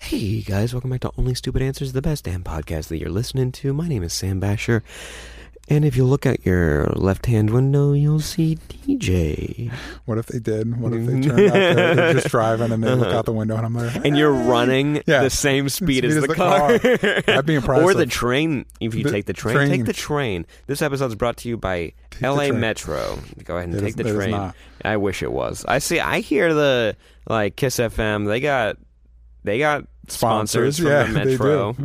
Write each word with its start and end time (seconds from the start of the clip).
Hey 0.00 0.40
guys, 0.40 0.72
welcome 0.72 0.90
back 0.90 1.00
to 1.00 1.10
Only 1.18 1.34
Stupid 1.34 1.60
Answers, 1.60 1.92
the 1.92 2.00
best 2.00 2.24
damn 2.24 2.42
podcast 2.42 2.86
that 2.88 2.98
you're 2.98 3.10
listening 3.10 3.52
to. 3.52 3.74
My 3.74 3.88
name 3.88 4.02
is 4.02 4.14
Sam 4.14 4.40
Basher, 4.40 4.82
and 5.68 5.84
if 5.84 5.96
you 5.96 6.04
look 6.04 6.24
out 6.24 6.46
your 6.46 6.86
left-hand 6.94 7.50
window, 7.50 7.92
you'll 7.92 8.20
see 8.20 8.56
DJ. 8.68 9.70
What 10.06 10.16
if 10.16 10.26
they 10.26 10.38
did? 10.38 10.80
What 10.80 10.94
if 10.94 11.04
they 11.04 11.20
turned 11.28 11.40
out 11.50 11.52
they're 11.96 12.12
just 12.14 12.28
driving 12.28 12.72
and 12.72 12.82
they 12.82 12.94
look 12.94 13.12
out 13.12 13.26
the 13.26 13.32
window 13.32 13.56
and 13.56 13.66
I'm 13.66 13.72
there? 13.74 14.00
And 14.02 14.16
you're 14.16 14.32
running 14.32 15.02
Yeah. 15.06 15.24
the 15.24 15.30
same 15.30 15.68
speed, 15.68 16.06
as 16.06 16.18
the, 16.18 16.28
car. 16.28 16.78
car. 16.78 16.96
That'd 17.26 17.44
be 17.44 17.56
impressive. 17.56 17.84
or 17.84 17.92
the 17.92 18.06
train. 18.06 18.64
If 18.80 18.94
you 18.94 19.02
The 19.04 19.10
take 19.10 19.26
the 19.26 19.34
train, 19.34 19.56
train. 19.56 19.68
take 19.68 19.84
the 19.84 19.92
train. 19.92 20.46
This 20.68 20.80
episode's 20.80 21.16
brought 21.16 21.36
to 21.38 21.48
you 21.50 21.58
by 21.58 21.92
the 22.20 22.30
LA 22.32 22.46
train. 22.46 22.60
Metro. 22.60 23.18
Go 23.44 23.56
ahead 23.58 23.68
and 23.70 23.76
It 23.76 23.80
take 23.80 23.88
is- 23.90 23.94
the 23.96 24.00
it 24.02 24.06
is 24.06 24.14
train. 24.14 24.30
not. 24.30 24.56
I 24.86 24.96
wish 24.96 25.22
it 25.22 25.32
was. 25.32 25.66
I 25.68 25.80
see. 25.80 26.00
I 26.00 26.20
hear 26.20 26.54
the 26.54 26.96
like 27.28 27.56
Kiss 27.56 27.76
FM. 27.78 28.26
They 28.26 28.40
got 28.40 28.78
they 29.44 29.58
got 29.58 29.84
sponsors, 30.08 30.76
Sponsors, 30.76 30.78
from 30.78 30.86
yeah, 30.86 31.04
the 31.04 31.24
Metro. 31.30 31.76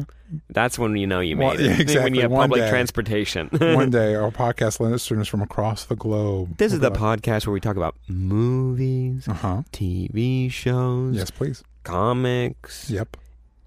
That's 0.49 0.79
when 0.79 0.95
you 0.97 1.05
know 1.05 1.19
you 1.19 1.35
made 1.35 1.45
Well, 1.45 1.53
it. 1.53 1.61
yeah, 1.61 1.71
When 1.73 1.81
exactly. 1.81 2.15
you 2.17 2.21
have 2.23 2.31
One 2.31 2.49
public 2.49 2.61
day. 2.63 2.69
transportation. 2.69 3.49
One 3.51 3.89
day, 3.91 4.15
our 4.15 4.31
podcast 4.31 4.79
listeners 4.79 5.27
from 5.27 5.41
across 5.43 5.85
the 5.85 5.95
globe. 5.95 6.57
This 6.57 6.73
is 6.73 6.79
the 6.79 6.89
podcast 6.91 7.45
where 7.45 7.53
we 7.53 7.59
talk 7.59 7.75
about 7.77 7.95
movies, 8.07 9.27
Uh 9.27 9.33
huh. 9.33 9.61
TV 9.71 10.51
shows, 10.51 11.15
Yes, 11.15 11.29
please. 11.29 11.63
comics, 11.83 12.89
Yep. 12.89 13.17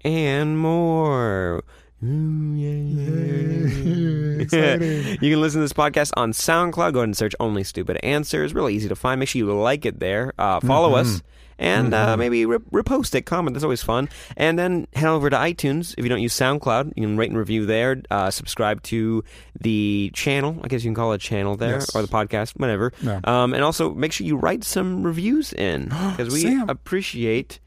and 0.03 0.57
more. 0.59 1.63
Ooh, 2.03 2.53
yeah. 2.55 4.41
Exciting. 4.41 5.17
you 5.21 5.31
can 5.31 5.41
listen 5.41 5.61
to 5.61 5.63
this 5.63 5.73
podcast 5.73 6.11
on 6.15 6.31
SoundCloud. 6.31 6.93
Go 6.93 6.99
ahead 6.99 7.05
and 7.09 7.17
search 7.17 7.33
Only 7.39 7.63
Stupid 7.63 7.97
Answers. 8.03 8.53
Really 8.53 8.75
easy 8.75 8.87
to 8.89 8.95
find. 8.95 9.19
Make 9.19 9.29
sure 9.29 9.39
you 9.39 9.51
like 9.53 9.85
it 9.85 9.99
there. 9.99 10.33
Uh, 10.37 10.59
follow 10.59 10.93
us. 10.95 11.21
And 11.59 11.93
uh, 11.93 12.15
maybe 12.17 12.45
re- 12.45 12.59
repost 12.71 13.15
it, 13.15 13.23
comment. 13.23 13.53
That's 13.55 13.63
always 13.63 13.81
fun. 13.81 14.09
And 14.35 14.59
then 14.59 14.87
head 14.93 15.07
over 15.07 15.29
to 15.29 15.35
iTunes. 15.35 15.95
If 15.97 16.03
you 16.05 16.09
don't 16.09 16.21
use 16.21 16.33
SoundCloud, 16.35 16.93
you 16.95 17.03
can 17.03 17.17
rate 17.17 17.29
and 17.29 17.37
review 17.37 17.65
there. 17.65 18.01
Uh, 18.11 18.29
subscribe 18.29 18.83
to 18.83 19.23
the 19.59 20.11
channel. 20.13 20.59
I 20.63 20.67
guess 20.67 20.83
you 20.83 20.89
can 20.89 20.95
call 20.95 21.11
it 21.13 21.15
a 21.15 21.17
channel 21.17 21.55
there, 21.57 21.75
Yes. 21.75 21.95
or 21.95 22.01
the 22.03 22.07
podcast, 22.07 22.59
whatever. 22.59 22.93
Yeah. 23.01 23.21
Um, 23.23 23.53
and 23.55 23.63
also 23.63 23.93
make 23.93 24.11
sure 24.11 24.27
you 24.27 24.37
write 24.37 24.63
some 24.63 25.01
reviews 25.03 25.51
in 25.53 25.85
because 26.15 26.31
we 26.33 26.41
Sam. 26.41 26.69
appreciate 26.69 27.59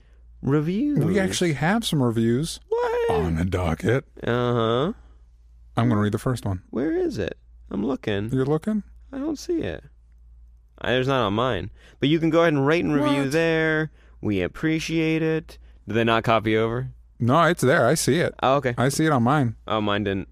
reviews. 0.43 1.05
We 1.05 1.19
actually 1.19 1.55
have 1.55 1.85
some 1.85 2.03
reviews 2.03 2.61
what? 2.69 3.11
on 3.11 3.35
the 3.37 3.45
docket. 3.45 4.05
Uh 4.23 4.53
huh. 4.55 4.93
I'm 5.77 5.89
going 5.89 5.97
to 5.99 6.03
read 6.03 6.13
the 6.13 6.19
first 6.19 6.45
one. 6.45 6.63
Where 6.71 6.93
is 6.93 7.19
it? 7.19 7.37
I'm 7.71 7.85
looking. 7.85 8.31
You're 8.33 8.45
looking? 8.47 8.83
I 9.13 9.19
don't 9.19 9.39
see 9.39 9.61
it. 9.63 9.83
I, 10.81 10.93
there's 10.93 11.09
not 11.09 11.25
on 11.27 11.35
mine. 11.35 11.71
But 11.99 12.09
you 12.09 12.19
can 12.19 12.31
go 12.31 12.41
ahead 12.41 12.53
and 12.55 12.67
rate 12.67 12.85
and 12.85 12.95
review 12.95 13.23
What? 13.23 13.33
there. 13.33 13.91
We 14.21 14.41
appreciate 14.43 15.23
it. 15.23 15.59
Did 15.87 15.95
they 15.95 16.05
not 16.05 16.25
copy 16.25 16.57
over? 16.57 16.91
No, 17.19 17.43
it's 17.45 17.63
there. 17.63 17.87
I 17.87 17.95
see 17.95 18.21
it. 18.21 18.35
Oh, 18.43 18.57
okay. 18.57 18.75
I 18.79 18.89
see 18.89 19.05
it 19.07 19.13
on 19.13 19.23
mine. 19.23 19.57
Oh, 19.67 19.81
mine 19.81 20.05
didn't. 20.05 20.29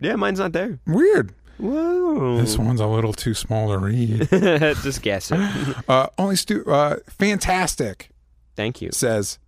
Yeah, 0.00 0.16
mine's 0.16 0.38
not 0.38 0.52
there. 0.52 0.78
Weird. 0.86 1.32
Whoa. 1.58 2.36
This 2.38 2.58
one's 2.58 2.80
a 2.80 2.86
little 2.86 3.12
too 3.12 3.34
small 3.34 3.70
to 3.72 3.78
read. 3.78 4.28
Just 4.30 5.02
guess 5.02 5.30
it. 5.32 5.40
uh, 5.88 6.08
only 6.18 6.36
stu- 6.36 6.64
uh, 6.66 6.96
fantastic. 7.08 8.10
Thank 8.56 8.82
you. 8.82 8.90
says 8.92 9.38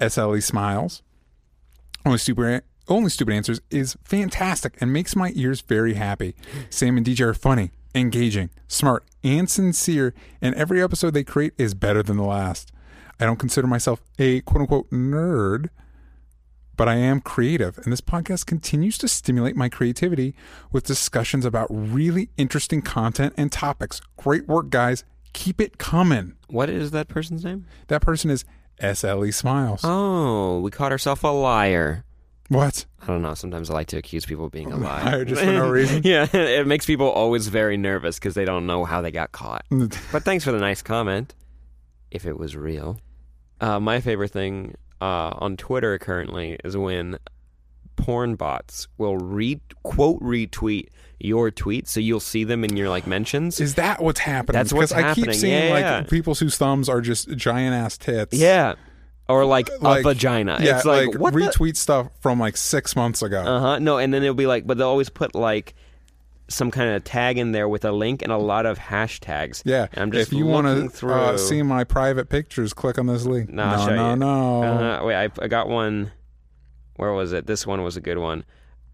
SLE 0.00 0.42
Smiles. 0.42 1.02
Only 2.06 2.18
stupid, 2.18 2.62
only 2.88 3.08
stupid 3.08 3.34
answers 3.34 3.60
is 3.70 3.96
fantastic 4.04 4.76
and 4.80 4.92
makes 4.92 5.16
my 5.16 5.32
ears 5.34 5.60
very 5.62 5.94
happy. 5.94 6.34
Sam 6.70 6.96
and 6.96 7.06
DJ 7.06 7.20
are 7.20 7.34
funny, 7.34 7.70
engaging, 7.94 8.50
smart, 8.66 9.04
and 9.22 9.48
sincere, 9.48 10.14
and 10.40 10.54
every 10.54 10.82
episode 10.82 11.14
they 11.14 11.24
create 11.24 11.52
is 11.58 11.74
better 11.74 12.02
than 12.02 12.16
the 12.16 12.24
last. 12.24 12.72
I 13.20 13.24
don't 13.24 13.38
consider 13.38 13.66
myself 13.66 14.02
a 14.18 14.40
quote 14.42 14.62
unquote 14.62 14.90
nerd, 14.90 15.68
but 16.76 16.88
I 16.88 16.96
am 16.96 17.20
creative, 17.20 17.78
and 17.78 17.92
this 17.92 18.00
podcast 18.00 18.46
continues 18.46 18.98
to 18.98 19.08
stimulate 19.08 19.54
my 19.54 19.68
creativity 19.68 20.34
with 20.72 20.84
discussions 20.84 21.44
about 21.44 21.68
really 21.70 22.30
interesting 22.36 22.82
content 22.82 23.34
and 23.36 23.52
topics. 23.52 24.00
Great 24.16 24.48
work, 24.48 24.70
guys. 24.70 25.04
Keep 25.32 25.60
it 25.60 25.78
coming. 25.78 26.34
What 26.48 26.68
is 26.68 26.90
that 26.90 27.08
person's 27.08 27.44
name? 27.44 27.66
That 27.88 28.02
person 28.02 28.30
is 28.30 28.44
SLE 28.80 29.32
Smiles. 29.32 29.82
Oh, 29.84 30.60
we 30.60 30.70
caught 30.70 30.92
ourselves 30.92 31.22
a 31.22 31.28
liar. 31.28 32.04
What? 32.48 32.84
I 33.02 33.06
don't 33.06 33.22
know. 33.22 33.34
Sometimes 33.34 33.70
I 33.70 33.74
like 33.74 33.86
to 33.88 33.96
accuse 33.96 34.26
people 34.26 34.46
of 34.46 34.52
being 34.52 34.70
a 34.72 34.76
liar. 34.78 35.24
Just 35.24 35.40
for 35.42 35.52
no 35.52 35.68
reason? 35.70 36.02
yeah, 36.04 36.26
it 36.36 36.66
makes 36.66 36.84
people 36.86 37.08
always 37.10 37.48
very 37.48 37.76
nervous 37.76 38.18
because 38.18 38.34
they 38.34 38.44
don't 38.44 38.66
know 38.66 38.84
how 38.84 39.00
they 39.00 39.10
got 39.10 39.32
caught. 39.32 39.64
But 39.70 40.24
thanks 40.24 40.44
for 40.44 40.52
the 40.52 40.58
nice 40.58 40.82
comment. 40.82 41.34
If 42.10 42.26
it 42.26 42.38
was 42.38 42.54
real. 42.56 42.98
Uh, 43.60 43.80
my 43.80 44.00
favorite 44.00 44.30
thing 44.30 44.74
uh, 45.00 45.32
on 45.38 45.56
Twitter 45.56 45.98
currently 45.98 46.58
is 46.64 46.76
when 46.76 47.18
porn 47.96 48.34
bots 48.34 48.88
will 48.98 49.16
re 49.16 49.60
quote 49.82 50.20
retweet 50.20 50.88
your 51.20 51.50
tweet 51.50 51.86
so 51.88 52.00
you'll 52.00 52.18
see 52.20 52.44
them 52.44 52.62
in 52.64 52.76
your 52.76 52.88
like 52.88 53.06
mentions. 53.06 53.60
Is 53.60 53.74
that 53.76 54.02
what's 54.02 54.20
happening? 54.20 54.58
That's 54.60 54.72
what's 54.72 54.92
because 54.92 55.04
I 55.04 55.14
keep 55.14 55.24
happening. 55.24 55.38
seeing 55.40 55.64
Yeah, 55.68 55.70
like 55.72 55.82
yeah. 55.82 56.02
people 56.02 56.34
whose 56.34 56.56
thumbs 56.58 56.88
are 56.88 57.00
just 57.00 57.28
giant 57.36 57.74
ass 57.74 57.96
tits. 57.96 58.36
yeah. 58.36 58.74
Or 59.28 59.44
like, 59.46 59.70
Like- 59.80 60.00
a 60.00 60.02
vagina. 60.02 60.58
Yeah, 60.60 60.76
it's 60.76 60.84
like, 60.84 61.08
like, 61.08 61.18
what 61.18 61.32
the- 61.32 61.40
retweet 61.40 61.76
stuff 61.76 62.08
from 62.20 62.38
like 62.38 62.56
six 62.56 62.94
months 62.94 63.22
ago. 63.22 63.40
Uh 63.40 63.60
huh. 63.60 63.78
No, 63.78 63.96
and 63.98 64.12
then 64.12 64.22
it'll 64.22 64.34
be 64.34 64.46
like, 64.46 64.66
but 64.66 64.76
they'll 64.78 64.88
always 64.88 65.08
put 65.08 65.34
like 65.34 65.74
some 66.48 66.70
kind 66.70 66.90
of 66.90 67.02
tag 67.04 67.38
in 67.38 67.52
there 67.52 67.66
with 67.66 67.86
a 67.86 67.90
link 67.92 68.20
and 68.20 68.30
a 68.30 68.36
lot 68.36 68.66
of 68.66 68.78
hashtags. 68.78 69.62
yeah. 69.64 69.86
And 69.94 70.02
I'm 70.02 70.12
just 70.12 70.30
if 70.30 70.38
you 70.38 70.46
looking 70.46 70.90
to 70.90 70.94
through. 70.94 71.14
uh, 71.14 71.38
see 71.38 71.62
my 71.62 71.84
private 71.84 72.28
pictures, 72.28 72.74
click 72.74 72.98
on 72.98 73.06
this 73.06 73.24
link. 73.24 73.48
No, 73.48 73.86
no, 73.86 73.94
no, 73.94 74.10
you. 74.10 74.16
no. 74.16 74.62
Uh, 74.62 75.04
wait, 75.06 75.14
I, 75.16 75.30
I 75.40 75.48
got 75.48 75.68
one. 75.70 76.12
Where 76.96 77.12
was 77.12 77.32
it? 77.32 77.46
This 77.46 77.66
one 77.66 77.82
was 77.82 77.96
a 77.96 78.00
good 78.02 78.18
one. 78.18 78.44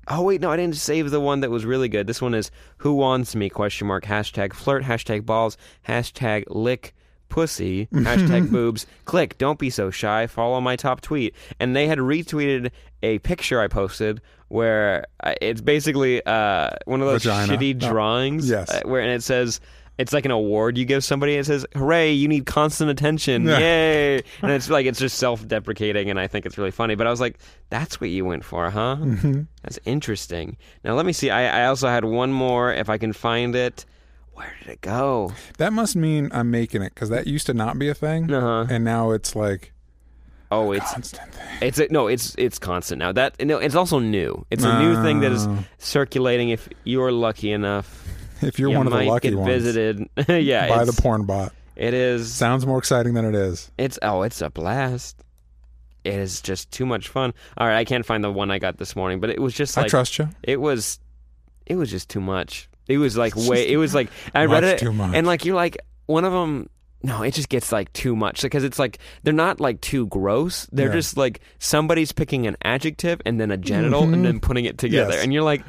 Oh 0.06 0.22
wait, 0.22 0.41
no, 0.41 0.50
I 0.50 0.56
didn't 0.56 0.76
save 0.76 1.10
the 1.10 1.20
one 1.20 1.41
that 1.41 1.50
was 1.50 1.64
really 1.66 1.88
good. 1.88 2.06
This 2.06 2.22
one 2.22 2.34
is 2.34 2.50
who 2.78 2.94
wants 2.94 3.34
me? 3.34 3.50
Question 3.50 3.88
mark. 3.88 4.04
Hashtag 4.04 4.52
flirt. 4.54 4.84
Hashtag 4.84 5.26
balls. 5.26 5.56
Hashtag 5.88 6.44
lick 6.48 6.94
pussy. 7.30 7.86
Hashtag 7.92 8.50
boobs. 8.50 8.86
Click. 9.06 9.38
Don't 9.38 9.58
be 9.58 9.70
so 9.70 9.91
shy. 9.91 10.26
Follow 10.26 10.60
my 10.60 10.76
top 10.76 11.00
tweet. 11.00 11.34
And 11.58 11.74
they 11.74 11.86
had 11.86 11.98
retweeted 11.98 12.70
a 13.02 13.18
picture 13.20 13.60
I 13.60 13.68
posted 13.68 14.20
where 14.48 15.06
uh, 15.22 15.34
it's 15.41 15.60
basically 15.62 16.24
uh, 16.26 16.70
one 16.84 17.00
of 17.00 17.06
those 17.06 17.22
Vagina. 17.24 17.56
shitty 17.56 17.80
No. 17.80 17.88
drawings. 17.88 18.50
Yes. 18.50 18.70
uh, 18.70 18.82
where 18.84 19.00
and 19.00 19.10
it 19.12 19.22
says. 19.22 19.60
It's 19.98 20.14
like 20.14 20.24
an 20.24 20.30
award 20.30 20.78
you 20.78 20.86
give 20.86 21.04
somebody. 21.04 21.34
It 21.36 21.44
says, 21.44 21.66
"Hooray! 21.74 22.12
You 22.12 22.26
need 22.26 22.46
constant 22.46 22.88
attention! 22.91 23.44
Yeah. 23.44 23.58
Yay!" 23.58 24.22
And 24.42 24.50
it's 24.50 24.70
like 24.70 24.86
it's 24.86 24.98
just 24.98 25.18
self-deprecating, 25.18 26.08
and 26.08 26.18
I 26.18 26.26
think 26.26 26.47
it's 26.47 26.56
really 26.56 26.70
funny. 26.70 26.94
But 26.94 27.06
I 27.06 27.10
was 27.10 27.20
like, 27.20 27.36
"That's 27.68 28.00
what 28.00 28.08
you 28.08 28.24
went 28.24 28.42
for, 28.42 28.70
huh? 28.70 28.97
Mm-hmm. 28.98 29.42
That's 29.62 29.78
interesting." 29.84 30.56
Now 30.84 30.94
let 30.94 31.04
me 31.04 31.12
see. 31.12 31.28
I, 31.28 31.64
I 31.64 31.66
also 31.66 31.86
had 31.86 32.06
one 32.06 32.32
more, 32.32 32.72
if 32.72 32.88
I 32.88 32.97
can 32.97 33.12
find 33.12 33.54
it. 33.54 33.84
Where 34.32 34.52
did 34.60 34.68
it 34.70 34.80
go? 34.80 35.32
That 35.58 35.72
must 35.72 35.96
mean 35.96 36.30
I'm 36.32 36.50
making 36.50 36.82
it 36.82 36.94
because 36.94 37.08
that 37.10 37.26
used 37.26 37.46
to 37.46 37.54
not 37.54 37.78
be 37.78 37.88
a 37.88 37.94
thing, 37.94 38.32
Uh-huh. 38.32 38.66
and 38.70 38.84
now 38.84 39.10
it's 39.10 39.34
like 39.36 39.72
Oh, 40.52 40.72
it's 40.72 40.92
constant 40.92 41.32
thing. 41.32 41.58
it's 41.62 41.78
a, 41.78 41.86
no, 41.91 42.08
it's 42.08 42.34
it's 42.38 42.58
constant 42.58 42.98
now. 42.98 43.12
That 43.12 43.44
no, 43.44 43.59
it's 43.59 43.74
also 43.74 43.98
new. 43.98 44.44
It's 44.50 44.65
a 44.65 44.78
new 44.80 45.00
thing 45.03 45.21
that 45.21 45.30
is 45.32 45.47
Oh. 45.47 45.59
circulating. 45.78 46.48
If 46.50 46.68
you're 46.84 47.12
lucky 47.12 47.53
enough, 47.53 48.06
If 48.42 48.59
you're 48.59 48.71
you 48.71 48.77
one 48.78 48.86
of 48.86 48.92
the 48.92 48.98
might 49.00 49.09
lucky 49.09 49.30
get 49.30 49.38
ones, 49.38 49.48
visited. 49.53 50.09
yeah, 50.28 50.68
by 50.68 50.78
the 50.78 50.83
it's- 50.91 51.00
porn 51.00 51.24
bot. 51.24 51.53
It 51.76 51.94
is. 51.94 52.33
Sounds 52.33 52.66
more 52.66 52.78
exciting 52.78 53.15
than 53.15 53.24
it 53.24 53.34
is. 53.34 53.71
It's 53.78 53.98
oh, 54.03 54.22
it's 54.22 54.41
a 54.42 54.50
blast. 54.50 55.22
It 56.04 56.15
is 56.15 56.41
just 56.41 56.71
too 56.71 56.84
much 56.86 57.09
fun. 57.09 57.33
All 57.59 57.66
right, 57.66 57.76
I 57.76 57.84
can't 57.84 58.04
find 58.06 58.24
the 58.24 58.30
one 58.33 58.50
I 58.50 58.59
got 58.59 58.78
this 58.78 58.97
morning, 58.97 59.21
but 59.21 59.28
it 59.30 59.41
was 59.41 59.54
just 59.54 59.76
like 59.76 59.86
I 59.86 59.88
trust 59.88 60.18
you. 60.18 60.28
it 60.42 60.60
was 60.60 60.98
it 61.66 61.76
was 61.76 61.91
just 61.91 62.09
too 62.09 62.21
much. 62.21 62.68
It 62.91 62.98
was 62.98 63.16
like 63.16 63.34
way 63.37 63.69
it 63.71 63.77
was 63.77 63.95
like 63.95 64.10
I 64.34 64.45
read 64.47 64.65
it 64.65 64.78
too 64.78 64.92
much. 64.92 65.15
and 65.15 65.27
like 65.27 65.45
you're 65.45 65.54
like 65.57 65.78
one 66.07 66.25
of 66.25 66.33
them 66.33 66.69
no, 67.03 67.22
it 67.22 67.33
just 67.33 67.48
gets 67.48 67.72
like 67.72 67.91
too 67.95 68.15
much 68.15 68.42
because 68.42 68.63
it's 68.63 68.78
like 68.78 68.98
they're 69.22 69.33
not 69.33 69.59
like 69.59 69.81
too 69.81 70.07
gross. 70.09 70.66
They're 70.71 70.89
Yeah. 70.89 70.92
just 70.92 71.16
like 71.16 71.41
somebody's 71.59 72.13
picking 72.13 72.47
an 72.47 72.57
adjective 72.63 73.22
and 73.25 73.41
then 73.41 73.51
a 73.51 73.57
genital 73.57 74.03
and 74.03 74.22
then 74.25 74.39
putting 74.39 74.66
it 74.66 74.77
together, 74.77 75.13
Yes. 75.15 75.22
and 75.25 75.33
you're 75.33 75.42
like, 75.42 75.63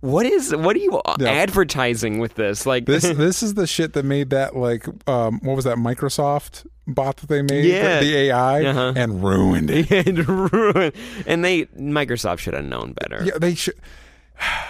what 0.00 0.26
is 0.26 0.52
what 0.56 0.74
are 0.74 0.80
you 0.80 1.00
Yeah. 1.20 1.28
advertising 1.28 2.18
with 2.18 2.34
this? 2.34 2.66
Like 2.66 2.86
This 2.86 3.02
this 3.16 3.42
is 3.44 3.54
the 3.54 3.66
shit 3.68 3.92
that 3.92 4.04
made 4.04 4.30
that 4.30 4.56
like 4.56 4.86
um 5.06 5.38
what 5.44 5.54
was 5.54 5.66
that 5.66 5.76
Microsoft 5.76 6.66
bot 6.86 7.18
that 7.18 7.28
they 7.28 7.42
made 7.42 7.66
Yeah. 7.66 8.00
the 8.00 8.16
AI 8.16 8.64
Uh-huh. 8.64 8.92
and 8.96 9.22
ruined 9.22 9.70
it. 9.70 9.88
and 10.08 10.28
ruin. 10.52 10.92
And 11.26 11.44
they 11.44 11.66
Microsoft 11.78 12.38
should 12.38 12.54
have 12.54 12.64
known 12.64 12.94
better. 12.94 13.22
Yeah, 13.24 13.38
they 13.38 13.54
should 13.54 13.74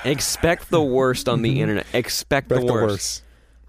Expect 0.04 0.70
the 0.70 0.82
worst 0.82 1.28
on 1.28 1.42
the 1.42 1.60
internet. 1.60 1.86
Expect 1.92 2.48
back 2.48 2.60
the 2.60 2.66
the 2.66 2.72
worst. 2.72 3.22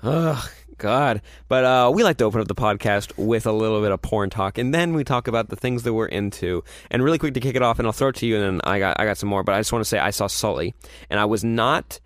worst. 0.03 0.35
Ugh, 0.41 0.49
God. 0.77 1.21
But 1.47 1.63
uh, 1.65 1.91
we 1.93 2.03
like 2.03 2.17
to 2.17 2.23
open 2.23 2.41
up 2.41 2.47
the 2.47 2.55
podcast 2.55 3.11
with 3.17 3.45
a 3.45 3.51
little 3.51 3.81
bit 3.81 3.91
of 3.91 4.01
porn 4.01 4.29
talk, 4.29 4.57
and 4.57 4.73
then 4.73 4.93
we 4.93 5.03
talk 5.03 5.27
about 5.27 5.49
the 5.49 5.55
things 5.55 5.83
that 5.83 5.93
we're 5.93 6.07
into. 6.07 6.63
And 6.89 7.03
really 7.03 7.17
quick 7.17 7.33
to 7.35 7.39
kick 7.39 7.55
it 7.55 7.61
off, 7.61 7.79
and 7.79 7.87
I'll 7.87 7.91
throw 7.93 8.09
it 8.09 8.15
to 8.15 8.25
you, 8.25 8.35
and 8.37 8.43
then 8.43 8.61
I 8.63 8.79
got 8.79 8.99
I 8.99 9.05
got 9.05 9.17
some 9.17 9.29
more. 9.29 9.43
But 9.43 9.55
I 9.55 9.59
just 9.59 9.71
want 9.71 9.81
to 9.83 9.89
say 9.89 9.99
I 9.99 10.09
saw 10.11 10.27
Sully, 10.27 10.73
and 11.09 11.19
I 11.19 11.25
was 11.25 11.43
not 11.43 11.99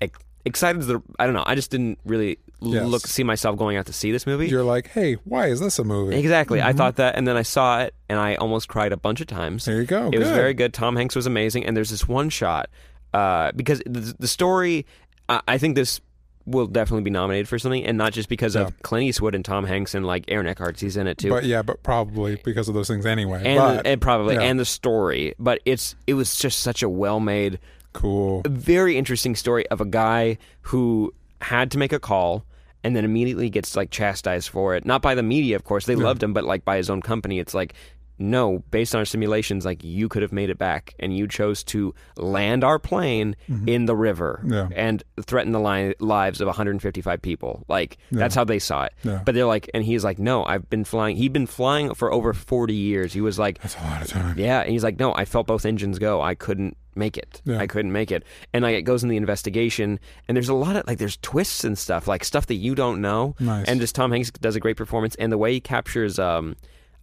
ex- 0.00 0.18
excited. 0.44 0.82
The 0.82 1.02
I 1.18 1.26
don't 1.26 1.34
know. 1.34 1.44
I 1.46 1.54
just 1.54 1.70
didn't 1.70 1.98
really 2.04 2.38
Yes. 2.62 2.86
look 2.86 3.06
see 3.06 3.24
myself 3.24 3.56
going 3.56 3.78
out 3.78 3.86
to 3.86 3.92
see 3.94 4.12
this 4.12 4.26
movie. 4.26 4.46
You're 4.46 4.62
like, 4.62 4.88
hey, 4.88 5.14
why 5.24 5.46
is 5.46 5.60
this 5.60 5.78
a 5.78 5.84
movie? 5.84 6.14
Exactly. 6.16 6.60
I 6.60 6.74
thought 6.74 6.96
that, 6.96 7.16
and 7.16 7.26
then 7.26 7.34
I 7.34 7.40
saw 7.40 7.80
it, 7.80 7.94
and 8.06 8.18
I 8.20 8.34
almost 8.34 8.68
cried 8.68 8.92
a 8.92 8.98
bunch 8.98 9.22
of 9.22 9.28
times. 9.28 9.64
There 9.64 9.80
you 9.80 9.86
go. 9.86 10.10
It 10.12 10.18
was 10.18 10.28
very 10.28 10.52
good. 10.52 10.74
Tom 10.74 10.94
Hanks 10.94 11.16
was 11.16 11.24
amazing, 11.26 11.64
and 11.64 11.74
there's 11.74 11.88
this 11.88 12.06
one 12.06 12.28
shot 12.28 12.68
uh, 13.14 13.52
because 13.52 13.80
the, 13.86 14.14
the 14.18 14.28
story. 14.28 14.86
I 15.28 15.40
I 15.48 15.58
think 15.58 15.74
this 15.76 16.00
will 16.46 16.66
definitely 16.66 17.02
be 17.02 17.10
nominated 17.10 17.46
for 17.48 17.58
something, 17.58 17.84
and 17.84 17.96
not 17.98 18.12
just 18.12 18.28
because 18.28 18.54
Yeah. 18.56 18.62
of 18.62 18.82
Clint 18.82 19.04
Eastwood 19.06 19.34
and 19.34 19.44
Tom 19.44 19.64
Hanks 19.64 19.94
and 19.94 20.06
like 20.06 20.24
Aaron 20.28 20.46
Eckhart's 20.46 20.80
he's 20.80 20.96
in 20.96 21.06
it 21.06 21.18
too, 21.18 21.28
But 21.30 21.44
yeah, 21.44 21.62
but 21.62 21.82
probably 21.82 22.40
because 22.44 22.68
of 22.68 22.74
those 22.74 22.88
things 22.88 23.06
anyway. 23.06 23.42
and 23.44 23.58
but 23.58 23.86
and 23.86 24.00
probably 24.00 24.34
yeah. 24.34 24.42
and 24.42 24.58
the 24.58 24.64
story. 24.64 25.34
But 25.38 25.60
it's 25.64 25.94
it 26.06 26.14
was 26.14 26.36
just 26.36 26.60
such 26.60 26.82
a 26.82 26.88
well 26.88 27.20
made 27.20 27.58
cool. 27.92 28.42
very 28.48 28.96
interesting 28.96 29.36
story 29.36 29.68
of 29.68 29.80
a 29.80 29.84
guy 29.84 30.38
who 30.62 31.12
had 31.40 31.70
to 31.72 31.78
make 31.78 31.92
a 31.92 32.00
call 32.00 32.44
and 32.82 32.96
then 32.96 33.04
immediately 33.04 33.50
gets 33.50 33.76
like 33.76 33.90
chastised 33.90 34.48
for 34.48 34.74
it. 34.74 34.84
Not 34.86 35.02
by 35.02 35.14
the 35.14 35.22
media, 35.22 35.54
of 35.56 35.64
course. 35.64 35.84
They 35.86 35.94
loved 35.96 36.22
him, 36.22 36.32
but 36.32 36.44
like 36.44 36.64
by 36.64 36.78
his 36.78 36.88
own 36.88 37.02
company. 37.02 37.38
It's 37.38 37.52
like, 37.54 37.74
no, 38.20 38.58
based 38.70 38.94
on 38.94 38.98
our 39.00 39.04
simulations, 39.04 39.64
like 39.64 39.82
you 39.82 40.08
could 40.08 40.22
have 40.22 40.32
made 40.32 40.50
it 40.50 40.58
back 40.58 40.94
and 40.98 41.16
you 41.16 41.26
chose 41.26 41.64
to 41.64 41.94
land 42.16 42.62
our 42.62 42.78
plane 42.78 43.34
in 43.66 43.86
the 43.86 43.96
river 43.96 44.40
Mm-hmm. 44.44 44.52
Yeah. 44.52 44.68
and 44.76 45.02
threaten 45.22 45.52
the 45.52 45.60
li- 45.60 45.94
lives 46.00 46.40
of 46.40 46.46
155 46.46 47.22
people. 47.22 47.64
Like 47.68 47.96
that's 48.12 48.34
how 48.34 48.44
they 48.44 48.58
saw 48.58 48.84
it. 48.84 48.92
Yeah. 49.02 49.22
But 49.24 49.34
they're 49.34 49.46
like, 49.46 49.70
and 49.74 49.82
he's 49.84 50.04
like, 50.04 50.18
no, 50.18 50.44
I've 50.44 50.68
been 50.70 50.84
flying. 50.84 51.16
He'd 51.16 51.32
been 51.32 51.46
flying 51.46 51.94
for 51.94 52.12
over 52.12 52.32
40 52.32 52.74
years. 52.74 53.12
He 53.12 53.20
was 53.20 53.38
like, 53.38 53.60
That's 53.62 53.76
a 53.76 53.82
lot 53.82 54.02
of 54.02 54.08
time. 54.08 54.38
yeah, 54.38 54.60
and 54.60 54.70
he's 54.70 54.84
like, 54.84 54.98
no, 54.98 55.14
I 55.14 55.24
felt 55.24 55.46
both 55.46 55.64
engines 55.64 55.98
go. 55.98 56.20
I 56.20 56.34
couldn't 56.34 56.76
make 56.94 57.16
it. 57.16 57.40
Yeah. 57.44 57.58
I 57.58 57.66
couldn't 57.66 57.92
make 57.92 58.10
it. 58.10 58.24
And 58.52 58.62
like 58.62 58.74
it 58.76 58.82
goes 58.82 59.02
in 59.02 59.08
the 59.08 59.16
investigation, 59.16 59.98
and 60.28 60.36
there's 60.36 60.48
a 60.50 60.54
lot 60.54 60.76
of 60.76 60.86
like 60.86 60.98
there's 60.98 61.16
twists 61.18 61.64
and 61.64 61.78
stuff, 61.78 62.06
like 62.06 62.24
stuff 62.24 62.46
that 62.46 62.56
you 62.56 62.74
don't 62.74 63.00
know. 63.00 63.34
Nice. 63.40 63.66
And 63.68 63.80
just 63.80 63.94
Tom 63.94 64.12
Hanks 64.12 64.30
does 64.32 64.56
a 64.56 64.60
great 64.60 64.76
performance, 64.76 65.14
and 65.14 65.32
the 65.32 65.38
way 65.38 65.52
he 65.54 65.60
captures 65.60 66.18
um 66.18 66.56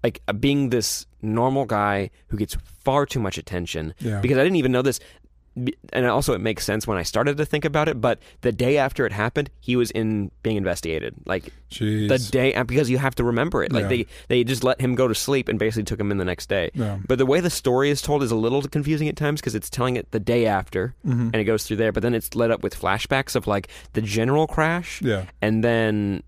like 0.03 0.21
uh, 0.27 0.33
being 0.33 0.69
this 0.69 1.06
normal 1.21 1.65
guy 1.65 2.09
who 2.27 2.37
gets 2.37 2.55
far 2.63 3.05
too 3.05 3.19
much 3.19 3.37
attention. 3.37 3.93
Yeah. 3.99 4.19
Because 4.21 4.37
I 4.37 4.43
didn't 4.43 4.57
even 4.57 4.71
know 4.71 4.81
this. 4.81 4.99
And 5.91 6.05
also, 6.05 6.33
it 6.33 6.39
makes 6.39 6.63
sense 6.63 6.85
when 6.85 6.99
I 6.99 7.01
started 7.01 7.37
to 7.37 7.45
think 7.45 7.65
about 7.65 7.89
it. 7.89 7.99
But 7.99 8.19
the 8.41 8.51
day 8.51 8.77
after 8.77 9.07
it 9.07 9.11
happened, 9.11 9.49
he 9.59 9.75
was 9.75 9.89
in 9.89 10.29
being 10.43 10.55
investigated. 10.55 11.15
Like 11.25 11.51
Jeez. 11.71 12.09
the 12.09 12.19
day 12.19 12.53
because 12.61 12.91
you 12.91 12.99
have 12.99 13.15
to 13.15 13.23
remember 13.23 13.63
it. 13.63 13.71
Like 13.71 13.83
Yeah. 13.85 13.87
they 13.87 14.05
they 14.27 14.43
just 14.43 14.63
let 14.63 14.79
him 14.79 14.93
go 14.93 15.07
to 15.07 15.15
sleep 15.15 15.49
and 15.49 15.57
basically 15.57 15.85
took 15.85 15.99
him 15.99 16.11
in 16.11 16.19
the 16.19 16.25
next 16.25 16.47
day. 16.47 16.69
Yeah. 16.75 16.99
But 17.07 17.17
the 17.17 17.25
way 17.25 17.39
the 17.39 17.49
story 17.49 17.89
is 17.89 18.03
told 18.03 18.21
is 18.21 18.29
a 18.29 18.35
little 18.35 18.61
confusing 18.61 19.07
at 19.07 19.15
times 19.15 19.41
because 19.41 19.55
it's 19.55 19.67
telling 19.71 19.95
it 19.95 20.11
the 20.11 20.19
day 20.19 20.45
after 20.45 20.93
Mm-hmm. 21.03 21.29
and 21.33 21.35
it 21.35 21.45
goes 21.45 21.65
through 21.65 21.77
there. 21.77 21.91
But 21.91 22.03
then 22.03 22.13
it's 22.13 22.35
led 22.35 22.51
up 22.51 22.61
with 22.61 22.79
flashbacks 22.79 23.35
of 23.35 23.47
like 23.47 23.67
the 23.93 24.01
general 24.03 24.45
crash 24.45 25.01
yeah. 25.01 25.25
and 25.41 25.63
then 25.63 26.21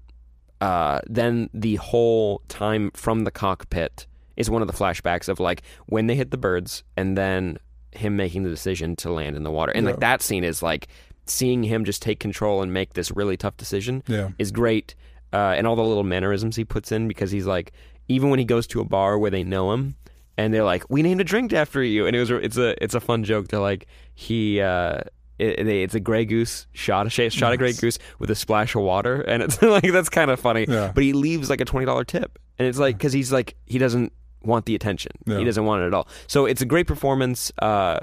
uh, 0.60 1.02
then 1.08 1.50
the 1.54 1.76
whole 1.76 2.42
time 2.48 2.90
from 2.96 3.26
the 3.26 3.32
cockpit 3.32 4.08
is 4.40 4.50
one 4.50 4.64
of 4.64 4.68
the 4.68 4.74
flashbacks 4.74 5.30
of 5.30 5.40
like 5.40 5.62
when 5.86 6.08
they 6.08 6.16
hit 6.16 6.32
the 6.32 6.38
birds 6.38 6.84
and 6.98 7.16
then 7.16 7.60
him 7.92 8.16
making 8.16 8.42
the 8.44 8.50
decision 8.50 8.96
to 8.96 9.12
land 9.12 9.36
in 9.36 9.44
the 9.44 9.52
water. 9.52 9.72
And 9.72 9.86
like 9.86 10.00
that 10.00 10.22
scene 10.24 10.44
is 10.44 10.64
like 10.64 10.88
seeing 11.28 11.62
him 11.64 11.86
just 11.86 12.02
take 12.02 12.20
control 12.20 12.64
and 12.64 12.74
make 12.74 12.94
this 12.94 13.12
really 13.12 13.38
tough 13.38 13.58
decision 13.58 14.02
Yeah. 14.08 14.30
is 14.40 14.52
great. 14.52 14.96
Uh, 15.32 15.54
and 15.58 15.68
all 15.68 15.76
the 15.76 15.84
little 15.84 16.04
mannerisms 16.04 16.56
he 16.56 16.66
puts 16.66 16.92
in 16.92 17.08
because 17.08 17.30
he's 17.30 17.46
like 17.46 17.72
even 18.08 18.32
when 18.32 18.40
he 18.40 18.46
goes 18.46 18.66
to 18.68 18.82
a 18.82 18.86
bar 18.86 19.20
where 19.20 19.30
they 19.30 19.44
know 19.44 19.72
him 19.74 19.96
and 20.38 20.52
they're 20.54 20.64
like 20.64 20.84
we 20.90 21.04
named 21.04 21.22
a 21.22 21.24
drink 21.24 21.54
after 21.54 21.84
you 21.84 22.08
and 22.08 22.16
it 22.16 22.20
was 22.20 22.32
it's 22.32 22.58
a 22.58 22.84
it's 22.84 22.96
a 22.96 23.00
fun 23.00 23.24
joke 23.24 23.48
to 23.50 23.60
like 23.60 23.86
he 24.16 24.60
uh 24.60 25.00
it, 25.38 25.60
it- 25.60 25.68
it's 25.68 25.94
a 25.94 26.00
gray 26.00 26.26
goose 26.26 26.66
shot 26.72 27.06
a 27.06 27.10
sh- 27.12 27.32
shot 27.32 27.54
a 27.54 27.58
gray 27.58 27.74
goose 27.74 28.00
with 28.18 28.32
a 28.32 28.36
splash 28.36 28.74
of 28.74 28.82
water 28.82 29.22
and 29.22 29.44
it's 29.44 29.62
like 29.76 29.92
that's 29.92 30.10
kind 30.10 30.32
of 30.32 30.40
funny 30.40 30.66
Yeah. 30.68 30.92
but 30.96 31.04
he 31.04 31.14
leaves 31.14 31.48
like 31.50 31.62
a 31.62 31.66
$20 31.66 32.08
tip 32.08 32.40
and 32.58 32.68
it's 32.68 32.80
like 32.80 32.98
because 32.98 33.14
he's 33.14 33.32
like 33.32 33.56
he 33.68 33.78
doesn't 33.78 34.12
want 34.44 34.66
the 34.66 34.76
attention 34.76 35.12
he 35.26 35.44
doesn't 35.44 35.66
want 35.66 35.82
it 35.84 35.88
at 35.88 35.94
all 35.94 36.08
so 36.28 36.46
it's 36.46 36.62
a 36.62 36.66
great 36.66 36.88
performance 36.88 37.52
uh 37.60 38.00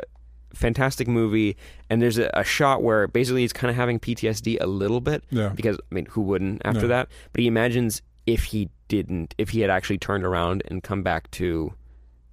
fantastic 0.52 1.06
movie 1.08 1.56
and 1.90 2.00
there's 2.00 2.18
a, 2.18 2.30
a 2.34 2.44
shot 2.44 2.82
where 2.82 3.06
basically 3.08 3.42
he's 3.42 3.52
kind 3.52 3.70
of 3.70 3.76
having 3.76 3.98
ptsd 4.00 4.56
a 4.60 4.66
little 4.66 5.00
bit 5.00 5.22
Yeah. 5.30 5.50
because 5.50 5.76
i 5.90 5.94
mean 5.94 6.06
who 6.06 6.22
wouldn't 6.22 6.62
after 6.64 6.82
No. 6.82 6.88
that 6.88 7.08
but 7.32 7.40
he 7.40 7.46
imagines 7.46 8.00
if 8.26 8.44
he 8.44 8.70
didn't 8.88 9.34
if 9.38 9.50
he 9.50 9.60
had 9.60 9.70
actually 9.70 9.98
turned 9.98 10.24
around 10.24 10.62
and 10.68 10.82
come 10.82 11.02
back 11.02 11.30
to 11.32 11.72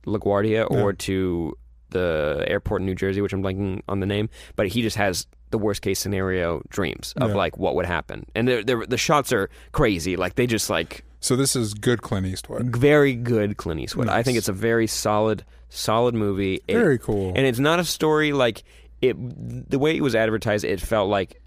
laguardia 0.05 0.69
or 0.69 0.91
Yeah. 0.91 0.95
to 0.99 1.57
the 1.89 2.43
airport 2.47 2.81
in 2.81 2.85
new 2.87 2.95
jersey 2.95 3.21
which 3.21 3.33
i'm 3.33 3.43
blanking 3.43 3.81
on 3.87 3.99
the 3.99 4.05
name 4.05 4.29
but 4.55 4.67
he 4.67 4.81
just 4.81 4.95
has 4.97 5.27
the 5.51 5.57
worst 5.57 5.81
case 5.81 5.99
scenario 5.99 6.61
dreams 6.69 7.13
of 7.17 7.29
Yeah. 7.29 7.35
like 7.35 7.57
what 7.57 7.75
would 7.75 7.85
happen 7.85 8.25
and 8.33 8.47
they're, 8.47 8.63
they're, 8.63 8.85
the 8.85 8.97
shots 8.97 9.31
are 9.31 9.49
crazy 9.71 10.15
like 10.15 10.35
they 10.35 10.47
just 10.47 10.69
like 10.69 11.03
So 11.23 11.37
this 11.37 11.55
is 11.55 11.73
good 11.73 12.01
Clint 12.01 12.25
Eastwood. 12.27 12.75
very 12.75 13.13
good 13.15 13.55
clint 13.55 13.79
eastwood 13.79 14.09
i 14.09 14.21
think 14.23 14.37
it's 14.37 14.49
a 14.49 14.53
very 14.53 14.87
solid 14.87 15.45
solid 15.69 16.13
movie 16.13 16.59
It- 16.67 16.73
Very 16.73 16.99
cool. 16.99 17.29
and 17.33 17.47
it's 17.47 17.59
not 17.59 17.79
a 17.79 17.85
story 17.85 18.33
like 18.33 18.63
it 19.01 19.15
the 19.69 19.79
way 19.79 19.95
it 19.95 20.01
was 20.01 20.15
advertised 20.15 20.65
it 20.65 20.81
felt 20.81 21.09
like 21.09 21.41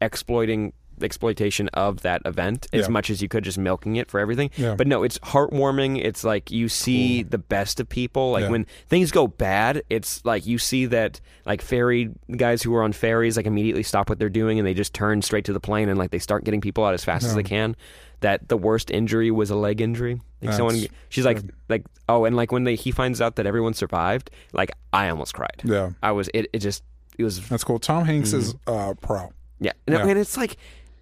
exploiting 0.00 0.72
exploitation 1.00 1.68
of 1.70 2.02
that 2.02 2.22
event 2.24 2.66
as 2.72 2.82
Yeah. 2.82 2.88
much 2.88 3.08
as 3.10 3.20
you 3.22 3.28
could 3.28 3.42
just 3.44 3.58
milking 3.58 3.96
it 3.96 4.08
for 4.10 4.20
everything 4.20 4.50
Yeah. 4.56 4.74
but 4.76 4.86
no 4.86 5.02
it's 5.02 5.18
heartwarming 5.20 6.04
it's 6.04 6.22
like 6.22 6.50
you 6.50 6.68
see 6.68 7.22
the 7.24 7.38
best 7.38 7.80
of 7.80 7.88
people 7.88 8.30
like 8.32 8.42
Yeah. 8.44 8.50
when 8.50 8.66
things 8.88 9.10
go 9.10 9.26
bad 9.26 9.82
it's 9.90 10.24
like 10.24 10.46
you 10.46 10.58
see 10.58 10.86
that 10.86 11.20
like 11.46 11.60
ferry 11.62 12.10
guys 12.36 12.62
who 12.62 12.74
are 12.74 12.82
on 12.82 12.92
ferries 12.92 13.36
like 13.36 13.46
immediately 13.46 13.82
stop 13.82 14.08
what 14.08 14.18
they're 14.18 14.28
doing 14.28 14.58
and 14.58 14.66
they 14.66 14.74
just 14.74 14.92
turn 14.94 15.22
straight 15.22 15.44
to 15.46 15.52
the 15.52 15.60
plane 15.60 15.88
and 15.88 15.98
like 15.98 16.10
they 16.10 16.18
start 16.20 16.44
getting 16.44 16.60
people 16.60 16.84
out 16.84 16.94
as 16.94 17.04
fast 17.04 17.24
as 17.26 17.34
they 17.34 17.42
can 17.42 17.74
that 18.22 18.48
the 18.48 18.56
worst 18.56 18.90
injury 18.90 19.30
was 19.30 19.50
a 19.50 19.54
leg 19.56 19.80
injury 19.80 20.14
like 20.14 20.22
That's 20.40 20.56
someone 20.56 20.76
she's 21.08 21.24
like 21.24 21.40
like 21.68 21.84
oh 22.08 22.24
and 22.24 22.34
like 22.34 22.50
when 22.50 22.64
they 22.64 22.74
he 22.74 22.90
finds 22.90 23.20
out 23.20 23.36
that 23.36 23.46
everyone 23.46 23.74
survived 23.74 24.30
like 24.52 24.70
i 24.92 25.08
almost 25.08 25.34
cried 25.34 25.60
yeah. 25.64 25.90
I 26.02 26.10
was 26.12 26.28
it, 26.34 26.46
it 26.52 26.58
just 26.60 26.82
it 27.18 27.24
was 27.24 27.46
That's 27.48 27.62
cool. 27.62 27.78
Tom 27.78 28.04
Hanks 28.06 28.32
is 28.32 28.54
Mm-hmm. 28.54 28.72
uh, 28.90 28.94
pro. 28.94 29.32
yeah. 29.60 29.72
And, 29.86 29.94
Yeah. 29.96 30.06
and 30.06 30.18
it's 30.18 30.36
like 30.36 30.56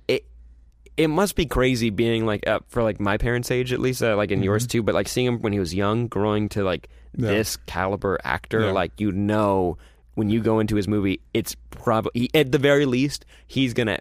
it 0.09 0.25
it 0.97 1.07
must 1.09 1.37
be 1.37 1.47
crazy 1.47 1.89
being 1.91 2.27
like 2.27 2.47
uh, 2.49 2.59
for 2.69 2.83
like 2.83 2.99
my 3.01 3.17
parents' 3.17 3.51
age 3.51 3.73
at 3.73 3.79
least 3.81 4.03
uh, 4.03 4.17
like 4.17 4.31
in 4.33 4.43
yours 4.43 4.67
too, 4.67 4.83
but 4.83 4.95
like 4.95 5.07
seeing 5.09 5.27
him 5.27 5.41
when 5.41 5.53
he 5.53 5.61
was 5.61 5.73
young 5.73 6.09
growing 6.09 6.49
to 6.51 6.65
like 6.65 6.89
Mm-hmm. 7.17 7.25
Yeah. 7.25 7.31
this 7.39 7.57
caliber 7.67 8.19
actor 8.23 8.61
Yeah. 8.67 8.71
like 8.73 8.93
you 9.01 9.11
know 9.11 9.79
when 10.15 10.31
you 10.31 10.41
go 10.41 10.61
into 10.61 10.77
his 10.77 10.87
movie 10.87 11.19
it's 11.35 11.57
probably 11.71 12.31
at 12.35 12.53
the 12.53 12.59
very 12.59 12.87
least 12.87 13.25
he's 13.49 13.75
going 13.75 13.89
to 13.89 13.99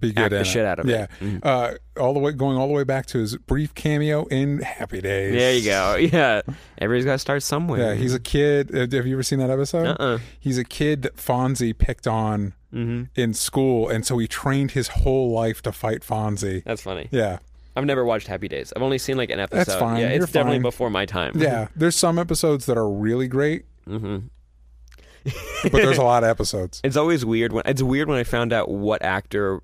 Be 0.00 0.12
good 0.12 0.24
Act 0.24 0.30
the 0.32 0.44
shit 0.44 0.66
out 0.66 0.78
of 0.80 0.88
it. 0.88 0.92
yeah. 0.92 1.06
Mhm. 1.20 1.40
Uh, 1.42 1.74
all 1.98 2.12
the 2.12 2.20
way 2.20 2.32
going 2.32 2.56
all 2.58 2.66
the 2.66 2.74
way 2.74 2.84
back 2.84 3.06
to 3.06 3.18
his 3.18 3.36
brief 3.38 3.74
cameo 3.74 4.26
in 4.26 4.58
Happy 4.60 5.00
Days. 5.00 5.32
There 5.34 5.54
you 5.54 5.64
go. 5.64 5.96
Yeah. 6.18 6.42
Everybody's 6.78 7.04
got 7.06 7.12
to 7.12 7.18
start 7.18 7.42
somewhere. 7.42 7.80
Yeah, 7.80 7.94
he's 7.94 8.12
a 8.14 8.20
kid. 8.20 8.74
Uh, 8.74 8.80
Have 8.96 9.06
you 9.06 9.14
ever 9.14 9.22
seen 9.22 9.38
that 9.38 9.50
episode? 9.50 9.86
uh-uh. 9.86 10.18
He's 10.38 10.58
a 10.58 10.64
kid 10.64 11.02
that 11.02 11.16
Fonzie 11.16 11.76
picked 11.76 12.06
on 12.06 12.52
hmm 12.70 13.04
in 13.16 13.32
school, 13.32 13.88
and 13.88 14.04
so 14.04 14.18
he 14.18 14.28
trained 14.28 14.72
his 14.72 14.88
whole 14.88 15.30
life 15.30 15.62
to 15.62 15.72
fight 15.72 16.02
Fonzie. 16.02 16.62
That's 16.64 16.82
funny. 16.82 17.08
Yeah, 17.10 17.38
I've 17.74 17.86
never 17.86 18.04
watched 18.04 18.26
Happy 18.26 18.46
Days. 18.46 18.74
I've 18.76 18.82
only 18.82 18.98
seen 18.98 19.16
like 19.16 19.30
an 19.30 19.40
episode. 19.40 19.64
That's 19.64 19.74
fine. 19.80 20.00
Yeah, 20.00 20.08
it's 20.08 20.18
You're 20.18 20.26
definitely 20.26 20.56
fine. 20.56 20.62
before 20.62 20.90
my 20.90 21.06
time. 21.06 21.32
yeah. 21.36 21.68
There's 21.74 21.96
some 21.96 22.18
episodes 22.18 22.66
that 22.66 22.76
are 22.76 22.90
really 22.90 23.26
great, 23.26 23.64
hmm 23.86 24.18
but 25.62 25.72
there's 25.72 25.98
a 25.98 26.02
lot 26.02 26.22
of 26.24 26.28
episodes. 26.30 26.80
It's 26.84 26.96
always 26.96 27.24
weird 27.24 27.52
when 27.52 27.62
it's 27.66 27.82
weird 27.82 28.08
when 28.08 28.18
I 28.18 28.24
found 28.24 28.52
out 28.52 28.70
what 28.70 29.02
actor 29.02 29.60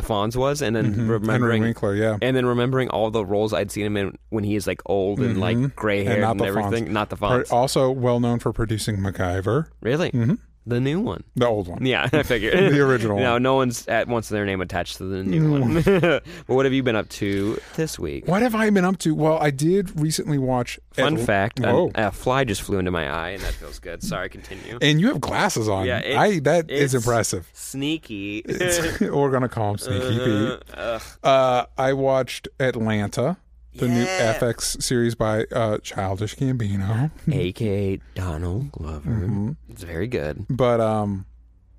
the 0.00 0.06
Fonz 0.06 0.36
was, 0.36 0.62
and 0.62 0.74
then 0.74 0.86
Mhm. 0.92 0.96
Henry 0.96 1.08
remembering 1.18 1.62
Winkler, 1.62 1.94
yeah. 1.94 2.16
and 2.22 2.36
then 2.36 2.46
remembering 2.46 2.88
all 2.90 3.10
the 3.10 3.24
roles 3.24 3.52
I'd 3.52 3.70
seen 3.70 3.84
him 3.86 3.96
in 3.96 4.16
when 4.30 4.44
he 4.44 4.54
is 4.56 4.66
like 4.66 4.80
old 4.86 5.18
and 5.20 5.36
Mhm. 5.36 5.40
like 5.40 5.76
gray 5.76 6.00
And 6.00 6.08
hair 6.08 6.24
and, 6.24 6.40
the 6.40 6.44
everything. 6.44 6.92
Not 6.92 7.10
the 7.10 7.16
Fonz. 7.16 7.52
Also 7.52 7.90
well 7.90 8.20
known 8.20 8.38
for 8.38 8.52
producing 8.52 8.98
MacGyver. 8.98 9.66
really? 9.82 10.10
hmm 10.10 10.34
The 10.68 10.80
new 10.80 11.00
one. 11.00 11.24
The 11.36 11.46
old 11.46 11.66
one. 11.68 11.84
Yeah, 11.86 12.08
I 12.12 12.22
figured. 12.22 12.54
The 12.72 12.80
original 12.80 13.18
No, 13.18 13.32
one. 13.32 13.42
no 13.42 13.54
one's 13.54 13.86
at 13.88 14.06
wants 14.08 14.28
their 14.28 14.44
name 14.44 14.60
attached 14.60 14.98
to 14.98 15.04
the 15.04 15.24
new 15.24 15.50
one. 15.60 15.82
but 16.00 16.22
what 16.46 16.66
have 16.66 16.72
you 16.74 16.82
been 16.82 16.96
up 16.96 17.08
to 17.10 17.58
this 17.76 17.98
week? 17.98 18.26
What 18.28 18.42
have 18.42 18.54
I 18.54 18.68
been 18.70 18.84
up 18.84 18.98
to? 18.98 19.14
Well, 19.14 19.38
I 19.40 19.50
did 19.50 19.98
recently 20.00 20.38
watch. 20.38 20.78
Fun 20.92 21.16
Atl- 21.16 21.24
fact: 21.26 21.60
an- 21.60 21.90
a 21.94 22.10
fly 22.12 22.44
just 22.44 22.62
flew 22.62 22.78
into 22.78 22.90
my 22.90 23.08
eye, 23.08 23.30
and 23.30 23.42
that 23.42 23.54
feels 23.54 23.78
good. 23.78 24.02
Sorry, 24.02 24.28
continue. 24.28 24.78
and 24.82 25.00
you 25.00 25.08
have 25.08 25.20
glasses 25.20 25.68
on. 25.68 25.86
Yeah, 25.86 25.98
it's- 25.98 26.16
I 26.18 26.38
that 26.40 26.70
is 26.70 26.92
it's 26.94 27.04
impressive. 27.06 27.48
Sneaky. 27.54 28.38
It's, 28.44 29.00
we're 29.00 29.30
gonna 29.30 29.48
call 29.48 29.72
him 29.72 29.78
Sneaky 29.78 30.18
Pete. 30.18 30.62
Ugh. 30.74 31.02
Uh, 31.22 31.64
I 31.78 31.92
watched 31.94 32.48
Atlanta, 32.60 33.36
the 33.74 33.88
new 33.88 34.04
FX 34.04 34.82
series 34.82 35.14
by 35.14 35.44
uh, 35.52 35.78
Childish 35.78 36.34
Gambino. 36.36 37.10
AKA 37.32 38.00
Donald 38.14 38.72
Glover. 38.72 39.10
Mm-hmm. 39.10 39.52
It's 39.68 39.82
very 39.82 40.06
good. 40.08 40.46
But 40.50 40.80
um, 40.80 41.26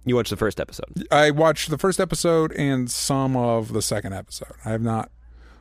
You 0.06 0.16
watched 0.16 0.30
the 0.30 0.38
first 0.38 0.60
episode. 0.60 1.08
I 1.12 1.32
watched 1.32 1.70
the 1.70 1.78
first 1.78 2.00
episode 2.00 2.52
and 2.54 2.90
some 2.90 3.36
of 3.36 3.74
the 3.74 3.82
second 3.82 4.14
episode. 4.14 4.54
I 4.64 4.70
have 4.72 4.82
not 4.82 5.12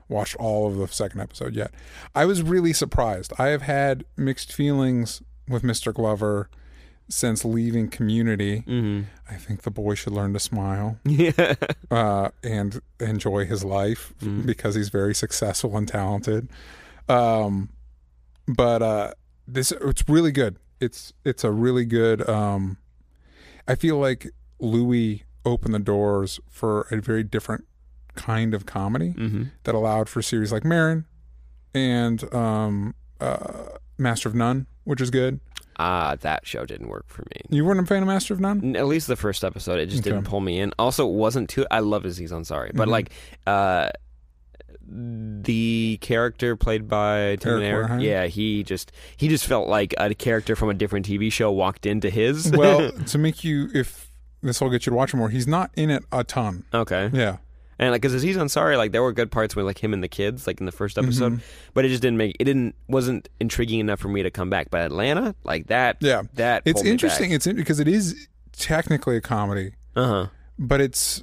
watched 0.09 0.37
all 0.37 0.67
of 0.69 0.77
the 0.77 0.89
second 0.89 1.21
episode 1.21 1.55
yet. 1.55 1.71
I 2.15 2.25
was 2.25 2.43
really 2.43 2.73
surprised. 2.73 3.33
I 3.39 3.49
have 3.49 3.63
had 3.63 4.05
mixed 4.17 4.53
feelings 4.53 5.23
with 5.49 5.63
Mr. 5.63 5.93
Glover 5.93 6.49
since 7.09 7.45
leaving 7.45 7.89
Community. 7.89 8.61
Mm-hmm. 8.67 9.03
I 9.31 9.37
think 9.37 9.63
the 9.63 9.71
boy 9.71 9.95
should 9.95 10.13
learn 10.13 10.33
to 10.35 10.41
smile 10.41 10.99
Yeah. 11.05 11.55
uh, 11.91 12.29
and 12.43 12.81
enjoy 13.01 13.47
his 13.47 13.65
life 13.65 14.13
because 14.45 14.75
he's 14.75 14.89
very 14.91 15.15
successful 15.15 15.77
and 15.77 15.89
talented. 15.89 16.49
Um, 17.09 17.71
but 18.47 18.83
uh, 18.83 19.13
this 19.47 19.73
it's 19.73 20.05
really 20.09 20.33
good. 20.33 20.57
It's 20.81 21.13
it's 21.25 21.45
a 21.45 21.51
really 21.51 21.85
good. 21.85 22.29
Um, 22.29 22.77
I 23.67 23.75
feel 23.75 23.99
like 23.99 24.31
Louis 24.61 25.25
opened 25.45 25.75
the 25.75 25.79
doors 25.79 26.41
for 26.49 26.83
a 26.91 27.01
very 27.01 27.23
different 27.23 27.65
kind 28.15 28.53
of 28.55 28.67
comedy 28.67 29.15
Mm-hmm. 29.17 29.45
that 29.65 29.75
allowed 29.75 30.09
for 30.09 30.21
series 30.23 30.51
like 30.53 30.65
Maron 30.65 31.05
and 31.75 32.33
um, 32.35 32.95
uh, 33.21 33.69
Master 33.97 34.29
of 34.29 34.35
None, 34.35 34.67
which 34.85 35.01
is 35.01 35.11
good. 35.11 35.41
Ah, 35.79 36.17
that 36.23 36.47
show 36.47 36.65
didn't 36.67 36.89
work 36.89 37.05
for 37.09 37.23
me. 37.23 37.41
You 37.57 37.65
weren't 37.65 37.79
a 37.81 37.87
fan 37.87 38.03
of 38.03 38.09
Master 38.09 38.35
of 38.35 38.41
None? 38.41 38.75
At 38.75 38.87
least 38.87 39.07
the 39.07 39.17
first 39.17 39.45
episode, 39.45 39.79
it 39.79 39.87
just 39.87 40.03
Okay. 40.03 40.11
didn't 40.11 40.27
pull 40.27 40.41
me 40.41 40.59
in. 40.59 40.73
Also, 40.79 41.09
it 41.09 41.13
wasn't 41.15 41.49
too. 41.49 41.67
I 41.71 41.81
love 41.81 42.05
Aziz 42.05 42.33
Ansari, 42.33 42.73
but 42.75 42.89
Mhm. 42.89 42.91
like, 42.91 43.11
uh, 43.47 43.91
the 44.91 45.99
character 46.01 46.57
played 46.57 46.89
by 46.89 47.37
Tim 47.37 47.55
and 47.57 47.63
Eric 47.65 47.91
Eric, 47.91 48.03
yeah, 48.03 48.27
he 48.27 48.63
just 48.63 48.91
he 49.17 49.29
just 49.29 49.47
felt 49.47 49.69
like 49.69 49.95
a 49.99 50.15
character 50.15 50.57
from 50.57 50.71
a 50.71 50.75
different 50.75 51.07
TV 51.07 51.31
show 51.31 51.51
walked 51.53 51.85
into 51.87 52.09
his. 52.11 52.51
well, 52.53 52.91
to 53.07 53.19
make 53.19 53.45
you, 53.45 53.69
if 53.75 54.11
this 54.43 54.61
will 54.61 54.71
get 54.71 54.87
you 54.87 54.91
to 54.91 54.97
watch 54.97 55.15
more, 55.15 55.29
he's 55.29 55.47
not 55.47 55.71
in 55.77 55.91
it 55.91 56.05
a 56.11 56.25
ton. 56.25 56.65
okay, 56.73 57.11
Yeah. 57.13 57.37
And 57.79 57.91
like 57.93 58.01
because 58.03 58.15
Aziz 58.15 58.37
Ansari, 58.37 58.77
like 58.77 58.93
there 58.93 59.03
were 59.03 59.13
good 59.13 59.31
parts 59.31 59.55
with 59.57 59.65
like 59.67 59.83
him 59.83 59.93
and 59.93 60.03
the 60.03 60.09
kids, 60.09 60.47
like 60.47 60.61
in 60.61 60.67
the 60.67 60.73
first 60.73 60.99
episode, 60.99 61.35
Mm-hmm. 61.35 61.71
but 61.75 61.85
it 61.85 61.89
just 61.89 62.03
didn't 62.03 62.17
make 62.19 62.37
it 62.41 62.45
didn't 62.45 62.75
wasn't 62.89 63.29
intriguing 63.41 63.81
enough 63.81 64.01
for 64.01 64.09
me 64.09 64.23
to 64.23 64.31
come 64.31 64.51
back. 64.51 64.69
But 64.71 64.83
Atlanta, 64.83 65.35
like 65.45 65.69
that, 65.69 65.99
Yeah. 66.01 66.23
that 66.35 66.63
It's 66.65 66.83
interesting. 66.85 67.33
It's 67.33 67.47
in, 67.47 67.57
because 67.57 67.81
it 67.81 67.89
is 67.89 68.29
technically 68.53 69.17
a 69.17 69.21
comedy, 69.21 69.73
Uh 69.97 70.07
huh. 70.07 70.27
but 70.59 70.81
it's 70.81 71.23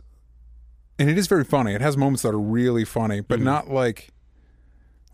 and 0.98 1.10
it 1.10 1.18
is 1.18 1.28
very 1.28 1.44
funny. 1.44 1.74
It 1.74 1.82
has 1.82 1.98
moments 1.98 2.22
that 2.24 2.30
are 2.30 2.40
really 2.40 2.86
funny, 2.86 3.20
but 3.22 3.36
Mm-hmm. 3.40 3.46
not 3.46 3.70
like 3.70 4.10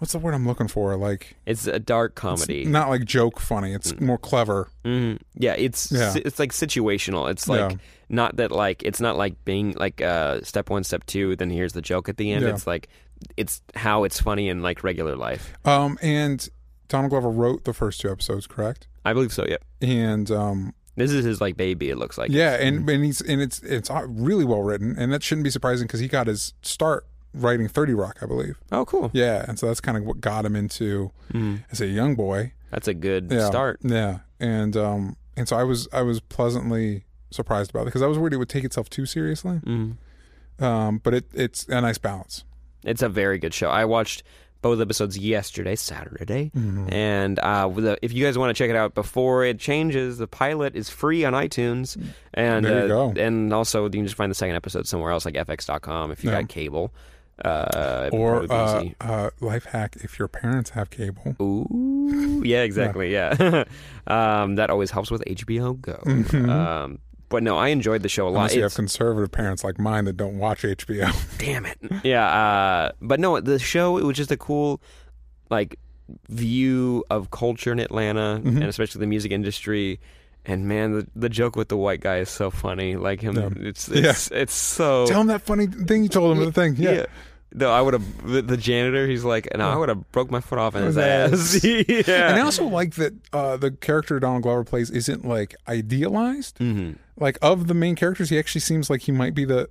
what's 0.01 0.13
the 0.13 0.17
word 0.19 0.33
I'm 0.33 0.47
looking 0.47 0.67
for? 0.67 0.95
Like 0.97 1.35
It's 1.45 1.67
a 1.67 1.77
dark 1.79 2.15
comedy. 2.15 2.65
not 2.65 2.89
like 2.89 3.05
joke 3.05 3.39
funny. 3.39 3.71
It's 3.73 3.99
more 4.01 4.17
clever. 4.17 4.67
Mm, 4.83 5.19
yeah, 5.35 5.53
it's 5.53 5.91
Yeah. 5.91 6.09
si- 6.09 6.21
it's 6.25 6.39
like 6.39 6.51
situational. 6.51 7.29
It's 7.29 7.47
like 7.47 7.71
Yeah. 7.71 7.77
not 8.09 8.37
that 8.37 8.51
like 8.51 8.81
it's 8.83 8.99
not 8.99 9.15
like 9.15 9.45
being 9.45 9.73
like 9.77 10.01
uh 10.01 10.41
step 10.41 10.71
one, 10.71 10.83
step 10.83 11.05
two. 11.05 11.35
Then 11.35 11.51
here's 11.51 11.73
the 11.73 11.83
joke 11.83 12.09
at 12.09 12.17
the 12.17 12.31
end. 12.31 12.43
Yeah. 12.45 12.49
It's 12.49 12.65
like 12.65 12.89
it's 13.37 13.61
how 13.75 14.03
it's 14.03 14.19
funny 14.19 14.49
in 14.49 14.63
like 14.63 14.83
regular 14.83 15.15
life. 15.15 15.53
Um, 15.65 15.99
and 16.01 16.49
Donald 16.87 17.11
Glover 17.11 17.29
wrote 17.29 17.63
the 17.65 17.73
first 17.73 18.01
two 18.01 18.09
episodes, 18.11 18.47
correct? 18.47 18.87
I 19.05 19.13
believe 19.13 19.31
so. 19.31 19.45
Yeah, 19.47 19.57
And 19.81 20.31
um, 20.31 20.73
this 20.95 21.11
is 21.11 21.23
his 21.23 21.39
like 21.39 21.55
baby. 21.57 21.91
It 21.91 21.97
looks 21.97 22.17
like. 22.17 22.31
yeah, 22.31 22.55
and 22.55 22.89
and 22.89 23.05
he's 23.05 23.21
and 23.21 23.39
it's 23.39 23.59
it's 23.61 23.91
uh, 23.91 24.05
really 24.07 24.45
well 24.45 24.63
written, 24.63 24.95
and 24.97 25.13
that 25.13 25.21
shouldn't 25.21 25.43
be 25.43 25.51
surprising 25.51 25.85
because 25.85 25.99
he 25.99 26.07
got 26.07 26.25
his 26.25 26.55
start 26.63 27.05
writing 27.33 27.67
Thirty 27.67 27.93
Rock, 27.93 28.17
I 28.21 28.25
believe. 28.25 28.57
Oh, 28.71 28.85
cool. 28.85 29.09
Yeah, 29.13 29.45
and 29.47 29.57
so 29.59 29.67
that's 29.67 29.81
kind 29.81 29.97
of 29.97 30.03
what 30.03 30.21
got 30.21 30.45
him 30.45 30.55
into 30.55 31.11
Mm, 31.33 31.63
as 31.71 31.79
a 31.81 31.87
young 31.87 32.15
boy. 32.15 32.53
that's 32.71 32.87
a 32.87 32.93
good 32.93 33.31
Yeah, 33.31 33.45
start. 33.47 33.79
Yeah, 33.81 34.19
and 34.39 34.75
um, 34.77 35.15
and 35.37 35.47
so 35.47 35.55
I 35.57 35.63
was 35.63 35.87
I 35.93 36.01
was 36.01 36.19
pleasantly 36.19 37.05
surprised 37.29 37.71
about 37.71 37.83
it 37.83 37.85
because 37.85 38.01
I 38.01 38.07
was 38.07 38.17
worried 38.19 38.33
it 38.33 38.37
would 38.37 38.49
take 38.49 38.63
itself 38.65 38.89
too 38.89 39.05
seriously. 39.05 39.59
Mm. 39.63 39.97
Um, 40.59 40.97
but 41.03 41.13
it 41.13 41.25
it's 41.33 41.65
a 41.69 41.79
nice 41.81 41.97
balance. 41.97 42.43
It's 42.83 43.01
a 43.01 43.09
very 43.09 43.37
good 43.39 43.53
show. 43.53 43.69
I 43.69 43.85
watched 43.85 44.23
both 44.61 44.79
episodes 44.79 45.17
yesterday, 45.17 45.75
Saturday, 45.75 46.51
and 46.53 47.39
uh, 47.39 47.67
the, 47.67 47.97
if 48.03 48.13
you 48.13 48.23
guys 48.23 48.37
want 48.37 48.55
to 48.55 48.63
check 48.63 48.69
it 48.69 48.75
out 48.75 48.93
before 48.93 49.43
it 49.43 49.57
changes, 49.59 50.19
the 50.19 50.27
pilot 50.27 50.75
is 50.75 50.87
free 50.87 51.25
on 51.25 51.33
iTunes, 51.33 51.97
and 52.35 52.63
There 52.65 52.85
you 52.87 52.93
uh, 52.93 53.11
go. 53.11 53.19
and 53.19 53.51
also 53.53 53.85
you 53.85 53.89
can 53.89 54.03
just 54.05 54.15
find 54.15 54.29
the 54.29 54.35
second 54.35 54.55
episode 54.55 54.87
somewhere 54.87 55.11
else, 55.11 55.25
like 55.25 55.33
FX.com, 55.33 56.11
if 56.11 56.23
you 56.23 56.29
Yeah. 56.29 56.41
got 56.41 56.49
cable. 56.49 56.93
Uh, 57.43 58.09
Or 58.11 58.45
uh, 58.51 58.85
uh, 59.01 59.29
life 59.39 59.65
hack 59.65 59.97
if 60.03 60.19
your 60.19 60.27
parents 60.27 60.69
have 60.71 60.89
cable. 60.89 61.35
Ooh, 61.41 62.41
yeah, 62.45 62.61
exactly, 62.63 63.11
yeah. 63.11 63.63
um, 64.07 64.55
that 64.55 64.69
always 64.69 64.91
helps 64.91 65.09
with 65.11 65.23
HBO 65.25 65.79
Go. 65.81 65.99
Um, 66.51 66.99
but 67.29 67.43
no, 67.43 67.57
I 67.57 67.69
enjoyed 67.69 68.03
the 68.03 68.09
show 68.09 68.27
a 68.27 68.29
lot. 68.29 68.31
Mm-hmm. 68.31 68.37
Unless 68.39 68.55
you 68.55 68.63
have 68.63 68.73
conservative 68.75 69.31
parents 69.31 69.63
like 69.63 69.79
mine 69.79 70.05
that 70.05 70.17
don't 70.17 70.37
watch 70.37 70.63
HBO. 70.63 71.37
damn 71.39 71.65
it 71.65 71.77
yeah 72.03 72.25
uh 72.25 72.91
but 73.01 73.19
no 73.19 73.39
the 73.39 73.57
show 73.57 73.97
it 73.97 74.03
was 74.03 74.17
just 74.17 74.31
a 74.31 74.37
cool 74.37 74.81
like 75.49 75.77
view 76.29 77.03
of 77.09 77.31
culture 77.31 77.71
in 77.71 77.79
atlanta 77.79 78.39
Mm-hmm. 78.43 78.57
and 78.57 78.63
especially 78.65 78.99
the 78.99 79.07
music 79.07 79.31
industry 79.31 79.99
and 80.45 80.67
man 80.67 80.91
the, 80.91 81.07
the 81.15 81.29
joke 81.29 81.55
with 81.55 81.69
the 81.69 81.77
white 81.77 82.01
guy 82.01 82.17
is 82.17 82.29
so 82.29 82.49
funny 82.51 82.95
like 82.97 83.21
him 83.21 83.35
Yeah. 83.37 83.49
it's 83.69 83.87
it's 83.89 84.29
it's 84.31 84.53
so 84.53 85.05
Tell 85.07 85.21
him 85.21 85.27
that 85.27 85.41
funny 85.41 85.67
thing 85.67 86.03
you 86.03 86.09
told 86.09 86.37
him. 86.37 86.43
The 86.45 86.51
thing, 86.51 86.75
yeah. 86.77 87.05
No, 87.53 87.69
I 87.71 87.81
would 87.81 87.93
have 87.93 88.27
the, 88.27 88.41
the 88.41 88.57
janitor. 88.57 89.07
He's 89.07 89.23
like, 89.25 89.47
no, 89.57 89.67
I 89.69 89.75
would 89.75 89.89
have 89.89 90.09
broke 90.11 90.31
my 90.31 90.39
foot 90.39 90.57
off 90.59 90.75
in 90.75 90.83
his 90.83 90.95
His 90.95 91.03
ass. 91.03 91.63
yeah, 92.07 92.29
And 92.29 92.35
I 92.37 92.41
also 92.41 92.65
like 92.65 92.95
that 92.95 93.13
uh, 93.33 93.57
the 93.57 93.71
character 93.71 94.19
Donald 94.19 94.43
Glover 94.43 94.63
plays 94.63 94.89
isn't 94.89 95.25
like 95.25 95.55
idealized. 95.67 96.57
Mhm. 96.59 96.95
Like 97.17 97.37
of 97.41 97.67
the 97.67 97.73
main 97.73 97.95
characters, 97.95 98.29
he 98.29 98.39
actually 98.39 98.61
seems 98.61 98.89
like 98.89 99.01
he 99.01 99.11
might 99.11 99.35
be 99.35 99.45
the 99.45 99.69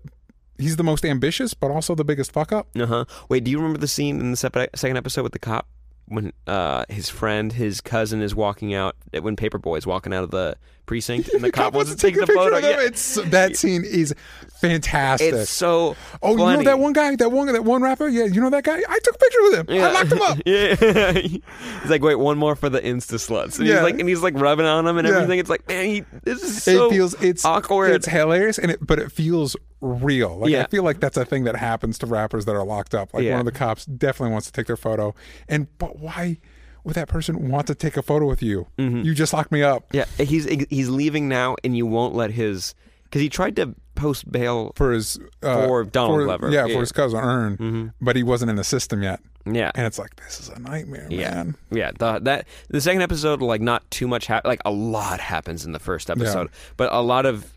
he's 0.58 0.76
the 0.76 0.84
most 0.84 1.04
ambitious, 1.06 1.54
but 1.54 1.70
also 1.70 1.94
the 1.94 2.04
biggest 2.04 2.32
fuck 2.32 2.52
up. 2.52 2.68
Uh 2.78 2.86
huh. 2.86 3.04
Wait, 3.28 3.44
do 3.44 3.50
you 3.50 3.56
remember 3.58 3.78
the 3.78 3.88
scene 3.88 4.20
in 4.20 4.30
the 4.30 4.36
sep- 4.36 4.76
second 4.76 4.96
episode 4.96 5.22
with 5.22 5.32
the 5.32 5.38
cop 5.38 5.66
when 6.06 6.32
uh, 6.46 6.84
his 6.88 7.08
friend, 7.08 7.52
his 7.54 7.80
cousin, 7.80 8.20
is 8.20 8.34
walking 8.34 8.74
out 8.74 8.96
when 9.20 9.36
Paper 9.36 9.58
Boi 9.58 9.76
is 9.76 9.86
walking 9.86 10.12
out 10.12 10.24
of 10.24 10.30
the 10.32 10.56
precinct 10.86 11.28
and 11.34 11.42
the, 11.42 11.52
cop, 11.52 11.74
wants 11.74 11.90
to 11.90 11.96
take, 11.96 12.14
the 12.14 12.26
photo? 12.26 12.58
Yeah. 12.58 12.80
It's 12.80 13.14
that 13.14 13.56
scene 13.56 13.84
is 13.84 14.14
fantastic. 14.60 15.32
It's 15.32 15.50
so 15.50 15.96
oh, 16.22 16.30
you 16.32 16.36
know 16.36 16.62
that 16.62 16.78
one 16.78 16.92
guy, 16.92 17.14
that 17.16 17.32
one, 17.32 17.52
that 17.52 17.64
one 17.64 17.82
rapper. 17.82 18.08
Yeah, 18.08 18.24
you 18.24 18.40
know 18.40 18.50
that 18.50 18.64
guy. 18.64 18.80
I 18.88 18.98
took 19.02 19.14
a 19.14 19.18
picture 19.18 19.42
with 19.42 19.54
him. 19.54 19.66
I 19.70 19.92
locked 19.92 20.12
him 20.12 20.22
up. 20.22 20.38
yeah. 20.46 21.12
he's 21.82 21.90
like, 21.90 22.02
wait, 22.02 22.16
one 22.16 22.38
more 22.38 22.54
for 22.56 22.68
the 22.68 22.80
Insta 22.80 23.14
sluts. 23.16 23.58
And 23.58 23.66
Yeah. 23.66 23.76
he's 23.76 23.82
like, 23.82 24.00
and 24.00 24.08
he's 24.08 24.22
like 24.22 24.34
rubbing 24.34 24.66
on 24.66 24.86
him 24.86 24.98
and 24.98 25.06
Yeah. 25.06 25.14
everything. 25.14 25.38
It's 25.38 25.50
like, 25.50 25.66
man, 25.68 25.84
he, 25.86 26.04
this 26.24 26.42
is 26.42 26.62
so 26.62 26.86
it 26.86 26.90
feels 26.90 27.14
it's 27.22 27.44
awkward. 27.44 27.92
It's 27.92 28.06
hilarious, 28.06 28.58
and 28.58 28.70
it 28.70 28.86
but 28.86 28.98
it 28.98 29.10
feels 29.12 29.56
real. 29.80 30.38
Like 30.38 30.50
Yeah. 30.50 30.62
I 30.62 30.66
feel 30.66 30.82
like 30.82 31.00
that's 31.00 31.16
a 31.16 31.24
thing 31.24 31.44
that 31.44 31.56
happens 31.56 31.98
to 31.98 32.06
rappers 32.06 32.44
that 32.44 32.52
are 32.52 32.64
locked 32.64 32.94
up. 32.94 33.14
Like 33.14 33.24
Yeah. 33.24 33.32
one 33.32 33.40
of 33.40 33.46
the 33.46 33.58
cops 33.58 33.84
definitely 33.86 34.32
wants 34.32 34.46
to 34.46 34.52
take 34.52 34.66
their 34.66 34.76
photo, 34.76 35.14
and 35.48 35.66
but 35.78 35.98
why 35.98 36.38
would 36.84 36.94
that 36.94 37.08
person 37.08 37.48
want 37.48 37.66
to 37.68 37.74
take 37.74 37.96
a 37.96 38.02
photo 38.02 38.26
with 38.26 38.42
you? 38.42 38.66
Mm-hmm. 38.78 39.02
You 39.02 39.14
just 39.14 39.32
locked 39.32 39.52
me 39.52 39.62
up 39.62 39.84
yeah, 39.92 40.04
he's 40.18 40.44
he's 40.70 40.88
leaving 40.88 41.28
now, 41.28 41.56
and 41.64 41.76
you 41.76 41.86
won't 41.86 42.14
let 42.14 42.30
his 42.32 42.74
because 43.04 43.20
he 43.22 43.28
tried 43.28 43.56
to 43.56 43.74
post 43.96 44.30
bail. 44.30 44.72
for 44.76 44.92
his 44.92 45.18
uh, 45.42 45.66
For 45.66 45.84
Donald 45.84 46.20
for- 46.20 46.24
Glover. 46.24 46.50
Yeah, 46.50 46.66
Yeah. 46.66 46.74
for 46.74 46.80
his 46.80 46.92
cousin 46.92 47.20
Earn, 47.20 47.92
but 48.00 48.16
he 48.16 48.22
wasn't 48.22 48.50
in 48.50 48.56
the 48.56 48.64
system 48.64 49.02
yet, 49.02 49.20
Yeah, 49.44 49.70
and 49.74 49.86
it's 49.86 49.98
like 49.98 50.16
this 50.16 50.40
is 50.40 50.48
a 50.48 50.58
nightmare, 50.58 51.06
Yeah, 51.10 51.34
man. 51.34 51.56
yeah. 51.70 51.90
The, 51.98 52.18
that 52.20 52.46
the 52.68 52.80
second 52.80 53.02
episode, 53.02 53.42
like 53.42 53.60
not 53.60 53.88
too 53.90 54.08
much, 54.08 54.26
hap- 54.26 54.46
like 54.46 54.60
a 54.64 54.70
lot 54.70 55.20
happens 55.20 55.66
in 55.66 55.72
the 55.72 55.78
first 55.80 56.08
episode, 56.08 56.48
but 56.78 56.90
a 56.92 57.02
lot 57.02 57.26
of, 57.26 57.52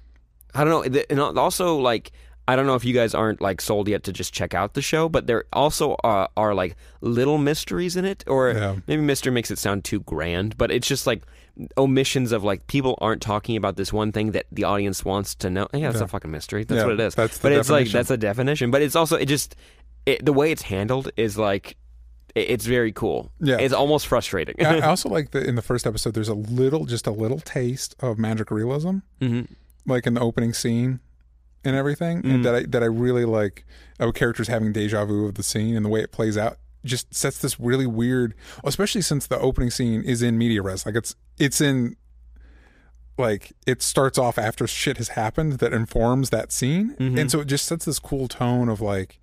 I 0.54 0.64
don't 0.66 0.94
know, 0.94 1.02
and 1.10 1.20
also 1.40 1.78
like 1.78 2.12
I 2.48 2.56
don't 2.58 2.66
know 2.68 2.76
if 2.76 2.84
you 2.84 2.94
guys 2.94 3.14
aren't 3.16 3.40
like 3.42 3.62
sold 3.62 3.88
yet 3.88 4.04
to 4.04 4.12
just 4.14 4.34
check 4.34 4.54
out 4.54 4.74
the 4.74 4.82
show, 4.82 5.08
but 5.08 5.28
there 5.28 5.46
also 5.54 5.96
are, 6.04 6.30
are 6.36 6.54
like 6.54 6.76
little 7.02 7.38
mysteries 7.38 7.96
in 7.96 8.04
it, 8.06 8.24
or 8.28 8.52
Yeah. 8.52 8.76
maybe 8.88 9.02
mystery 9.02 9.32
makes 9.32 9.50
it 9.50 9.58
sound 9.60 9.84
too 9.86 10.02
grand, 10.02 10.58
but 10.58 10.70
it's 10.72 10.88
just 10.88 11.08
like 11.08 11.24
omissions 11.78 12.32
of 12.32 12.44
like 12.44 12.66
people 12.68 12.98
aren't 13.00 13.22
talking 13.22 13.56
about 13.56 13.78
this 13.78 13.94
one 13.94 14.12
thing 14.12 14.32
that 14.32 14.46
the 14.52 14.64
audience 14.66 15.06
wants 15.06 15.36
to 15.36 15.50
know. 15.50 15.68
Yeah, 15.74 15.90
it's 15.90 16.00
Yeah. 16.00 16.06
a 16.06 16.08
fucking 16.08 16.32
mystery. 16.32 16.64
That's 16.64 16.80
Yeah, 16.80 16.86
what 16.86 16.94
it 16.96 17.00
is. 17.00 17.16
that's 17.16 17.38
the 17.38 17.44
but 17.44 17.52
it's 17.54 17.70
like 17.70 17.88
that's 17.90 18.12
a 18.12 18.18
definition. 18.18 18.72
But 18.72 18.82
it's 18.82 18.96
also 18.96 19.16
it 19.16 19.28
just 19.28 19.56
it, 20.06 20.26
the 20.26 20.34
way 20.34 20.52
it's 20.52 20.64
handled 20.64 21.12
is 21.16 21.38
like 21.38 21.78
it- 22.36 22.50
it's 22.50 22.66
very 22.66 22.92
cool. 22.92 23.32
Yeah. 23.40 23.58
it's 23.60 23.74
almost 23.74 24.08
frustrating. 24.08 24.56
I 24.66 24.80
also 24.94 25.08
like 25.08 25.32
that 25.32 25.46
in 25.46 25.56
the 25.56 25.62
first 25.62 25.86
episode. 25.88 26.14
There's 26.16 26.28
a 26.28 26.34
little, 26.34 26.86
just 26.86 27.06
a 27.08 27.12
little 27.12 27.40
taste 27.40 27.96
of 28.00 28.18
magic 28.18 28.50
realism, 28.52 28.98
hmm 29.22 29.42
like 29.86 30.08
in 30.08 30.14
the 30.16 30.22
opening 30.22 30.52
scene 30.54 31.00
and 31.64 31.76
everything. 31.76 32.22
Mm. 32.22 32.34
And 32.36 32.46
that 32.46 32.56
I 32.56 32.64
that 32.64 32.84
I 32.84 32.88
really 32.88 33.26
like. 33.26 33.66
Of 34.00 34.16
characters 34.16 34.48
having 34.48 34.74
deja 34.74 35.06
vu 35.06 35.28
of 35.28 35.36
the 35.36 35.44
scene 35.44 35.76
and 35.78 35.86
the 35.86 35.90
way 35.90 36.02
it 36.02 36.12
plays 36.12 36.36
out 36.38 36.58
just 36.84 37.14
sets 37.14 37.38
this 37.38 37.60
really 37.60 37.86
weird. 37.88 38.34
Especially 38.64 39.02
since 39.02 39.28
the 39.28 39.38
opening 39.40 39.70
scene 39.70 40.02
is 40.02 40.22
in 40.24 40.38
media 40.38 40.62
res, 40.64 40.86
like 40.86 40.96
it's 40.96 41.16
it's 41.38 41.62
in. 41.62 41.96
Like 43.16 43.54
it 43.68 43.84
starts 43.84 44.18
off 44.18 44.40
after 44.40 44.66
shit 44.66 44.98
has 44.98 45.10
happened 45.10 45.54
that 45.60 45.72
informs 45.72 46.32
that 46.32 46.52
scene, 46.52 46.96
Mm-hmm. 47.00 47.18
and 47.20 47.32
so 47.32 47.42
it 47.42 47.46
just 47.46 47.66
sets 47.66 47.86
this 47.86 48.00
cool 48.00 48.28
tone 48.28 48.70
of 48.70 48.82
like 48.82 49.20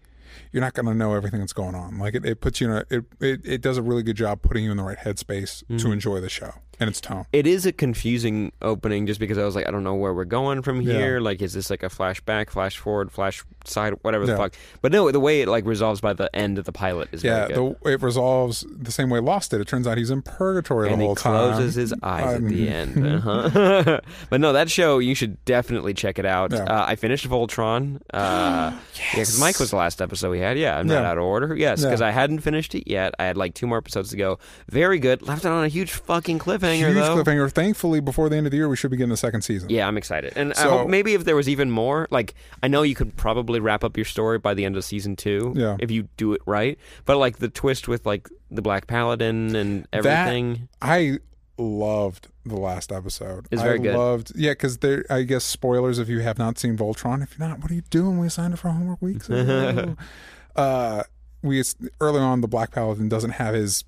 you're 0.53 0.61
not 0.61 0.75
going 0.75 0.87
to 0.87 0.95
know 0.95 1.15
everything 1.15 1.41
that's 1.41 1.53
going 1.53 1.75
on. 1.75 1.99
Like 1.99 2.15
it, 2.15 2.25
it 2.25 2.41
puts 2.41 2.61
you 2.61 2.71
in 2.71 2.77
a 2.77 2.85
it, 2.89 3.05
it 3.21 3.41
it 3.45 3.61
does 3.61 3.79
a 3.79 3.83
really 3.83 4.05
good 4.05 4.17
job 4.17 4.43
putting 4.43 4.63
you 4.65 4.71
in 4.71 4.77
the 4.77 4.85
right 4.85 4.99
headspace 4.99 5.65
Mm-hmm. 5.65 5.79
to 5.79 5.91
enjoy 5.91 6.21
the 6.21 6.29
show 6.29 6.53
and 6.81 6.89
its 6.89 7.01
tone. 7.01 7.27
It 7.33 7.47
is 7.47 7.67
a 7.67 7.73
confusing 7.73 8.53
opening 8.63 9.07
just 9.07 9.21
because 9.21 9.39
I 9.39 9.45
was 9.45 9.55
like, 9.55 9.69
I 9.69 9.71
don't 9.71 9.85
know 9.85 9.95
where 9.95 10.13
we're 10.15 10.25
going 10.25 10.63
from 10.63 10.81
Yeah. 10.81 10.95
here. 10.95 11.21
Like, 11.21 11.41
is 11.43 11.53
this 11.53 11.71
like 11.71 11.83
a 11.83 11.89
flashback, 11.89 12.51
flash 12.51 12.79
forward, 12.79 13.13
flash 13.13 13.45
side, 13.65 13.95
whatever 14.03 14.25
the 14.27 14.33
Yeah. 14.33 14.39
fuck? 14.39 14.55
But 14.83 14.91
no, 14.93 15.11
the 15.11 15.21
way 15.21 15.43
it 15.43 15.49
like 15.49 15.65
resolves 15.67 16.01
by 16.01 16.13
the 16.15 16.35
end 16.35 16.59
of 16.59 16.65
the 16.65 16.73
pilot 16.73 17.09
is 17.13 17.23
Yeah, 17.23 17.47
the, 17.49 17.77
it 17.85 18.03
resolves 18.03 18.65
the 18.71 18.91
same 18.91 19.11
way 19.11 19.21
Lost 19.21 19.51
did. 19.51 19.61
It 19.61 19.69
turns 19.69 19.87
out 19.87 19.99
he's 19.99 20.11
in 20.11 20.23
purgatory 20.23 20.91
and 20.91 21.01
the 21.01 21.05
whole 21.07 21.15
time. 21.15 21.35
he 21.51 21.53
closes 21.55 21.75
his 21.75 21.95
eyes 22.03 22.35
at 22.35 22.37
Um, 22.41 22.49
the 22.49 22.69
end. 22.69 23.07
Uh-huh. 23.07 24.01
but 24.31 24.41
no, 24.41 24.53
that 24.53 24.71
show 24.71 24.99
you 24.99 25.15
should 25.15 25.45
definitely 25.45 25.95
check 25.95 26.19
it 26.19 26.25
out. 26.27 26.53
Yeah. 26.53 26.65
Uh, 26.65 26.85
I 26.89 26.97
finished 26.97 27.29
Voltron. 27.29 28.01
Uh, 28.13 28.73
Yeah, 29.01 29.13
because 29.13 29.41
Mike 29.41 29.59
was 29.59 29.71
the 29.71 29.77
last 29.77 30.01
episode 30.03 30.31
we 30.31 30.41
had. 30.41 30.59
Yeah, 30.59 30.79
I'm 30.79 30.87
not 30.87 31.05
out 31.05 31.17
of 31.19 31.25
order. 31.25 31.55
Yes, 31.57 31.81
Yeah. 31.83 31.89
because 31.89 32.03
I 32.03 32.11
hadn't 32.11 32.41
finished 32.41 32.75
it 32.75 32.89
yet. 32.89 33.15
I 33.19 33.25
had 33.25 33.37
like 33.37 33.55
two 33.55 33.67
more 33.67 33.79
episodes 33.79 34.11
to 34.11 34.17
go. 34.17 34.39
Very 34.69 34.99
good. 34.99 35.23
Left 35.23 35.45
it 35.45 35.49
on 35.49 35.65
a 35.65 35.69
huge 35.69 35.93
fucking 35.93 36.39
cliffhanger 36.39 36.70
Huge 36.79 36.95
though. 36.95 37.17
cliffhanger. 37.23 37.51
Thankfully, 37.53 38.01
before 38.01 38.29
the 38.29 38.37
end 38.37 38.47
of 38.47 38.51
the 38.51 38.57
year, 38.57 38.69
we 38.69 38.77
should 38.77 38.91
be 38.91 38.97
getting 38.97 39.11
the 39.11 39.17
second 39.17 39.43
season. 39.43 39.71
Yeah, 39.71 39.87
I'm 39.89 39.97
excited, 39.97 40.33
and 40.37 40.53
I 40.55 40.63
hope 40.63 40.89
maybe 40.89 41.15
if 41.15 41.25
there 41.25 41.37
was 41.37 41.49
even 41.49 41.71
more, 41.71 42.07
like 42.11 42.35
I 42.63 42.69
know 42.69 42.83
you 42.83 42.95
could 42.95 43.17
probably 43.17 43.61
wrap 43.61 43.85
up 43.85 43.97
your 43.97 44.05
story 44.07 44.39
by 44.39 44.55
the 44.55 44.65
end 44.65 44.77
of 44.77 44.85
season 44.85 45.17
two, 45.17 45.53
Yeah. 45.57 45.77
if 45.81 45.91
you 45.91 46.09
do 46.17 46.33
it 46.33 46.43
right. 46.47 46.79
But 47.05 47.19
like 47.19 47.39
the 47.39 47.49
twist 47.49 47.89
with 47.89 48.07
like 48.07 48.29
the 48.51 48.63
Black 48.63 48.87
Paladin 48.87 49.55
and 49.57 49.87
everything, 49.93 50.69
I 50.83 51.19
loved 51.59 52.29
the 52.47 52.57
last 52.57 52.91
episode. 52.91 53.47
It's 53.51 53.61
very 53.61 53.79
I 53.79 53.83
good. 53.83 53.95
Loved, 53.95 54.33
yeah, 54.35 54.53
because 54.53 54.79
there. 54.79 55.05
I 55.11 55.23
guess 55.23 55.45
spoilers 55.45 55.99
if 55.99 56.09
you 56.09 56.21
have 56.21 56.39
not 56.39 56.59
seen 56.59 56.77
Voltron. 56.77 57.23
If 57.23 57.39
you're 57.39 57.47
not, 57.47 57.61
what 57.61 57.71
are 57.71 57.75
you 57.75 57.83
doing? 57.91 58.19
We 58.19 58.29
signed 58.31 58.55
up 58.55 58.61
for 58.61 58.71
homework 58.71 59.03
weeks 59.03 59.29
uh, 60.57 61.03
we 61.43 61.63
early 62.01 62.21
on, 62.21 62.41
the 62.41 62.49
Black 62.49 62.71
Paladin 62.73 63.09
doesn't 63.09 63.31
have 63.33 63.55
his 63.55 63.85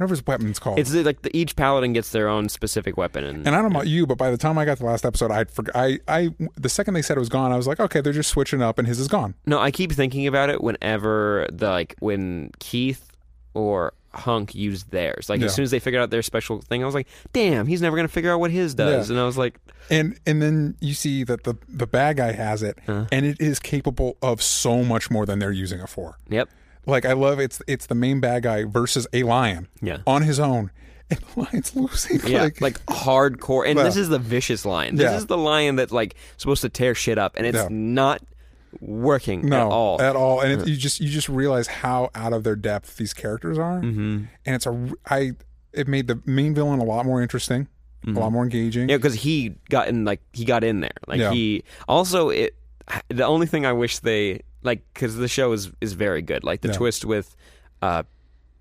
whatever 0.00 0.12
his 0.14 0.26
weapon's 0.26 0.58
called. 0.58 0.78
it's 0.78 0.92
like 0.94 1.22
the, 1.22 1.36
each 1.36 1.54
paladin 1.56 1.92
gets 1.92 2.10
their 2.10 2.26
own 2.28 2.48
specific 2.48 2.96
weapon, 2.96 3.22
and, 3.22 3.46
and 3.46 3.54
I 3.54 3.60
don't 3.60 3.70
know 3.70 3.76
about 3.78 3.86
you, 3.88 4.06
but 4.06 4.16
by 4.16 4.30
the 4.30 4.38
time 4.38 4.56
I 4.56 4.64
got 4.64 4.78
to 4.78 4.82
the 4.82 4.88
last 4.88 5.04
episode, 5.04 5.30
I'd 5.30 5.50
forg 5.50 5.68
I, 5.74 5.98
I, 6.08 6.34
the 6.56 6.68
second 6.70 6.94
they 6.94 7.02
said 7.02 7.16
it 7.16 7.20
was 7.20 7.28
gone, 7.28 7.52
I 7.52 7.56
was 7.56 7.66
like, 7.66 7.80
okay, 7.80 8.00
they're 8.00 8.12
just 8.14 8.30
switching 8.30 8.62
up, 8.62 8.78
and 8.78 8.88
his 8.88 8.98
is 8.98 9.08
gone. 9.08 9.34
no, 9.46 9.58
I 9.58 9.70
keep 9.70 9.92
thinking 9.92 10.26
about 10.26 10.48
it 10.50 10.62
whenever 10.62 11.46
the 11.52 11.68
like 11.68 11.94
when 12.00 12.50
Keith 12.58 13.12
or 13.54 13.92
Hunk 14.12 14.54
used 14.54 14.90
theirs. 14.90 15.28
Like 15.28 15.40
Yeah. 15.40 15.46
as 15.46 15.54
soon 15.54 15.62
as 15.64 15.70
they 15.70 15.78
figured 15.78 16.02
out 16.02 16.10
their 16.10 16.22
special 16.22 16.60
thing, 16.60 16.82
I 16.82 16.86
was 16.86 16.94
like, 16.94 17.06
damn, 17.32 17.66
he's 17.66 17.82
never 17.82 17.94
gonna 17.96 18.08
figure 18.08 18.32
out 18.32 18.40
what 18.40 18.50
his 18.50 18.74
does, 18.74 19.08
Yeah. 19.08 19.14
and 19.14 19.20
I 19.20 19.26
was 19.26 19.36
like, 19.38 19.58
And 19.90 20.18
and 20.26 20.40
then 20.40 20.76
you 20.80 20.94
see 20.94 21.24
that 21.24 21.44
the 21.44 21.54
the 21.68 21.86
bad 21.86 22.16
guy 22.16 22.32
has 22.32 22.62
it, 22.62 22.78
Uh-huh. 22.88 23.04
and 23.12 23.26
it 23.26 23.40
is 23.40 23.58
capable 23.60 24.16
of 24.22 24.40
so 24.42 24.82
much 24.82 25.10
more 25.10 25.26
than 25.26 25.38
they're 25.40 25.52
using 25.52 25.80
it 25.80 25.88
for. 25.88 26.16
yep, 26.28 26.48
Like 26.90 27.04
I 27.06 27.12
love 27.14 27.38
it's 27.40 27.62
it's 27.66 27.86
the 27.86 27.94
main 27.94 28.20
bad 28.20 28.42
guy 28.42 28.64
versus 28.64 29.06
a 29.12 29.22
lion 29.22 29.68
Yeah. 29.80 29.98
on 30.06 30.22
his 30.22 30.38
own, 30.40 30.70
and 31.10 31.18
the 31.20 31.40
lion's 31.40 31.74
losing. 31.74 32.20
Yeah, 32.26 32.42
like, 32.42 32.60
like, 32.60 32.84
hardcore. 32.86 33.66
And 33.68 33.78
Yeah. 33.78 33.84
this 33.84 33.96
is 33.96 34.08
the 34.08 34.18
vicious 34.18 34.64
lion. 34.64 34.96
This 34.96 35.10
Yeah. 35.10 35.16
is 35.16 35.26
the 35.26 35.38
lion 35.38 35.76
that's 35.76 35.92
like 35.92 36.14
supposed 36.36 36.62
to 36.62 36.68
tear 36.68 36.94
shit 36.94 37.18
up, 37.18 37.34
and 37.36 37.46
it's 37.46 37.56
Yeah. 37.56 37.68
not 37.70 38.22
working 38.80 39.48
no, 39.48 39.56
at 39.56 39.72
all. 39.72 40.00
at 40.00 40.16
all. 40.16 40.40
And 40.40 40.62
it, 40.62 40.68
you 40.68 40.76
just 40.76 41.00
you 41.00 41.08
just 41.08 41.28
realize 41.28 41.66
how 41.66 42.10
out 42.14 42.32
of 42.32 42.44
their 42.44 42.56
depth 42.56 42.96
these 42.96 43.12
characters 43.14 43.58
are, 43.58 43.80
mm-hmm. 43.80 44.24
and 44.46 44.54
it's 44.56 44.66
a 44.66 44.90
I 45.08 45.32
it 45.72 45.88
made 45.88 46.06
the 46.06 46.20
main 46.26 46.54
villain 46.54 46.78
a 46.80 46.84
lot 46.84 47.04
more 47.06 47.20
interesting, 47.22 47.68
a 48.06 48.10
lot 48.10 48.30
more 48.32 48.42
engaging. 48.42 48.82
Mm-hmm. 48.82 48.90
yeah, 48.90 48.96
because 48.96 49.14
he 49.14 49.54
got 49.68 49.88
in 49.88 50.04
like 50.04 50.20
he 50.32 50.44
got 50.44 50.64
in 50.64 50.80
there. 50.80 50.90
Like 51.06 51.20
Yeah. 51.20 51.32
he 51.32 51.64
also 51.88 52.28
it. 52.30 52.54
The 53.08 53.24
only 53.24 53.46
thing 53.46 53.64
I 53.66 53.72
wish 53.72 54.00
they 54.00 54.40
like 54.62 54.82
because 54.94 55.16
the 55.16 55.28
show 55.28 55.52
is 55.52 55.70
is 55.80 55.92
very 55.94 56.22
good. 56.22 56.44
Like 56.44 56.60
the 56.60 56.68
Yeah. 56.68 56.74
twist 56.74 57.04
with 57.04 57.34
uh, 57.82 58.02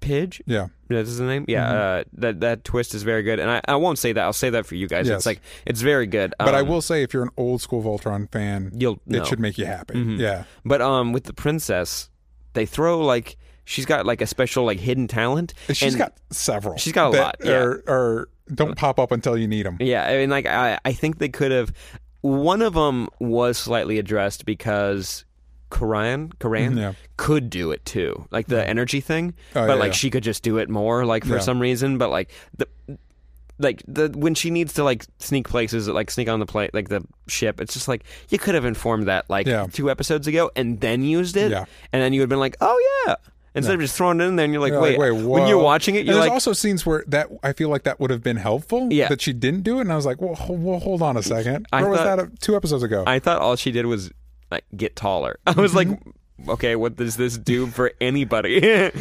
Pidge. 0.02 0.42
Yeah. 0.46 0.68
That's 0.88 1.10
his 1.10 1.20
name. 1.20 1.46
Yeah, 1.48 1.70
uh, 1.72 2.04
that 2.14 2.40
that 2.40 2.64
twist 2.64 2.96
is 2.96 3.04
very 3.04 3.22
good, 3.22 3.40
and 3.40 3.50
I, 3.52 3.62
I 3.68 3.76
won't 3.76 4.00
say 4.00 4.14
that. 4.14 4.24
I'll 4.24 4.34
say 4.34 4.50
that 4.50 4.66
for 4.66 4.76
you 4.76 4.88
guys. 4.88 5.08
Yes. 5.08 5.18
It's 5.18 5.26
like 5.26 5.42
it's 5.66 5.82
very 5.82 6.08
good. 6.08 6.34
But 6.40 6.56
I 6.56 6.62
Um, 6.62 6.68
will 6.70 6.82
say, 6.82 7.04
if 7.04 7.14
you're 7.14 7.22
an 7.24 7.30
old 7.38 7.62
school 7.62 7.84
Voltron 7.84 8.32
fan, 8.32 8.72
You'll 8.74 9.00
it 9.08 9.28
should 9.28 9.40
make 9.40 9.58
you 9.58 9.66
happy. 9.66 9.96
Mhm. 9.96 10.20
Yeah, 10.20 10.46
But 10.66 10.82
um, 10.82 11.12
with 11.14 11.26
the 11.26 11.34
princess, 11.34 12.10
they 12.54 12.66
throw 12.66 13.00
like 13.02 13.38
she's 13.66 13.86
got 13.86 14.06
like 14.08 14.22
a 14.22 14.26
special 14.26 14.64
like 14.66 14.80
hidden 14.80 15.08
talent. 15.08 15.54
she's 15.74 15.96
got 15.96 16.14
several. 16.32 16.78
She's 16.78 16.94
got 16.94 17.14
a 17.14 17.18
lot, 17.22 17.36
yeah. 17.44 17.52
Are, 17.58 17.84
are 17.88 18.30
don't 18.52 18.76
pop 18.76 19.00
up 19.00 19.12
until 19.12 19.38
you 19.38 19.48
need 19.48 19.66
them. 19.68 19.78
Yeah, 19.80 20.08
I 20.08 20.18
mean, 20.18 20.30
like 20.32 20.48
I, 20.48 20.80
I 20.86 20.94
think 20.94 21.20
they 21.20 21.30
could 21.30 21.52
have. 21.52 21.72
One 22.22 22.62
of 22.64 22.74
them 22.74 23.10
was 23.20 23.58
slightly 23.60 24.00
addressed 24.00 24.44
because 24.46 25.24
Coran, 25.70 26.32
Coran 26.40 26.78
Yeah. 26.78 26.94
could 27.18 27.50
do 27.50 27.72
it 27.72 27.86
too, 27.86 28.26
like 28.32 28.48
the 28.48 28.68
energy 28.68 29.02
thing. 29.02 29.34
Oh, 29.56 29.68
but 29.68 29.74
yeah, 29.74 29.80
like 29.80 29.88
yeah. 29.90 29.94
she 29.94 30.10
could 30.10 30.24
just 30.24 30.44
do 30.44 30.58
it 30.58 30.70
more, 30.70 31.06
like 31.06 31.26
for 31.26 31.40
some 31.40 31.60
reason. 31.60 31.98
But 31.98 32.10
like 32.10 32.32
the. 32.58 32.68
Like 33.62 33.84
the 33.90 34.08
when 34.16 34.36
she 34.36 34.52
needs 34.52 34.72
to 34.76 34.86
like 34.86 35.06
sneak 35.18 35.50
places, 35.50 35.90
like 35.90 36.10
sneak 36.10 36.30
on 36.30 36.40
the 36.40 36.46
plane, 36.46 36.70
like 36.72 36.88
the 36.88 37.04
ship, 37.28 37.60
it's 37.60 37.74
just 37.74 37.90
like 37.90 38.06
you 38.30 38.40
could 38.40 38.56
have 38.56 38.64
informed 38.64 39.10
that 39.10 39.30
like 39.30 39.48
two 39.74 39.92
episodes 39.92 40.28
ago 40.28 40.50
and 40.56 40.80
then 40.80 41.04
used 41.04 41.36
it, 41.36 41.52
Yeah. 41.52 41.66
and 41.92 42.02
then 42.02 42.14
you 42.14 42.22
would 42.22 42.24
have 42.24 42.30
been 42.30 42.40
like, 42.40 42.56
oh 42.62 43.04
yeah, 43.06 43.16
instead 43.54 43.76
of 43.76 43.82
just 43.82 43.98
throwing 43.98 44.22
it 44.22 44.24
in 44.24 44.38
there 44.38 44.46
and 44.46 44.54
you're 44.54 44.62
like, 44.62 44.72
You're 44.72 44.82
wait, 44.82 44.98
like, 44.98 45.28
when 45.30 45.46
you're 45.46 45.62
watching 45.62 45.96
it, 45.96 46.06
you're 46.06 46.14
there's 46.16 46.28
like, 46.28 46.32
also 46.32 46.54
scenes 46.54 46.86
where 46.86 47.04
that 47.08 47.28
I 47.44 47.52
feel 47.52 47.68
like 47.68 47.84
that 47.84 48.00
would 48.00 48.12
have 48.12 48.24
been 48.24 48.38
helpful. 48.38 48.88
Yeah. 48.94 49.10
that 49.10 49.20
she 49.20 49.34
didn't 49.34 49.64
do 49.64 49.80
it, 49.80 49.82
and 49.82 49.92
I 49.92 49.98
was 49.98 50.06
like, 50.06 50.22
well, 50.22 50.36
ho- 50.36 50.54
well 50.54 50.80
hold 50.80 51.02
on 51.02 51.18
a 51.18 51.22
second. 51.24 51.68
I 51.74 51.82
Where 51.82 51.92
was 51.92 52.00
thought- 52.00 52.16
that 52.16 52.26
uh, 52.28 52.30
two 52.40 52.56
episodes 52.56 52.84
ago? 52.84 53.04
I 53.06 53.20
thought 53.20 53.42
all 53.42 53.58
she 53.58 53.72
did 53.72 53.86
was 53.88 54.10
like 54.52 54.66
get 54.76 54.96
taller. 54.96 55.40
I 55.48 55.52
was 55.52 55.74
like, 55.76 55.88
okay, 56.48 56.76
what 56.76 56.96
does 56.96 57.18
this 57.18 57.38
do 57.38 57.68
for 57.68 57.92
anybody? 58.02 58.60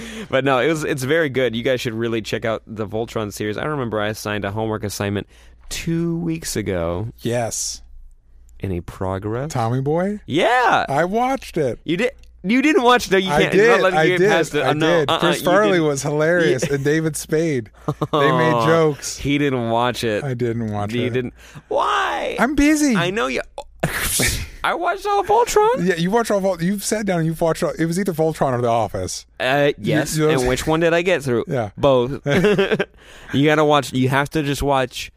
but 0.30 0.44
no, 0.44 0.58
it 0.58 0.68
was 0.68 0.84
it's 0.84 1.02
very 1.04 1.28
good. 1.28 1.54
You 1.56 1.62
guys 1.62 1.80
should 1.80 1.94
really 1.94 2.22
check 2.22 2.44
out 2.44 2.62
the 2.66 2.86
Voltron 2.86 3.32
series. 3.32 3.56
I 3.56 3.64
remember 3.64 4.00
I 4.00 4.08
assigned 4.08 4.44
a 4.44 4.50
homework 4.50 4.84
assignment 4.84 5.26
two 5.68 6.18
weeks 6.18 6.56
ago. 6.56 7.08
yes, 7.18 7.82
Any 8.60 8.80
progress? 8.80 9.52
Tommy 9.52 9.80
Boy. 9.80 10.20
Yeah, 10.26 10.84
I 10.88 11.04
watched 11.04 11.56
it. 11.56 11.78
you 11.84 11.96
did. 11.96 12.12
You 12.44 12.62
didn't 12.62 12.82
watch. 12.84 13.10
No, 13.10 13.18
you 13.18 13.28
can't. 13.28 13.42
it's 13.46 13.52
did. 13.56 13.70
I 13.94 14.06
did. 14.16 14.22
I 14.64 14.70
Uh, 14.70 14.72
no, 14.72 15.00
did. 15.00 15.10
uh-uh, 15.10 15.18
Chris 15.18 15.42
Farley 15.42 15.80
was 15.80 16.02
hilarious, 16.02 16.62
and 16.62 16.84
David 16.92 17.16
Spade. 17.16 17.68
They 18.12 18.30
made 18.32 18.52
jokes. 18.64 19.18
He 19.18 19.38
didn't 19.38 19.70
watch 19.70 20.04
it. 20.04 20.22
I 20.22 20.34
didn't 20.34 20.70
watch 20.72 20.92
You 20.94 21.06
it. 21.06 21.10
didn't. 21.14 21.34
Why? 21.66 22.36
I'm 22.38 22.54
busy. 22.54 22.94
I 22.94 23.10
know 23.10 23.26
you. 23.26 23.42
I 24.64 24.74
watched 24.74 25.06
all 25.06 25.20
of 25.20 25.26
Voltron. 25.26 25.86
yeah, 25.86 25.94
you 25.96 26.10
watched 26.10 26.30
all. 26.30 26.40
Vol- 26.40 26.62
You've 26.62 26.84
sat 26.84 27.06
down 27.06 27.18
and 27.18 27.26
you've 27.26 27.40
watched. 27.40 27.62
All, 27.62 27.70
it 27.78 27.86
was 27.86 27.98
either 27.98 28.12
Voltron 28.12 28.52
or 28.52 28.60
The 28.62 28.68
Office. 28.68 29.26
Uh, 29.40 29.72
yes. 29.78 30.16
you 30.16 30.26
know- 30.26 30.38
and 30.40 30.48
which 30.48 30.66
one 30.66 30.80
did 30.80 30.94
I 30.94 31.02
get 31.02 31.22
through? 31.22 31.44
Yeah. 31.48 31.70
Both. 31.76 32.26
you 33.32 33.44
gotta 33.46 33.64
watch. 33.64 33.92
You 33.92 34.08
have 34.08 34.30
to 34.30 34.42
just 34.42 34.62
watch 34.62 35.10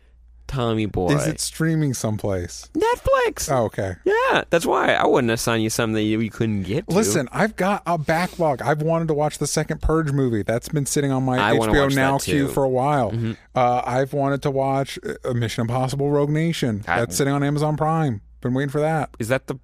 Tommy 0.47 0.85
Boy. 0.85 1.13
Is 1.13 1.27
it 1.27 1.39
streaming 1.39 1.93
someplace? 1.93 2.69
Netflix? 2.73 3.49
Oh, 3.51 3.65
okay. 3.65 3.95
Yeah, 4.03 4.43
that's 4.49 4.65
why 4.65 4.93
I 4.93 5.05
wouldn't 5.07 5.31
assign 5.31 5.61
you 5.61 5.69
something 5.69 5.93
that 5.93 6.03
you, 6.03 6.19
you 6.19 6.29
couldn't 6.29 6.63
get. 6.63 6.87
To. 6.89 6.95
Listen, 6.95 7.29
I've 7.31 7.55
got 7.55 7.83
a 7.85 7.97
backlog. 7.97 8.61
I've 8.61 8.81
wanted 8.81 9.07
to 9.07 9.13
watch 9.13 9.37
the 9.37 9.47
second 9.47 9.81
Purge 9.81 10.11
movie. 10.11 10.43
That's 10.43 10.67
been 10.67 10.85
sitting 10.85 11.11
on 11.11 11.23
my 11.23 11.37
I 11.51 11.55
HBO 11.57 11.95
Now 11.95 12.17
queue. 12.17 12.45
Mm-hmm. 12.45 12.53
for 12.53 12.63
a 12.63 12.69
while. 12.69 13.13
Uh, 13.55 13.81
I've 13.85 14.11
wanted 14.13 14.41
to 14.43 14.51
watch 14.51 14.99
uh, 15.23 15.33
Mission 15.33 15.61
Impossible: 15.61 16.09
Rogue 16.11 16.29
Nation. 16.29 16.83
I- 16.87 16.99
That's 16.99 17.15
sitting 17.15 17.33
on 17.33 17.43
Amazon 17.43 17.77
Prime. 17.77 18.21
Been 18.41 18.53
waiting 18.53 18.69
for 18.69 18.81
that. 18.81 19.09
is 19.19 19.27
that 19.29 19.47
the? 19.47 19.55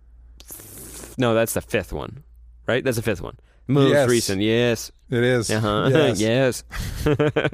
No, 1.18 1.34
that's 1.34 1.54
the 1.54 1.62
fifth 1.62 1.92
one, 1.92 2.24
right? 2.68 2.84
That's 2.84 2.98
the 2.98 3.04
fifth 3.04 3.22
one. 3.22 3.38
Most 3.68 3.92
Yes. 3.92 4.10
recent, 4.10 4.42
yes. 4.42 4.92
It 5.10 5.24
is. 5.24 5.50
Uh-huh. 5.52 5.90
Yes. 5.92 6.22
yes. 6.22 6.64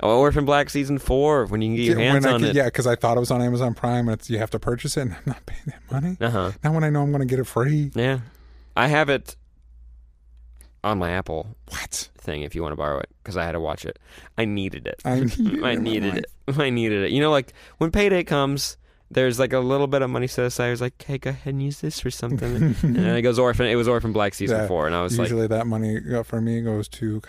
oh, 0.00 0.18
Orphan 0.18 0.44
Black 0.44 0.68
season 0.70 0.98
four 0.98 1.46
when 1.46 1.62
you 1.62 1.68
can 1.68 1.76
get 1.76 1.84
your 1.86 1.98
hands 1.98 2.24
when 2.24 2.34
on 2.34 2.40
could- 2.40 2.50
it. 2.50 2.56
yeah, 2.56 2.64
because 2.66 2.86
I 2.86 2.96
thought 2.96 3.16
it 3.16 3.20
was 3.20 3.30
on 3.30 3.40
Amazon 3.40 3.72
Prime, 3.74 4.08
and 4.08 4.18
it's, 4.20 4.28
you 4.28 4.38
have 4.38 4.50
to 4.50 4.58
purchase 4.58 4.96
it, 4.96 5.02
and 5.02 5.12
I'm 5.14 5.22
not 5.26 5.46
paying 5.46 5.62
that 5.66 5.82
money. 5.90 6.16
Uh 6.20 6.30
huh. 6.30 6.52
Now 6.64 6.72
when 6.72 6.84
I 6.84 6.90
know 6.90 7.02
I'm 7.02 7.10
going 7.12 7.20
to 7.20 7.26
get 7.26 7.38
it 7.38 7.44
free, 7.46 7.90
Yeah, 7.94 8.20
I 8.76 8.88
have 8.88 9.08
it 9.08 9.36
on 10.84 10.98
my 10.98 11.10
Apple 11.10 11.56
what? 11.70 12.10
thing 12.18 12.42
if 12.42 12.54
you 12.54 12.62
want 12.62 12.72
to 12.72 12.76
borrow 12.76 12.98
it 12.98 13.08
because 13.22 13.36
I 13.36 13.44
had 13.44 13.52
to 13.52 13.60
watch 13.60 13.84
it. 13.84 13.98
I 14.36 14.44
needed 14.44 14.86
it. 14.86 15.00
I 15.04 15.20
need 15.38 15.38
I 15.38 15.40
it 15.40 15.54
in 15.54 15.60
my 15.60 15.74
needed 15.76 16.14
it. 16.16 16.26
I 16.58 16.70
needed 16.70 17.04
it. 17.04 17.10
You 17.12 17.20
know, 17.20 17.30
like 17.30 17.52
when 17.78 17.90
payday 17.90 18.22
comes, 18.24 18.76
there's 19.10 19.38
like 19.38 19.52
a 19.52 19.58
little 19.60 19.86
bit 19.86 20.02
of 20.02 20.10
money 20.10 20.26
set 20.26 20.44
aside. 20.44 20.66
I 20.66 20.70
was 20.70 20.80
like, 20.80 21.02
"Hey, 21.02 21.18
go 21.18 21.30
ahead 21.30 21.54
and 21.54 21.62
use 21.62 21.80
this 21.80 22.00
for 22.00 22.10
something." 22.10 22.56
and 22.56 22.74
then 22.96 23.16
it 23.16 23.22
goes 23.28 23.38
orphan. 23.38 23.66
It 23.66 23.76
was 23.76 23.88
Orphan 23.88 24.12
Black 24.12 24.34
season 24.34 24.58
Yeah, 24.60 24.66
four, 24.66 24.86
and 24.86 24.94
I 24.94 25.02
was 25.02 25.18
like, 25.18 25.26
Usually 25.28 25.46
that 25.46 25.66
money 25.66 25.98
for 26.24 26.40
me 26.40 26.60
goes 26.60 26.88
to 26.88 27.22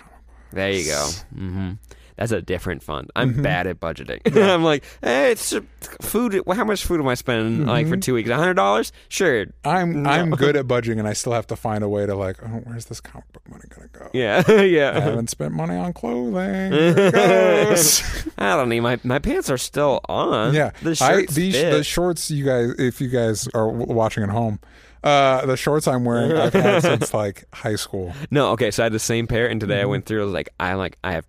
There 0.51 0.71
you 0.71 0.85
go. 0.85 1.09
hmm 1.33 1.71
That's 2.19 2.32
a 2.34 2.41
different 2.41 2.84
fund. 2.84 3.10
I'm 3.15 3.32
Mm-hmm. 3.32 3.41
bad 3.43 3.65
at 3.65 3.79
budgeting. 3.79 4.19
I'm 4.53 4.62
like, 4.63 4.84
hey, 5.01 5.32
it's 5.32 5.55
food. 6.01 6.39
How 6.47 6.65
much 6.65 6.84
food 6.86 6.99
am 6.99 7.08
I 7.08 7.13
spending 7.15 7.65
like 7.65 7.86
Mm-hmm. 7.86 7.93
for 7.93 7.97
two 7.97 8.13
weeks? 8.13 8.29
A 8.29 8.36
hundred 8.36 8.55
dollars? 8.55 8.91
Sure. 9.08 9.45
I'm 9.63 10.05
I'm 10.05 10.32
good 10.32 10.55
at 10.62 10.67
budgeting, 10.67 10.99
and 10.99 11.08
I 11.08 11.13
still 11.13 11.32
have 11.34 11.47
to 11.47 11.55
find 11.55 11.84
a 11.84 11.88
way 11.89 12.05
to 12.05 12.13
like, 12.15 12.43
oh, 12.43 12.62
where's 12.65 12.86
this 12.86 12.99
comic 13.01 13.32
book 13.34 13.49
money 13.49 13.63
gonna 13.69 13.88
go? 13.88 14.10
Yeah, 14.13 14.43
yeah. 14.62 14.91
I 14.95 14.99
haven't 14.99 15.29
spent 15.29 15.53
money 15.53 15.75
on 15.77 15.93
clothing. 15.93 16.34
There 16.71 17.08
it 17.08 17.69
goes. 17.69 18.03
I 18.38 18.55
don't 18.58 18.69
need 18.69 18.82
my 18.82 18.99
my 19.03 19.19
pants 19.19 19.49
are 19.49 19.58
still 19.58 20.01
on. 20.10 20.53
yeah, 20.53 20.71
the 20.84 20.97
I, 21.01 21.25
these 21.32 21.55
fit. 21.55 21.71
the 21.71 21.84
shorts 21.86 22.29
you 22.29 22.43
guys, 22.45 22.71
if 22.79 22.99
you 22.99 23.08
guys 23.08 23.47
are 23.53 23.69
watching 23.69 24.23
at 24.23 24.29
home, 24.29 24.60
uh, 25.05 25.45
the 25.45 25.55
shorts 25.55 25.88
I'm 25.88 26.03
wearing 26.03 26.34
I've 26.34 26.51
had 26.53 26.82
since 26.82 27.13
like 27.13 27.45
high 27.53 27.75
school. 27.75 28.13
No, 28.29 28.51
okay. 28.51 28.71
So 28.71 28.84
I 28.84 28.86
had 28.88 28.93
the 28.93 28.99
same 28.99 29.25
pair, 29.27 29.47
and 29.47 29.62
today 29.62 29.77
I 29.79 29.82
Mm-hmm. 29.84 29.89
went 29.91 30.05
through. 30.05 30.21
I 30.21 30.25
was 30.25 30.34
like, 30.34 30.49
I 30.60 30.73
like, 30.73 30.97
I 31.01 31.13
have 31.13 31.25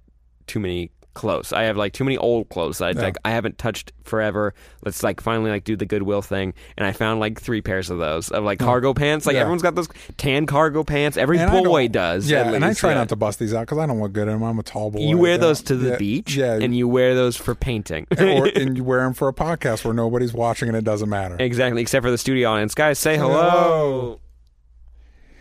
too 0.46 0.60
many 0.60 0.90
clothes. 1.12 1.52
I 1.52 1.64
have 1.64 1.76
like 1.76 1.92
too 1.92 2.04
many 2.04 2.16
old 2.16 2.48
clothes. 2.50 2.78
that 2.78 2.84
I 2.84 2.90
Yeah. 2.92 3.06
like, 3.06 3.16
I 3.24 3.32
haven't 3.32 3.58
touched 3.58 3.92
forever. 4.04 4.54
Let's 4.84 5.02
like 5.02 5.20
finally 5.20 5.50
like 5.50 5.64
do 5.64 5.74
the 5.76 5.84
Goodwill 5.84 6.22
thing, 6.22 6.54
and 6.78 6.86
I 6.86 6.92
found 6.92 7.18
like 7.18 7.40
three 7.40 7.60
pairs 7.60 7.90
of 7.90 7.98
those 7.98 8.30
of 8.30 8.44
like 8.44 8.60
cargo 8.60 8.94
pants. 8.94 9.26
Like 9.26 9.34
Yeah. 9.34 9.40
everyone's 9.40 9.60
got 9.62 9.74
those 9.74 9.88
tan 10.18 10.46
cargo 10.46 10.84
pants. 10.84 11.16
Every 11.16 11.38
And 11.38 11.50
boy 11.64 11.88
does. 11.88 12.30
Yeah, 12.30 12.52
and 12.52 12.64
I 12.64 12.74
try 12.74 12.90
yeah. 12.90 12.98
not 12.98 13.08
to 13.08 13.16
bust 13.16 13.40
these 13.40 13.52
out 13.52 13.62
because 13.62 13.78
I 13.78 13.86
don't 13.86 14.00
look 14.00 14.12
good 14.12 14.28
in 14.28 14.34
them. 14.34 14.44
I'm 14.44 14.58
a 14.60 14.62
tall 14.62 14.92
boy. 14.92 15.00
You 15.00 15.18
wear 15.18 15.36
those 15.36 15.62
to 15.62 15.74
the 15.76 15.96
beach, 15.96 16.36
yeah, 16.36 16.54
and 16.54 16.76
you 16.76 16.86
wear 16.86 17.16
those 17.16 17.36
for 17.36 17.56
painting. 17.56 18.06
or 18.18 18.46
and 18.54 18.76
you 18.76 18.84
wear 18.84 19.00
them 19.00 19.12
for 19.12 19.26
a 19.26 19.34
podcast 19.34 19.84
where 19.84 19.92
nobody's 19.92 20.32
watching 20.32 20.68
and 20.68 20.76
it 20.76 20.84
doesn't 20.84 21.08
matter. 21.08 21.36
exactly, 21.40 21.82
except 21.82 22.04
for 22.04 22.12
the 22.12 22.18
studio 22.18 22.50
audience. 22.50 22.72
Guys, 22.74 23.00
say 23.00 23.16
hello. 23.18 23.40
Hello. 23.50 24.20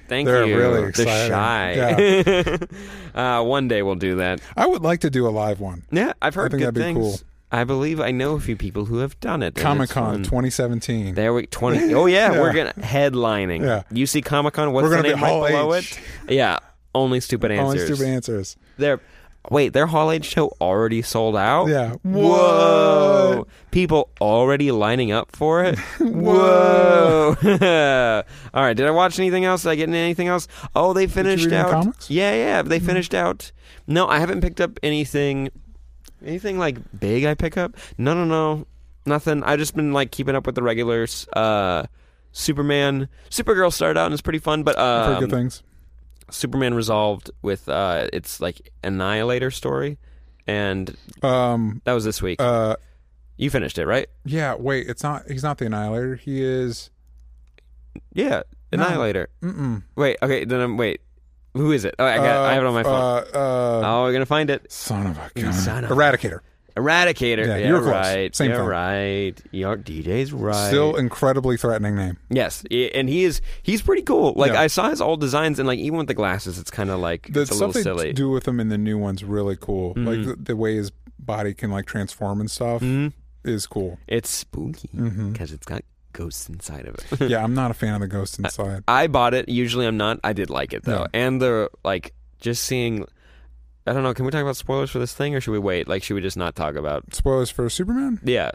Thank 0.09 0.25
They're 0.27 0.45
you. 0.45 0.57
really 0.57 0.79
They're 0.81 0.89
exciting. 0.89 2.23
shy. 2.23 2.59
uh, 3.15 3.43
one 3.43 3.67
day 3.67 3.81
we'll 3.83 3.95
do 3.95 4.15
that. 4.15 4.41
I 4.57 4.65
would 4.67 4.81
like 4.81 5.01
to 5.01 5.09
do 5.09 5.27
a 5.27 5.29
live 5.29 5.59
one. 5.59 5.83
Yeah, 5.91 6.13
I've 6.21 6.35
heard 6.35 6.51
think 6.51 6.59
good 6.63 6.75
that'd 6.75 6.95
be 6.95 6.99
things. 6.99 7.17
cool. 7.21 7.27
I 7.51 7.63
believe 7.63 7.99
I 7.99 8.11
know 8.11 8.35
a 8.35 8.39
few 8.39 8.55
people 8.55 8.85
who 8.85 8.99
have 8.99 9.19
done 9.19 9.41
it. 9.41 9.55
Comic 9.55 9.89
Con 9.89 10.17
2017. 10.23 11.15
There 11.15 11.33
we 11.33 11.47
twenty. 11.47 11.93
Oh 11.95 12.05
yeah, 12.05 12.31
Yeah. 12.33 12.41
we're 12.41 12.53
gonna 12.53 12.73
headlining. 12.73 13.61
Yeah. 13.61 13.83
UC 13.91 14.23
Comic 14.25 14.53
Con. 14.53 14.71
What's 14.71 14.83
We're 14.83 14.89
the 14.89 14.95
gonna 14.97 15.15
be 15.15 15.21
name 15.21 15.23
right 15.41 15.51
below 15.51 15.73
H. 15.73 15.97
it? 16.27 16.33
Yeah. 16.35 16.59
Only 16.93 17.19
stupid 17.19 17.51
answers. 17.51 17.81
Only 17.83 17.95
stupid 17.95 18.11
answers. 18.11 18.57
Their 18.77 18.99
wait, 19.49 19.73
their 19.73 19.87
Hall 19.87 20.11
H 20.11 20.25
show 20.25 20.53
already 20.59 21.01
sold 21.01 21.35
out. 21.35 21.67
Yeah. 21.67 21.95
Whoa! 22.03 23.39
What? 23.39 23.47
People 23.71 24.09
already 24.19 24.71
lining 24.71 25.11
up 25.11 25.35
for 25.35 25.63
it. 25.63 25.77
Whoa! 25.99 27.35
All 28.53 28.63
right. 28.63 28.75
Did 28.75 28.85
I 28.85 28.91
watch 28.91 29.19
anything 29.19 29.45
else? 29.45 29.63
Did 29.63 29.69
I 29.69 29.75
get 29.75 29.89
anything 29.89 30.27
else? 30.27 30.47
Oh, 30.75 30.93
they 30.93 31.07
finished 31.07 31.51
out. 31.51 31.85
Mm-hmm. 31.85 32.13
Yeah, 32.13 32.33
yeah. 32.33 32.61
They 32.61 32.79
finished 32.79 33.13
out. 33.13 33.51
No, 33.87 34.07
I 34.07 34.19
haven't 34.19 34.41
picked 34.41 34.61
up 34.61 34.79
anything. 34.83 35.49
Anything 36.25 36.59
like 36.59 36.77
big? 36.99 37.25
I 37.25 37.33
pick 37.35 37.57
up? 37.57 37.75
No, 37.97 38.13
no, 38.13 38.25
no. 38.25 38.65
Nothing. 39.05 39.43
I've 39.43 39.59
just 39.59 39.75
been 39.75 39.93
like 39.93 40.11
keeping 40.11 40.35
up 40.35 40.45
with 40.45 40.55
the 40.55 40.63
regulars. 40.63 41.27
Uh, 41.29 41.85
Superman, 42.31 43.09
Supergirl 43.29 43.73
started 43.73 43.99
out 43.99 44.05
and 44.05 44.13
it's 44.13 44.21
pretty 44.21 44.39
fun, 44.39 44.63
but 44.63 44.77
I've 44.77 45.05
heard 45.07 45.13
um, 45.15 45.19
good 45.21 45.31
things. 45.31 45.63
Superman 46.31 46.73
resolved 46.73 47.31
with 47.41 47.67
uh, 47.69 48.07
it's 48.13 48.39
like 48.39 48.71
Annihilator 48.83 49.51
story, 49.51 49.97
and 50.47 50.95
Um. 51.23 51.81
that 51.85 51.93
was 51.93 52.03
this 52.05 52.21
week. 52.21 52.41
Uh. 52.41 52.75
you 53.37 53.49
finished 53.49 53.77
it, 53.77 53.85
right? 53.85 54.07
Yeah. 54.25 54.55
Wait. 54.55 54.87
It's 54.87 55.03
not. 55.03 55.29
He's 55.29 55.43
not 55.43 55.57
the 55.57 55.65
Annihilator. 55.65 56.15
He 56.15 56.41
is. 56.41 56.89
Yeah, 58.13 58.43
Annihilator. 58.71 59.29
Mm-mm. 59.41 59.83
Wait, 59.95 60.17
okay, 60.21 60.45
then 60.45 60.59
I'm 60.61 60.77
wait. 60.77 61.01
Who 61.55 61.71
is 61.71 61.83
it? 61.85 61.95
Oh, 61.99 62.05
I 62.05 62.17
got. 62.17 62.45
I 62.45 62.53
have 62.53 62.63
it 62.63 62.67
on 62.67 62.73
my 62.73 62.83
phone. 62.83 62.93
Uh. 62.93 63.37
uh 63.37 63.81
oh, 63.85 64.03
we're 64.03 64.13
gonna 64.13 64.25
find 64.25 64.49
it. 64.49 64.71
son 64.71 65.07
of 65.07 65.17
a 65.17 65.31
gun. 65.39 65.53
Son 65.53 65.83
of 65.83 65.89
Eradicator. 65.91 66.39
Eradicator. 66.81 67.45
Yeah, 67.45 67.57
Yeah, 67.57 67.67
you 67.67 67.73
were 67.73 67.81
close. 67.81 67.91
right. 67.93 68.35
Same 68.35 68.49
You're 68.49 68.59
thing. 68.59 68.67
right. 68.67 69.41
Your 69.51 69.77
DJ's 69.77 70.31
right. 70.33 70.67
Still 70.67 70.95
incredibly 70.95 71.57
threatening 71.57 71.95
name. 71.95 72.17
yes, 72.29 72.63
and 72.71 73.09
he 73.09 73.23
is. 73.23 73.41
He's 73.63 73.81
pretty 73.81 74.03
cool. 74.03 74.33
Like 74.35 74.53
Yeah. 74.53 74.61
I 74.61 74.67
saw 74.67 74.89
his 74.89 75.01
old 75.01 75.19
designs, 75.21 75.59
and 75.59 75.67
like 75.67 75.79
even 75.79 75.97
with 75.97 76.07
the 76.07 76.13
glasses, 76.13 76.57
it's 76.59 76.71
kind 76.71 76.89
of 76.89 76.99
like 76.99 77.27
The 77.31 77.41
it's 77.41 77.51
a 77.51 77.53
little 77.55 77.71
they 77.71 77.83
silly. 77.83 78.13
do 78.13 78.29
with 78.29 78.47
him 78.47 78.59
in 78.59 78.69
the 78.69 78.77
new 78.77 78.97
one's 78.97 79.23
really 79.23 79.57
cool. 79.59 79.93
Mm-hmm. 79.95 80.05
Like 80.07 80.25
the, 80.25 80.35
the 80.35 80.55
way 80.55 80.75
his 80.75 80.91
body 81.17 81.53
can 81.53 81.69
like 81.71 81.85
transform 81.85 82.39
and 82.39 82.49
stuff 82.49 82.81
Mhm. 82.81 83.13
is 83.43 83.67
cool. 83.67 83.99
It's 84.07 84.29
spooky 84.29 84.89
because 84.93 85.11
Mm-hmm. 85.13 85.43
it's 85.43 85.65
got 85.65 85.83
ghosts 86.13 86.49
inside 86.49 86.87
of 86.87 86.95
it. 86.95 87.21
yeah, 87.29 87.43
I'm 87.43 87.53
not 87.53 87.69
a 87.71 87.73
fan 87.75 87.93
of 87.93 88.01
the 88.01 88.07
ghost 88.17 88.39
inside. 88.39 88.83
I 88.87 89.07
bought 89.07 89.33
it. 89.33 89.47
Usually, 89.49 89.85
I'm 89.85 89.97
not. 89.97 90.19
I 90.23 90.33
did 90.33 90.49
like 90.49 90.73
it 90.73 90.83
though, 90.83 91.07
and 91.13 91.41
the 91.41 91.69
like 91.83 92.13
just 92.39 92.63
seeing. 92.63 93.05
I 93.89 93.93
don't 93.93 94.03
know. 94.03 94.13
Can 94.13 94.25
we 94.25 94.31
talk 94.31 94.41
about 94.41 94.55
spoilers 94.57 94.91
for 94.91 94.99
this 94.99 95.13
thing, 95.13 95.35
or 95.35 95.41
should 95.41 95.51
we 95.51 95.59
wait? 95.59 95.87
Like, 95.87 96.03
should 96.03 96.13
we 96.13 96.21
just 96.21 96.37
not 96.37 96.55
talk 96.55 96.75
about? 96.75 97.13
Spoilers 97.13 97.49
for 97.49 97.69
Superman. 97.69 98.19
Yeah, 98.23 98.51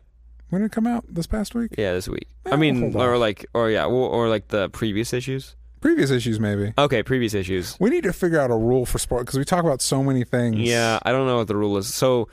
When 0.50 0.62
did 0.62 0.66
it 0.66 0.72
come 0.72 0.86
out? 0.86 1.04
This 1.08 1.26
past 1.26 1.54
week? 1.54 1.72
yeah, 1.76 1.92
this 1.92 2.08
week. 2.08 2.28
Eh, 2.46 2.50
I 2.52 2.56
mean, 2.56 2.92
hold 2.92 2.96
or 2.96 3.18
like, 3.18 3.44
or 3.54 3.70
yeah, 3.70 3.84
or, 3.86 4.08
or 4.08 4.28
like 4.28 4.48
the 4.48 4.68
previous 4.70 5.12
issues. 5.12 5.56
Previous 5.80 6.10
issues, 6.10 6.40
maybe. 6.40 6.72
Okay, 6.78 7.02
previous 7.02 7.34
issues. 7.34 7.76
We 7.80 7.90
need 7.90 8.04
to 8.04 8.12
figure 8.12 8.40
out 8.40 8.50
a 8.50 8.56
rule 8.56 8.86
for 8.86 8.98
spoilers 8.98 9.24
because 9.26 9.38
we 9.38 9.44
talk 9.44 9.64
about 9.64 9.82
so 9.82 10.02
many 10.02 10.24
things. 10.24 10.56
Yeah, 10.60 10.98
I 11.02 11.12
don't 11.12 11.26
know 11.26 11.36
what 11.38 11.48
the 11.48 11.56
rule 11.56 11.76
is. 11.76 11.92
So, 11.92 12.28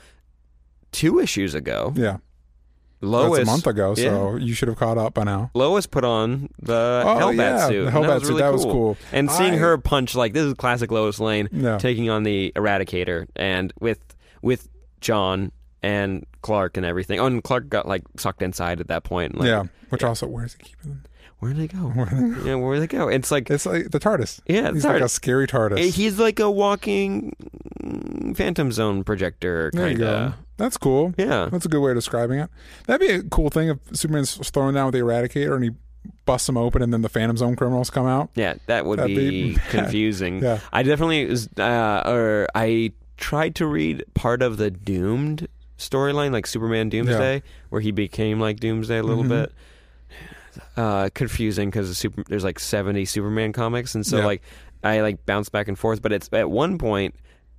two 0.92 1.18
issues 1.18 1.54
ago, 1.54 1.92
Yeah. 1.96 2.18
Lois 3.02 3.38
That's 3.38 3.48
a 3.48 3.52
month 3.52 3.66
ago, 3.66 3.94
yeah. 3.96 4.04
so 4.04 4.36
you 4.36 4.54
should 4.54 4.68
have 4.68 4.78
caught 4.78 4.96
up 4.96 5.14
by 5.14 5.24
now. 5.24 5.50
Lois 5.54 5.86
put 5.86 6.04
on 6.04 6.48
the 6.60 7.02
Oh, 7.04 7.16
Hellbat 7.18 7.36
yeah, 7.36 7.68
suit. 7.68 7.84
the 7.86 7.90
Hellbat 7.90 8.06
that 8.06 8.14
was 8.14 8.22
suit, 8.22 8.28
really 8.30 8.42
that 8.42 8.52
was 8.52 8.64
cool. 8.64 8.96
And 9.12 9.30
seeing 9.30 9.54
I- 9.54 9.58
her 9.58 9.76
punch 9.78 10.14
like 10.14 10.32
this 10.32 10.44
is 10.44 10.54
classic 10.54 10.90
Lois 10.90 11.18
Lane 11.20 11.48
Yeah. 11.52 11.78
taking 11.78 12.08
on 12.10 12.22
the 12.22 12.52
Eradicator, 12.56 13.26
and 13.36 13.72
with 13.80 13.98
with 14.40 14.68
John 15.00 15.52
and 15.82 16.24
Clark 16.42 16.76
and 16.76 16.86
everything. 16.86 17.18
Oh, 17.18 17.26
and 17.26 17.42
Clark 17.42 17.68
got 17.68 17.86
like 17.88 18.02
sucked 18.16 18.40
inside 18.42 18.80
at 18.80 18.88
that 18.88 19.02
point. 19.04 19.36
Like, 19.36 19.48
yeah. 19.48 19.64
Which 19.88 20.04
also, 20.04 20.26
where's 20.28 20.54
he 20.54 20.62
keeping 20.62 20.90
them? 20.90 21.02
Where 21.40 21.52
do 21.52 21.58
they 21.58 21.66
go? 21.66 21.78
Where 21.78 22.06
do 22.06 22.14
they 22.34 22.38
go? 22.40 22.44
Yeah, 22.46 22.54
where 22.54 22.74
do 22.76 22.80
they 22.80 22.86
go? 22.86 23.08
It's 23.08 23.32
like 23.32 23.50
It's 23.50 23.66
like 23.66 23.90
the 23.90 23.98
TARDIS. 23.98 24.40
Yeah, 24.46 24.70
He's 24.72 24.82
the 24.84 24.88
like 24.90 25.02
a 25.02 25.08
scary 25.08 25.48
TARDIS. 25.48 25.92
he's 25.92 26.20
like 26.20 26.38
a 26.38 26.48
walking 26.48 27.34
Phantom 28.36 28.70
Zone 28.70 29.02
projector 29.04 29.70
kind 29.74 30.00
of. 30.02 30.34
That's 30.62 30.76
cool. 30.78 31.12
Yeah. 31.18 31.48
That's 31.50 31.66
a 31.66 31.68
good 31.68 31.80
way 31.80 31.90
of 31.90 31.96
describing 31.96 32.38
it. 32.38 32.48
That'd 32.86 33.04
be 33.04 33.12
a 33.12 33.22
cool 33.24 33.50
thing 33.50 33.68
if 33.70 33.78
Superman's 33.96 34.36
thrown 34.50 34.74
down 34.74 34.86
with 34.86 34.94
the 34.94 35.00
Eradicator 35.00 35.56
and 35.56 35.64
he 35.64 35.70
busts 36.24 36.46
them 36.46 36.56
open 36.56 36.82
and 36.82 36.92
then 36.92 37.02
the 37.02 37.08
Phantom 37.08 37.36
Zone 37.36 37.56
criminals 37.56 37.90
come 37.90 38.06
out. 38.06 38.30
Yeah, 38.36 38.54
that 38.66 38.86
would 38.86 39.00
That'd 39.00 39.16
be 39.16 39.54
be- 39.54 39.58
confusing. 39.70 40.40
Yeah. 40.40 40.60
I 40.72 40.84
definitely 40.84 41.26
was, 41.26 41.48
uh, 41.58 42.04
or 42.06 42.46
I 42.54 42.92
tried 43.16 43.56
to 43.56 43.66
read 43.66 44.04
part 44.14 44.40
of 44.40 44.56
the 44.56 44.70
Doomed 44.70 45.48
storyline, 45.78 46.30
like 46.30 46.46
Superman 46.46 46.90
Doomsday, 46.90 47.42
where 47.70 47.80
he 47.80 47.90
became 47.90 48.38
like 48.38 48.60
Doomsday 48.60 48.98
a 48.98 49.02
little 49.02 49.24
Mhm. 49.24 49.28
bit. 49.30 49.52
Uh, 50.76 51.08
confusing 51.14 51.70
because 51.70 51.88
the 51.88 51.94
super, 51.96 52.22
there's 52.28 52.44
like 52.44 52.60
70 52.60 53.04
Superman 53.06 53.52
comics, 53.52 53.94
and 53.96 54.06
so 54.06 54.18
Yeah. 54.18 54.26
like 54.26 54.42
I 54.84 55.00
like 55.00 55.24
bounce 55.26 55.48
back 55.48 55.66
and 55.66 55.78
forth. 55.78 56.02
But 56.02 56.12
it's 56.12 56.28
at 56.32 56.50
one 56.50 56.76
point 56.78 57.14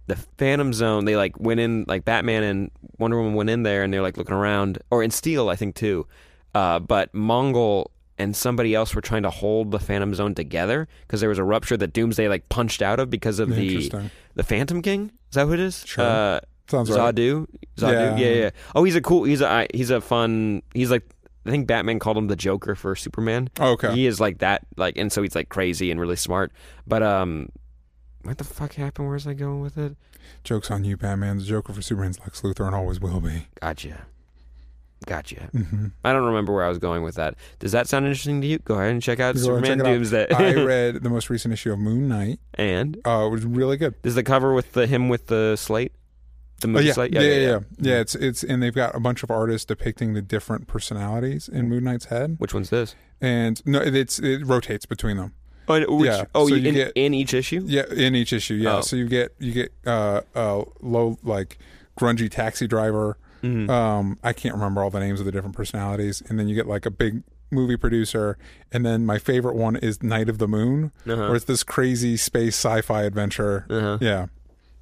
the 0.07 0.15
Phantom 0.37 0.73
Zone. 0.73 1.05
They 1.05 1.15
like 1.15 1.39
went 1.39 1.59
in 1.59 1.85
like 1.87 2.05
Batman 2.05 2.43
and 2.43 2.71
Wonder 2.99 3.17
Woman 3.17 3.33
went 3.35 3.49
in 3.49 3.63
there, 3.63 3.83
and 3.83 3.93
they're 3.93 4.01
like 4.01 4.17
looking 4.17 4.35
around, 4.35 4.79
or 4.91 5.03
in 5.03 5.11
Steel, 5.11 5.49
I 5.49 5.55
think 5.55 5.75
too. 5.75 6.07
Uh, 6.53 6.79
but 6.79 7.11
Mongul 7.13 7.87
and 8.17 8.35
somebody 8.35 8.75
else 8.75 8.93
were 8.93 9.01
trying 9.01 9.23
to 9.23 9.29
hold 9.29 9.71
the 9.71 9.79
Phantom 9.79 10.13
Zone 10.13 10.35
together 10.35 10.87
because 11.01 11.19
there 11.19 11.29
was 11.29 11.39
a 11.39 11.43
rupture 11.43 11.77
that 11.77 11.93
Doomsday 11.93 12.27
like 12.29 12.47
punched 12.49 12.81
out 12.81 12.99
of 12.99 13.09
because 13.09 13.39
of 13.39 13.49
the 13.55 13.89
the 14.35 14.43
Phantom 14.43 14.81
King. 14.81 15.11
Is 15.29 15.35
that 15.35 15.47
who 15.47 15.53
it 15.53 15.59
is? 15.59 15.83
Sure. 15.85 16.03
Uh, 16.05 16.39
Sounds 16.69 16.89
right. 16.91 17.13
Zadu. 17.15 17.47
Zadu. 17.77 17.91
Yeah. 17.91 18.17
Yeah. 18.17 18.33
yeah, 18.35 18.49
Oh, 18.75 18.83
he's 18.83 18.95
a 18.95 19.01
cool. 19.01 19.23
He's 19.23 19.41
a 19.41 19.67
he's 19.73 19.89
a 19.89 19.99
fun. 19.99 20.61
He's 20.73 20.91
like 20.91 21.03
I 21.45 21.49
think 21.49 21.67
Batman 21.67 21.99
called 21.99 22.17
him 22.17 22.27
the 22.27 22.35
Joker 22.37 22.73
for 22.75 22.95
Superman. 22.95 23.49
Oh, 23.59 23.71
okay. 23.71 23.93
He 23.93 24.05
is 24.07 24.19
like 24.19 24.37
that. 24.39 24.65
Like 24.77 24.97
and 24.97 25.11
so 25.11 25.21
he's 25.21 25.35
like 25.35 25.49
crazy 25.49 25.91
and 25.91 25.99
really 25.99 26.15
smart. 26.15 26.51
But 26.87 27.03
um, 27.03 27.49
what 28.23 28.37
the 28.37 28.43
fuck 28.43 28.73
happened? 28.73 29.07
Where's 29.09 29.27
I 29.27 29.33
going 29.33 29.61
with 29.61 29.77
it? 29.77 29.95
Joke's 30.43 30.71
on 30.71 30.83
you, 30.85 30.97
Batman. 30.97 31.37
The 31.37 31.43
Joker 31.43 31.73
for 31.73 31.81
Superman's 31.81 32.19
Lex 32.19 32.41
Luthor 32.41 32.65
and 32.65 32.75
always 32.75 32.99
will 32.99 33.19
be. 33.21 33.47
Gotcha. 33.61 34.05
Gotcha. 35.05 35.49
hmm 35.51 35.87
I 36.05 36.13
don't 36.13 36.23
remember 36.23 36.53
where 36.53 36.63
I 36.63 36.69
was 36.69 36.77
going 36.77 37.03
with 37.03 37.15
that. 37.15 37.35
Does 37.59 37.73
that 37.73 37.89
sound 37.89 38.05
interesting 38.05 38.39
to 38.39 38.47
you? 38.47 38.59
Go 38.59 38.75
ahead 38.75 38.91
and 38.91 39.01
check 39.01 39.19
out 39.19 39.35
Go 39.35 39.41
Superman 39.41 39.79
check. 39.79 39.85
Doomsday. 39.85 40.27
I 40.31 40.53
read 40.63 41.03
the 41.03 41.09
most 41.09 41.29
recent 41.29 41.53
issue 41.53 41.73
of 41.73 41.79
Moon 41.79 42.07
Knight. 42.07 42.39
and 42.53 42.97
Uh, 43.05 43.25
it 43.27 43.29
was 43.29 43.45
really 43.45 43.75
good. 43.75 43.95
is 44.03 44.15
the 44.15 44.23
cover 44.23 44.53
with 44.53 44.71
the 44.71 44.87
him 44.87 45.09
with 45.09 45.27
the 45.27 45.57
slate? 45.57 45.91
The 46.61 46.67
Oh, 46.69 46.71
movie 46.71 46.85
yeah. 46.85 46.93
slate? 46.93 47.13
Yeah, 47.13 47.19
yeah, 47.21 47.35
yeah, 47.35 47.59
yeah. 47.79 47.99
It's 47.99 48.15
it's 48.15 48.43
and 48.45 48.63
they've 48.63 48.73
got 48.73 48.95
a 48.95 48.99
bunch 49.01 49.23
of 49.23 49.29
artists 49.29 49.65
depicting 49.65 50.13
the 50.13 50.21
different 50.21 50.67
personalities 50.67 51.49
in 51.49 51.67
Moon 51.67 51.83
Knight's 51.83 52.05
head, 52.05 52.37
Which 52.39 52.53
one's 52.53 52.69
this? 52.69 52.95
and 53.19 53.61
no, 53.65 53.81
it's 53.81 54.19
it 54.19 54.45
rotates 54.45 54.85
between 54.85 55.17
them. 55.17 55.33
Oh, 55.67 55.95
which, 55.97 56.09
Yeah, 56.11 56.25
oh 56.35 56.47
so 56.47 56.55
in, 56.55 56.65
you 56.65 56.71
get- 56.71 56.91
in 56.95 57.13
each 57.13 57.33
issue? 57.33 57.63
Yeah, 57.65 57.83
in 57.95 58.15
each 58.15 58.33
issue. 58.33 58.55
Yeah, 58.55 58.77
Oh. 58.77 58.81
so 58.81 58.95
you 58.95 59.07
get 59.07 59.33
you 59.39 59.51
get 59.51 59.71
uh 59.85 60.21
uh 60.35 60.63
low 60.81 61.17
like 61.23 61.57
grungy 61.99 62.29
taxi 62.29 62.67
driver. 62.67 63.17
Mhm. 63.43 63.69
Um, 63.69 64.17
I 64.23 64.31
can't 64.33 64.55
remember 64.55 64.81
all 64.83 64.89
the 64.89 64.99
names 65.01 65.19
of 65.19 65.25
the 65.25 65.31
different 65.31 65.55
personalities, 65.55 66.21
and 66.29 66.39
then 66.39 66.47
you 66.47 66.55
get 66.55 66.65
like 66.67 66.85
a 66.85 66.91
big 66.91 67.23
movie 67.51 67.77
producer, 67.77 68.37
and 68.71 68.85
then 68.85 69.05
my 69.05 69.19
favorite 69.19 69.55
one 69.55 69.75
is 69.75 70.01
Night 70.01 70.27
of 70.29 70.37
the 70.39 70.47
Moon, 70.47 70.91
Uh-huh. 71.05 71.15
where 71.27 71.35
it's 71.35 71.45
this 71.45 71.61
crazy 71.63 72.17
space 72.17 72.55
sci-fi 72.55 73.03
adventure. 73.03 73.65
Uh-huh. 73.69 73.97
Yeah, 74.01 74.25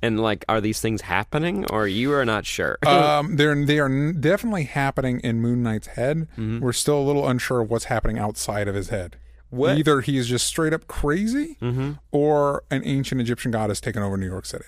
And 0.04 0.20
like, 0.20 0.46
are 0.48 0.62
these 0.62 0.80
things 0.80 1.02
happening, 1.02 1.65
or 1.65 1.88
you 1.88 2.13
are 2.13 2.24
not 2.26 2.46
sure? 2.46 2.78
Um, 2.88 3.36
they're 3.36 3.65
they 3.65 3.80
are 3.80 4.13
definitely 4.13 4.63
happening 4.63 5.20
in 5.20 5.41
Moon 5.41 5.62
Knight's 5.63 5.88
head. 5.88 6.28
Mm-hmm. 6.38 6.60
We're 6.60 6.72
still 6.74 6.98
a 7.00 7.04
little 7.06 7.28
unsure 7.28 7.62
of 7.62 7.70
what's 7.70 7.86
happening 7.86 8.17
outside 8.20 8.67
of 8.67 8.76
his 8.76 8.89
head. 8.89 9.17
What- 9.52 9.78
Either 9.78 10.02
he 10.02 10.18
is 10.18 10.28
just 10.28 10.48
straight 10.48 10.74
up 10.74 10.88
crazy, 10.88 11.58
Mm-hmm. 11.62 11.92
or 12.12 12.64
an 12.72 12.82
ancient 12.86 13.22
Egyptian 13.22 13.52
god 13.52 13.70
has 13.70 13.80
taken 13.80 14.02
over 14.02 14.18
New 14.18 14.26
York 14.28 14.46
City. 14.46 14.66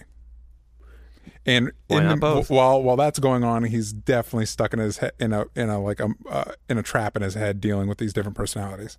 And 1.45 1.71
Why 1.87 1.97
in 1.99 2.03
not 2.05 2.15
the, 2.15 2.19
both? 2.21 2.49
while 2.49 2.81
while 2.81 2.95
that's 2.95 3.19
going 3.19 3.43
on, 3.43 3.63
he's 3.65 3.91
definitely 3.91 4.45
stuck 4.45 4.73
in 4.73 4.79
his 4.79 4.99
head 4.99 5.11
in 5.19 5.33
a 5.33 5.45
in 5.55 5.69
a 5.69 5.77
like 5.81 5.99
a 5.99 6.09
uh, 6.29 6.53
in 6.69 6.77
a 6.77 6.83
trap 6.83 7.17
in 7.17 7.21
his 7.21 7.33
head, 7.33 7.59
dealing 7.59 7.89
with 7.89 7.97
these 7.97 8.13
different 8.13 8.37
personalities. 8.37 8.97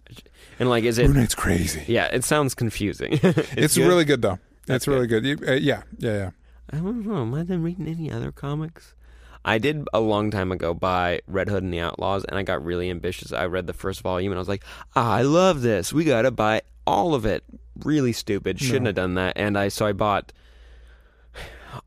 and 0.59 0.69
like, 0.69 0.85
is 0.85 0.99
it? 0.99 1.07
Moon 1.07 1.17
Knight's 1.17 1.35
crazy. 1.35 1.85
Yeah, 1.87 2.07
it 2.07 2.23
sounds 2.25 2.55
confusing. 2.55 3.13
It's, 3.23 3.77
good? 3.77 3.87
really 3.89 4.05
good 4.05 4.21
though. 4.21 4.39
That's 4.67 4.83
it's 4.85 4.89
really 4.89 5.07
good. 5.07 5.25
You- 5.25 5.39
uh, 5.47 5.53
yeah, 5.53 5.83
yeah, 5.99 6.13
yeah. 6.13 6.31
I 6.71 6.77
don't 6.79 7.07
know. 7.07 7.23
Am 7.23 7.35
I 7.35 7.45
then 7.45 7.63
reading 7.63 7.87
any 7.89 8.11
other 8.11 8.31
comics? 8.33 8.94
I 9.45 9.59
did 9.59 9.87
a 9.93 10.01
long 10.01 10.31
time 10.31 10.53
ago 10.53 10.73
buy 10.75 11.21
Red 11.27 11.49
Hood 11.49 11.63
and 11.63 11.73
the 11.73 11.81
Outlaws, 11.81 12.25
and 12.25 12.39
I 12.39 12.43
got 12.43 12.65
really 12.65 12.89
ambitious. 12.91 13.33
I 13.33 13.47
read 13.47 13.67
the 13.67 13.73
first 13.75 14.01
volume, 14.01 14.33
and 14.33 14.39
I 14.39 14.41
was 14.41 14.49
like, 14.49 14.65
ah, 14.97 15.13
"I 15.15 15.23
love 15.23 15.61
this. 15.63 15.93
We 15.93 16.05
gotta 16.05 16.31
buy 16.31 16.63
all 16.87 17.15
of 17.15 17.27
it." 17.27 17.45
Really 17.85 18.13
stupid. 18.13 18.59
Shouldn't 18.61 18.87
have 18.87 18.95
done 18.95 19.15
that. 19.15 19.35
And 19.37 19.59
I 19.59 19.69
so 19.69 19.85
I 19.87 19.93
bought 19.93 20.33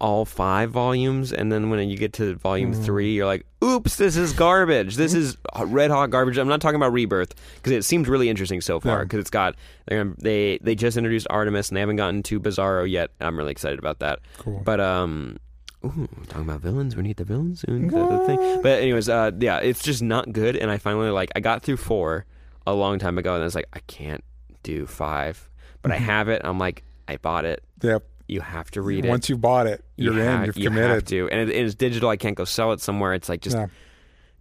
all 0.01 0.25
five 0.25 0.69
volumes, 0.69 1.31
and 1.31 1.49
then 1.49 1.69
when 1.69 1.87
you 1.89 1.97
get 1.97 2.11
to 2.13 2.35
volume 2.35 2.73
Mm. 2.73 2.83
three, 2.83 3.13
you're 3.13 3.25
like, 3.25 3.45
"Oops, 3.63 3.95
this 3.95 4.17
is 4.17 4.33
garbage. 4.33 4.97
This 4.97 5.13
is 5.13 5.37
red 5.57 5.89
hot 5.91 6.09
garbage." 6.09 6.37
I'm 6.37 6.49
not 6.49 6.59
talking 6.59 6.75
about 6.75 6.91
Rebirth 6.91 7.33
because 7.55 7.71
it 7.71 7.83
seems 7.85 8.09
really 8.09 8.27
interesting 8.29 8.59
so 8.59 8.81
far 8.81 8.97
Yeah. 8.97 9.03
because 9.03 9.19
it's 9.21 9.29
got 9.29 9.55
they're 9.87 10.03
gonna, 10.03 10.15
they 10.21 10.59
they 10.61 10.75
just 10.75 10.97
introduced 10.97 11.25
Artemis 11.29 11.69
and 11.69 11.77
they 11.77 11.79
haven't 11.79 11.95
gotten 11.95 12.21
to 12.23 12.39
Bizarro 12.39 12.89
yet. 12.89 13.11
I'm 13.21 13.37
really 13.37 13.51
excited 13.51 13.79
about 13.79 13.99
that. 13.99 14.19
Cool. 14.39 14.61
But 14.65 14.81
um, 14.81 15.37
ooh, 15.85 16.07
talking 16.27 16.43
about 16.49 16.61
villains, 16.61 16.95
we 16.95 17.03
need 17.03 17.17
the 17.17 17.23
villains 17.23 17.61
soon. 17.61 17.89
'cause 17.89 17.97
that's 18.09 18.21
the 18.21 18.27
thing. 18.37 18.61
But 18.61 18.81
anyways, 18.81 19.09
uh, 19.09 19.31
yeah, 19.39 19.57
it's 19.59 19.83
just 19.83 20.01
not 20.01 20.31
good. 20.31 20.55
And 20.55 20.69
I 20.71 20.77
finally 20.77 21.09
like 21.09 21.31
I 21.35 21.39
got 21.39 21.61
through 21.63 21.77
four 21.77 22.25
a 22.65 22.73
long 22.73 22.99
time 22.99 23.17
ago, 23.17 23.33
and 23.33 23.41
I 23.41 23.45
was 23.45 23.55
like, 23.55 23.67
I 23.73 23.79
can't 23.87 24.23
do 24.63 24.85
five, 24.85 25.49
but 25.81 25.91
Mm-hmm. 25.91 26.01
I 26.03 26.05
have 26.05 26.27
it. 26.29 26.41
I'm 26.43 26.57
like, 26.59 26.83
I 27.07 27.17
bought 27.17 27.45
it. 27.45 27.63
Yep. 27.81 28.03
You 28.27 28.41
have 28.41 28.69
to 28.71 28.81
read 28.81 29.05
it. 29.05 29.09
Once 29.09 29.29
you 29.29 29.37
bought 29.37 29.67
it, 29.67 29.85
you're 29.95 30.13
You 30.15 30.19
in. 30.21 30.27
ha- 30.27 30.43
You've 30.43 30.57
you 30.57 30.69
committed. 30.69 30.89
have 30.91 31.05
to, 31.05 31.29
and 31.29 31.49
it, 31.49 31.55
it's 31.55 31.75
digital. 31.75 32.09
I 32.09 32.17
can't 32.17 32.35
go 32.35 32.43
sell 32.43 32.73
it 32.73 32.81
somewhere. 32.81 33.13
It's 33.13 33.29
like 33.29 33.39
just 33.41 33.55
Yeah. 33.55 33.67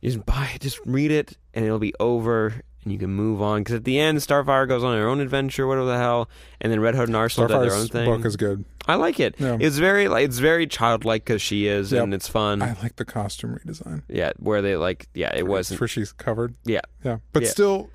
just 0.03 0.27
buy 0.27 0.51
it, 0.55 0.61
just 0.61 0.81
read 0.85 1.13
it, 1.13 1.37
and 1.55 1.65
it'll 1.65 1.79
be 1.79 1.95
over, 2.01 2.55
and 2.87 2.93
you 2.93 2.99
can 3.01 3.11
move 3.11 3.43
on. 3.43 3.61
Because 3.63 3.75
at 3.75 3.85
the 3.85 3.99
end, 3.99 4.19
Starfire 4.19 4.67
goes 4.69 4.85
on 4.85 4.97
her 4.97 5.09
own 5.09 5.19
adventure, 5.21 5.67
whatever 5.67 5.87
the 5.87 5.99
hell, 5.99 6.29
and 6.61 6.71
then 6.71 6.79
Red 6.79 6.95
Hood 6.95 7.09
and 7.09 7.17
Arsenal 7.17 7.49
did 7.49 7.61
their 7.69 7.77
own 7.77 7.89
thing. 7.89 8.05
book 8.09 8.25
is 8.25 8.37
good. 8.37 8.65
I 8.87 8.95
like 8.95 9.19
it. 9.19 9.35
Yeah. 9.39 9.57
It's 9.61 9.79
very 9.79 10.07
like 10.07 10.25
it's 10.25 10.39
very 10.39 10.69
childlike 10.69 11.25
because 11.25 11.43
she 11.43 11.67
is, 11.67 11.91
Yep. 11.91 12.05
and 12.05 12.15
it's 12.15 12.29
fun. 12.29 12.63
I 12.63 12.77
like 12.81 12.95
the 12.95 13.05
costume 13.05 13.59
redesign. 13.59 14.03
yeah, 14.09 14.31
where 14.39 14.63
they 14.63 14.77
like, 14.77 15.09
yeah, 15.15 15.33
it 15.35 15.49
wasn't. 15.49 15.81
where 15.81 15.89
she's 15.89 16.13
covered. 16.13 16.55
Yeah, 16.65 16.83
Yeah, 17.03 17.19
but 17.33 17.43
Yeah. 17.43 17.49
still, 17.49 17.91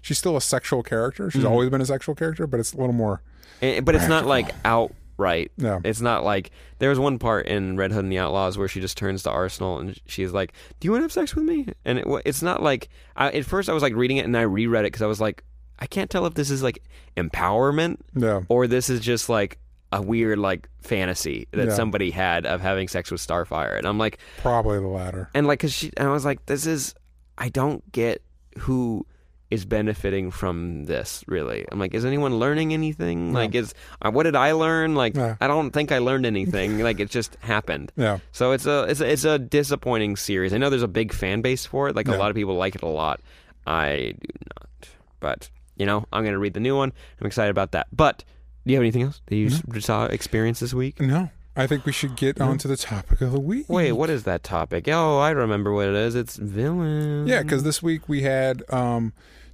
she's 0.00 0.18
still 0.18 0.36
a 0.36 0.40
sexual 0.40 0.82
character. 0.82 1.30
She's 1.30 1.44
Mhm. 1.44 1.50
always 1.50 1.70
been 1.70 1.80
a 1.80 1.86
sexual 1.86 2.16
character, 2.16 2.48
but 2.48 2.58
it's 2.58 2.72
a 2.72 2.76
little 2.76 2.92
more. 2.92 3.22
And- 3.60 3.84
but 3.84 3.94
it's 3.94 4.08
not 4.08 4.26
like 4.26 4.46
like 4.64 4.90
outright. 5.22 5.52
Yeah. 5.56 5.80
It's 5.84 6.00
not 6.00 6.24
like 6.24 6.50
there 6.78 6.90
was 6.90 6.98
one 6.98 7.18
part 7.18 7.46
in 7.46 7.76
Red 7.76 7.92
Hood 7.92 8.04
and 8.04 8.12
the 8.12 8.18
Outlaws 8.18 8.58
where 8.58 8.68
she 8.68 8.80
just 8.80 8.96
turns 8.96 9.22
to 9.24 9.30
Arsenal 9.30 9.78
and 9.78 9.98
she's 10.06 10.32
like, 10.32 10.52
"Do 10.80 10.86
you 10.86 10.92
want 10.92 11.00
to 11.02 11.04
have 11.04 11.12
sex 11.12 11.34
with 11.34 11.44
me?" 11.44 11.66
And 11.84 11.98
it, 12.00 12.06
it's 12.24 12.42
not 12.42 12.62
like 12.62 12.88
I, 13.16 13.30
at 13.30 13.44
first 13.44 13.68
I 13.68 13.72
was 13.72 13.82
like 13.82 13.94
reading 13.94 14.16
it 14.18 14.24
and 14.24 14.36
I 14.36 14.42
reread 14.42 14.84
it 14.84 14.92
because 14.92 15.02
I 15.02 15.06
was 15.06 15.20
like, 15.20 15.44
I 15.78 15.86
can't 15.86 16.10
tell 16.10 16.26
if 16.26 16.34
this 16.34 16.50
is 16.50 16.62
like 16.62 16.82
empowerment 17.16 17.98
Yeah, 18.14 18.42
or 18.48 18.66
this 18.66 18.90
is 18.90 19.00
just 19.00 19.28
like 19.28 19.58
a 19.92 20.00
weird 20.00 20.38
like 20.38 20.68
fantasy 20.80 21.46
that 21.52 21.68
Yeah. 21.68 21.74
somebody 21.74 22.10
had 22.10 22.46
of 22.46 22.60
having 22.60 22.88
sex 22.88 23.10
with 23.10 23.20
Starfire. 23.26 23.76
And 23.78 23.86
I'm 23.86 23.98
like, 23.98 24.18
probably 24.38 24.78
the 24.80 24.86
latter. 24.88 25.28
and 25.34 25.46
like, 25.46 25.60
cause 25.60 25.72
she, 25.72 25.90
and 25.96 26.08
I 26.08 26.12
was 26.12 26.24
like, 26.24 26.46
this 26.46 26.66
is, 26.66 26.94
I 27.36 27.48
don't 27.50 27.90
get 27.92 28.22
who 28.58 29.06
is 29.52 29.64
benefiting 29.64 30.30
from 30.30 30.84
this 30.86 31.22
really. 31.26 31.64
I'm 31.70 31.78
like, 31.78 31.94
is 31.94 32.04
anyone 32.04 32.38
learning 32.38 32.72
anything? 32.72 33.32
No. 33.32 33.38
Like, 33.40 33.54
is 33.54 33.74
uh, 34.00 34.10
what 34.10 34.22
did 34.24 34.34
I 34.36 34.52
learn? 34.52 34.94
Like, 34.94 35.14
No. 35.14 35.36
I 35.40 35.46
don't 35.46 35.70
think 35.70 35.92
I 35.92 35.98
learned 35.98 36.26
anything. 36.26 36.78
like, 36.80 36.98
it 37.00 37.10
just 37.10 37.36
happened. 37.40 37.92
Yeah, 37.96 38.18
So 38.32 38.52
it's 38.52 38.66
a 38.66 38.84
it's 38.84 39.00
a, 39.00 39.12
it's 39.12 39.24
a 39.24 39.38
disappointing 39.38 40.16
series. 40.16 40.52
I 40.54 40.58
know 40.58 40.70
there's 40.70 40.82
a 40.82 40.88
big 40.88 41.12
fan 41.12 41.42
base 41.42 41.66
for 41.66 41.88
it. 41.88 41.96
Like 41.96 42.08
a 42.08 42.16
lot 42.16 42.30
of 42.30 42.36
people 42.36 42.56
like 42.56 42.74
it 42.74 42.82
a 42.82 42.86
lot. 42.88 43.20
I 43.66 44.14
do 44.20 44.28
not, 44.56 44.88
but 45.20 45.50
you 45.76 45.86
know, 45.86 46.04
I'm 46.12 46.24
gonna 46.24 46.38
read 46.38 46.54
the 46.54 46.60
new 46.60 46.76
one. 46.76 46.92
I'm 47.20 47.26
excited 47.26 47.50
about 47.50 47.72
that. 47.72 47.86
But 47.92 48.24
do 48.66 48.72
you 48.72 48.76
have 48.76 48.82
anything 48.82 49.02
else 49.02 49.20
that 49.26 49.36
you 49.36 49.48
Mm-hmm. 49.48 49.78
saw 49.80 50.04
experience 50.06 50.60
this 50.60 50.72
week? 50.74 51.00
no, 51.00 51.30
I 51.54 51.66
think 51.66 51.84
we 51.84 51.92
should 51.92 52.16
get 52.16 52.40
on 52.40 52.56
to 52.58 52.68
the 52.68 52.76
topic 52.76 53.20
of 53.20 53.30
the 53.32 53.40
week. 53.40 53.66
Wait, 53.68 53.92
what 53.92 54.08
is 54.08 54.22
that 54.24 54.42
topic? 54.42 54.88
Oh, 54.88 55.18
I 55.18 55.30
remember 55.30 55.72
what 55.72 55.86
it 55.88 55.94
is. 55.94 56.14
It's 56.14 56.36
villain. 56.36 57.26
Yeah, 57.26 57.42
because 57.42 57.62
this 57.62 57.82
week 57.82 58.08
we 58.08 58.22
had 58.22 58.62
um, 58.70 59.12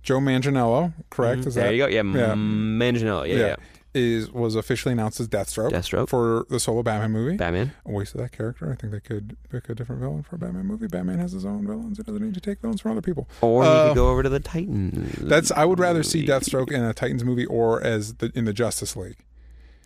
Joe 0.08 0.20
Manganiello. 0.20 0.92
Correct? 1.10 1.44
Is 1.46 1.54
there 1.54 1.64
that 1.66 1.72
you 1.74 1.82
go. 1.82 1.86
Yeah, 1.86 2.02
Yeah. 2.02 2.34
Manganiello. 2.34 3.28
Yeah, 3.28 3.36
yeah. 3.36 3.56
Is 3.94 4.30
was 4.30 4.54
officially 4.54 4.92
announced 4.92 5.18
as 5.18 5.28
Deathstroke, 5.28 5.70
Deathstroke. 5.72 6.08
for 6.08 6.46
the 6.50 6.58
solo 6.60 6.82
Batman 6.82 7.10
movie. 7.10 7.36
Batman. 7.36 7.72
a 7.86 7.90
waste 7.92 8.14
of 8.14 8.20
that 8.20 8.32
character. 8.32 8.70
I 8.70 8.74
think 8.76 8.92
they 8.92 9.00
could 9.00 9.36
pick 9.50 9.68
a 9.68 9.74
different 9.74 10.00
villain 10.00 10.22
for 10.22 10.36
a 10.36 10.38
Batman 10.38 10.66
movie. 10.66 10.86
Batman 10.86 11.18
has 11.18 11.32
his 11.32 11.44
own 11.44 11.66
villains. 11.66 11.96
He 11.98 12.02
doesn't 12.04 12.22
need 12.22 12.34
to 12.34 12.40
take 12.40 12.60
villains 12.60 12.80
from 12.80 12.92
other 12.92 13.00
people. 13.02 13.28
Or 13.42 13.64
he 13.64 13.68
Uh, 13.68 13.88
could 13.88 13.96
go 13.96 14.08
over 14.10 14.22
to 14.22 14.28
the 14.28 14.40
Titans. 14.40 15.12
That's 15.18 15.50
I 15.52 15.64
would 15.64 15.78
rather 15.78 16.02
see 16.02 16.24
Deathstroke 16.26 16.70
in 16.72 16.82
a 16.84 16.92
Titans 16.94 17.24
movie 17.24 17.46
or 17.46 17.82
as 17.82 18.14
the, 18.14 18.30
in 18.34 18.44
the 18.46 18.52
Justice 18.52 18.94
League. 18.96 19.16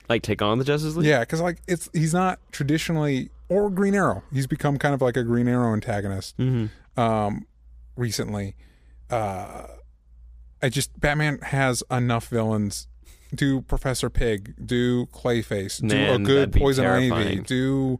like 0.08 0.22
take 0.22 0.42
on 0.42 0.58
the 0.58 0.64
Justice 0.64 0.94
League. 0.96 1.06
Yeah, 1.06 1.20
because 1.20 1.40
like 1.40 1.58
it's 1.68 1.88
he's 1.92 2.12
not 2.12 2.38
traditionally 2.50 3.30
or 3.48 3.70
Green 3.70 3.94
Arrow. 3.94 4.22
He's 4.32 4.46
become 4.48 4.78
kind 4.78 4.94
of 4.94 5.00
like 5.00 5.16
a 5.16 5.22
Green 5.22 5.46
Arrow 5.48 5.72
antagonist 5.72 6.36
Mm-hmm. 6.38 7.00
um, 7.00 7.46
recently. 7.96 8.56
Uh, 9.08 9.66
I 10.62 10.68
just 10.68 10.98
Batman 11.00 11.38
has 11.40 11.82
enough 11.90 12.28
villains. 12.28 12.86
Do 13.34 13.62
Professor 13.62 14.10
Pig, 14.10 14.54
do 14.64 15.06
Clayface, 15.06 15.80
do 15.80 15.86
Man, 15.94 16.20
a 16.20 16.24
good 16.24 16.52
Poison 16.52 16.84
Ivy, 16.84 17.40
do 17.40 17.98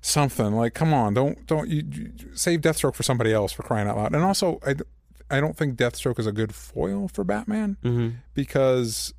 something 0.00 0.52
like 0.52 0.74
come 0.74 0.92
on, 0.94 1.14
don't 1.14 1.46
don't 1.46 1.68
you, 1.68 1.82
you 1.90 2.12
save 2.34 2.60
Deathstroke 2.60 2.94
for 2.94 3.02
somebody 3.02 3.32
else 3.32 3.52
for 3.52 3.62
crying 3.62 3.88
out 3.88 3.96
loud. 3.96 4.14
And 4.14 4.22
also, 4.22 4.60
I 4.66 4.76
I 5.30 5.40
don't 5.40 5.56
think 5.56 5.76
Deathstroke 5.76 6.18
is 6.20 6.26
a 6.26 6.32
good 6.32 6.54
foil 6.54 7.08
for 7.08 7.24
Batman 7.24 7.76
Mm-hmm. 7.82 8.16
because 8.34 9.12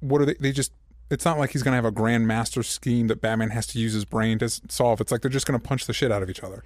what 0.00 0.20
are 0.20 0.26
they? 0.26 0.34
They 0.34 0.52
just. 0.52 0.72
It's 1.10 1.24
not 1.24 1.38
like 1.38 1.50
he's 1.52 1.62
going 1.62 1.72
to 1.72 1.76
have 1.76 1.86
a 1.86 1.90
grand 1.90 2.26
master 2.28 2.62
scheme 2.62 3.06
that 3.06 3.22
Batman 3.22 3.48
has 3.48 3.66
to 3.68 3.78
use 3.78 3.94
his 3.94 4.04
brain 4.04 4.38
to 4.40 4.48
solve. 4.68 5.00
It's 5.00 5.10
like 5.10 5.22
they're 5.22 5.30
just 5.30 5.46
going 5.46 5.58
to 5.58 5.66
punch 5.66 5.86
the 5.86 5.94
shit 5.94 6.12
out 6.12 6.22
of 6.22 6.28
each 6.28 6.42
other. 6.44 6.62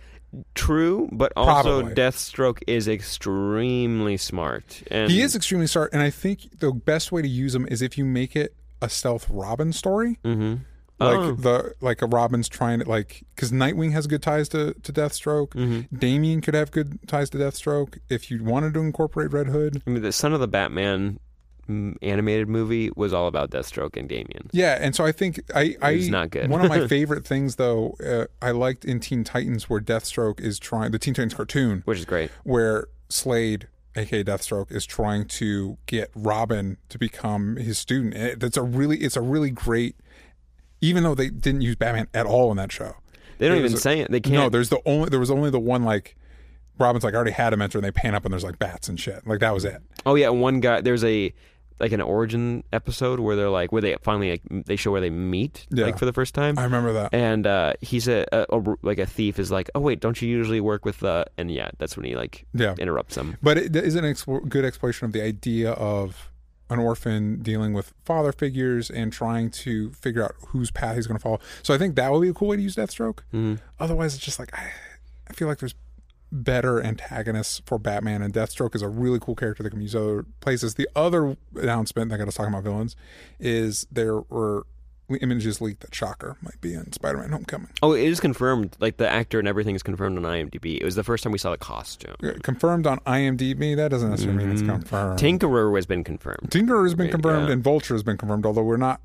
True, 0.55 1.09
but 1.13 1.33
also 1.37 1.81
Probably. 1.83 1.95
Deathstroke 1.95 2.63
is 2.67 2.89
extremely 2.89 4.17
smart. 4.17 4.83
And 4.91 5.11
He 5.11 5.21
is 5.21 5.37
extremely 5.37 5.67
smart, 5.67 5.93
and 5.93 6.03
I 6.03 6.11
think 6.11 6.59
the 6.61 6.73
best 6.73 7.13
way 7.13 7.23
to 7.23 7.29
use 7.29 7.55
him 7.55 7.67
is 7.71 7.83
if 7.83 7.99
you 7.99 8.05
make 8.05 8.35
it 8.37 8.55
a 8.81 8.89
stealth 8.89 9.27
Robin 9.31 9.73
story, 9.73 10.19
Mm-hmm. 10.25 10.55
like 10.99 11.19
oh. 11.19 11.33
the 11.33 11.75
like 11.81 12.01
a 12.03 12.07
Robin's 12.07 12.49
trying 12.49 12.81
to 12.81 12.89
like 12.89 13.25
because 13.35 13.53
Nightwing 13.53 13.93
has 13.93 14.07
good 14.07 14.23
ties 14.23 14.49
to 14.51 14.75
to 14.75 14.93
Deathstroke. 14.93 15.51
Mm-hmm. 15.51 15.97
Damian 15.97 16.41
could 16.41 16.55
have 16.55 16.71
good 16.71 16.99
ties 17.09 17.31
to 17.31 17.39
Deathstroke 17.39 17.99
if 18.09 18.31
you 18.31 18.43
wanted 18.43 18.75
to 18.75 18.81
incorporate 18.81 19.33
Red 19.33 19.49
Hood. 19.49 19.83
I 19.87 19.91
mean, 19.91 20.03
the 20.03 20.13
Son 20.13 20.33
of 20.33 20.41
the 20.41 20.49
Batman 20.49 21.19
animated 21.69 22.49
movie 22.49 22.91
was 22.97 23.13
all 23.13 23.27
about 23.29 23.51
Deathstroke 23.51 23.97
and 23.97 24.09
Damian. 24.09 24.51
Yeah, 24.53 24.79
and 24.81 24.95
so 24.95 25.05
I 25.05 25.13
think 25.13 25.41
I 25.55 25.77
I 25.81 25.93
It's 25.93 26.09
not 26.09 26.31
good. 26.31 26.51
one 26.51 26.61
of 26.65 26.69
my 26.69 26.87
favorite 26.89 27.25
things 27.27 27.57
though 27.57 27.97
uh, 28.05 28.27
I 28.45 28.51
liked 28.51 28.85
in 28.85 29.01
Teen 29.01 29.25
Titans 29.25 29.71
where 29.71 29.81
Deathstroke 29.81 30.41
is 30.41 30.59
trying 30.59 30.91
the 30.93 30.99
Teen 30.99 31.15
Titans 31.15 31.35
cartoon 31.35 31.83
which 31.85 31.99
is 31.99 32.05
great. 32.05 32.31
where 32.45 32.87
Slade, 33.09 33.69
aka 33.97 34.25
Deathstroke, 34.25 34.73
is 34.73 34.85
trying 34.87 35.27
to 35.27 35.79
get 35.87 36.11
Robin 36.15 36.79
to 36.89 36.99
become 36.99 37.57
his 37.57 37.79
student. 37.79 38.15
It- 38.15 38.41
That's 38.41 38.57
a 38.57 38.63
really, 38.63 38.99
it's 38.99 39.17
a 39.17 39.21
really 39.23 39.51
great. 39.51 39.97
Even 40.81 41.05
though 41.05 41.15
they 41.15 41.29
didn't 41.31 41.61
use 41.61 41.77
Batman 41.77 42.09
at 42.13 42.27
all 42.27 42.51
in 42.51 42.57
that 42.57 42.73
show, 42.73 42.97
They 43.39 43.47
don't 43.49 43.59
even 43.59 43.75
a- 43.75 43.77
say 43.77 44.01
it. 44.01 44.11
They 44.11 44.19
can't. 44.21 44.35
no, 44.35 44.49
there's 44.49 44.69
the 44.69 44.81
only 44.85 45.11
there 45.11 45.21
was 45.21 45.31
only 45.31 45.49
the 45.51 45.61
one 45.61 45.85
like 45.85 46.17
Robin's 46.79 47.05
like 47.05 47.15
I 47.15 47.17
already 47.19 47.31
had 47.33 47.53
a 47.53 47.57
mentor, 47.57 47.79
and 47.79 47.85
they 47.85 47.93
pan 47.93 48.15
up 48.17 48.25
and 48.25 48.33
there's 48.33 48.43
like 48.43 48.59
bats 48.59 48.89
and 48.89 48.99
shit. 48.99 49.25
Like 49.27 49.39
that 49.41 49.55
was 49.55 49.65
it. 49.65 49.81
oh 50.07 50.17
yeah, 50.17 50.31
one 50.31 50.59
guy. 50.61 50.81
There's 50.81 51.05
a 51.05 51.33
like 51.81 51.93
an 51.93 52.01
origin 52.01 52.65
episode 52.73 53.21
where 53.21 53.37
they're 53.37 53.49
like 53.51 53.73
where 53.73 53.83
they 53.83 53.97
finally 54.03 54.31
like 54.33 54.43
they 54.67 54.77
show 54.77 54.91
where 54.91 55.01
they 55.01 55.11
meet 55.11 55.67
Yeah. 55.71 55.87
like 55.87 55.99
for 55.99 56.05
the 56.07 56.13
first 56.13 56.35
time. 56.35 56.59
I 56.59 56.65
remember 56.65 56.93
that. 56.95 57.13
and 57.13 57.47
uh, 57.47 57.75
he's 57.81 58.09
a, 58.09 58.27
a, 58.33 58.47
a 58.57 58.63
like 58.83 58.99
a 58.99 59.07
thief 59.07 59.39
is 59.39 59.51
like, 59.51 59.71
oh 59.75 59.81
wait, 59.81 60.01
don't 60.01 60.21
you 60.21 60.29
usually 60.29 60.61
work 60.61 60.85
with 60.85 61.01
the? 61.01 61.27
And 61.39 61.51
yeah, 61.51 61.71
that's 61.79 61.97
when 61.97 62.05
he 62.07 62.15
like 62.17 62.47
Yeah, 62.55 62.75
interrupts 62.79 63.15
them. 63.17 63.37
but 63.43 63.59
it 63.59 63.75
is 63.77 63.95
an 63.95 64.05
ex- 64.05 64.25
good 64.49 64.65
exploration 64.65 65.07
of 65.07 65.13
the 65.13 65.23
idea 65.23 65.73
of 65.73 66.29
an 66.71 66.79
orphan 66.79 67.43
dealing 67.43 67.75
with 67.75 67.93
father 68.05 68.33
figures 68.33 68.89
and 68.91 69.13
trying 69.13 69.51
to 69.51 69.91
figure 69.93 70.25
out 70.25 70.35
whose 70.49 70.71
path 70.71 70.97
he's 70.97 71.07
going 71.07 71.19
to 71.19 71.23
follow. 71.23 71.39
So 71.63 71.75
I 71.75 71.79
think 71.79 71.97
that 71.97 72.11
would 72.11 72.23
be 72.23 72.29
a 72.31 72.33
cool 72.33 72.49
way 72.49 72.57
to 72.57 72.63
use 72.63 72.77
Deathstroke. 72.77 73.19
Mhm. 73.35 73.59
Otherwise, 73.79 74.15
it's 74.15 74.25
just 74.25 74.39
like 74.39 74.55
I, 74.59 74.71
I 75.29 75.35
feel 75.35 75.49
like 75.49 75.59
there's 75.59 75.75
better 76.33 76.83
antagonists 76.83 77.63
for 77.67 77.79
Batman, 77.79 78.23
and 78.23 78.33
Deathstroke 78.33 78.75
is 78.75 78.83
a 78.83 78.89
really 78.89 79.21
cool 79.21 79.37
character 79.37 79.63
that 79.63 79.71
can 79.71 79.79
be 79.79 79.85
used 79.85 79.95
other 79.95 80.25
places. 80.41 80.75
The 80.75 80.89
other 80.97 81.37
announcement 81.55 82.09
that 82.09 82.17
I 82.17 82.19
got 82.19 82.31
to 82.31 82.37
talk 82.37 82.49
about 82.49 82.65
villains 82.65 82.97
is 83.39 83.87
there 83.93 84.21
were 84.21 84.67
images 85.21 85.61
leaked 85.61 85.81
that 85.81 85.95
Shocker 85.95 86.37
might 86.41 86.61
be 86.61 86.73
in 86.73 86.91
Spider-Man: 86.93 87.31
Homecoming. 87.31 87.69
Oh, 87.83 87.93
it 87.93 88.05
is 88.05 88.19
confirmed. 88.19 88.77
Like 88.81 88.97
the 88.97 89.09
actor 89.09 89.39
and 89.39 89.47
everything 89.47 89.75
is 89.75 89.83
confirmed 89.83 90.17
on 90.17 90.25
IMDb. 90.25 90.81
It 90.81 90.85
was 90.85 90.95
the 90.95 91.05
first 91.05 91.23
time 91.23 91.33
we 91.33 91.39
saw 91.39 91.51
the 91.51 91.59
costume. 91.59 92.15
Confirmed 92.43 92.87
on 92.87 92.99
IMDb. 93.01 93.77
That 93.77 93.91
doesn't 93.91 94.11
necessarily 94.11 94.45
mean 94.45 94.53
it's 94.53 94.63
mm-hmm. 94.63 94.81
confirmed. 94.81 95.21
Tinkerer 95.21 95.77
has 95.77 95.87
been 95.87 96.03
confirmed. 96.03 96.49
Tinkerer 96.51 96.85
has 96.85 96.95
been 96.95 97.07
Yeah. 97.07 97.13
confirmed 97.13 97.51
and 97.51 97.63
Vulture 97.63 97.95
has 97.95 98.03
been 98.03 98.17
confirmed, 98.17 98.47
although 98.47 98.63
we're 98.63 98.77
not. 98.77 99.03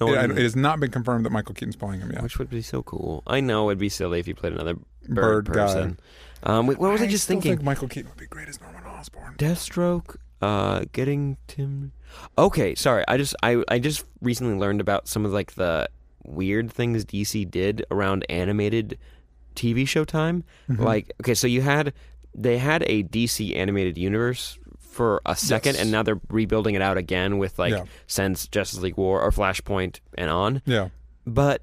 No 0.00 0.08
it, 0.14 0.30
it 0.30 0.38
has 0.38 0.56
not 0.56 0.80
been 0.80 0.90
confirmed 0.90 1.26
that 1.26 1.30
Michael 1.30 1.54
Keaton's 1.54 1.76
playing 1.76 2.00
him 2.00 2.12
yet. 2.12 2.22
Which 2.22 2.38
would 2.38 2.48
be 2.48 2.62
so 2.62 2.82
cool. 2.82 3.22
I 3.26 3.40
know 3.40 3.68
it'd 3.68 3.78
be 3.78 3.88
silly 3.88 4.20
if 4.20 4.26
he 4.26 4.32
played 4.32 4.52
another 4.52 4.76
Bird 5.08 5.44
bird, 5.46 5.54
guy. 5.54 5.66
person. 5.66 6.00
Um, 6.44 6.66
wait, 6.66 6.78
what 6.78 6.90
was 6.92 7.00
I, 7.02 7.06
just 7.06 7.24
still 7.24 7.34
thinking? 7.34 7.52
think 7.56 7.62
Michael 7.64 7.88
Keaton 7.88 8.10
would 8.10 8.18
be 8.18 8.26
great 8.26 8.48
as 8.48 8.60
Norman 8.60 8.82
Osborn. 8.84 9.34
Deathstroke, 9.36 10.16
uh, 10.40 10.84
getting 10.92 11.36
Tim. 11.46 11.92
Okay, 12.36 12.74
sorry. 12.74 13.04
I 13.08 13.16
just 13.16 13.34
I 13.42 13.62
I 13.68 13.78
just 13.78 14.04
recently 14.20 14.54
learned 14.58 14.80
about 14.80 15.06
some 15.08 15.24
of 15.24 15.32
like 15.32 15.52
the 15.54 15.88
weird 16.24 16.70
things 16.72 17.04
DC 17.04 17.50
did 17.50 17.84
around 17.90 18.24
animated 18.28 18.98
TV 19.54 19.86
show 19.86 20.04
time. 20.04 20.44
Mm-hmm. 20.68 20.82
Like, 20.82 21.12
okay, 21.22 21.34
so 21.34 21.46
you 21.46 21.62
had 21.62 21.92
they 22.34 22.58
had 22.58 22.82
a 22.86 23.02
DC 23.04 23.54
animated 23.56 23.96
universe 23.98 24.58
for 24.80 25.22
a 25.24 25.34
second, 25.36 25.74
Yes. 25.74 25.82
and 25.82 25.90
now 25.92 26.02
they're 26.02 26.20
rebuilding 26.28 26.74
it 26.74 26.82
out 26.82 26.96
again 26.98 27.38
with 27.38 27.58
like 27.58 27.72
Yeah. 27.72 27.84
since 28.06 28.46
Justice 28.48 28.80
League 28.80 28.96
War 28.96 29.20
or 29.22 29.30
Flashpoint 29.30 30.00
and 30.18 30.28
on. 30.30 30.60
Yeah. 30.66 30.88
But 31.26 31.62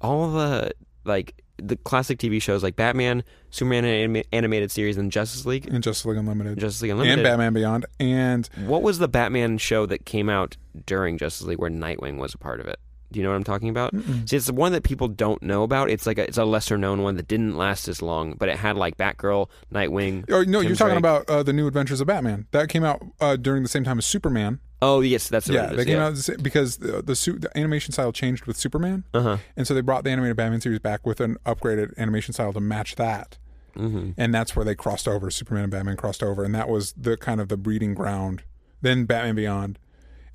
all 0.00 0.30
the 0.30 0.72
like 1.04 1.42
the 1.62 1.76
classic 1.76 2.18
TV 2.18 2.40
shows 2.40 2.62
like 2.62 2.76
Batman, 2.76 3.22
Superman 3.50 3.84
anima- 3.84 4.24
animated 4.32 4.70
series, 4.70 4.96
and 4.96 5.10
Justice 5.12 5.46
League, 5.46 5.66
And 5.66 5.82
Justice 5.82 6.04
League 6.04 6.18
Unlimited. 6.18 6.58
Justice 6.58 6.82
League 6.82 6.90
Unlimited, 6.92 7.18
and 7.18 7.24
Batman 7.24 7.52
Beyond. 7.52 7.86
And 7.98 8.48
what 8.66 8.82
was 8.82 8.98
the 8.98 9.08
Batman 9.08 9.58
show 9.58 9.86
that 9.86 10.04
came 10.04 10.28
out 10.28 10.56
during 10.86 11.18
Justice 11.18 11.46
League 11.46 11.58
where 11.58 11.70
Nightwing 11.70 12.18
was 12.18 12.34
a 12.34 12.38
part 12.38 12.60
of 12.60 12.66
it? 12.66 12.78
Do 13.12 13.18
you 13.18 13.24
know 13.24 13.30
what 13.30 13.36
I'm 13.36 13.44
talking 13.44 13.70
about? 13.70 13.92
See, 14.26 14.36
it's 14.36 14.46
the 14.46 14.54
one 14.54 14.70
that 14.70 14.84
people 14.84 15.08
don't 15.08 15.42
know 15.42 15.64
about. 15.64 15.90
It's 15.90 16.06
like 16.06 16.16
a, 16.18 16.22
it's 16.28 16.38
a 16.38 16.44
lesser 16.44 16.78
known 16.78 17.02
one 17.02 17.16
that 17.16 17.26
didn't 17.26 17.56
last 17.56 17.88
as 17.88 18.00
long, 18.02 18.34
but 18.38 18.48
it 18.48 18.56
had 18.56 18.76
like 18.76 18.96
Batgirl, 18.98 19.48
Nightwing. 19.74 20.26
oh 20.30 20.44
no, 20.44 20.60
Tim 20.60 20.68
you're 20.68 20.76
talking 20.76 20.96
about 20.96 21.28
uh, 21.28 21.42
the 21.42 21.52
New 21.52 21.66
Adventures 21.66 22.00
of 22.00 22.06
Batman. 22.06 22.46
That 22.52 22.68
came 22.68 22.84
out 22.84 23.02
uh, 23.20 23.34
during 23.34 23.64
the 23.64 23.68
same 23.68 23.82
time 23.82 23.98
as 23.98 24.06
Superman. 24.06 24.60
Oh 24.82 25.00
yes, 25.00 25.28
that's 25.28 25.48
what 25.48 25.54
yeah, 25.54 25.66
it 25.66 25.70
is. 25.72 25.76
they 25.78 25.84
came 25.84 25.96
yeah. 25.96 26.06
out 26.06 26.14
the 26.14 26.38
because 26.42 26.78
the 26.78 27.02
the, 27.02 27.14
su- 27.14 27.38
the 27.38 27.56
animation 27.56 27.92
style 27.92 28.12
changed 28.12 28.46
with 28.46 28.56
Superman, 28.56 29.04
Uh-huh. 29.12 29.36
and 29.56 29.66
so 29.66 29.74
they 29.74 29.80
brought 29.82 30.04
the 30.04 30.10
animated 30.10 30.36
Batman 30.36 30.60
series 30.60 30.78
back 30.78 31.04
with 31.06 31.20
an 31.20 31.36
upgraded 31.44 31.96
animation 31.98 32.32
style 32.32 32.52
to 32.54 32.60
match 32.60 32.94
that. 32.96 33.36
Mm-hmm. 33.76 34.12
And 34.16 34.34
that's 34.34 34.56
where 34.56 34.64
they 34.64 34.74
crossed 34.74 35.06
over. 35.06 35.30
Superman 35.30 35.64
and 35.64 35.70
Batman 35.72 35.96
crossed 35.96 36.22
over, 36.22 36.42
and 36.44 36.54
that 36.54 36.68
was 36.68 36.92
the 36.92 37.16
kind 37.16 37.40
of 37.40 37.48
the 37.48 37.56
breeding 37.56 37.94
ground. 37.94 38.42
Then 38.82 39.04
Batman 39.04 39.34
Beyond, 39.36 39.78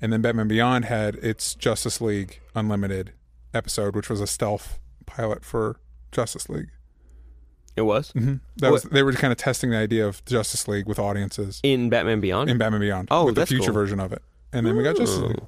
and 0.00 0.12
then 0.12 0.22
Batman 0.22 0.48
Beyond 0.48 0.84
had 0.86 1.16
its 1.16 1.54
Justice 1.54 2.00
League 2.00 2.40
Unlimited 2.54 3.12
episode, 3.52 3.94
which 3.96 4.08
was 4.08 4.20
a 4.20 4.26
stealth 4.26 4.78
pilot 5.06 5.44
for 5.44 5.80
Justice 6.12 6.48
League. 6.48 6.68
It 7.76 7.82
was 7.82 8.10
Mm-hmm. 8.12 8.36
That 8.58 8.72
was 8.72 8.84
they 8.84 9.02
were 9.02 9.12
kind 9.12 9.32
of 9.32 9.38
testing 9.38 9.70
the 9.70 9.76
idea 9.76 10.06
of 10.06 10.24
Justice 10.24 10.66
League 10.66 10.86
with 10.86 10.98
audiences 10.98 11.60
in 11.62 11.90
Batman 11.90 12.20
Beyond. 12.20 12.48
in 12.48 12.56
Batman 12.56 12.80
Beyond. 12.80 13.08
Oh, 13.10 13.26
with 13.26 13.34
the 13.34 13.44
future 13.44 13.64
cool. 13.66 13.74
version 13.74 14.00
of 14.00 14.12
it, 14.14 14.22
and 14.56 14.66
then 14.66 14.76
we 14.76 14.82
got 14.82 14.96
Justice 14.96 15.18
League. 15.20 15.40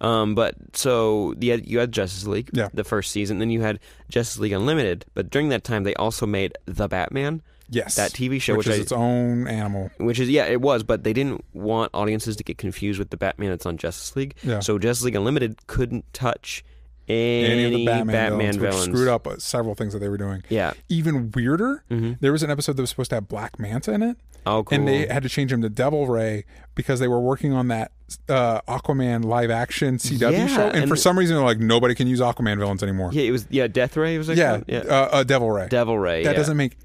Um, 0.00 0.34
but 0.34 0.54
so 0.74 1.34
you 1.40 1.52
had, 1.52 1.66
you 1.68 1.78
had 1.78 1.92
Justice 1.92 2.26
League, 2.26 2.50
Yeah. 2.52 2.68
the 2.74 2.84
first 2.84 3.10
season. 3.10 3.38
Then 3.38 3.48
you 3.50 3.62
had 3.62 3.78
Justice 4.10 4.38
League 4.38 4.52
Unlimited. 4.52 5.06
But 5.14 5.30
during 5.30 5.48
that 5.50 5.64
time, 5.64 5.84
they 5.84 5.94
also 5.94 6.26
made 6.26 6.52
the 6.66 6.88
Batman, 6.88 7.42
Yes, 7.70 7.96
That 7.96 8.10
TV 8.12 8.38
show, 8.42 8.56
which, 8.56 8.66
which 8.66 8.74
is 8.74 8.80
I- 8.80 8.82
its 8.82 8.92
own 8.92 9.48
animal. 9.48 9.90
which 9.96 10.20
is 10.20 10.28
yeah, 10.28 10.44
it 10.44 10.60
was. 10.60 10.82
But 10.82 11.02
they 11.04 11.14
didn't 11.14 11.42
want 11.54 11.90
audiences 11.94 12.36
to 12.36 12.44
get 12.44 12.58
confused 12.58 12.98
with 12.98 13.08
the 13.08 13.16
Batman 13.16 13.50
that's 13.50 13.64
on 13.64 13.78
Justice 13.78 14.14
League. 14.14 14.34
Yeah. 14.42 14.60
So 14.60 14.78
Justice 14.78 15.04
League 15.06 15.14
Unlimited 15.16 15.66
couldn't 15.66 16.04
touch 16.12 16.62
any, 17.08 17.44
Any 17.46 17.64
of 17.64 17.70
the 17.72 17.84
Batman, 17.86 18.30
villains, 18.38 18.58
which 18.58 18.74
screwed 18.74 19.08
up 19.08 19.26
uh, 19.26 19.36
several 19.38 19.74
things 19.74 19.92
that 19.92 19.98
they 19.98 20.08
were 20.08 20.16
doing. 20.16 20.42
Yeah. 20.48 20.72
Even 20.88 21.30
weirder, 21.32 21.84
Mhm. 21.90 22.18
there 22.20 22.32
was 22.32 22.42
an 22.42 22.50
episode 22.50 22.76
that 22.76 22.82
was 22.82 22.90
supposed 22.90 23.10
to 23.10 23.16
have 23.16 23.28
Black 23.28 23.58
Manta 23.58 23.92
in 23.92 24.02
it, 24.02 24.16
Oh, 24.46 24.62
cool. 24.64 24.78
and 24.78 24.88
they 24.88 25.06
had 25.06 25.22
to 25.22 25.28
change 25.28 25.52
him 25.52 25.60
to 25.62 25.68
Devil 25.68 26.06
Ray 26.06 26.44
because 26.74 27.00
they 27.00 27.08
were 27.08 27.20
working 27.20 27.52
on 27.52 27.68
that 27.68 27.92
uh, 28.28 28.60
Aquaman 28.68 29.24
live 29.24 29.50
action 29.50 29.98
CW 29.98 30.32
Yeah, 30.32 30.46
show, 30.46 30.66
and, 30.68 30.76
and- 30.76 30.88
for 30.88 30.94
some 30.96 31.18
reason 31.18 31.34
they're 31.36 31.44
like 31.44 31.58
nobody 31.58 31.94
can 31.94 32.06
use 32.06 32.20
Aquaman 32.20 32.58
villains 32.58 32.82
anymore. 32.82 33.10
yeah, 33.12 33.24
it 33.24 33.30
was 33.32 33.46
yeah, 33.50 33.66
Death 33.66 33.96
Ray 33.96 34.16
was 34.18 34.28
like 34.28 34.36
Yeah, 34.38 34.60
yeah, 34.66 34.80
Uh, 34.80 35.08
uh, 35.12 35.24
Devil 35.24 35.50
Ray. 35.50 35.68
Devil 35.68 35.98
Ray. 35.98 36.22
that 36.24 36.30
yeah. 36.32 36.36
doesn't 36.36 36.56
make 36.56 36.76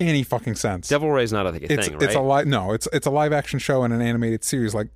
any 0.00 0.22
fucking 0.22 0.54
sense. 0.54 0.88
Devil 0.88 1.10
Ray's 1.10 1.32
not 1.32 1.44
like 1.46 1.62
a 1.62 1.72
it's 1.72 1.86
thing, 1.86 1.94
right? 1.94 2.02
it's 2.02 2.14
a 2.14 2.20
live 2.20 2.46
no, 2.46 2.72
it's 2.72 2.88
it's 2.92 3.06
a 3.06 3.10
live 3.10 3.32
action 3.32 3.58
show 3.58 3.82
and 3.84 3.92
an 3.92 4.00
animated 4.00 4.42
series. 4.44 4.74
Like, 4.74 4.88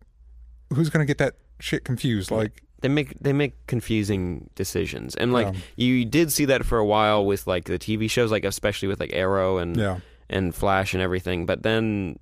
who's 0.75 0.91
gonna 0.91 1.05
get 1.05 1.19
that 1.19 1.35
shit 1.61 1.85
confused? 1.85 2.31
Like, 2.31 2.63
they 2.81 2.89
make 2.89 3.19
they 3.21 3.33
make 3.33 3.67
confusing 3.67 4.49
decisions 4.55 5.15
and 5.17 5.33
like 5.33 5.53
Yeah. 5.55 5.61
you 5.77 6.05
did 6.05 6.33
see 6.33 6.45
that 6.47 6.65
for 6.65 6.79
a 6.79 6.85
while 6.87 7.25
with 7.27 7.47
like 7.47 7.65
the 7.65 7.79
TV 7.79 8.09
shows 8.09 8.31
like 8.31 8.45
especially 8.45 8.89
with 8.89 9.01
like 9.01 9.13
Arrow 9.13 9.59
and 9.59 9.77
yeah, 9.77 9.99
and 10.31 10.55
Flash 10.55 10.95
and 10.95 11.03
everything 11.03 11.47
but 11.47 11.63
then 11.63 12.19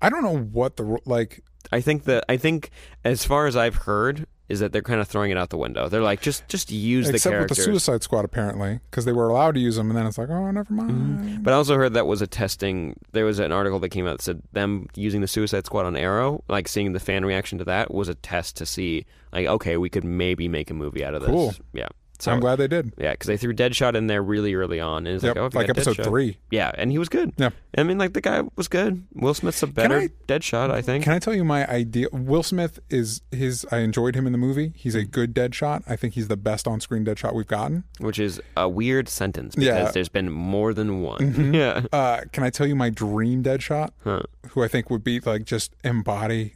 I 0.00 0.10
don't 0.10 0.22
know 0.22 0.36
what 0.38 0.76
the 0.76 0.98
like. 1.06 1.42
I 1.70 1.80
think 1.80 2.04
that 2.04 2.24
I 2.28 2.36
think 2.36 2.70
as 3.04 3.24
far 3.24 3.46
as 3.46 3.56
I've 3.56 3.76
heard 3.76 4.26
is 4.52 4.60
that 4.60 4.70
they're 4.72 4.82
kind 4.82 5.00
of 5.00 5.08
throwing 5.08 5.30
it 5.30 5.38
out 5.38 5.48
the 5.50 5.56
window 5.56 5.88
they're 5.88 6.02
like 6.02 6.20
just 6.20 6.46
just 6.48 6.70
use 6.70 7.06
the 7.06 7.18
characters. 7.18 7.26
Except 7.26 7.40
with 7.40 7.48
the 7.48 7.54
Suicide 7.56 8.02
Squad, 8.02 8.24
apparently, 8.24 8.78
because 8.90 9.04
they 9.06 9.12
were 9.12 9.28
allowed 9.28 9.54
to 9.54 9.60
use 9.60 9.76
them, 9.76 9.88
and 9.90 9.98
then 9.98 10.06
it's 10.06 10.18
like, 10.18 10.28
oh, 10.30 10.50
never 10.50 10.72
mind. 10.72 10.90
Mm-hmm. 10.90 11.42
but 11.42 11.52
I 11.52 11.56
also 11.56 11.76
heard 11.76 11.94
that 11.94 12.06
was 12.06 12.20
a 12.22 12.26
testing 12.26 12.94
there 13.12 13.24
was 13.24 13.38
an 13.38 13.50
article 13.50 13.78
that 13.80 13.88
came 13.88 14.06
out 14.06 14.18
that 14.18 14.22
said 14.22 14.42
them 14.52 14.88
using 14.94 15.20
the 15.22 15.26
Suicide 15.28 15.66
Squad 15.66 15.86
on 15.86 15.96
Arrow 15.96 16.44
like 16.48 16.68
seeing 16.68 16.92
the 16.92 17.00
fan 17.00 17.24
reaction 17.24 17.58
to 17.58 17.64
that 17.64 17.92
was 17.92 18.08
a 18.08 18.14
test 18.14 18.56
to 18.58 18.66
see 18.66 19.06
like 19.32 19.46
okay 19.46 19.76
we 19.76 19.88
could 19.88 20.04
maybe 20.04 20.46
make 20.48 20.70
a 20.70 20.74
movie 20.74 21.04
out 21.04 21.14
of 21.14 21.22
this 21.22 21.30
Cool. 21.30 21.54
yeah 21.72 21.88
so 22.22 22.32
I'm 22.32 22.40
glad 22.40 22.56
they 22.56 22.68
did. 22.68 22.92
yeah 22.98 23.12
because 23.12 23.26
they 23.26 23.36
threw 23.36 23.52
Deadshot 23.52 23.94
in 23.94 24.06
there 24.06 24.22
really 24.22 24.54
early 24.54 24.80
on 24.80 25.06
and 25.06 25.16
it's 25.16 25.24
Yep, 25.24 25.36
like 25.36 25.54
oh 25.54 25.58
like 25.58 25.68
episode 25.68 25.96
Deadshot- 25.96 26.04
three. 26.04 26.38
Yeah, 26.50 26.70
and 26.78 26.90
he 26.90 26.98
was 26.98 27.08
good. 27.08 27.32
Yeah. 27.36 27.50
I 27.76 27.82
mean, 27.84 27.98
like 27.98 28.12
the 28.12 28.20
guy 28.20 28.42
was 28.56 28.68
good. 28.68 29.02
Will 29.14 29.34
Smith's 29.34 29.62
a 29.62 29.66
better 29.66 29.98
I- 30.00 30.08
Deadshot, 30.28 30.70
I 30.70 30.82
think. 30.82 31.04
Can 31.04 31.12
I 31.14 31.18
tell 31.18 31.34
you 31.34 31.42
my 31.44 31.66
idea? 31.68 32.06
Will 32.12 32.42
Smith 32.42 32.78
is 32.90 33.22
his. 33.30 33.66
I 33.72 33.78
enjoyed 33.78 34.14
him 34.14 34.26
in 34.26 34.32
the 34.32 34.38
movie. 34.38 34.72
He's 34.76 34.94
a 34.94 35.04
good 35.04 35.34
Deadshot. 35.34 35.82
I 35.88 35.96
think 35.96 36.14
he's 36.14 36.28
the 36.28 36.36
best 36.36 36.68
on 36.68 36.80
screen 36.80 37.04
Deadshot 37.04 37.34
we've 37.34 37.46
gotten. 37.46 37.84
Which 37.98 38.18
is 38.18 38.40
a 38.56 38.68
weird 38.68 39.08
sentence 39.08 39.54
because 39.54 39.66
Yeah. 39.66 39.82
Mm-hmm. 39.84 39.92
there's 39.94 40.08
been 40.08 40.30
more 40.30 40.72
than 40.74 41.00
one. 41.02 41.52
Yeah. 41.54 41.82
Uh, 41.92 42.20
can 42.32 42.44
I 42.44 42.50
tell 42.50 42.66
you 42.66 42.76
my 42.76 42.90
dream 42.90 43.42
Deadshot? 43.42 43.90
Huh. 44.04 44.22
Who 44.50 44.62
I 44.62 44.68
think 44.68 44.90
would 44.90 45.02
be 45.04 45.18
like 45.20 45.44
just 45.44 45.74
embody 45.82 46.54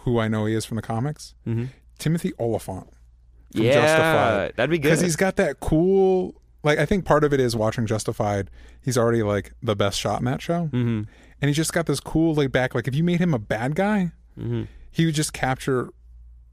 who 0.00 0.18
I 0.18 0.28
know 0.28 0.44
he 0.46 0.54
is 0.54 0.64
from 0.66 0.76
the 0.76 0.82
comics. 0.82 1.34
Mhm. 1.46 1.68
Timothy 1.98 2.32
Olyphant. 2.38 2.88
Yeah, 3.52 3.72
Justified. 3.74 4.52
that'd 4.56 4.70
be 4.70 4.78
good. 4.78 4.82
because 4.90 5.00
he's 5.00 5.16
got 5.16 5.36
that 5.36 5.60
cool. 5.60 6.34
Like 6.62 6.78
I 6.78 6.86
think 6.86 7.04
part 7.04 7.24
of 7.24 7.32
it 7.32 7.40
is 7.40 7.54
watching 7.56 7.86
Justified. 7.86 8.50
He's 8.82 8.98
already 8.98 9.22
like 9.22 9.52
the 9.62 9.76
best 9.76 9.98
shot 9.98 10.18
in 10.20 10.24
that 10.26 10.42
show, 10.42 10.66
hmm 10.66 11.02
and 11.42 11.48
he's 11.50 11.56
just 11.56 11.72
got 11.74 11.86
this 11.86 12.00
cool 12.00 12.34
laid 12.34 12.50
back. 12.52 12.74
Like 12.74 12.88
if 12.88 12.94
you 12.94 13.04
made 13.04 13.20
him 13.20 13.34
a 13.34 13.38
bad 13.38 13.74
guy, 13.74 14.12
hmm 14.38 14.64
he 14.90 15.04
would 15.06 15.14
just 15.14 15.32
capture 15.34 15.90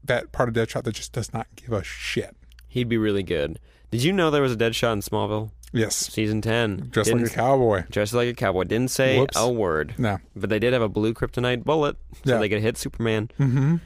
that 0.04 0.30
part 0.32 0.48
of 0.50 0.54
Deadshot 0.54 0.84
that 0.84 0.92
just 0.94 1.12
does 1.12 1.32
not 1.32 1.46
give 1.56 1.72
a 1.72 1.82
shit. 1.82 2.36
He'd 2.68 2.88
be 2.90 2.98
really 2.98 3.22
good. 3.22 3.58
Did 3.90 4.02
you 4.02 4.12
know 4.12 4.30
there 4.30 4.42
was 4.42 4.52
a 4.52 4.56
Deadshot 4.56 4.92
in 4.92 5.00
Smallville 5.00 5.50
Yes, 5.72 5.96
season 5.96 6.40
ten? 6.42 6.90
just 6.92 7.06
Didn't- 7.08 7.22
like 7.22 7.32
a 7.32 7.34
cowboy. 7.34 7.84
Dressed 7.90 8.12
like 8.12 8.28
a 8.28 8.34
cowboy. 8.34 8.64
Didn't 8.64 8.90
say 8.90 9.18
Whoops. 9.18 9.36
a 9.36 9.48
word. 9.50 9.94
No. 9.98 10.18
But 10.36 10.50
they 10.50 10.58
did 10.58 10.72
have 10.74 10.82
a 10.82 10.88
blue 10.88 11.14
kryptonite 11.14 11.64
bullet, 11.64 11.96
so 12.24 12.34
Yeah. 12.34 12.38
they 12.38 12.48
could 12.50 12.60
hit 12.60 12.76
Superman. 12.76 13.30
Mm-hmm. 13.40 13.76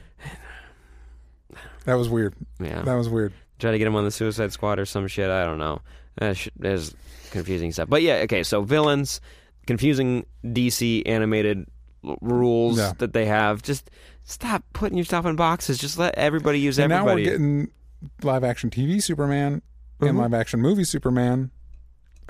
That 1.85 1.95
was 1.95 2.09
weird. 2.09 2.33
Yeah. 2.59 2.81
That 2.83 2.95
was 2.95 3.09
weird. 3.09 3.33
try 3.59 3.71
to 3.71 3.77
get 3.77 3.87
him 3.87 3.95
on 3.95 4.05
the 4.05 4.11
Suicide 4.11 4.53
Squad 4.53 4.79
or 4.79 4.85
some 4.85 5.07
shit. 5.07 5.29
I 5.29 5.43
don't 5.43 5.57
know. 5.57 5.81
There's 6.57 6.95
confusing 7.31 7.71
stuff. 7.71 7.89
But 7.89 8.01
yeah, 8.01 8.15
okay. 8.23 8.43
So 8.43 8.61
villains, 8.61 9.19
confusing 9.67 10.25
DC 10.45 11.03
animated 11.05 11.65
rules 12.21 12.77
Yeah. 12.77 12.93
that 12.99 13.13
they 13.13 13.25
have. 13.25 13.61
Just 13.61 13.89
stop 14.23 14.63
putting 14.73 14.97
yourself 14.97 15.25
in 15.25 15.35
boxes. 15.35 15.77
Just 15.77 15.97
let 15.97 16.15
everybody 16.15 16.59
use 16.59 16.79
And 16.79 16.89
now 16.89 17.05
we're 17.05 17.23
getting 17.23 17.69
live 18.23 18.43
action 18.43 18.69
TV 18.69 19.01
Superman 19.01 19.61
and 19.99 20.11
Mhm. 20.11 20.19
live 20.21 20.33
action 20.33 20.61
movie 20.61 20.85
Superman. 20.85 21.51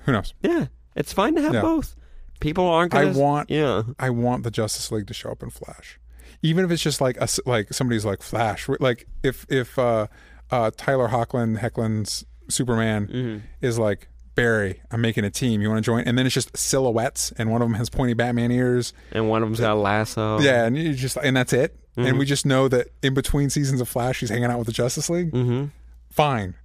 Who 0.06 0.12
knows? 0.14 0.34
yeah, 0.42 0.66
it's 0.96 1.14
fine 1.14 1.36
to 1.36 1.42
have 1.42 1.54
Yeah. 1.54 1.62
both. 1.62 1.96
People 2.40 2.66
aren't. 2.68 2.94
I 2.96 3.04
Gonna, 3.06 3.20
want- 3.20 3.50
Yeah. 3.52 3.84
I 4.00 4.10
want 4.10 4.44
the 4.44 4.52
Justice 4.52 4.92
League 4.92 5.08
to 5.08 5.14
show 5.14 5.30
up 5.32 5.44
in 5.44 5.50
Flash, 5.50 6.00
even 6.42 6.64
if 6.66 6.72
it's 6.72 6.82
just 6.84 7.02
like 7.02 7.18
a, 7.18 7.28
like 7.46 7.74
somebody's 7.74 8.06
like 8.06 8.22
Flash. 8.22 8.68
Like 8.80 9.08
if 9.24 9.46
if 9.50 9.78
uh, 9.80 10.08
uh, 10.52 10.72
Tyler 10.78 11.10
Hoechlin 11.10 11.58
Hecklin's 11.60 12.26
Superman 12.50 13.08
Mhm. 13.08 13.42
is 13.62 13.78
like 13.80 14.08
Barry, 14.36 14.82
I'm 14.90 15.02
making 15.02 15.26
a 15.26 15.30
team. 15.30 15.62
You 15.62 15.70
want 15.70 15.84
to 15.84 15.86
join? 15.86 16.04
And 16.06 16.18
then 16.18 16.26
it's 16.26 16.34
just 16.34 16.56
silhouettes, 16.56 17.34
and 17.38 17.52
one 17.52 17.62
of 17.62 17.68
them 17.68 17.76
has 17.76 17.90
pointy 17.90 18.14
Batman 18.14 18.52
ears. 18.52 18.94
And 19.12 19.30
one 19.30 19.44
of 19.44 19.50
them's 19.50 19.60
got 19.60 19.74
a 19.74 19.76
lasso. 19.80 20.40
Yeah, 20.40 20.66
and 20.66 20.78
you 20.78 20.94
just 20.94 21.18
and 21.18 21.36
that's 21.36 21.52
it. 21.54 21.76
Mhm. 21.98 22.08
And 22.08 22.20
we 22.20 22.26
just 22.26 22.46
know 22.46 22.68
that 22.70 22.88
in 23.04 23.14
between 23.14 23.50
seasons 23.50 23.82
of 23.82 23.90
Flash, 23.90 24.22
he's 24.22 24.30
hanging 24.30 24.46
out 24.46 24.58
with 24.58 24.68
the 24.68 24.74
Justice 24.74 25.10
League. 25.10 25.32
Mm-hmm. 25.32 25.66
Fine. 26.10 26.56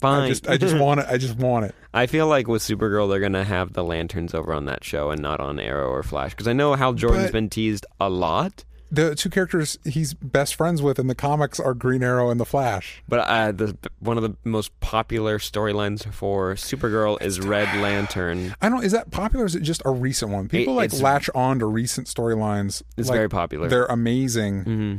Fine. 0.00 0.22
I 0.24 0.28
just 0.28 0.48
I 0.48 0.56
just 0.58 0.76
want 0.76 1.00
it. 1.00 1.06
I 1.08 1.16
just 1.16 1.36
want 1.36 1.64
it. 1.66 1.74
I 1.94 2.06
feel 2.06 2.26
like 2.26 2.46
with 2.48 2.60
Supergirl, 2.62 3.08
they're 3.08 3.20
gonna 3.20 3.44
have 3.44 3.72
the 3.72 3.84
lanterns 3.84 4.34
over 4.34 4.52
on 4.52 4.66
that 4.66 4.84
show 4.84 5.10
and 5.10 5.22
not 5.22 5.40
on 5.40 5.58
Arrow 5.58 5.88
or 5.88 6.02
Flash 6.02 6.32
because 6.32 6.48
I 6.48 6.52
know 6.52 6.74
Hal 6.74 6.92
Jordan's 6.92 7.26
But- 7.26 7.32
been 7.32 7.48
teased 7.48 7.86
a 8.00 8.10
lot. 8.10 8.64
The 8.90 9.14
two 9.14 9.30
characters 9.30 9.78
he's 9.84 10.14
best 10.14 10.54
friends 10.54 10.82
with 10.82 10.98
in 10.98 11.06
the 11.06 11.14
comics 11.14 11.58
are 11.58 11.74
Green 11.74 12.02
Arrow 12.02 12.30
and 12.30 12.38
the 12.38 12.44
Flash. 12.44 13.02
But 13.08 13.20
uh, 13.20 13.52
the 13.52 13.76
one 14.00 14.16
of 14.16 14.22
the 14.22 14.36
most 14.44 14.78
popular 14.80 15.38
storylines 15.38 16.12
for 16.12 16.54
Supergirl 16.54 17.20
is 17.20 17.40
Red 17.40 17.68
Lantern. 17.80 18.54
I 18.60 18.68
don't. 18.68 18.84
Is 18.84 18.92
that 18.92 19.10
popular? 19.10 19.44
Or 19.44 19.46
is 19.46 19.54
it 19.54 19.62
just 19.62 19.82
a 19.84 19.90
recent 19.90 20.30
one? 20.30 20.48
People 20.48 20.74
like 20.74 20.92
latch 20.92 21.28
on 21.34 21.58
to 21.58 21.66
recent 21.66 22.06
storylines. 22.06 22.82
It's 22.96 23.08
like, 23.08 23.16
very 23.16 23.28
popular. 23.28 23.68
They're 23.68 23.86
amazing. 23.86 24.62
hmm 24.62 24.96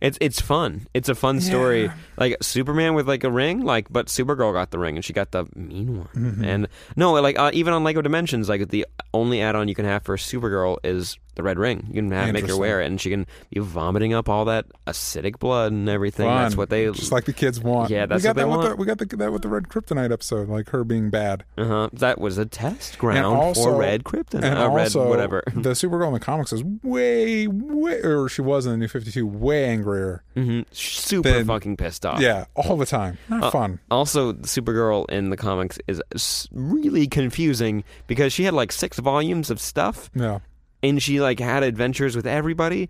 It's 0.00 0.18
it's 0.20 0.40
fun. 0.40 0.86
It's 0.92 1.08
a 1.08 1.14
fun 1.14 1.40
story. 1.40 1.84
Yeah. 1.84 1.94
Like 2.18 2.36
Superman 2.42 2.94
with 2.94 3.08
like 3.08 3.24
a 3.24 3.30
ring, 3.30 3.62
like 3.62 3.90
but 3.90 4.06
Supergirl 4.08 4.52
got 4.52 4.70
the 4.70 4.78
ring 4.78 4.96
and 4.96 5.04
she 5.04 5.12
got 5.12 5.30
the 5.30 5.46
mean 5.54 5.98
one. 5.98 6.08
Mm-hmm. 6.14 6.44
And 6.44 6.68
no, 6.96 7.12
like 7.14 7.38
uh, 7.38 7.50
even 7.54 7.72
on 7.72 7.82
Lego 7.84 8.02
Dimensions, 8.02 8.48
like 8.48 8.68
the 8.68 8.86
only 9.16 9.40
add-on 9.40 9.68
you 9.68 9.74
can 9.74 9.84
have 9.84 10.02
for 10.04 10.14
a 10.14 10.18
Supergirl 10.18 10.78
is 10.84 11.18
the 11.34 11.42
red 11.42 11.58
ring. 11.58 11.84
You 11.88 11.94
can 11.96 12.10
have 12.12 12.32
make 12.32 12.46
her 12.48 12.56
wear 12.56 12.80
it, 12.80 12.86
and 12.86 12.98
she 12.98 13.10
can 13.10 13.26
be 13.50 13.60
vomiting 13.60 14.14
up 14.14 14.26
all 14.26 14.46
that 14.46 14.64
acidic 14.86 15.38
blood 15.38 15.70
and 15.70 15.86
everything. 15.86 16.26
That's 16.26 16.56
what 16.56 16.70
they. 16.70 16.86
just 16.92 17.12
like 17.12 17.26
the 17.26 17.34
kids 17.34 17.60
want. 17.60 17.90
Yeah, 17.90 18.06
that's 18.06 18.22
we 18.22 18.24
got 18.24 18.30
what 18.30 18.36
they 18.36 18.42
that 18.42 18.48
With 18.48 18.56
want. 18.58 18.70
the, 18.70 18.76
we 18.76 18.86
got 18.86 18.98
the, 18.98 19.16
that 19.18 19.32
with 19.32 19.42
the 19.42 19.48
Red 19.48 19.64
Kryptonite 19.64 20.10
episode, 20.12 20.48
like 20.48 20.70
her 20.70 20.82
being 20.82 21.10
bad. 21.10 21.44
uh-huh. 21.58 21.90
That 21.92 22.18
was 22.20 22.38
a 22.38 22.46
test 22.46 22.98
ground 22.98 23.26
also, 23.36 23.64
for 23.64 23.76
Red 23.76 24.04
kryptonite. 24.04 24.44
and 24.44 24.58
uh, 24.58 24.70
red 24.70 24.84
also, 24.84 25.08
whatever. 25.10 25.42
the 25.54 25.70
Supergirl 25.72 26.06
in 26.06 26.14
the 26.14 26.20
comics 26.20 26.54
is 26.54 26.64
way, 26.82 27.46
way, 27.46 28.00
or 28.02 28.30
she 28.30 28.40
was 28.40 28.64
in 28.64 28.72
the 28.72 28.78
New 28.78 28.88
Fifty 28.88 29.10
Two, 29.10 29.26
way 29.26 29.66
angrier. 29.66 30.22
hmm 30.34 30.62
Super 30.72 31.28
Then- 31.30 31.46
fucking 31.46 31.76
pissed 31.76 32.06
off. 32.06 32.20
Yeah, 32.20 32.46
all 32.54 32.78
the 32.78 32.86
time. 32.86 33.18
Not 33.28 33.44
Uh, 33.44 33.50
fun. 33.50 33.80
Also, 33.90 34.32
the 34.32 34.48
Supergirl 34.48 35.04
in 35.10 35.28
the 35.28 35.36
comics 35.36 35.78
is 35.86 36.48
really 36.50 37.06
confusing 37.08 37.84
because 38.06 38.32
she 38.32 38.44
had 38.44 38.54
like 38.54 38.72
six 38.72 38.98
volumes 39.06 39.50
of 39.50 39.58
stuff, 39.60 40.10
Yeah, 40.14 40.40
and 40.82 41.00
she 41.02 41.20
like 41.20 41.38
had 41.38 41.62
adventures 41.62 42.16
with 42.16 42.26
everybody. 42.26 42.88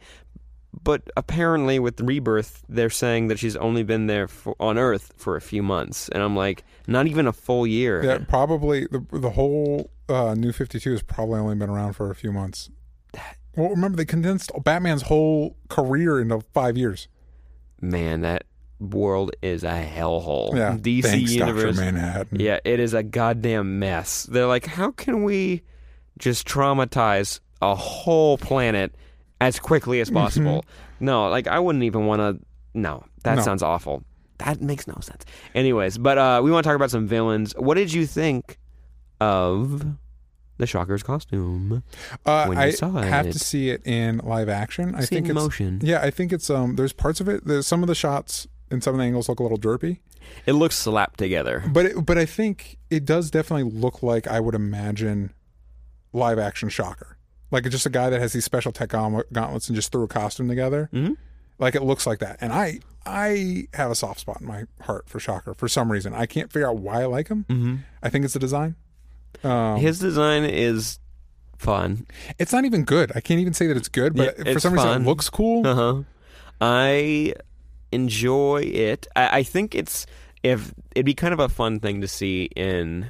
But 0.83 1.03
apparently, 1.17 1.79
with 1.79 2.01
Rebirth, 2.01 2.64
they're 2.69 2.91
saying 2.91 3.29
that 3.29 3.39
she's 3.39 3.57
only 3.57 3.83
been 3.83 4.07
there 4.09 4.29
for, 4.29 4.55
on 4.61 4.77
Earth 4.79 5.12
for 5.17 5.35
a 5.37 5.41
few 5.41 5.62
months, 5.62 6.09
and 6.11 6.23
I'm 6.23 6.37
like, 6.37 6.64
not 6.87 7.07
even 7.07 7.27
a 7.27 7.33
full 7.33 7.67
year. 7.67 8.05
yeah. 8.05 8.19
Probably 8.29 8.87
the 8.87 9.01
the 9.12 9.31
whole 9.31 9.91
uh, 10.09 10.35
New 10.35 10.53
Fifty 10.53 10.79
Two 10.79 10.93
has 10.93 11.03
probably 11.03 11.41
only 11.41 11.55
been 11.57 11.71
around 11.71 11.95
for 11.95 12.11
a 12.11 12.14
few 12.14 12.33
months. 12.33 12.71
Well, 13.57 13.71
remember 13.71 13.97
they 13.97 14.05
condensed 14.05 14.53
Batman's 14.64 15.01
whole 15.09 15.57
career 15.71 16.21
into 16.21 16.43
five 16.53 16.77
years. 16.77 17.09
Man, 17.81 18.21
that 18.21 18.45
world 18.79 19.31
is 19.41 19.64
a 19.64 19.83
hellhole. 19.97 20.55
Yeah, 20.55 20.77
DC 20.77 21.03
Thanks, 21.05 21.33
universe. 21.33 21.81
Yeah, 22.33 22.59
it 22.67 22.81
is 22.81 22.93
a 22.93 23.03
goddamn 23.03 23.79
mess. 23.79 24.25
They're 24.25 24.47
like, 24.47 24.67
how 24.67 24.91
can 24.91 25.25
we 25.25 25.62
just 26.19 26.47
traumatize 26.49 27.41
a 27.62 27.75
whole 27.75 28.39
planet 28.39 28.95
as 29.41 29.59
quickly 29.59 30.01
as 30.01 30.11
possible? 30.11 30.64
no, 31.01 31.29
like 31.29 31.47
I 31.47 31.59
wouldn't 31.59 31.85
even 31.85 32.07
want 32.07 32.21
to. 32.21 32.45
No, 32.75 33.05
that 33.25 33.37
No. 33.37 33.43
sounds 33.43 33.62
awful. 33.62 34.03
That 34.39 34.61
makes 34.61 34.87
no 34.87 34.99
sense. 35.01 35.25
Anyways, 35.55 35.97
but 35.99 36.19
uh, 36.19 36.41
we 36.45 36.51
want 36.51 36.64
to 36.64 36.69
talk 36.69 36.77
about 36.77 36.91
some 36.91 37.07
villains. 37.07 37.55
What 37.57 37.75
did 37.75 37.93
you 37.93 38.07
think 38.07 38.59
of 39.21 39.87
the 40.59 40.67
Shocker's 40.67 41.03
costume? 41.03 41.83
Uh, 42.25 42.45
when 42.47 42.59
you 42.59 42.64
I 42.64 42.71
saw 42.71 42.91
have 42.93 43.27
it. 43.27 43.33
to 43.33 43.39
see 43.39 43.71
it 43.71 43.83
in 43.87 44.19
live 44.19 44.49
action. 44.49 44.95
I 44.95 45.01
See 45.01 45.05
it 45.05 45.09
think 45.09 45.25
in 45.27 45.37
it's 45.37 45.43
motion. 45.43 45.81
yeah. 45.83 46.01
I 46.03 46.11
think 46.11 46.33
it's 46.33 46.51
um. 46.51 46.77
There's 46.77 46.93
parts 46.93 47.21
of 47.21 47.29
it. 47.29 47.47
There's 47.47 47.67
some 47.67 47.83
of 47.83 47.87
the 47.89 47.95
shots 47.95 48.47
and 48.71 48.83
some 48.83 48.95
of 48.95 48.99
the 48.99 49.05
angles 49.05 49.29
look 49.29 49.39
a 49.41 49.43
little 49.43 49.59
derpy, 49.59 50.01
It 50.45 50.53
looks 50.55 50.77
slapped 50.77 51.19
together. 51.19 51.62
but 51.73 51.87
it, 51.87 52.05
but 52.05 52.19
I 52.19 52.27
think 52.27 52.79
it 52.91 53.05
does 53.05 53.31
definitely 53.31 53.71
look 53.71 54.03
like 54.03 54.27
I 54.27 54.41
would 54.41 54.55
imagine 54.57 55.33
live 56.17 56.39
action 56.39 56.69
Shocker. 56.69 57.17
Like 57.51 57.64
it's 57.67 57.73
just 57.75 57.87
a 57.87 57.91
guy 57.91 58.11
that 58.11 58.21
has 58.21 58.33
these 58.33 58.45
special 58.45 58.73
tech 58.73 58.89
gauntlets 58.89 59.69
and 59.69 59.77
just 59.77 59.93
threw 59.93 60.03
a 60.03 60.09
costume 60.09 60.49
together. 60.49 60.89
hmm 60.93 61.12
Like 61.59 61.75
it 61.77 61.83
looks 61.83 62.07
like 62.07 62.19
that. 62.19 62.39
And 62.41 62.53
I 62.53 62.81
I 63.05 63.69
have 63.75 63.91
a 63.91 63.95
soft 63.95 64.19
spot 64.21 64.41
in 64.41 64.47
my 64.49 64.64
heart 64.81 65.09
for 65.09 65.21
Shocker 65.21 65.55
for 65.55 65.69
some 65.69 65.93
reason. 65.93 66.12
I 66.12 66.27
can't 66.27 66.51
figure 66.53 66.69
out 66.69 66.79
why 66.79 67.03
I 67.03 67.07
like 67.07 67.29
him. 67.29 67.45
hmm 67.49 67.77
I 68.03 68.09
think 68.09 68.25
it's 68.25 68.35
the 68.35 68.41
design. 68.41 68.75
Um, 69.45 69.77
His 69.79 69.99
design 70.01 70.45
is 70.45 70.99
fun. 71.59 72.07
it's 72.39 72.53
not 72.53 72.64
even 72.64 72.85
good. 72.85 73.12
I 73.14 73.21
can't 73.21 73.39
even 73.41 73.53
say 73.55 73.67
that 73.69 73.77
it's 73.77 73.89
good, 73.89 74.14
but 74.17 74.37
Yeah, 74.39 74.53
for 74.55 74.61
some 74.61 74.73
reason 74.75 75.03
it 75.03 75.05
looks 75.07 75.29
cool. 75.31 75.67
Uh 75.67 75.75
huh. 75.75 76.03
I 76.61 77.35
enjoy 77.93 78.62
it. 78.62 79.07
I, 79.14 79.39
I 79.39 79.43
think 79.43 79.75
it's 79.75 80.07
if 80.43 80.73
it'd 80.95 81.07
be 81.07 81.14
kind 81.14 81.33
of 81.35 81.41
a 81.41 81.49
fun 81.49 81.81
thing 81.81 82.01
to 82.01 82.09
see 82.09 82.45
in 82.57 83.09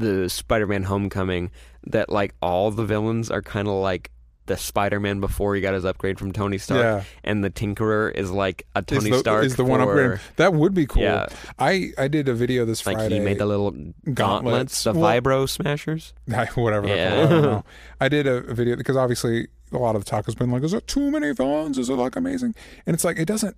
the 0.00 0.28
Spider-Man 0.28 0.82
Homecoming 0.84 1.50
that 1.86 2.08
like 2.10 2.34
all 2.42 2.70
the 2.70 2.84
villains 2.84 3.30
are 3.30 3.42
kind 3.42 3.68
of 3.68 3.74
like 3.74 4.10
the 4.46 4.56
Spider-Man 4.56 5.20
before 5.20 5.54
he 5.54 5.60
got 5.60 5.74
his 5.74 5.84
upgrade 5.84 6.18
from 6.18 6.32
Tony 6.32 6.58
Stark, 6.58 6.80
Yeah. 6.82 7.04
and 7.22 7.44
the 7.44 7.50
Tinkerer 7.50 8.12
is 8.12 8.32
like 8.32 8.66
a 8.74 8.80
is 8.80 8.84
Tony 8.86 9.10
the, 9.10 9.18
Stark 9.18 9.44
is 9.44 9.54
the 9.54 9.64
one 9.64 9.80
for- 9.80 9.90
upgrade. 9.90 10.20
That 10.36 10.54
would 10.54 10.74
be 10.74 10.86
cool. 10.86 11.02
Yeah. 11.02 11.26
I 11.58 11.92
I 11.96 12.08
did 12.08 12.28
a 12.28 12.34
video 12.34 12.64
this 12.64 12.84
Like 12.84 12.96
Friday. 12.96 13.18
he 13.18 13.20
made 13.20 13.38
the 13.38 13.46
little 13.46 13.72
gauntlets, 14.12 14.82
the 14.82 14.92
Well- 14.92 15.20
vibro 15.20 15.48
smashers. 15.48 16.12
whatever. 16.56 16.88
Yeah. 16.88 17.26
called, 17.28 17.64
I. 18.00 18.04
I 18.06 18.08
did 18.08 18.26
a 18.26 18.40
video 18.52 18.74
because 18.76 18.96
obviously 18.96 19.48
a 19.72 19.78
lot 19.78 19.94
of 19.94 20.04
the 20.04 20.10
talk 20.10 20.26
has 20.26 20.34
been 20.34 20.50
like, 20.50 20.64
is 20.64 20.72
it 20.74 20.88
too 20.88 21.12
many 21.12 21.32
villains? 21.32 21.78
Is 21.78 21.88
it 21.88 21.94
like 21.94 22.16
amazing? 22.16 22.54
And 22.86 22.94
it's 22.94 23.04
like 23.04 23.18
it 23.20 23.26
doesn't. 23.26 23.56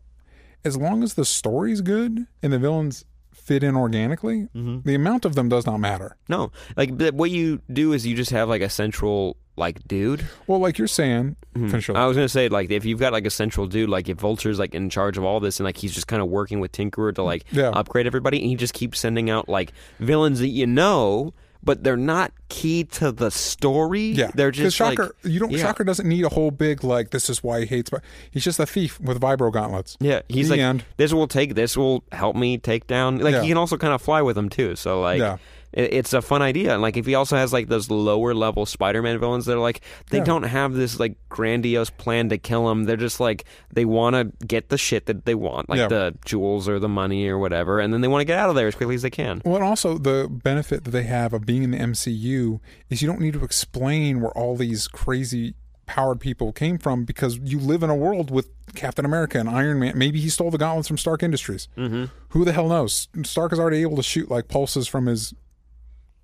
As 0.65 0.77
long 0.77 1.03
as 1.03 1.15
the 1.15 1.25
story's 1.25 1.81
good 1.81 2.27
and 2.43 2.53
the 2.53 2.59
villains 2.59 3.05
fit 3.45 3.63
in 3.65 3.77
organically, 3.77 4.49
Mm-hmm. 4.55 4.81
the 4.85 4.95
amount 4.95 5.25
of 5.25 5.35
them 5.35 5.49
does 5.49 5.67
not 5.67 5.79
matter. 5.79 6.17
No, 6.29 6.53
like 6.77 6.97
but 6.97 7.15
what 7.15 7.31
you 7.31 7.61
do 7.73 7.93
is 7.93 8.07
you 8.07 8.15
just 8.17 8.31
have 8.31 8.49
like 8.49 8.63
a 8.63 8.69
central 8.69 9.37
like 9.57 9.87
dude. 9.87 10.25
Well, 10.47 10.61
like 10.61 10.79
you're 10.79 10.89
saying, 10.89 11.37
Hmm. 11.55 11.69
I 11.95 12.07
was 12.07 12.17
gonna 12.17 12.29
say 12.29 12.49
like 12.49 12.71
if 12.71 12.85
you've 12.87 12.99
got 13.01 13.13
like 13.13 13.27
a 13.27 13.31
central 13.31 13.67
dude, 13.67 13.91
like 13.91 14.09
if 14.09 14.17
Vulture's 14.17 14.59
like 14.59 14.75
in 14.75 14.89
charge 14.89 15.19
of 15.19 15.25
all 15.25 15.39
this 15.41 15.61
and 15.61 15.65
like 15.67 15.77
he's 15.77 15.93
just 15.93 16.07
kind 16.07 16.23
of 16.23 16.29
working 16.29 16.61
with 16.61 16.73
Tinkerer 16.73 17.15
to 17.17 17.23
like 17.23 17.45
Yeah. 17.53 17.69
upgrade 17.69 18.07
everybody, 18.07 18.39
and 18.39 18.47
he 18.47 18.55
just 18.57 18.73
keeps 18.73 18.99
sending 18.99 19.29
out 19.29 19.49
like 19.49 19.73
villains 20.01 20.39
that 20.39 20.49
you 20.49 20.67
know, 20.67 21.35
but 21.63 21.85
they're 21.85 21.97
not 21.97 22.33
key 22.49 22.85
to 22.85 23.13
the 23.13 23.31
story. 23.31 24.03
Yeah, 24.11 24.31
they're 24.35 24.51
just 24.51 24.79
like 24.81 24.99
Shocker. 24.99 25.15
you 25.23 25.39
don't. 25.41 25.51
yeah. 25.51 25.59
Shocker 25.59 25.85
doesn't 25.85 26.09
need 26.09 26.25
a 26.25 26.29
whole 26.29 26.51
big 26.51 26.83
like. 26.85 27.11
This 27.11 27.31
is 27.31 27.43
why 27.43 27.61
he 27.61 27.67
hates. 27.67 27.91
But 27.91 28.03
he's 28.31 28.45
just 28.45 28.59
a 28.59 28.67
thief 28.67 29.01
with 29.01 29.21
vibro 29.21 29.53
gauntlets. 29.53 29.97
yeah, 30.01 30.23
he's 30.29 30.49
The 30.49 30.55
like 30.57 30.61
end. 30.61 30.85
this 30.97 31.13
will 31.13 31.29
take 31.29 31.55
this 31.55 31.77
will 31.77 32.05
help 32.13 32.37
me 32.37 32.59
take 32.59 32.87
down. 32.87 33.19
Like 33.19 33.33
Yeah. 33.35 33.43
he 33.43 33.49
can 33.49 33.57
also 33.59 33.77
kind 33.77 33.93
of 33.95 34.03
fly 34.03 34.23
with 34.23 34.37
them 34.37 34.49
too. 34.49 34.77
So 34.77 35.01
like. 35.01 35.21
Yeah. 35.21 35.39
It- 35.73 35.93
It's 35.95 36.13
a 36.13 36.23
fun 36.23 36.43
idea, 36.43 36.73
and 36.73 36.83
like 36.83 36.97
if 36.97 37.07
he 37.07 37.15
also 37.15 37.37
has 37.37 37.53
like 37.53 37.69
those 37.69 37.91
lower 37.91 38.35
level 38.35 38.67
Spider-Man 38.67 39.19
villains 39.19 39.47
that 39.47 39.57
are 39.57 39.61
like 39.61 39.81
they 40.11 40.19
Yeah. 40.19 40.25
don't 40.25 40.43
have 40.45 40.75
this 40.75 40.99
like 41.01 41.17
grandiose 41.29 41.91
plan 41.91 42.29
to 42.31 42.39
kill 42.39 42.71
him. 42.71 42.85
They're 42.85 42.97
just 42.97 43.21
like 43.21 43.45
they 43.73 43.85
want 43.85 44.15
to 44.15 44.47
get 44.47 44.69
the 44.69 44.79
shit 44.79 45.07
that 45.07 45.25
they 45.25 45.35
want, 45.35 45.69
like 45.69 45.79
Yeah. 45.79 45.89
the 45.89 46.15
jewels 46.25 46.69
or 46.69 46.79
the 46.79 46.89
money 46.89 47.27
or 47.29 47.39
whatever, 47.39 47.81
and 47.81 47.93
then 47.93 48.01
they 48.01 48.09
want 48.09 48.21
to 48.21 48.27
get 48.27 48.39
out 48.39 48.49
of 48.51 48.55
there 48.55 48.67
as 48.69 48.75
quickly 48.75 48.95
as 48.95 49.03
they 49.03 49.11
can. 49.11 49.43
Well, 49.45 49.57
and 49.57 49.65
also 49.65 49.99
the 49.99 50.29
benefit 50.31 50.85
that 50.85 50.91
they 50.91 51.05
have 51.05 51.33
of 51.33 51.47
being 51.47 51.63
in 51.63 51.71
the 51.73 51.79
MCU 51.79 52.61
is 52.91 53.01
you 53.03 53.09
don't 53.09 53.21
need 53.21 53.35
to 53.35 53.45
explain 53.45 54.21
where 54.21 54.33
all 54.33 54.57
these 54.57 54.89
crazy 54.89 55.55
powered 55.85 56.21
people 56.21 56.53
came 56.53 56.79
from 56.79 57.05
because 57.05 57.39
you 57.43 57.59
live 57.59 57.83
in 57.83 57.91
a 57.91 57.95
world 57.95 58.31
with 58.31 58.49
Captain 58.75 59.05
America 59.05 59.39
and 59.39 59.49
Iron 59.49 59.79
Man. 59.81 59.99
Maybe 59.99 60.21
he 60.21 60.29
stole 60.31 60.51
the 60.51 60.57
gauntlets 60.57 60.89
from 60.89 60.97
Stark 60.97 61.23
Industries. 61.23 61.69
Mm-hmm. 61.77 62.05
Who 62.31 62.45
the 62.45 62.53
hell 62.53 62.69
knows? 62.69 63.09
Stark 63.25 63.53
is 63.53 63.59
already 63.59 63.83
able 63.83 63.97
to 63.97 64.03
shoot 64.03 64.31
like 64.31 64.49
pulses 64.49 64.87
from 64.89 65.07
his 65.07 65.35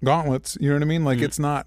gauntlets. 0.04 0.56
You 0.60 0.68
know 0.68 0.76
what 0.76 0.82
I 0.82 0.86
mean? 0.86 1.02
Mm. 1.02 1.06
Like 1.06 1.20
it's 1.20 1.38
not. 1.38 1.66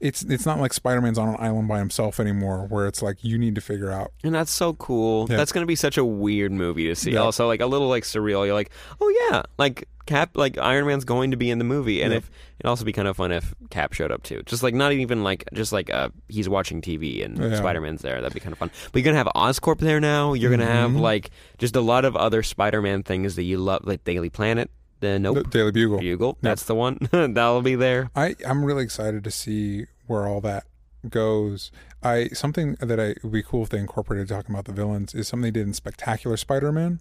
It's 0.00 0.22
it's 0.22 0.44
not 0.44 0.60
like 0.60 0.74
Spider 0.74 1.00
Man's 1.00 1.18
on 1.18 1.28
an 1.30 1.36
island 1.38 1.66
by 1.68 1.78
himself 1.78 2.20
anymore, 2.20 2.66
where 2.68 2.86
it's 2.86 3.00
like 3.00 3.24
you 3.24 3.38
need 3.38 3.54
to 3.54 3.60
figure 3.62 3.90
out. 3.90 4.12
And 4.22 4.34
that's 4.34 4.50
so 4.50 4.74
cool. 4.74 5.26
Yeah. 5.30 5.36
That's 5.38 5.50
gonna 5.52 5.64
be 5.66 5.76
such 5.76 5.96
a 5.96 6.04
weird 6.04 6.52
movie 6.52 6.88
to 6.88 6.94
see. 6.96 7.12
Yeah. 7.12 7.20
Also, 7.20 7.46
like 7.46 7.60
a 7.60 7.66
little 7.66 7.88
like 7.88 8.02
surreal. 8.02 8.44
You're 8.44 8.54
like, 8.54 8.70
oh 9.00 9.28
yeah, 9.30 9.42
like 9.56 9.88
Cap, 10.04 10.36
like 10.36 10.58
Iron 10.58 10.86
Man's 10.86 11.06
going 11.06 11.30
to 11.30 11.38
be 11.38 11.48
in 11.50 11.56
the 11.58 11.64
movie, 11.64 12.02
and 12.02 12.10
Yeah. 12.12 12.18
if 12.18 12.30
it'd 12.58 12.68
also 12.68 12.84
be 12.84 12.92
kind 12.92 13.08
of 13.08 13.16
fun 13.16 13.32
if 13.32 13.54
Cap 13.70 13.94
showed 13.94 14.10
up 14.12 14.22
too. 14.24 14.42
Just 14.44 14.62
like 14.62 14.74
not 14.74 14.92
even 14.92 15.22
like 15.22 15.44
just 15.54 15.72
like 15.72 15.88
uh 15.88 16.10
he's 16.28 16.48
watching 16.50 16.82
TV 16.82 17.24
and 17.24 17.38
Yeah. 17.38 17.56
Spider 17.56 17.80
Man's 17.80 18.02
there. 18.02 18.20
That'd 18.20 18.34
be 18.34 18.40
kind 18.40 18.52
of 18.52 18.58
fun. 18.58 18.70
But 18.92 18.98
you're 19.00 19.04
gonna 19.04 19.16
have 19.24 19.28
Oscorp 19.34 19.78
there 19.78 20.00
now. 20.00 20.34
You're 20.34 20.50
gonna 20.50 20.66
have 20.66 20.90
Mm-hmm. 20.90 20.98
like 21.00 21.30
just 21.56 21.76
a 21.76 21.80
lot 21.80 22.04
of 22.04 22.14
other 22.14 22.42
Spider 22.42 22.82
Man 22.82 23.04
things 23.04 23.36
that 23.36 23.44
you 23.44 23.56
love, 23.58 23.82
like 23.86 24.04
Daily 24.04 24.28
Planet. 24.28 24.70
The 25.04 25.18
Nope 25.18 25.36
The 25.36 25.44
Daily 25.44 25.70
Bugle. 25.70 25.98
Bugle. 25.98 26.38
That's 26.40 26.64
the 26.64 26.74
one 26.74 26.98
that'll 27.10 27.62
be 27.62 27.74
there. 27.74 28.10
I 28.16 28.34
I'm 28.46 28.64
really 28.64 28.84
excited 28.84 29.22
to 29.24 29.30
see 29.30 29.86
where 30.06 30.26
all 30.26 30.40
that 30.42 30.64
goes. 31.08 31.70
I 32.02 32.28
something 32.28 32.76
that 32.80 32.98
I 32.98 33.14
would 33.22 33.32
be 33.32 33.42
cool 33.42 33.62
if 33.62 33.68
they 33.68 33.78
incorporated 33.78 34.28
talking 34.28 34.54
about 34.54 34.64
the 34.64 34.72
villains 34.72 35.14
is 35.14 35.28
something 35.28 35.42
they 35.42 35.50
did 35.50 35.66
in 35.66 35.74
Spectacular 35.74 36.36
Spider-Man 36.36 37.00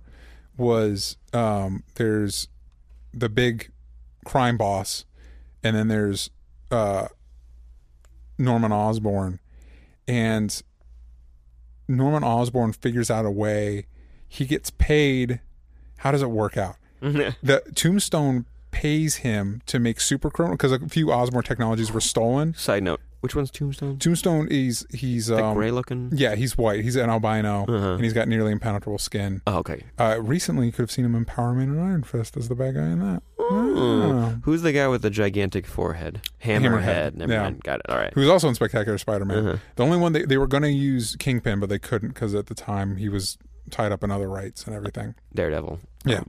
was 0.58 1.18
um 1.34 1.84
there's 1.95 2.47
the 3.14 3.30
big 3.30 3.72
crime 4.26 4.58
boss 4.58 5.06
and 5.64 5.76
then 5.76 5.88
there's 5.88 6.30
uh 6.72 7.08
Norman 8.38 8.72
Osborn 8.72 9.39
and 10.08 10.62
Norman 11.88 12.24
Osborn 12.24 12.74
figures 12.74 13.10
out 13.10 13.26
a 13.26 13.32
way 13.32 13.88
he 14.28 14.45
gets 14.45 14.70
paid 14.70 15.39
how 15.97 16.12
does 16.12 16.22
it 16.22 16.30
work 16.30 16.58
out? 16.58 16.76
the 17.43 17.62
Tombstone 17.76 18.45
pays 18.72 19.18
him 19.18 19.62
to 19.68 19.78
make 19.78 19.99
super 20.01 20.30
criminal 20.32 20.58
because 20.58 20.72
a 20.72 20.80
few 20.89 21.12
Osborn 21.12 21.43
technologies 21.43 21.91
were 21.91 22.01
stolen. 22.01 22.56
Side 22.56 22.82
note: 22.84 22.99
Which 23.22 23.36
one's 23.36 23.51
Tombstone? 23.51 23.99
Tombstone 23.99 24.47
is 24.49 24.86
he's 24.91 25.30
um, 25.30 25.54
gray 25.56 25.70
looking. 25.70 26.10
yeah 26.14 26.34
he's 26.36 26.58
white. 26.58 26.84
He's 26.84 26.95
an 26.95 27.10
albino 27.10 27.66
Uh-huh. 27.68 27.91
and 27.93 28.04
he's 28.04 28.14
got 28.14 28.28
nearly 28.28 28.51
impenetrable 28.51 28.97
skin. 28.97 29.41
Oh, 29.45 29.58
okay. 29.60 29.84
Uh, 29.99 30.18
recently, 30.22 30.66
you 30.66 30.72
could 30.72 30.82
have 30.84 30.91
seen 30.91 31.06
him 31.06 31.14
in 31.14 31.24
Power 31.26 31.54
Man 31.54 31.70
and 31.70 31.80
Iron 31.82 32.01
Fist 32.04 32.36
as 32.36 32.49
the 32.49 32.56
bad 32.56 32.74
guy 32.76 32.88
in 32.88 32.99
that. 32.99 33.22
Yeah. 33.39 34.36
Who's 34.43 34.62
the 34.64 34.72
guy 34.72 34.88
with 34.88 35.01
the 35.04 35.10
gigantic 35.12 35.68
forehead? 35.68 36.22
Hammerhead. 36.43 36.82
Hammerhead, 36.82 37.14
Never 37.16 37.34
yeah. 37.34 37.43
mind. 37.43 37.64
Got 37.64 37.80
it. 37.82 37.89
All 37.89 37.97
right. 37.97 38.14
Who's 38.14 38.30
also 38.30 38.47
in 38.49 38.56
Spectacular 38.56 38.97
Spider-Man. 38.97 39.38
Uh-huh. 39.47 39.58
The 39.76 39.84
only 39.84 39.97
one 39.97 40.14
they, 40.14 40.24
they 40.24 40.38
were 40.38 40.47
going 40.47 40.64
to 40.64 40.72
use 40.72 41.16
Kingpin, 41.18 41.60
but 41.60 41.70
they 41.70 41.80
couldn't 41.80 42.10
because 42.10 42.34
at 42.34 42.47
the 42.47 42.56
time 42.56 42.95
he 42.97 43.10
was 43.10 43.38
tied 43.70 43.91
up 43.91 44.04
in 44.04 44.12
other 44.12 44.30
rights 44.30 44.66
and 44.66 44.76
everything. 44.76 45.16
Daredevil. 45.36 45.80
Yeah. 46.06 46.22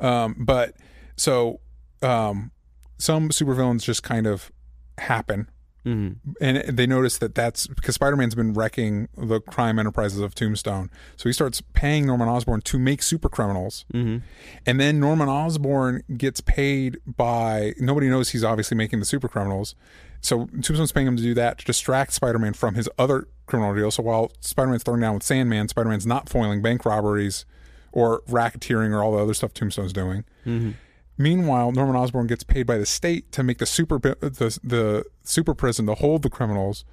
Um, 0.00 0.36
but 0.38 0.74
so 1.16 1.60
um, 2.02 2.50
some 2.98 3.28
supervillains 3.30 3.82
just 3.82 4.02
kind 4.02 4.26
of 4.26 4.50
happen, 4.98 5.48
Mhm. 5.86 6.16
and 6.42 6.58
they 6.76 6.86
notice 6.86 7.16
that 7.18 7.34
that's 7.34 7.66
because 7.66 7.94
Spider-Man's 7.94 8.34
been 8.34 8.52
wrecking 8.52 9.08
the 9.16 9.40
crime 9.40 9.78
enterprises 9.78 10.20
of 10.20 10.34
Tombstone. 10.34 10.90
So 11.16 11.28
he 11.28 11.32
starts 11.32 11.62
paying 11.72 12.06
Norman 12.06 12.28
Osborn 12.28 12.60
to 12.62 12.78
make 12.78 13.02
super 13.02 13.28
criminals, 13.30 13.84
Mhm. 13.94 14.22
and 14.66 14.78
then 14.80 15.00
Norman 15.00 15.28
Osborn 15.28 16.02
gets 16.18 16.40
paid 16.42 16.98
by 17.06 17.74
nobody 17.78 18.08
knows 18.10 18.30
he's 18.30 18.44
obviously 18.44 18.76
making 18.76 18.98
the 19.00 19.06
super 19.06 19.28
criminals. 19.28 19.74
So 20.22 20.46
Tombstone's 20.60 20.92
paying 20.92 21.06
him 21.06 21.16
to 21.16 21.22
do 21.22 21.32
that 21.34 21.56
to 21.58 21.64
distract 21.64 22.12
Spider-Man 22.12 22.52
from 22.52 22.74
his 22.74 22.86
other 22.98 23.26
criminal 23.46 23.74
deal. 23.74 23.90
So 23.90 24.02
while 24.02 24.32
Spider-Man's 24.40 24.82
throwing 24.82 25.00
down 25.00 25.14
with 25.14 25.22
Sandman, 25.22 25.68
Spider-Man's 25.68 26.06
not 26.06 26.28
foiling 26.28 26.60
bank 26.60 26.84
robberies 26.84 27.46
or 27.92 28.20
racketeering 28.28 28.92
or 28.92 29.02
all 29.02 29.12
the 29.12 29.18
other 29.22 29.34
stuff 29.34 29.52
Tombstone's 29.54 29.92
doing. 29.92 30.24
Mhm. 30.46 30.74
Meanwhile, 31.18 31.72
Norman 31.72 31.96
Osborn 31.96 32.26
gets 32.26 32.44
paid 32.44 32.62
by 32.66 32.78
the 32.78 32.86
state 32.86 33.30
to 33.32 33.42
make 33.42 33.58
the 33.58 33.66
super 33.66 33.98
the, 33.98 34.58
the 34.64 35.04
super 35.22 35.54
prison 35.54 35.86
to 35.86 35.94
hold 35.94 36.22
the 36.22 36.30
criminals. 36.30 36.84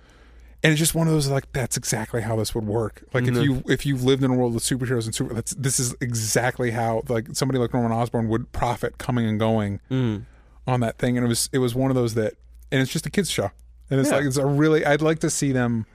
And 0.64 0.72
it's 0.72 0.80
just 0.80 0.96
one 0.96 1.08
of 1.08 1.14
those 1.14 1.30
like 1.30 1.52
that's 1.54 1.78
exactly 1.78 2.22
how 2.24 2.36
this 2.36 2.54
would 2.56 2.66
work. 2.66 3.04
Like 3.14 3.26
if 3.26 3.36
Mhm. 3.36 3.44
you 3.44 3.64
if 3.70 3.86
you've 3.86 4.04
lived 4.04 4.24
in 4.24 4.32
a 4.32 4.34
world 4.34 4.54
with 4.54 4.64
superheroes 4.64 5.06
and 5.06 5.16
super 5.16 5.34
that's 5.34 5.54
this 5.54 5.80
is 5.80 5.96
exactly 6.02 6.72
how 6.72 7.04
like 7.08 7.28
somebody 7.34 7.60
like 7.60 7.74
Norman 7.74 7.92
Osborn 7.92 8.28
would 8.28 8.52
profit 8.52 8.98
coming 8.98 9.26
and 9.28 9.40
going 9.40 9.80
Mhm. 9.90 10.24
on 10.66 10.80
that 10.82 10.98
thing. 10.98 11.16
And 11.18 11.26
it 11.26 11.30
was 11.30 11.48
it 11.54 11.60
was 11.60 11.74
one 11.76 11.90
of 11.92 11.96
those 11.96 12.16
that 12.16 12.34
and 12.72 12.82
it's 12.82 12.92
just 12.92 13.06
a 13.06 13.10
kids 13.10 13.30
show. 13.30 13.52
And 13.90 14.00
it's 14.02 14.10
Yeah. 14.10 14.18
like 14.18 14.26
it's 14.26 14.36
a 14.38 14.46
really 14.46 14.84
I'd 14.86 15.02
like 15.02 15.20
to 15.20 15.30
see 15.30 15.52
them 15.54 15.86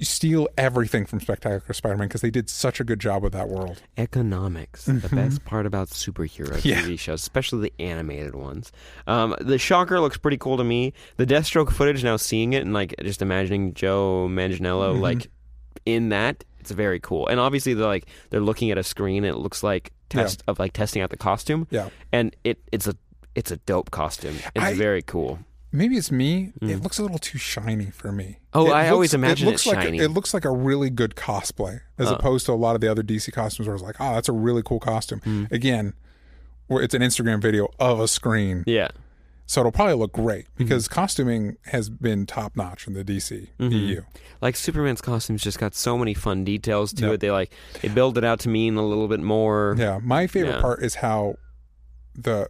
steal 0.00 0.48
everything 0.58 1.06
from 1.06 1.20
Spectacular 1.20 1.72
Spider-Man 1.72 2.08
because 2.08 2.20
they 2.20 2.30
did 2.30 2.48
such 2.50 2.80
a 2.80 2.84
good 2.84 3.00
job 3.00 3.22
with 3.22 3.32
that 3.32 3.48
world. 3.48 3.82
Economics, 3.96 4.84
the 4.86 5.08
best 5.12 5.44
part 5.44 5.66
about 5.66 5.88
superhero 5.88 6.48
Mm-hmm. 6.50 6.68
Yeah. 6.68 6.82
TV 6.82 6.98
shows, 6.98 7.20
especially 7.20 7.70
the 7.70 7.82
animated 7.84 8.34
ones. 8.34 8.72
Um, 9.06 9.34
the 9.40 9.58
Shocker 9.58 10.00
looks 10.00 10.16
pretty 10.18 10.36
cool 10.38 10.56
to 10.56 10.64
me. 10.64 10.92
The 11.16 11.26
Deathstroke 11.26 11.70
footage, 11.72 12.02
now 12.04 12.16
seeing 12.16 12.52
it 12.52 12.62
and 12.62 12.72
like 12.74 12.94
just 13.02 13.22
imagining 13.22 13.74
Joe 13.74 14.28
Manganiello 14.30 14.92
Mm-hmm. 14.92 15.00
like 15.02 15.30
in 15.86 16.10
that, 16.10 16.44
it's 16.58 16.70
very 16.70 17.00
cool. 17.00 17.26
And 17.28 17.40
obviously, 17.40 17.72
they're 17.74 17.86
like 17.86 18.06
they're 18.30 18.40
looking 18.40 18.70
at 18.70 18.78
a 18.78 18.82
screen. 18.82 19.24
And 19.24 19.34
it 19.34 19.38
looks 19.38 19.62
like 19.62 19.92
Yeah. 20.12 20.22
test 20.22 20.42
of 20.46 20.58
like 20.58 20.72
testing 20.72 21.00
out 21.02 21.10
the 21.10 21.16
costume. 21.16 21.66
Yeah. 21.70 21.88
and 22.12 22.34
it 22.44 22.58
it's 22.72 22.86
a 22.86 22.94
it's 23.34 23.50
a 23.50 23.56
dope 23.58 23.90
costume. 23.90 24.36
It's 24.54 24.64
I- 24.64 24.74
very 24.74 25.02
cool. 25.02 25.38
Maybe 25.72 25.96
it's 25.96 26.10
me. 26.10 26.52
It 26.60 26.82
looks 26.82 26.98
a 26.98 27.02
little 27.02 27.18
too 27.18 27.38
shiny 27.38 27.86
for 27.90 28.10
me. 28.10 28.24
Mm. 28.24 28.36
Oh, 28.54 28.66
It 28.66 28.70
I 28.72 28.82
looks- 28.82 28.92
always 28.92 29.14
imagine 29.14 29.46
it 29.46 29.50
looks 29.52 29.66
like 29.66 29.82
shiny. 29.82 30.00
A, 30.00 30.04
it 30.04 30.10
looks 30.10 30.34
like 30.34 30.44
a 30.44 30.50
really 30.50 30.90
good 30.90 31.14
cosplay, 31.14 31.80
as 31.98 32.08
Uh. 32.08 32.14
opposed 32.16 32.46
to 32.46 32.52
a 32.52 32.54
lot 32.54 32.74
of 32.74 32.80
the 32.80 32.88
other 32.90 33.02
DC 33.04 33.30
costumes 33.32 33.68
where 33.68 33.74
it's 33.76 33.84
like, 33.84 33.96
oh, 34.00 34.14
that's 34.14 34.28
a 34.28 34.32
really 34.32 34.62
cool 34.64 34.80
costume. 34.80 35.20
Mm. 35.20 35.52
Again, 35.52 35.92
where 36.66 36.82
it's 36.82 36.94
an 36.94 37.02
Instagram 37.02 37.40
video 37.40 37.68
of 37.78 38.00
a 38.00 38.08
screen, 38.08 38.64
Yeah. 38.66 38.88
so 39.46 39.60
it'll 39.60 39.70
probably 39.72 39.94
look 39.94 40.12
great 40.12 40.46
Mm-hmm. 40.46 40.64
because 40.64 40.88
costuming 40.88 41.56
has 41.66 41.88
been 41.88 42.26
top 42.26 42.56
notch 42.56 42.86
in 42.88 42.94
the 42.94 43.04
DC 43.04 43.50
Mm-hmm. 43.60 43.72
EU. 43.72 44.02
like 44.40 44.56
Superman's 44.56 45.00
costumes 45.00 45.42
just 45.42 45.58
got 45.60 45.74
so 45.76 45.96
many 45.98 46.14
fun 46.14 46.44
details 46.44 46.92
to 46.94 47.04
Yep. 47.06 47.14
it. 47.14 47.20
They 47.20 47.30
like 47.30 47.52
they 47.80 47.88
build 47.88 48.18
it 48.18 48.24
out 48.24 48.40
to 48.40 48.48
mean 48.48 48.76
a 48.76 48.84
little 48.86 49.06
bit 49.06 49.20
more. 49.20 49.76
Yeah, 49.78 49.98
my 50.02 50.26
favorite 50.26 50.54
Yeah. 50.56 50.60
part 50.62 50.82
is 50.82 50.96
how 50.96 51.34
the 52.16 52.48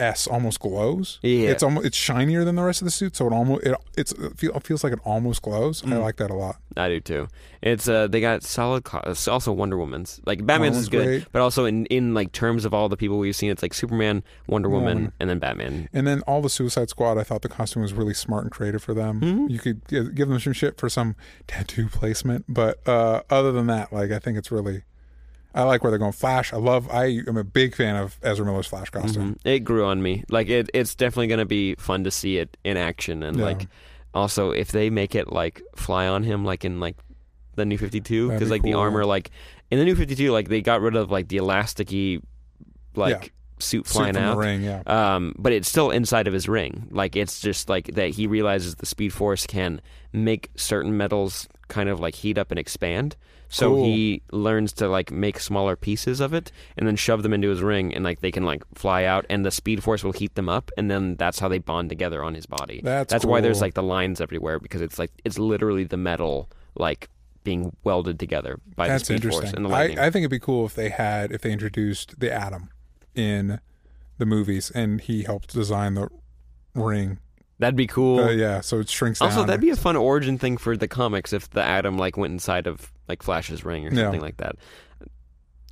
S 0.00 0.26
almost 0.26 0.58
glows. 0.60 1.18
Yeah. 1.22 1.50
it's 1.50 1.62
almost 1.62 1.86
it's 1.86 1.96
shinier 1.96 2.44
than 2.44 2.56
the 2.56 2.62
rest 2.62 2.80
of 2.80 2.86
the 2.86 2.90
suit, 2.90 3.14
so 3.16 3.26
it 3.26 3.32
almost 3.32 3.64
it 3.66 3.76
it's 3.96 4.12
it 4.12 4.38
feel, 4.38 4.56
it 4.56 4.64
feels 4.66 4.82
like 4.82 4.92
it 4.92 4.98
almost 5.04 5.42
glows. 5.42 5.82
Mm. 5.82 5.92
I 5.92 5.96
like 5.98 6.16
that 6.16 6.30
a 6.30 6.34
lot. 6.34 6.56
I 6.76 6.88
do 6.88 7.00
too. 7.00 7.28
It's 7.62 7.88
uh 7.88 8.06
they 8.08 8.20
got 8.20 8.42
solid. 8.42 8.84
Co- 8.84 9.02
it's 9.06 9.28
also 9.28 9.52
Wonder 9.52 9.76
Woman's 9.76 10.20
like 10.24 10.44
Batman's 10.46 10.76
is 10.78 10.88
good, 10.88 11.04
great. 11.04 11.26
but 11.32 11.42
also 11.42 11.64
in 11.66 11.86
in 11.86 12.14
like 12.14 12.32
terms 12.32 12.64
of 12.64 12.72
all 12.72 12.88
the 12.88 12.96
people 12.96 13.18
we've 13.18 13.36
seen, 13.36 13.50
it's 13.50 13.62
like 13.62 13.74
Superman, 13.74 14.22
Wonder 14.46 14.68
Woman, 14.68 14.96
Woman. 14.96 15.12
and 15.20 15.28
then 15.30 15.38
Batman. 15.38 15.88
And 15.92 16.06
then 16.06 16.22
all 16.22 16.40
the 16.40 16.48
Suicide 16.50 16.88
Squad, 16.88 17.18
I 17.18 17.22
thought 17.22 17.42
the 17.42 17.48
costume 17.48 17.82
was 17.82 17.92
really 17.92 18.14
smart 18.14 18.44
and 18.44 18.50
creative 18.52 18.82
for 18.82 18.94
them. 18.94 19.20
Mhm. 19.20 19.50
You 19.50 19.58
could 19.58 19.86
give 19.88 20.28
them 20.28 20.40
some 20.40 20.52
shit 20.54 20.78
for 20.78 20.88
some 20.88 21.16
tattoo 21.46 21.88
placement, 21.88 22.46
but 22.48 22.86
uh, 22.88 23.22
other 23.28 23.52
than 23.52 23.66
that, 23.66 23.92
like 23.92 24.10
I 24.12 24.18
think 24.18 24.38
it's 24.38 24.50
really, 24.50 24.82
I 25.54 25.64
like 25.64 25.82
where 25.82 25.90
they're 25.90 25.98
going. 25.98 26.12
Flash, 26.12 26.52
I 26.52 26.56
love. 26.58 26.88
I 26.90 27.06
am 27.26 27.36
a 27.36 27.44
big 27.44 27.74
fan 27.74 27.96
of 27.96 28.16
Ezra 28.22 28.44
Miller's 28.46 28.66
Flash 28.68 28.90
costume. 28.90 29.34
Mhm. 29.34 29.38
It 29.44 29.60
grew 29.60 29.84
on 29.84 30.02
me. 30.02 30.24
Like 30.30 30.48
it, 30.48 30.70
it's 30.72 30.94
definitely 30.94 31.26
gonna 31.26 31.44
be 31.46 31.74
fun 31.76 32.04
to 32.04 32.10
see 32.10 32.36
it 32.38 32.56
in 32.64 32.76
action, 32.76 33.22
and 33.22 33.36
Yeah. 33.38 33.44
like 33.44 33.66
also 34.14 34.50
if 34.50 34.70
they 34.72 34.90
make 34.90 35.14
it 35.14 35.32
like 35.32 35.60
fly 35.76 36.06
on 36.06 36.22
him, 36.22 36.44
like 36.44 36.64
in 36.64 36.78
like 36.80 36.96
the 37.56 37.64
New 37.64 37.78
Fifty 37.78 38.00
Two, 38.00 38.28
because 38.30 38.48
be 38.48 38.50
like 38.50 38.62
the 38.62 38.74
armor, 38.74 39.04
like 39.04 39.30
in 39.70 39.78
the 39.78 39.84
New 39.84 39.96
Fifty 39.96 40.14
Two, 40.14 40.30
like 40.30 40.48
they 40.48 40.60
got 40.62 40.80
rid 40.80 40.94
of 40.94 41.10
like 41.10 41.28
the 41.28 41.38
elasticy, 41.38 42.22
like 42.94 43.10
Yeah. 43.14 43.28
suit 43.58 43.86
Suit 43.86 43.86
flying 43.88 44.14
from 44.14 44.22
out. 44.24 44.34
the 44.34 44.40
ring, 44.40 44.62
yeah. 44.62 44.82
Um, 44.86 45.34
but 45.38 45.52
it's 45.52 45.68
still 45.68 45.90
inside 45.90 46.26
of 46.28 46.32
his 46.32 46.48
ring. 46.48 46.86
Like 46.92 47.16
it's 47.16 47.40
just 47.40 47.68
like 47.68 47.86
that 47.94 48.10
he 48.10 48.26
realizes 48.26 48.76
the 48.76 48.86
Speed 48.86 49.12
Force 49.12 49.46
can 49.46 49.80
make 50.12 50.48
certain 50.56 50.96
metals 50.96 51.48
kind 51.68 51.88
of 51.88 51.98
like 52.00 52.14
heat 52.14 52.38
up 52.38 52.50
and 52.50 52.58
expand. 52.58 53.16
So 53.52 53.74
Cool. 53.74 53.84
he 53.84 54.22
learns 54.30 54.72
to 54.74 54.88
like 54.88 55.10
make 55.10 55.40
smaller 55.40 55.74
pieces 55.76 56.20
of 56.20 56.32
it 56.32 56.52
and 56.78 56.86
then 56.86 56.94
shove 56.96 57.22
them 57.24 57.32
into 57.32 57.48
his 57.48 57.60
ring 57.62 57.92
and 57.94 58.04
like 58.04 58.20
they 58.20 58.30
can 58.30 58.44
like 58.44 58.62
fly 58.74 59.04
out 59.04 59.26
and 59.28 59.44
the 59.44 59.50
Speed 59.50 59.82
Force 59.82 60.04
will 60.04 60.12
heat 60.12 60.36
them 60.36 60.48
up 60.48 60.70
and 60.76 60.88
then 60.90 61.16
that's 61.16 61.40
how 61.40 61.48
they 61.48 61.58
bond 61.58 61.88
together 61.88 62.22
on 62.22 62.34
his 62.34 62.46
body. 62.46 62.80
That's 62.82 63.24
why 63.24 63.40
there's 63.40 63.56
cool. 63.58 63.62
like 63.66 63.74
the 63.74 63.82
lines 63.82 64.20
everywhere 64.20 64.58
because 64.60 64.80
it's 64.80 64.98
like 64.98 65.10
it's 65.24 65.38
literally 65.38 65.82
the 65.84 65.96
metal 65.96 66.48
like 66.76 67.08
being 67.42 67.74
welded 67.84 68.18
together 68.20 68.60
by 68.76 68.86
That's 68.86 69.08
the 69.08 69.16
Speed 69.18 69.22
Force 69.22 69.34
interesting. 69.36 69.56
and 69.56 69.66
the 69.66 69.70
I, 69.70 69.78
lightning. 69.80 69.98
I 69.98 70.10
think 70.10 70.22
it'd 70.22 70.30
be 70.30 70.38
cool 70.38 70.64
if 70.66 70.74
they 70.74 70.90
had 70.90 71.32
if 71.32 71.40
they 71.42 71.50
introduced 71.52 72.20
the 72.20 72.32
Atom 72.32 72.70
in 73.14 73.60
the 74.18 74.26
movies 74.26 74.70
and 74.70 75.00
he 75.00 75.24
helped 75.24 75.52
design 75.54 75.94
the 75.94 76.08
ring. 76.74 77.18
That'd 77.58 77.76
be 77.76 77.86
cool. 77.86 78.20
Uh, 78.20 78.30
yeah, 78.30 78.60
so 78.62 78.78
it 78.80 78.88
shrinks 78.88 79.20
Also, 79.20 79.44
that'd 79.44 79.60
be 79.60 79.68
a 79.70 79.76
fun 79.76 79.94
origin 79.96 80.38
thing 80.38 80.56
for 80.56 80.76
the 80.78 80.88
comics 80.88 81.32
if 81.34 81.50
the 81.50 81.62
Atom 81.62 81.98
like 81.98 82.16
went 82.16 82.32
inside 82.32 82.66
of 82.66 82.90
like 83.10 83.22
Flash's 83.22 83.64
ring 83.64 83.86
or 83.86 83.90
Yeah. 83.92 84.04
something 84.04 84.20
like 84.20 84.38
that. 84.38 84.56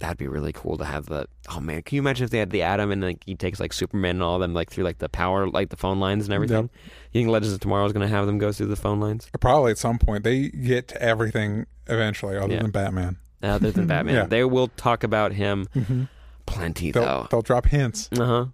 That'd 0.00 0.16
be 0.16 0.28
really 0.28 0.52
cool 0.52 0.78
to 0.78 0.84
have 0.84 1.06
the. 1.06 1.26
Oh 1.50 1.58
man, 1.58 1.82
can 1.82 1.96
you 1.96 2.02
imagine 2.02 2.22
if 2.24 2.30
they 2.30 2.38
had 2.38 2.50
the 2.50 2.62
Atom 2.62 2.92
and 2.92 3.02
like 3.02 3.24
he 3.26 3.34
takes 3.34 3.58
like 3.58 3.72
Superman 3.72 4.16
and 4.16 4.22
all 4.22 4.36
of 4.36 4.40
them 4.40 4.54
like 4.54 4.70
through 4.70 4.84
like 4.84 4.98
the 4.98 5.08
power 5.08 5.48
like 5.48 5.70
the 5.70 5.76
phone 5.76 5.98
lines 5.98 6.24
and 6.26 6.32
everything? 6.32 6.70
You 7.12 7.20
think 7.22 7.28
Legends 7.30 7.52
of 7.52 7.58
Tomorrow 7.58 7.84
is 7.86 7.92
gonna 7.92 8.06
have 8.06 8.26
them 8.26 8.38
go 8.38 8.52
through 8.52 8.66
the 8.66 8.76
phone 8.76 9.00
lines 9.00 9.28
Probably 9.40 9.72
at 9.72 9.78
some 9.78 9.98
point 9.98 10.22
they 10.22 10.50
get 10.50 10.86
to 10.88 11.02
everything 11.02 11.66
eventually, 11.88 12.36
other 12.36 12.52
Yeah. 12.54 12.62
than 12.62 12.70
Batman. 12.70 13.16
other 13.42 13.72
than 13.72 13.86
Batman? 13.88 14.14
Yeah. 14.14 14.26
They 14.26 14.44
will 14.44 14.68
talk 14.68 15.02
about 15.02 15.32
him 15.32 15.66
hmm 15.74 16.04
plenty 16.46 16.92
They'll, 16.92 17.02
though. 17.02 17.26
they'll 17.30 17.42
drop 17.42 17.66
hints. 17.66 18.08
Uh 18.16 18.24
huh. 18.24 18.46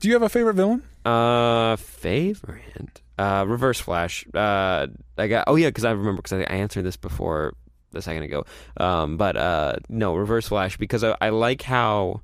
Do 0.00 0.08
you 0.08 0.14
have 0.14 0.22
a 0.22 0.28
favorite 0.28 0.54
villain? 0.54 0.82
Uh, 1.06 1.76
favorite. 1.76 3.00
Uh, 3.18 3.44
Reverse 3.48 3.80
Flash. 3.80 4.26
Uh, 4.34 4.86
I 5.18 5.26
got. 5.26 5.44
Oh 5.46 5.56
yeah, 5.56 5.68
because 5.68 5.84
I 5.84 5.90
remember 5.92 6.22
because 6.22 6.32
I, 6.34 6.40
I 6.42 6.56
answered 6.56 6.82
this 6.84 6.96
before 6.96 7.54
a 7.96 8.02
second 8.02 8.22
ago. 8.24 8.44
Um, 8.76 9.16
but 9.16 9.36
uh, 9.36 9.76
no, 9.88 10.14
Reverse 10.14 10.48
Flash 10.48 10.76
because 10.76 11.02
I, 11.04 11.16
I 11.20 11.28
like 11.30 11.62
how 11.62 12.20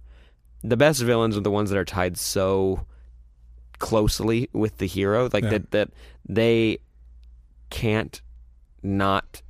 the 0.63 0.77
best 0.77 1.01
villains 1.03 1.37
are 1.37 1.41
the 1.41 1.51
ones 1.51 1.71
that 1.71 1.79
are 1.79 1.85
tied 1.85 2.17
so 2.17 2.87
closely 3.79 4.49
with 4.53 4.79
the 4.79 4.87
hero, 4.87 5.29
like 5.33 5.45
Yeah. 5.45 5.51
that 5.51 5.71
that 5.73 5.91
they 6.29 6.79
can't 7.71 8.21
not 8.83 9.43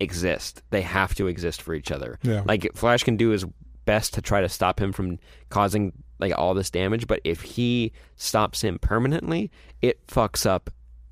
exist. 0.00 0.62
They 0.70 0.82
have 0.82 1.14
to 1.16 1.26
exist 1.26 1.60
for 1.62 1.74
each 1.74 1.90
other. 1.90 2.18
Yeah. 2.22 2.42
Like 2.46 2.70
Flash 2.74 3.02
can 3.04 3.16
do 3.16 3.30
his 3.30 3.44
best 3.84 4.14
to 4.14 4.22
try 4.22 4.40
to 4.40 4.48
stop 4.48 4.80
him 4.80 4.92
from 4.92 5.18
causing 5.50 5.92
like 6.18 6.32
all 6.36 6.54
this 6.54 6.70
damage, 6.70 7.06
but 7.06 7.20
if 7.24 7.42
he 7.42 7.92
stops 8.16 8.62
him 8.62 8.78
permanently, 8.78 9.50
it 9.82 10.06
fucks 10.06 10.46
up 10.46 10.70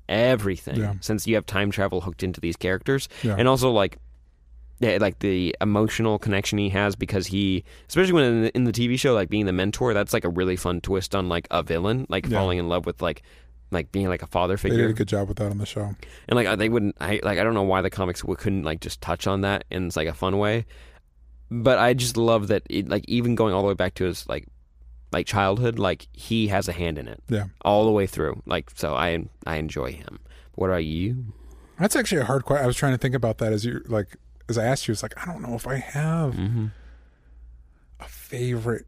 everything. 0.09 0.77
Yeah. 0.79 0.93
Since 1.01 1.27
you 1.27 1.35
have 1.35 1.45
time 1.45 1.71
travel 1.71 2.01
hooked 2.01 2.23
into 2.23 2.41
these 2.41 2.55
characters, 2.55 3.07
Yeah. 3.21 3.35
and 3.37 3.47
also 3.47 3.69
like. 3.71 3.97
Yeah, 4.83 4.97
like 4.99 5.19
the 5.19 5.55
emotional 5.61 6.19
connection 6.19 6.57
he 6.57 6.69
has 6.69 6.95
because 6.95 7.27
he, 7.27 7.63
especially 7.87 8.13
when 8.13 8.23
in 8.25 8.41
the, 8.43 8.55
in 8.57 8.63
the 8.65 8.71
TV 8.71 8.99
show, 8.99 9.13
like 9.13 9.29
being 9.29 9.45
the 9.45 9.53
mentor, 9.53 9.93
that's 9.93 10.13
like 10.13 10.25
a 10.25 10.29
really 10.29 10.55
fun 10.55 10.81
twist 10.81 11.15
on 11.15 11.29
like 11.29 11.47
a 11.51 11.63
villain, 11.63 12.05
like 12.09 12.25
Yeah. 12.27 12.37
falling 12.39 12.57
in 12.59 12.67
love 12.69 12.85
with 12.85 13.01
like, 13.01 13.21
like 13.71 13.91
being 13.91 14.07
like 14.09 14.21
a 14.21 14.27
father 14.27 14.57
figure. 14.57 14.77
They 14.77 14.83
did 14.83 14.91
a 14.91 14.93
good 14.93 15.07
job 15.07 15.27
with 15.27 15.37
that 15.37 15.49
on 15.51 15.57
the 15.57 15.65
show. 15.65 15.95
and 16.27 16.35
like 16.35 16.47
uh, 16.47 16.55
they 16.55 16.69
wouldn't 16.69 16.95
I 17.01 17.19
like 17.23 17.39
I 17.39 17.43
don't 17.43 17.53
know 17.55 17.63
why 17.63 17.81
the 17.81 17.89
comics 17.89 18.21
couldn't 18.21 18.63
like 18.63 18.81
just 18.81 19.01
touch 19.01 19.25
on 19.27 19.41
that 19.41 19.63
in 19.71 19.89
like 19.95 20.07
a 20.07 20.13
fun 20.13 20.37
way 20.37 20.65
but 21.49 21.77
I 21.79 21.93
just 21.93 22.17
love 22.17 22.47
that 22.49 22.63
it, 22.69 22.87
like 22.89 23.03
even 23.07 23.35
going 23.35 23.53
all 23.53 23.61
the 23.61 23.67
way 23.67 23.73
back 23.73 23.93
to 23.95 24.05
his 24.05 24.27
like 24.27 24.47
like 25.11 25.25
childhood 25.27 25.77
like 25.79 26.07
he 26.13 26.47
has 26.47 26.67
a 26.67 26.71
hand 26.71 26.97
in 26.97 27.07
it 27.07 27.21
Yeah. 27.29 27.45
all 27.63 27.85
the 27.85 27.91
way 27.91 28.05
through 28.07 28.41
like 28.45 28.71
so 28.75 28.93
I 28.95 29.25
I 29.45 29.55
enjoy 29.57 29.91
him 29.93 30.19
What 30.55 30.67
about 30.69 30.85
you? 30.85 31.33
That's 31.79 31.95
actually 31.95 32.21
a 32.21 32.25
hard 32.25 32.45
question. 32.45 32.63
I 32.63 32.67
was 32.67 32.75
trying 32.77 32.93
to 32.93 32.97
think 32.99 33.15
about 33.15 33.39
that 33.39 33.51
as 33.53 33.65
you 33.65 33.81
like 33.87 34.17
as 34.49 34.57
I 34.57 34.65
asked 34.65 34.87
you. 34.87 34.91
It's 34.91 35.03
like 35.03 35.13
I 35.21 35.25
don't 35.31 35.41
know 35.41 35.55
if 35.55 35.67
I 35.67 35.75
have 35.77 36.33
Mm-hmm. 36.35 36.67
a 37.99 38.05
favorite 38.07 38.85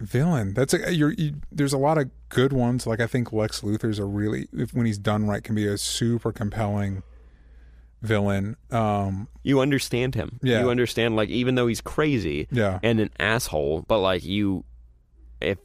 villain. 0.00 0.54
That's 0.54 0.72
a 0.74 0.94
you're, 0.94 1.12
you, 1.12 1.34
there's 1.52 1.72
a 1.72 1.78
lot 1.78 1.98
of 1.98 2.10
good 2.28 2.52
ones. 2.52 2.86
Like 2.86 3.00
I 3.00 3.06
think 3.06 3.32
Lex 3.32 3.60
Luthor's 3.62 3.98
a 3.98 4.04
really 4.04 4.48
if, 4.52 4.72
when 4.74 4.86
he's 4.86 4.98
done 4.98 5.26
right 5.26 5.42
can 5.44 5.54
be 5.54 5.66
a 5.66 5.76
super 5.78 6.32
compelling 6.32 7.02
villain. 8.02 8.56
Um, 8.70 9.28
You 9.42 9.60
understand 9.60 10.14
him. 10.14 10.40
Yeah. 10.42 10.60
You 10.60 10.70
understand 10.70 11.16
like 11.16 11.28
even 11.28 11.54
though 11.54 11.66
he's 11.66 11.80
crazy 11.82 12.48
yeah, 12.50 12.78
and 12.82 12.98
an 13.00 13.10
asshole, 13.18 13.84
but 13.86 13.98
like 14.00 14.24
you, 14.24 14.64
if 15.40 15.58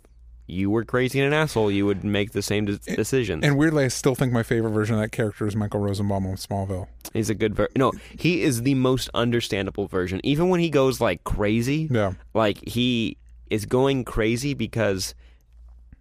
you 0.47 0.69
were 0.69 0.83
crazy 0.85 1.19
and 1.19 1.27
an 1.27 1.33
asshole, 1.33 1.71
you 1.71 1.85
would 1.85 2.03
make 2.03 2.31
the 2.31 2.41
same 2.41 2.65
de- 2.65 2.77
decisions. 2.77 3.43
and 3.43 3.57
weirdly, 3.57 3.85
I 3.85 3.87
still 3.87 4.13
think 4.15 4.31
my 4.31 4.43
favorite 4.43 4.71
version 4.71 4.95
of 4.95 5.01
that 5.01 5.11
character 5.11 5.47
is 5.47 5.55
Michael 5.55 5.79
Rosenbaum 5.79 6.25
of 6.27 6.35
Smallville. 6.39 6.87
He's 7.13 7.29
a 7.29 7.35
good 7.35 7.55
ver- 7.55 7.69
no. 7.75 7.91
He 8.17 8.43
is 8.43 8.61
the 8.61 8.75
most 8.75 9.09
understandable 9.13 9.87
version. 9.87 10.21
Even 10.23 10.49
when 10.49 10.59
he 10.59 10.69
goes 10.69 11.01
like 11.01 11.23
crazy, 11.23 11.87
Yeah, 11.89 12.13
like 12.33 12.59
he 12.67 13.17
is 13.49 13.65
going 13.65 14.03
crazy 14.05 14.53
because 14.53 15.15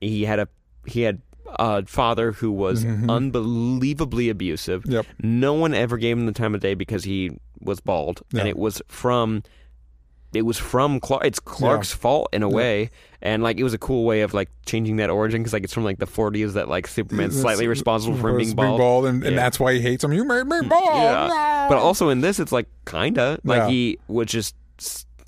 he 0.01 0.25
had 0.25 0.39
a 0.39 0.49
he 0.87 1.03
had 1.03 1.23
a 1.47 1.85
father 1.87 2.33
who 2.33 2.51
was 2.51 2.85
unbelievably 3.45 4.29
abusive. 4.29 4.83
Mm-hmm. 4.83 4.93
Yep. 4.93 5.07
No 5.23 5.55
one 5.55 5.75
ever 5.75 5.97
gave 5.97 6.17
him 6.19 6.27
the 6.27 6.33
time 6.33 6.55
of 6.55 6.61
day 6.61 6.75
because 6.75 7.05
he 7.05 7.31
was 7.61 7.81
bald, 7.81 8.23
Yeah. 8.33 8.41
and 8.41 8.49
it 8.49 8.57
was 8.59 8.83
from 8.89 9.43
it 10.37 10.43
was 10.43 10.59
from 10.59 11.01
Clark. 11.01 11.25
It's 11.25 11.41
Clark's 11.41 11.93
fault 11.93 12.29
in 12.33 12.43
a 12.43 12.49
way, 12.49 12.91
and 13.23 13.43
like 13.43 13.59
it 13.59 13.63
was 13.65 13.75
a 13.75 13.79
cool 13.79 14.05
way 14.05 14.21
of 14.23 14.35
like 14.35 14.51
changing 14.67 14.97
that 14.97 15.11
origin 15.11 15.41
because 15.43 15.53
like 15.53 15.65
it's 15.65 15.73
from 15.75 15.85
like 15.85 15.99
the 15.99 16.07
40s 16.07 16.53
that 16.55 16.69
like 16.69 16.87
Superman's 16.87 17.41
slightly 17.41 17.67
responsible 17.69 18.17
for 18.17 18.31
him 18.31 18.37
being 18.39 18.55
bald. 18.57 19.07
and, 19.07 19.23
and 19.25 19.35
Yeah. 19.35 19.41
that's 19.43 19.59
why 19.61 19.75
he 19.75 19.81
hates 19.81 20.03
him. 20.05 20.13
You 20.13 20.25
made 20.25 20.45
me 20.47 20.57
mm, 20.61 20.69
bald. 20.69 20.85
Yeah. 20.95 21.67
But 21.69 21.79
also 21.79 22.09
in 22.11 22.21
this, 22.21 22.39
it's 22.41 22.53
like 22.53 22.67
kinda 22.87 23.39
like 23.45 23.59
Yeah. 23.59 23.69
he 23.69 23.99
was 24.09 24.27
just 24.29 24.55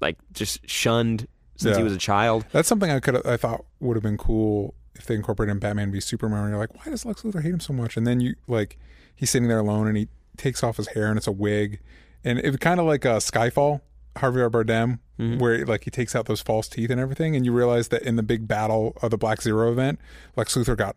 like 0.00 0.16
just 0.32 0.68
shunned 0.68 1.26
since 1.56 1.72
Yeah. 1.72 1.78
he 1.78 1.82
was 1.84 1.92
a 1.94 1.98
child. 1.98 2.44
That's 2.52 2.68
something 2.68 2.90
I 2.90 3.00
could 3.00 3.26
I 3.26 3.36
thought 3.36 3.64
would 3.80 3.96
have 3.96 4.02
been 4.02 4.18
cool 4.18 4.74
if 4.94 5.06
they 5.06 5.14
incorporated 5.14 5.52
in 5.52 5.58
Batman 5.58 5.92
v 5.92 6.00
Superman. 6.00 6.40
And 6.40 6.50
you're 6.50 6.58
like, 6.58 6.74
why 6.74 6.90
does 6.90 7.04
Lex 7.04 7.22
Luthor 7.22 7.42
hate 7.42 7.52
him 7.52 7.60
so 7.60 7.72
much? 7.72 7.96
And 7.96 8.06
then 8.06 8.20
you 8.20 8.34
like 8.46 8.78
he's 9.14 9.30
sitting 9.30 9.48
there 9.48 9.58
alone 9.58 9.86
and 9.88 9.96
he 9.96 10.08
takes 10.36 10.62
off 10.62 10.76
his 10.76 10.88
hair 10.88 11.06
and 11.08 11.16
it's 11.16 11.26
a 11.26 11.32
wig, 11.32 11.80
and 12.24 12.38
it 12.38 12.46
was 12.48 12.56
kind 12.58 12.78
of 12.78 12.84
like 12.84 13.06
a 13.06 13.16
Skyfall, 13.16 13.80
Javier 14.16 14.50
Bardem, 14.50 14.98
Mm-hmm. 15.18 15.38
where 15.38 15.64
like 15.64 15.84
he 15.84 15.90
takes 15.90 16.14
out 16.14 16.26
those 16.26 16.42
false 16.42 16.68
teeth 16.68 16.90
and 16.90 17.00
everything, 17.00 17.34
and 17.34 17.46
you 17.46 17.50
realize 17.52 17.88
that 17.88 18.02
in 18.02 18.16
the 18.16 18.22
big 18.22 18.46
battle 18.46 18.94
of 19.00 19.10
the 19.10 19.16
Black 19.16 19.40
Zero 19.40 19.72
event, 19.72 19.98
Lex 20.36 20.54
Luthor 20.54 20.76
got 20.76 20.94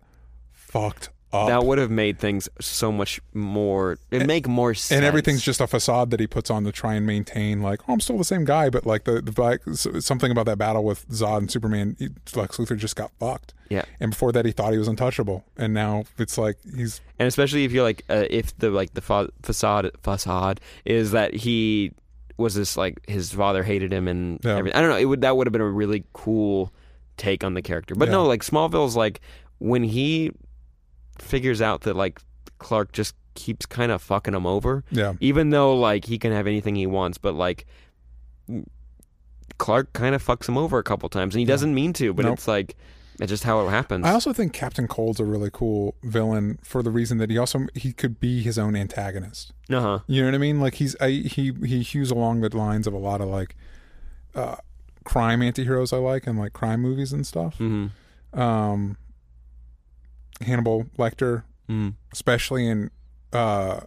fucked 0.52 1.10
up. 1.32 1.48
That 1.48 1.64
would 1.64 1.78
have 1.78 1.92
made 1.92 2.20
things 2.20 2.50
so 2.60 2.92
much 2.92 3.22
more. 3.34 3.98
It 4.12 4.26
make 4.26 4.48
more 4.48 4.74
sense. 4.74 4.98
and 4.98 5.06
everything's 5.06 5.42
just 5.42 5.62
a 5.62 5.68
facade 5.68 6.10
that 6.12 6.20
he 6.20 6.28
puts 6.28 6.50
on 6.50 6.64
to 6.66 6.72
try 6.74 6.96
and 6.96 7.06
maintain 7.06 7.62
like 7.62 7.82
oh 7.88 7.94
i'm 7.94 8.00
still 8.00 8.18
the 8.18 8.24
same 8.24 8.46
guy 8.46 8.70
but 8.70 8.86
like 8.86 9.04
the, 9.04 9.22
the 9.22 9.32
black 9.32 9.62
something 10.02 10.32
about 10.32 10.48
that 10.48 10.58
battle 10.58 10.84
with 10.84 11.08
zod 11.10 11.38
and 11.38 11.52
superman 11.52 11.96
he, 12.00 12.10
lex 12.36 12.58
luthor 12.58 12.76
just 12.76 12.96
got 12.96 13.12
fucked 13.20 13.54
yeah. 13.70 13.84
and 14.00 14.10
before 14.12 14.32
that 14.32 14.44
he 14.46 14.52
thought 14.52 14.72
he 14.74 14.80
was 14.80 14.88
untouchable 14.88 15.46
and 15.56 15.72
now 15.74 16.04
it's 16.18 16.38
like 16.38 16.58
he's 16.76 17.00
And 17.20 17.28
especially 17.28 17.64
if 17.64 17.72
you're 17.72 17.84
like, 17.84 18.04
uh, 18.10 18.26
if 18.30 18.58
the 18.58 18.72
like 18.72 18.96
the 18.96 19.02
fa- 19.02 19.30
facade 19.44 19.92
facade 20.02 20.60
is 20.84 21.12
that 21.12 21.36
he 21.36 21.92
was 22.40 22.56
this 22.56 22.76
like 22.78 23.08
his 23.08 23.32
father 23.32 23.64
hated 23.64 23.92
him 23.94 24.08
and 24.08 24.40
Yeah. 24.44 24.58
everything. 24.58 24.78
I 24.78 24.82
don't 24.82 24.90
know. 24.90 24.98
It 24.98 25.06
would 25.06 25.22
that 25.22 25.36
would 25.38 25.46
have 25.48 25.52
been 25.52 25.62
a 25.62 25.66
really 25.70 26.04
cool 26.14 26.74
take 27.18 27.44
on 27.44 27.54
the 27.54 27.62
character. 27.62 27.94
But 27.96 28.10
no, 28.10 28.24
Yeah. 28.24 28.28
like 28.30 28.42
Smallville's 28.44 28.96
like 28.96 29.22
when 29.60 29.84
he 29.84 30.32
figures 31.20 31.62
out 31.62 31.82
that 31.82 31.96
like 31.96 32.20
Clark 32.60 32.92
just 32.94 33.14
keeps 33.36 33.66
kind 33.66 33.92
of 33.92 34.02
fucking 34.02 34.34
him 34.34 34.46
over. 34.46 34.84
yeah 34.92 35.14
even 35.20 35.50
though 35.52 35.76
like 35.78 36.06
he 36.06 36.18
can 36.18 36.32
have 36.32 36.48
anything 36.48 36.76
he 36.76 36.88
wants, 36.88 37.18
but 37.18 37.36
like 37.36 37.66
Clark 39.58 39.92
kind 39.94 40.16
of 40.16 40.26
fucks 40.26 40.48
him 40.48 40.58
over 40.58 40.78
a 40.78 40.84
couple 40.84 41.10
times, 41.10 41.36
and 41.36 41.40
he 41.40 41.46
doesn't 41.46 41.74
mean 41.74 41.92
to, 41.94 42.14
but 42.14 42.26
Nope. 42.26 42.36
it's 42.36 42.48
like 42.48 42.76
it's 43.20 43.30
just 43.30 43.44
how 43.44 43.66
it 43.66 43.70
happens. 43.70 44.06
i 44.06 44.12
also 44.12 44.32
think 44.34 44.54
captain 44.54 44.88
cold's 44.88 45.20
a 45.20 45.26
really 45.26 45.50
cool 45.52 45.96
villain 46.04 46.58
for 46.64 46.82
the 46.82 46.92
reason 46.92 47.18
that 47.18 47.30
he 47.30 47.38
also 47.38 47.68
he 47.76 47.92
could 47.94 48.20
be 48.20 48.42
his 48.42 48.58
own 48.58 48.76
antagonist 48.76 49.54
uh 49.70 49.80
huh. 49.80 50.00
you 50.08 50.22
know 50.22 50.28
what 50.28 50.36
i 50.36 50.38
mean 50.38 50.60
like 50.60 50.76
he's 50.76 50.96
I, 51.02 51.10
he 51.10 51.54
he 51.66 51.82
hews 51.82 52.12
along 52.12 52.42
the 52.42 52.56
lines 52.56 52.88
of 52.88 52.94
a 52.94 52.98
lot 52.98 53.22
of 53.22 53.28
like 53.28 53.56
uh 54.36 54.58
crime 55.04 55.42
antiheroes 55.42 55.94
i 55.94 55.98
like 55.98 56.28
and 56.28 56.38
like 56.38 56.54
crime 56.54 56.82
movies 56.82 57.14
and 57.14 57.26
stuff 57.26 57.56
hmm 57.58 57.88
um 58.34 58.98
hannibal 60.42 60.86
lecter 60.98 61.44
Mm. 61.70 61.94
especially 62.12 62.68
in 62.68 62.90
uh, 63.32 63.82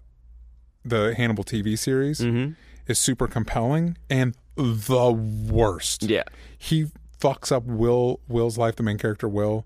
the 0.85 1.15
Hannibal 1.17 1.43
TV 1.43 1.77
series, 1.77 2.21
mm-hmm. 2.21 2.53
is 2.87 2.99
super 2.99 3.27
compelling 3.27 3.97
and 4.09 4.37
the 4.55 5.11
worst. 5.11 6.05
Yeah. 6.05 6.23
He 6.57 6.87
fucks 7.23 7.53
up 7.53 7.65
Will 7.65 8.21
Will's 8.29 8.59
life, 8.59 8.77
the 8.77 8.83
main 8.83 8.99
character 8.99 9.29
Will, 9.29 9.65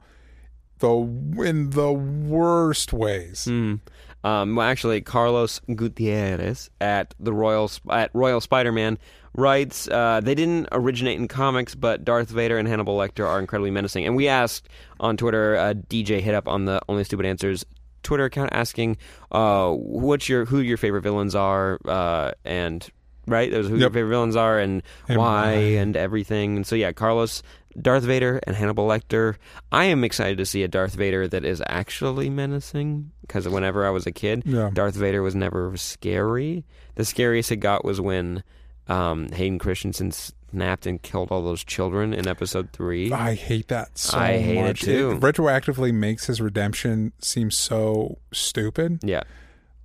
the 0.79 0.91
in 0.91 1.71
the 1.71 1.93
worst 1.93 2.93
ways. 2.93 3.47
Mm. 3.49 3.81
Um, 4.23 4.57
well, 4.57 4.67
actually, 4.67 5.01
Carlos 5.01 5.61
Gutierrez 5.75 6.71
at 6.81 7.15
the 7.19 7.33
Royal 7.33 7.71
at 7.91 8.11
Royal 8.13 8.41
Spider-Man 8.41 8.99
writes 9.35 9.89
uh, 9.89 10.21
they 10.23 10.35
didn't 10.35 10.69
originate 10.73 11.19
in 11.19 11.29
comics, 11.29 11.75
but 11.75 12.05
Darth 12.05 12.29
Vader 12.29 12.59
and 12.59 12.69
Hannibal 12.69 12.97
Lecter 12.97 13.27
are 13.27 13.39
incredibly 13.39 13.71
menacing. 13.71 14.05
And 14.05 14.17
we 14.17 14.29
asked 14.29 14.69
on 14.99 15.17
Twitter, 15.17 15.57
uh, 15.57 15.75
DJ 15.75 16.21
hit 16.21 16.35
up 16.35 16.49
on 16.49 16.65
the 16.65 16.81
Only 16.89 17.05
Stupid 17.05 17.27
Answers 17.27 17.65
Twitter 18.03 18.25
account 18.25 18.51
asking 18.53 18.97
uh, 19.33 19.71
what's 19.73 20.29
your 20.29 20.45
who 20.45 20.61
your 20.61 20.77
favorite 20.77 21.03
villains 21.03 21.35
are 21.35 21.79
uh, 21.87 22.33
and 22.45 22.89
right 23.27 23.51
those 23.51 23.69
who 23.69 23.77
your 23.77 23.91
favorite 23.91 24.11
villains 24.11 24.37
are 24.37 24.59
and, 24.59 24.83
And 25.09 25.19
why 25.19 25.53
and 25.53 25.97
everything. 25.97 26.57
And 26.57 26.67
so 26.67 26.75
yeah, 26.77 26.93
Carlos. 26.93 27.43
Darth 27.79 28.05
Vader 28.05 28.41
and 28.47 28.57
Hannibal 28.57 28.89
Lecter. 28.89 29.37
I 29.71 29.85
am 29.85 30.03
excited 30.03 30.39
to 30.39 30.47
see 30.47 30.63
a 30.63 30.69
Darth 30.69 30.95
Vader 30.95 31.29
that 31.29 31.45
is 31.45 31.63
actually 31.67 32.31
menacing 32.31 33.11
because 33.21 33.47
whenever 33.51 33.85
I 33.87 33.91
was 33.91 34.07
a 34.07 34.13
kid, 34.13 34.45
Yeah. 34.47 34.71
Darth 34.73 34.95
Vader 34.95 35.21
was 35.21 35.35
never 35.35 35.77
scary. 35.77 36.65
The 36.95 37.05
scariest 37.05 37.53
it 37.53 37.57
got 37.57 37.85
was 37.85 38.01
when 38.01 38.43
um, 38.89 39.29
Hayden 39.31 39.59
Christensen 39.59 40.11
snapped 40.11 40.87
and 40.87 41.03
killed 41.03 41.31
all 41.31 41.43
those 41.43 41.63
children 41.63 42.15
in 42.15 42.27
Episode 42.27 42.73
Three. 42.73 43.13
I 43.13 43.35
hate 43.35 43.69
that 43.69 43.99
so 43.99 44.17
I 44.17 44.39
hate 44.39 44.57
it 44.57 44.63
much. 44.63 44.81
too. 44.81 45.19
retroactively 45.21 45.93
makes 45.93 46.29
his 46.29 46.41
redemption 46.41 47.13
seem 47.21 47.51
so 47.51 48.17
stupid. 48.33 49.01
Yeah, 49.05 49.25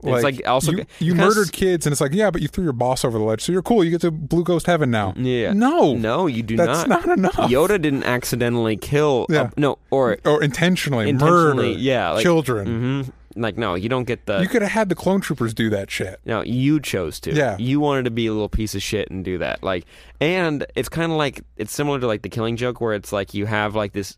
it's 0.03 0.23
like 0.23 0.41
also 0.47 0.71
you, 0.71 0.85
you 0.99 1.15
murdered 1.15 1.51
kids, 1.51 1.85
and 1.85 1.91
it's 1.91 2.01
like, 2.01 2.13
yeah, 2.13 2.31
but 2.31 2.41
you 2.41 2.47
threw 2.47 2.63
your 2.63 2.73
boss 2.73 3.03
over 3.05 3.17
the 3.17 3.23
ledge, 3.23 3.41
so 3.41 3.51
you're 3.51 3.61
cool. 3.61 3.83
You 3.83 3.91
get 3.91 4.01
to 4.01 4.11
Blue 4.11 4.43
Ghost 4.43 4.65
Heaven 4.65 4.89
now. 4.91 5.13
Yeah, 5.15 5.53
no, 5.53 5.93
no, 5.95 6.27
you 6.27 6.43
do 6.43 6.57
that's 6.57 6.87
not. 6.87 6.89
That's 6.89 7.05
not, 7.07 7.17
enough. 7.17 7.35
Yoda 7.51 7.81
didn't 7.81 8.03
accidentally 8.03 8.77
kill. 8.77 9.25
a- 9.29 9.33
Yeah. 9.33 9.49
no, 9.57 9.77
or 9.91 10.17
or 10.25 10.43
intentionally, 10.43 11.09
intentionally. 11.09 11.69
murder, 11.69 11.79
Yeah, 11.79 12.11
like, 12.11 12.23
children. 12.23 12.67
hmm 12.67 13.39
Like 13.39 13.57
no, 13.57 13.75
you 13.75 13.87
don't 13.87 14.03
get 14.05 14.25
the. 14.25 14.41
you 14.41 14.47
could 14.49 14.61
have 14.61 14.71
had 14.71 14.89
the 14.89 14.95
clone 14.95 15.21
troopers 15.21 15.53
do 15.53 15.69
that 15.69 15.89
shit. 15.89 16.19
No, 16.25 16.41
you 16.43 16.79
chose 16.81 17.19
to. 17.21 17.33
Yeah. 17.33 17.55
You 17.57 17.79
wanted 17.79 18.03
to 18.03 18.11
be 18.11 18.27
a 18.27 18.33
little 18.33 18.49
piece 18.49 18.75
of 18.75 18.81
shit 18.81 19.09
and 19.09 19.23
do 19.23 19.37
that. 19.37 19.63
Like 19.63 19.85
and 20.19 20.65
it's 20.75 20.89
kind 20.89 21.11
of 21.11 21.17
like 21.17 21.41
it's 21.57 21.71
similar 21.73 21.99
to 21.99 22.07
like 22.07 22.23
the 22.23 22.29
killing 22.29 22.57
joke 22.57 22.81
where 22.81 22.93
it's 22.93 23.13
like 23.13 23.33
you 23.33 23.45
have 23.45 23.73
like 23.75 23.93
this 23.93 24.17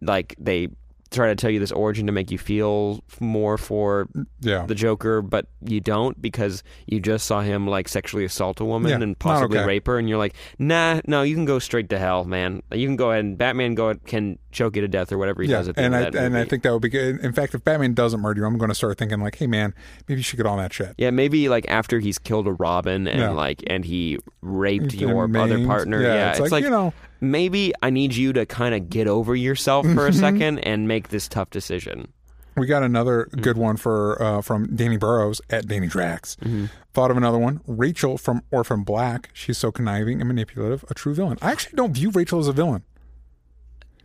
like 0.00 0.34
they 0.38 0.68
try 1.10 1.28
to 1.28 1.34
tell 1.36 1.50
you 1.50 1.58
this 1.60 1.72
origin 1.72 2.06
to 2.06 2.12
make 2.12 2.30
you 2.30 2.38
feel 2.38 3.02
more 3.20 3.56
for 3.58 4.08
Yeah, 4.40 4.66
the 4.66 4.74
Joker, 4.74 5.22
but 5.22 5.46
you 5.62 5.80
don't 5.80 6.20
because 6.20 6.62
you 6.86 7.00
just 7.00 7.26
saw 7.26 7.40
him 7.40 7.66
like 7.66 7.88
sexually 7.88 8.24
assault 8.24 8.60
a 8.60 8.64
woman 8.64 8.90
Yeah, 8.90 9.02
and 9.02 9.18
possibly 9.18 9.58
okay. 9.58 9.66
rape 9.66 9.86
her, 9.86 9.98
and 9.98 10.08
you're 10.08 10.18
like, 10.18 10.34
nah, 10.58 11.00
no, 11.06 11.22
you 11.22 11.34
can 11.34 11.44
go 11.44 11.58
straight 11.58 11.88
to 11.90 11.98
hell, 11.98 12.24
man. 12.24 12.62
You 12.72 12.86
can 12.86 12.96
go 12.96 13.10
ahead 13.12 13.24
and 13.24 13.38
Batman 13.38 13.74
go 13.74 13.94
can 14.06 14.38
choke 14.50 14.74
you 14.76 14.82
to 14.82 14.88
death 14.88 15.12
or 15.12 15.18
whatever 15.18 15.42
he 15.42 15.48
yeah, 15.50 15.58
does 15.58 15.68
at 15.68 15.76
the 15.76 15.82
and 15.82 15.94
I 15.94 15.98
end 15.98 16.06
of 16.08 16.12
that 16.14 16.24
and 16.24 16.36
I 16.38 16.44
think 16.46 16.62
that 16.62 16.72
would 16.72 16.80
be 16.82 16.88
good. 16.88 17.20
In 17.20 17.32
fact, 17.34 17.54
if 17.54 17.62
Batman 17.62 17.92
doesn't 17.94 18.20
murder 18.20 18.40
you, 18.40 18.46
I'm 18.46 18.56
going 18.56 18.70
to 18.70 18.74
start 18.74 18.96
thinking 18.98 19.20
like, 19.20 19.36
hey 19.36 19.46
man, 19.46 19.74
maybe 20.08 20.20
you 20.20 20.24
should 20.24 20.38
get 20.38 20.46
on 20.46 20.58
that 20.58 20.72
shit. 20.72 20.94
Yeah, 20.98 21.10
maybe 21.10 21.48
like 21.48 21.66
after 21.68 21.98
he's 22.00 22.18
killed 22.18 22.46
a 22.46 22.52
Robin 22.52 23.06
and 23.06 23.20
Yeah. 23.20 23.30
like 23.30 23.62
and 23.66 23.84
he 23.84 24.18
raped 24.40 24.92
And 24.92 25.00
your 25.00 25.24
other 25.38 25.66
partner. 25.66 26.00
Yeah, 26.02 26.14
Yeah, 26.14 26.30
it's 26.30 26.38
it's, 26.40 26.44
like, 26.44 26.52
like, 26.52 26.64
you 26.64 26.70
know- 26.70 26.92
maybe 27.20 27.72
I 27.82 27.90
need 27.90 28.14
you 28.14 28.32
to 28.34 28.46
kind 28.46 28.74
of 28.74 28.88
get 28.90 29.06
over 29.08 29.34
yourself 29.34 29.86
for 29.92 30.06
a 30.06 30.12
second 30.12 30.58
and 30.60 30.86
make 30.88 31.08
this 31.08 31.28
tough 31.28 31.50
decision. 31.50 32.12
We 32.56 32.66
got 32.66 32.82
another 32.82 33.26
Mm-hmm. 33.26 33.40
good 33.42 33.58
one 33.58 33.76
for 33.76 34.20
uh, 34.22 34.40
from 34.42 34.74
Danny 34.74 34.96
Burrows 34.96 35.40
at 35.50 35.66
Danny 35.68 35.86
Drax. 35.88 36.36
Mm-hmm. 36.36 36.66
Thought 36.94 37.10
of 37.10 37.16
another 37.18 37.38
one. 37.38 37.60
Rachel 37.66 38.16
from 38.16 38.40
Orphan 38.50 38.82
Black. 38.82 39.28
She's 39.34 39.58
so 39.58 39.70
conniving 39.70 40.20
and 40.22 40.28
manipulative. 40.28 40.82
A 40.88 40.94
true 40.94 41.14
villain. 41.14 41.36
I 41.42 41.52
actually 41.52 41.76
don't 41.76 41.92
view 41.92 42.10
Rachel 42.10 42.38
as 42.40 42.48
a 42.48 42.52
villain. 42.52 42.82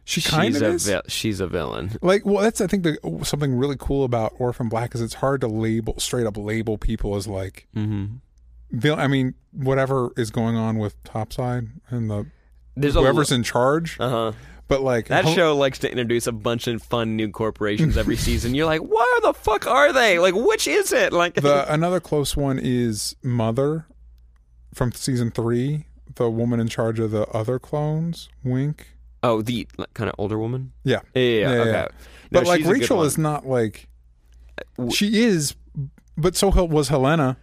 She 0.04 0.22
kind 0.22 0.54
she's 0.54 0.62
of 0.62 0.68
a 0.68 0.74
is. 0.74 1.02
she's 1.08 1.40
a 1.40 1.48
villain. 1.48 1.92
like, 2.02 2.26
well, 2.26 2.44
that's 2.44 2.60
I 2.60 2.68
think 2.68 2.84
the, 2.84 2.98
something 3.24 3.56
really 3.56 3.78
cool 3.80 4.04
about 4.04 4.34
Orphan 4.40 4.68
Black 4.68 4.94
is 4.96 5.02
it's 5.02 5.14
hard 5.14 5.40
to 5.42 5.48
label 5.48 5.98
straight 6.00 6.26
up 6.26 6.36
label 6.38 6.78
people 6.78 7.16
as 7.16 7.28
like 7.28 7.68
Mm-hmm. 7.76 8.90
I 9.00 9.08
mean, 9.08 9.36
whatever 9.52 10.12
is 10.18 10.32
going 10.32 10.56
on 10.56 10.78
with 10.78 11.02
Topside 11.04 11.68
and 11.90 12.10
the 12.10 12.26
There's 12.82 12.96
whoever's 12.96 13.32
in 13.32 13.44
charge. 13.44 13.98
uh 14.00 14.10
huh. 14.10 14.32
But 14.68 14.82
like 14.84 15.08
That 15.08 15.26
Hel- 15.26 15.34
show 15.34 15.58
likes 15.58 15.80
to 15.80 15.90
introduce 15.92 16.28
a 16.28 16.32
bunch 16.32 16.66
of 16.68 16.82
fun 16.82 17.18
new 17.18 17.30
corporations 17.30 17.98
every 17.98 18.16
season. 18.28 18.56
You're 18.56 18.66
like, 18.68 18.82
where 18.82 19.20
the 19.22 19.34
fuck 19.34 19.68
are 19.68 19.92
they? 19.92 20.18
Like, 20.18 20.34
which 20.34 20.66
is 20.66 20.94
it? 20.94 21.12
Like, 21.12 21.34
the 21.36 21.66
another 21.74 22.00
close 22.00 22.38
one 22.38 22.58
is 22.62 23.16
Mother 23.22 23.86
from 24.74 24.94
season 24.94 25.30
three. 25.32 25.88
The 26.16 26.30
woman 26.30 26.60
in 26.62 26.68
charge 26.70 27.00
of 27.00 27.12
the 27.12 27.26
other 27.28 27.60
clones, 27.60 28.30
Wink. 28.44 28.88
oh, 29.24 29.42
the 29.42 29.68
like, 29.78 29.94
kind 29.94 30.10
of 30.10 30.16
older 30.18 30.38
woman. 30.38 30.72
Yeah, 30.84 31.00
Yeah, 31.14 31.22
yeah, 31.22 31.40
yeah, 31.40 31.48
okay. 31.62 31.72
No, 31.72 31.88
But 32.32 32.46
like 32.48 32.58
she's 32.60 32.68
a 32.68 32.74
good 32.74 32.82
Rachel 32.82 33.04
is 33.04 33.18
not 33.18 33.46
like 33.46 33.88
she 34.94 35.22
is, 35.24 35.56
but 36.18 36.36
so 36.36 36.50
was 36.66 36.88
Helena. 36.90 37.38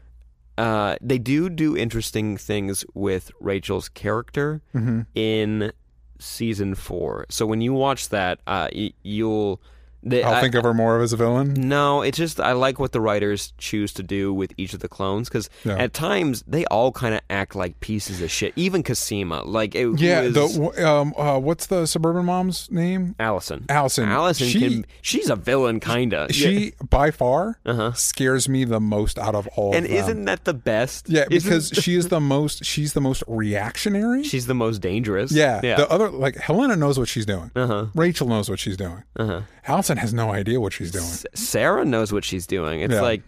Uh, 0.59 0.97
they 1.01 1.19
do 1.19 1.49
do 1.49 1.77
interesting 1.77 2.37
things 2.37 2.85
with 2.93 3.31
Rachel's 3.41 3.89
character 3.89 4.61
Mm-hmm. 4.75 5.01
in 5.15 5.73
season 6.19 6.75
four. 6.75 7.25
So 7.31 7.47
when 7.47 7.61
you 7.61 7.73
watch 7.73 8.09
that, 8.11 8.41
uh, 8.47 8.69
y- 8.75 8.93
you'll. 9.03 9.61
They, 10.03 10.23
I'll 10.23 10.35
I- 10.35 10.41
think 10.41 10.55
of 10.55 10.63
her 10.65 10.73
more 10.75 11.03
as 11.03 11.13
a 11.13 11.17
villain. 11.17 11.55
No, 11.55 12.03
it's 12.03 12.17
just 12.19 12.39
I 12.41 12.53
like 12.53 12.79
what 12.79 12.93
the 12.93 13.01
writers 13.01 13.53
choose 13.59 13.93
to 13.95 14.03
do 14.03 14.33
with 14.33 14.53
each 14.57 14.73
of 14.75 14.81
the 14.81 14.89
clones 14.89 15.29
because 15.29 15.51
Yeah. 15.65 15.77
at 15.77 15.93
times 15.93 16.45
they 16.47 16.65
all 16.67 16.93
kind 16.93 17.15
of 17.15 17.21
act 17.31 17.55
like 17.57 17.81
pieces 17.81 18.23
of 18.23 18.31
shit. 18.31 18.53
Even 18.57 18.83
Cosima, 18.83 19.43
like 19.43 19.75
it 19.75 19.99
Yeah, 20.01 20.23
was 20.23 20.57
the 20.57 20.89
um, 20.89 21.15
uh, 21.17 21.39
what's 21.39 21.67
the 21.67 21.87
suburban 21.87 22.25
mom's 22.27 22.71
name? 22.71 23.15
Alison. 23.19 23.67
Alison. 23.69 24.09
Alison 24.09 24.47
She- 24.49 24.61
can 24.61 24.87
she's 25.03 25.29
a 25.31 25.37
villain, 25.37 25.81
kinda. 25.81 26.33
She 26.33 26.73
by 26.89 27.11
far 27.11 27.59
Uh-huh. 27.67 27.93
scares 27.93 28.49
me 28.49 28.65
the 28.65 28.81
most 28.81 29.19
out 29.19 29.35
of 29.35 29.49
all. 29.57 29.75
and 29.75 29.85
of 29.85 29.91
them. 29.91 30.01
isn't 30.01 30.25
that 30.27 30.45
the 30.45 30.55
best? 30.55 31.09
yeah 31.09 31.25
because 31.29 31.69
she 31.75 31.95
is 31.97 32.09
the 32.09 32.21
most. 32.21 32.65
She's 32.65 32.93
the 32.93 33.01
most 33.01 33.23
reactionary. 33.27 34.23
she's 34.25 34.47
the 34.47 34.55
most 34.55 34.81
dangerous. 34.81 35.33
yeah, 35.33 35.61
yeah. 35.65 35.77
The 35.77 35.91
other 35.91 36.09
like 36.11 36.37
Helena 36.37 36.77
knows 36.77 36.99
what 36.99 37.09
she's 37.09 37.27
doing. 37.27 37.51
uh-huh. 37.57 37.87
Rachel 37.95 38.29
knows 38.29 38.49
what 38.49 38.59
she's 38.59 38.77
doing. 38.77 39.03
Uh-huh. 39.19 39.41
Alison 39.69 39.99
has 39.99 40.13
no 40.15 40.33
idea 40.33 40.61
what 40.61 40.73
she's 40.73 40.91
doing. 40.91 41.05
S- 41.05 41.27
Sarah 41.35 41.85
knows 41.85 42.13
what 42.13 42.25
she's 42.25 42.47
doing. 42.47 42.81
It's 42.81 42.95
Yeah. 42.95 43.01
like, 43.03 43.23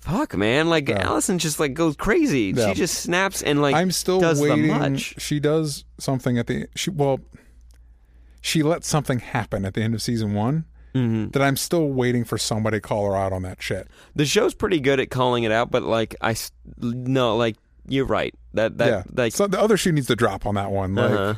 fuck, 0.00 0.36
man. 0.36 0.68
Like 0.70 0.88
Alison 0.90 1.38
just 1.38 1.60
like 1.60 1.74
goes 1.74 1.96
crazy. 1.96 2.52
Yeah. 2.56 2.68
She 2.68 2.74
just 2.74 3.00
snaps 3.02 3.42
and 3.42 3.60
like 3.62 3.74
I'm 3.74 3.90
still 3.90 4.20
does 4.20 4.40
waiting. 4.40 4.68
the 4.68 4.78
much. 4.78 5.14
She 5.18 5.38
does 5.40 5.84
something 5.98 6.38
at 6.38 6.46
the 6.46 6.66
she 6.74 6.90
well, 6.90 7.20
she 8.40 8.62
lets 8.62 8.88
something 8.88 9.18
happen 9.18 9.64
at 9.64 9.74
the 9.74 9.82
end 9.82 9.94
of 9.94 10.02
season 10.02 10.34
one 10.34 10.64
Mm-hmm. 10.92 11.28
that 11.30 11.40
I'm 11.42 11.54
still 11.56 11.86
waiting 11.86 12.24
for 12.24 12.36
somebody 12.36 12.78
to 12.78 12.80
call 12.80 13.06
her 13.06 13.14
out 13.16 13.32
on 13.32 13.42
that 13.42 13.62
shit. 13.62 13.86
The 14.16 14.26
show's 14.26 14.54
pretty 14.54 14.80
good 14.80 14.98
at 14.98 15.08
calling 15.08 15.44
it 15.44 15.52
out, 15.52 15.70
but 15.70 15.84
like 15.84 16.16
I 16.20 16.32
s- 16.32 16.50
no, 16.78 17.36
like 17.36 17.54
you're 17.86 18.06
right. 18.06 18.34
That 18.54 18.78
that 18.78 18.88
yeah, 18.88 19.02
like 19.14 19.32
so 19.32 19.46
the 19.46 19.60
other 19.60 19.76
shoe 19.76 19.92
needs 19.92 20.08
to 20.08 20.16
drop 20.16 20.46
on 20.46 20.56
that 20.56 20.72
one. 20.72 20.96
Like, 20.96 21.10
uh-huh. 21.12 21.34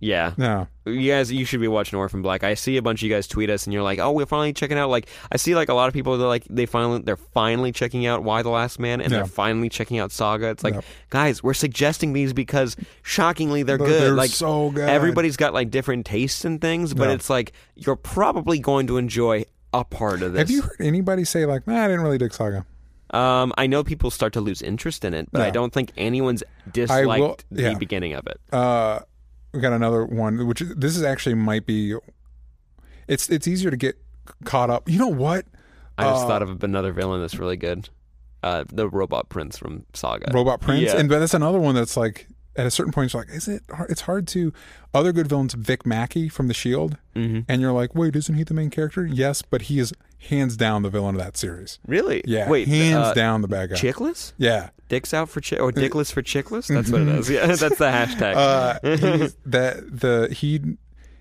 Yeah. 0.00 0.32
no, 0.36 0.68
You 0.86 1.10
guys, 1.10 1.32
you 1.32 1.44
should 1.44 1.60
be 1.60 1.66
watching 1.66 1.98
Orphan 1.98 2.22
Black. 2.22 2.44
I 2.44 2.54
see 2.54 2.76
a 2.76 2.82
bunch 2.82 3.00
of 3.00 3.08
you 3.08 3.12
guys 3.14 3.26
tweet 3.26 3.50
us, 3.50 3.66
and 3.66 3.74
you're 3.74 3.82
like, 3.82 3.98
"Oh, 3.98 4.12
we're 4.12 4.26
finally 4.26 4.52
checking 4.52 4.78
out." 4.78 4.90
Like, 4.90 5.08
I 5.32 5.36
see 5.38 5.54
like 5.56 5.68
a 5.68 5.74
lot 5.74 5.88
of 5.88 5.94
people 5.94 6.16
that 6.18 6.26
like 6.26 6.44
they 6.48 6.66
finally 6.66 7.00
they're 7.02 7.16
finally 7.16 7.72
checking 7.72 8.06
out 8.06 8.22
Y: 8.22 8.42
The 8.42 8.48
Last 8.48 8.78
Man, 8.78 9.00
and 9.00 9.12
they're 9.12 9.26
finally 9.26 9.68
checking 9.68 9.98
out 9.98 10.12
Saga. 10.12 10.50
It's 10.50 10.62
like, 10.62 10.76
guys, 11.10 11.42
we're 11.42 11.52
suggesting 11.54 12.12
these 12.12 12.32
because 12.32 12.76
shockingly 13.02 13.62
they're 13.64 13.76
They're- 13.78 13.86
good. 13.88 14.02
they're 14.02 14.14
like, 14.14 14.30
so 14.30 14.70
good. 14.70 14.88
Everybody's 14.88 15.36
got 15.36 15.52
like 15.52 15.70
different 15.70 16.06
tastes 16.06 16.44
and 16.44 16.60
things, 16.60 16.94
but 16.94 17.10
it's 17.10 17.28
like 17.28 17.52
you're 17.74 17.96
probably 17.96 18.58
going 18.60 18.86
to 18.86 18.98
enjoy 18.98 19.44
a 19.74 19.84
part 19.84 20.22
of 20.22 20.32
this. 20.32 20.38
have 20.40 20.50
you 20.50 20.62
heard 20.62 20.80
anybody 20.80 21.24
say 21.24 21.44
like, 21.44 21.66
"Nah, 21.66 21.84
I 21.84 21.88
didn't 21.88 22.02
really 22.02 22.18
dig 22.18 22.32
Saga"? 22.32 22.64
Um, 23.10 23.52
I 23.56 23.66
know 23.66 23.82
people 23.84 24.10
start 24.10 24.34
to 24.34 24.40
lose 24.40 24.60
interest 24.62 25.02
in 25.04 25.14
it, 25.14 25.28
but 25.32 25.40
I 25.42 25.50
don't 25.50 25.72
think 25.72 25.92
anyone's 25.96 26.42
disliked 26.70 27.20
will- 27.20 27.36
yeah. 27.50 27.70
the 27.72 27.78
beginning 27.78 28.12
of 28.12 28.26
it. 28.26 28.38
Uh, 28.52 29.00
we 29.52 29.60
got 29.60 29.72
another 29.72 30.04
one, 30.04 30.46
which 30.46 30.60
is- 30.60 30.74
this 30.76 30.96
is 30.96 31.02
actually 31.02 31.34
might 31.34 31.66
be. 31.66 31.94
It's 33.06 33.28
it's 33.30 33.48
easier 33.48 33.70
to 33.70 33.76
get 33.76 33.96
caught 34.44 34.70
up. 34.70 34.88
You 34.88 34.98
know 34.98 35.08
what? 35.08 35.46
I 35.96 36.04
just 36.04 36.24
Uh, 36.24 36.28
thought 36.28 36.42
of 36.42 36.62
another 36.62 36.92
villain 36.92 37.20
that's 37.20 37.38
really 37.38 37.56
good. 37.56 37.88
Uh, 38.42 38.64
the 38.72 38.88
robot 38.88 39.28
prince 39.28 39.58
from 39.58 39.84
Saga. 39.94 40.30
Robot 40.32 40.60
Prince, 40.60 40.82
Yeah. 40.92 40.96
and 40.98 41.08
but 41.08 41.18
that's 41.18 41.34
another 41.34 41.58
one 41.58 41.74
that's 41.74 41.96
like 41.96 42.28
at 42.54 42.66
a 42.66 42.70
certain 42.70 42.92
point, 42.92 43.12
you're 43.12 43.22
like, 43.22 43.30
is 43.30 43.46
it? 43.48 43.62
Hard? 43.70 43.90
It's 43.90 44.02
hard 44.02 44.26
to. 44.28 44.52
Other 44.92 45.12
good 45.12 45.28
villains, 45.28 45.54
Vic 45.54 45.86
Mackey 45.86 46.28
from 46.28 46.48
The 46.48 46.54
Shield, 46.54 46.96
Mhm. 47.14 47.44
and 47.48 47.60
you're 47.62 47.72
like, 47.72 47.94
wait, 47.94 48.16
isn't 48.16 48.34
he 48.34 48.42
the 48.44 48.54
main 48.54 48.68
character? 48.70 49.06
Yes, 49.06 49.42
but 49.42 49.62
he 49.62 49.78
is 49.78 49.92
hands 50.18 50.56
down 50.56 50.82
the 50.82 50.90
villain 50.90 51.14
of 51.14 51.20
that 51.20 51.36
series. 51.36 51.78
Really? 51.86 52.22
Yeah, 52.26 52.48
Wait. 52.48 52.68
hands 52.68 53.08
uh, 53.08 53.14
down 53.14 53.42
the 53.42 53.48
bad 53.48 53.70
guy. 53.70 53.76
Chickless? 53.76 54.32
Yeah, 54.36 54.70
Dicks 54.88 55.12
out 55.12 55.28
for 55.28 55.40
chick 55.40 55.60
or 55.60 55.70
dickless 55.70 56.10
for 56.10 56.22
chickless? 56.22 56.72
That's 56.72 56.90
what 56.90 57.02
it 57.02 57.08
is. 57.08 57.28
Yeah, 57.28 57.46
that's 57.54 57.60
the 57.60 57.90
hashtag. 57.90 58.34
uh, 58.34 58.78
that 59.44 60.00
the 60.00 60.34
he 60.34 60.76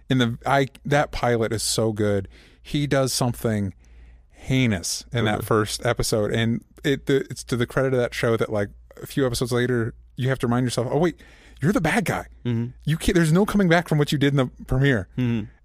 in 0.09 0.17
the 0.17 0.37
I 0.45 0.67
that 0.85 1.11
pilot 1.11 1.51
is 1.51 1.63
so 1.63 1.91
good. 1.91 2.29
He 2.61 2.87
does 2.87 3.11
something 3.11 3.73
heinous 4.31 5.05
in 5.11 5.25
that 5.25 5.43
first 5.43 5.85
episode, 5.85 6.31
and 6.31 6.63
it 6.83 7.07
the, 7.07 7.27
it's 7.29 7.43
to 7.45 7.57
the 7.57 7.65
credit 7.67 7.93
of 7.93 7.99
that 7.99 8.13
show 8.13 8.37
that 8.37 8.51
like 8.51 8.69
a 9.01 9.05
few 9.05 9.25
episodes 9.25 9.51
later, 9.51 9.93
you 10.15 10.29
have 10.29 10.39
to 10.39 10.47
remind 10.47 10.65
yourself, 10.65 10.87
oh 10.89 10.97
wait, 10.97 11.19
you're 11.61 11.73
the 11.73 11.81
bad 11.81 12.05
guy. 12.05 12.27
You 12.45 12.97
can't. 12.97 13.15
There's 13.15 13.33
no 13.33 13.45
coming 13.45 13.67
back 13.67 13.89
from 13.89 13.97
what 13.97 14.13
you 14.13 14.17
did 14.17 14.31
in 14.33 14.37
the 14.37 14.49
premiere, 14.65 15.09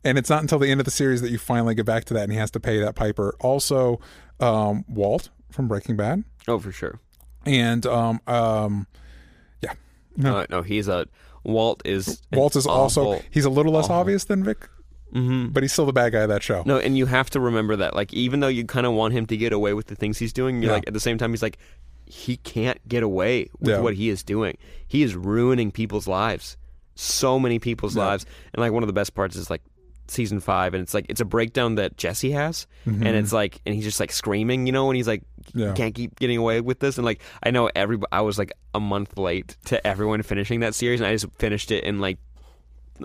and 0.05 0.19
it's 0.19 0.31
not 0.31 0.43
until 0.43 0.59
the 0.59 0.71
end 0.71 0.81
of 0.81 0.85
the 0.85 0.91
series 0.91 1.21
that 1.23 1.31
you 1.31 1.39
finally 1.39 1.75
get 1.75 1.87
back 1.87 2.05
to 2.07 2.15
that, 2.15 2.25
and 2.25 2.33
he 2.33 2.39
has 2.39 2.51
to 2.53 2.61
pay 2.61 2.79
that 2.81 2.95
piper. 2.95 3.35
Also, 3.41 4.01
um, 4.41 4.85
Walt 4.89 5.29
from 5.51 5.69
Breaking 5.69 5.97
Bad, 5.97 6.25
oh, 6.49 6.59
for 6.59 6.73
sure. 6.73 7.01
and 7.47 7.85
um, 7.87 8.21
um, 8.27 8.87
yeah, 9.63 9.75
no, 10.17 10.39
Uh, 10.39 10.47
no, 10.51 10.63
he's 10.63 10.89
a 10.89 11.07
Walt 11.45 11.83
is 11.85 12.23
Walt 12.33 12.55
is 12.57 12.67
also 12.67 13.03
awful- 13.03 13.23
he's 13.31 13.45
a 13.45 13.51
little 13.51 13.73
less 13.73 13.85
awful- 13.87 13.97
obvious 13.97 14.25
than 14.25 14.45
Vic, 14.45 14.69
Mhm. 15.13 15.53
but 15.53 15.63
he's 15.63 15.73
still 15.73 15.87
the 15.87 15.93
bad 15.93 16.13
guy 16.13 16.21
of 16.21 16.29
that 16.29 16.43
show. 16.43 16.63
No, 16.65 16.79
and 16.79 16.97
you 16.97 17.07
have 17.07 17.29
to 17.31 17.41
remember 17.41 17.77
that. 17.77 17.95
Like, 17.97 18.13
even 18.15 18.41
though 18.41 18.49
you 18.49 18.65
kind 18.65 18.87
of 18.87 18.93
want 18.93 19.13
him 19.15 19.27
to 19.27 19.37
get 19.37 19.53
away 19.53 19.75
with 19.75 19.87
the 19.89 19.95
things 19.97 20.19
he's 20.19 20.33
doing, 20.33 20.63
you're 20.63 20.71
Yeah. 20.71 20.77
like 20.77 20.85
at 20.87 20.95
the 20.95 21.01
same 21.01 21.19
time 21.19 21.31
he's 21.31 21.43
like, 21.43 21.59
he 22.07 22.37
can't 22.39 22.79
get 22.89 23.03
away 23.03 23.49
with 23.59 23.71
Yeah. 23.71 23.81
what 23.81 23.95
he 23.95 24.09
is 24.09 24.23
doing. 24.23 24.57
He 24.87 25.03
is 25.03 25.15
ruining 25.17 25.71
people's 25.73 26.07
lives, 26.07 26.57
so 26.95 27.39
many 27.41 27.59
people's 27.59 27.97
lives. 27.97 28.25
And 28.55 28.61
like 28.61 28.73
one 28.73 28.83
of 28.83 28.87
the 28.87 28.93
best 28.93 29.15
parts 29.15 29.35
is 29.35 29.51
like 29.51 29.63
season 30.13 30.39
five, 30.41 30.75
and 30.75 30.83
it's 30.83 30.95
like 30.95 31.07
it's 31.09 31.21
a 31.21 31.25
breakdown 31.25 31.75
that 31.77 31.97
Jesse 31.97 32.31
has, 32.33 32.67
and 32.85 33.07
it's 33.07 33.33
like, 33.33 33.61
and 33.67 33.75
he's 33.75 33.85
just 33.85 33.99
like 34.01 34.13
screaming, 34.13 34.67
you 34.67 34.73
know, 34.73 34.89
and 34.91 34.97
he's 34.97 35.09
like, 35.09 35.23
Mm-hmm. 35.43 35.59
Yeah. 35.59 35.73
can't 35.75 35.93
keep 35.95 36.19
getting 36.21 36.39
away 36.39 36.61
with 36.61 36.79
this, 36.79 36.99
and 36.99 37.05
like 37.05 37.21
I 37.43 37.51
know 37.51 37.69
every, 37.75 37.99
I 38.13 38.21
was 38.21 38.39
like 38.39 38.53
a 38.75 38.79
month 38.81 39.19
late 39.19 39.57
to 39.67 39.85
everyone 39.85 40.23
finishing 40.23 40.61
that 40.61 40.75
series, 40.75 41.01
and 41.01 41.07
I 41.09 41.13
just 41.13 41.27
finished 41.39 41.71
it 41.73 41.83
in 41.85 41.99
like. 42.01 42.19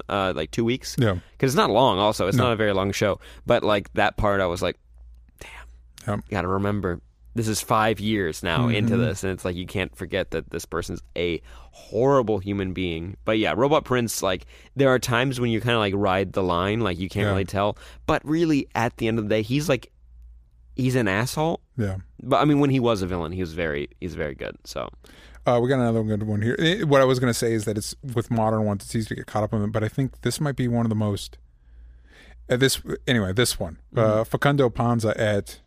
Uh, 0.10 0.32
like 0.36 0.52
two 0.52 0.64
weeks, 0.66 0.96
Yeah. 1.00 1.18
because 1.32 1.54
it's 1.54 1.58
not 1.58 1.72
long. 1.72 1.98
Also, 1.98 2.28
it's 2.28 2.38
not 2.38 2.52
a 2.52 2.56
very 2.56 2.72
long 2.74 2.92
show. 2.92 3.20
But 3.48 3.64
like 3.64 3.92
that 3.94 4.16
part, 4.16 4.42
I 4.42 4.46
was 4.46 4.62
like, 4.62 4.78
damn, 5.40 6.18
Yep. 6.18 6.30
got 6.30 6.42
to 6.42 6.48
remember 6.50 7.02
this 7.38 7.48
is 7.48 7.62
five 7.62 8.00
years 8.00 8.44
now 8.44 8.68
into 8.68 8.94
Mm-hmm. 8.94 9.02
this, 9.04 9.24
and 9.24 9.32
it's 9.32 9.46
like 9.46 9.56
you 9.56 9.66
can't 9.66 9.96
forget 9.96 10.32
that 10.32 10.50
this 10.50 10.66
person's 10.66 11.02
a 11.16 11.42
horrible 11.72 12.40
human 12.40 12.74
being. 12.74 13.16
But 13.24 13.38
yeah, 13.40 13.54
Robot 13.56 13.86
Prince, 13.86 14.22
like 14.22 14.46
there 14.76 14.90
are 14.90 15.00
times 15.00 15.40
when 15.40 15.50
you 15.52 15.62
kind 15.62 15.74
of 15.76 15.80
like 15.80 15.94
ride 15.96 16.34
the 16.34 16.44
line, 16.44 16.82
like 16.82 16.98
you 17.00 17.08
can't 17.10 17.26
Yeah. 17.26 17.32
really 17.32 17.46
tell. 17.46 17.78
But 18.06 18.22
really, 18.26 18.68
at 18.76 18.98
the 18.98 19.08
end 19.08 19.20
of 19.20 19.26
the 19.26 19.30
day, 19.30 19.42
he's 19.44 19.70
like 19.70 19.92
he's 20.76 20.96
an 20.96 21.08
asshole. 21.08 21.62
Yeah. 21.78 21.98
But 22.22 22.38
I 22.42 22.46
mean, 22.46 22.60
when 22.60 22.70
he 22.70 22.80
was 22.80 23.02
a 23.02 23.08
villain, 23.08 23.32
he 23.32 23.40
was 23.42 23.54
very 23.54 23.90
he's 24.02 24.16
very 24.16 24.36
good. 24.36 24.58
So 24.66 24.90
Uh, 25.46 25.60
we 25.62 25.70
got 25.70 25.80
another 25.80 26.04
good 26.04 26.24
one 26.24 26.42
here. 26.42 26.56
Eh, 26.60 26.84
What 26.84 27.00
I 27.00 27.06
was 27.06 27.20
going 27.20 27.30
to 27.32 27.40
say 27.40 27.54
is 27.54 27.64
that 27.66 27.78
it's 27.78 27.96
with 28.14 28.30
modern 28.30 28.66
ones, 28.66 28.84
it's 28.84 28.94
easy 28.96 29.08
to 29.10 29.16
get 29.16 29.28
caught 29.28 29.44
up 29.44 29.54
in 29.54 29.62
them, 29.62 29.72
but 29.72 29.82
I 29.84 29.88
think 29.88 30.22
this 30.22 30.42
might 30.42 30.56
be 30.58 30.68
one 30.68 30.86
of 30.86 30.90
the 30.90 30.96
most. 30.96 31.38
Uh, 32.50 32.58
this 32.58 32.82
anyway, 33.08 33.32
this 33.34 33.58
one, 33.60 33.78
uh, 33.96 34.24
Facundo 34.26 34.70
Panza 34.70 35.14
at, 35.20 35.60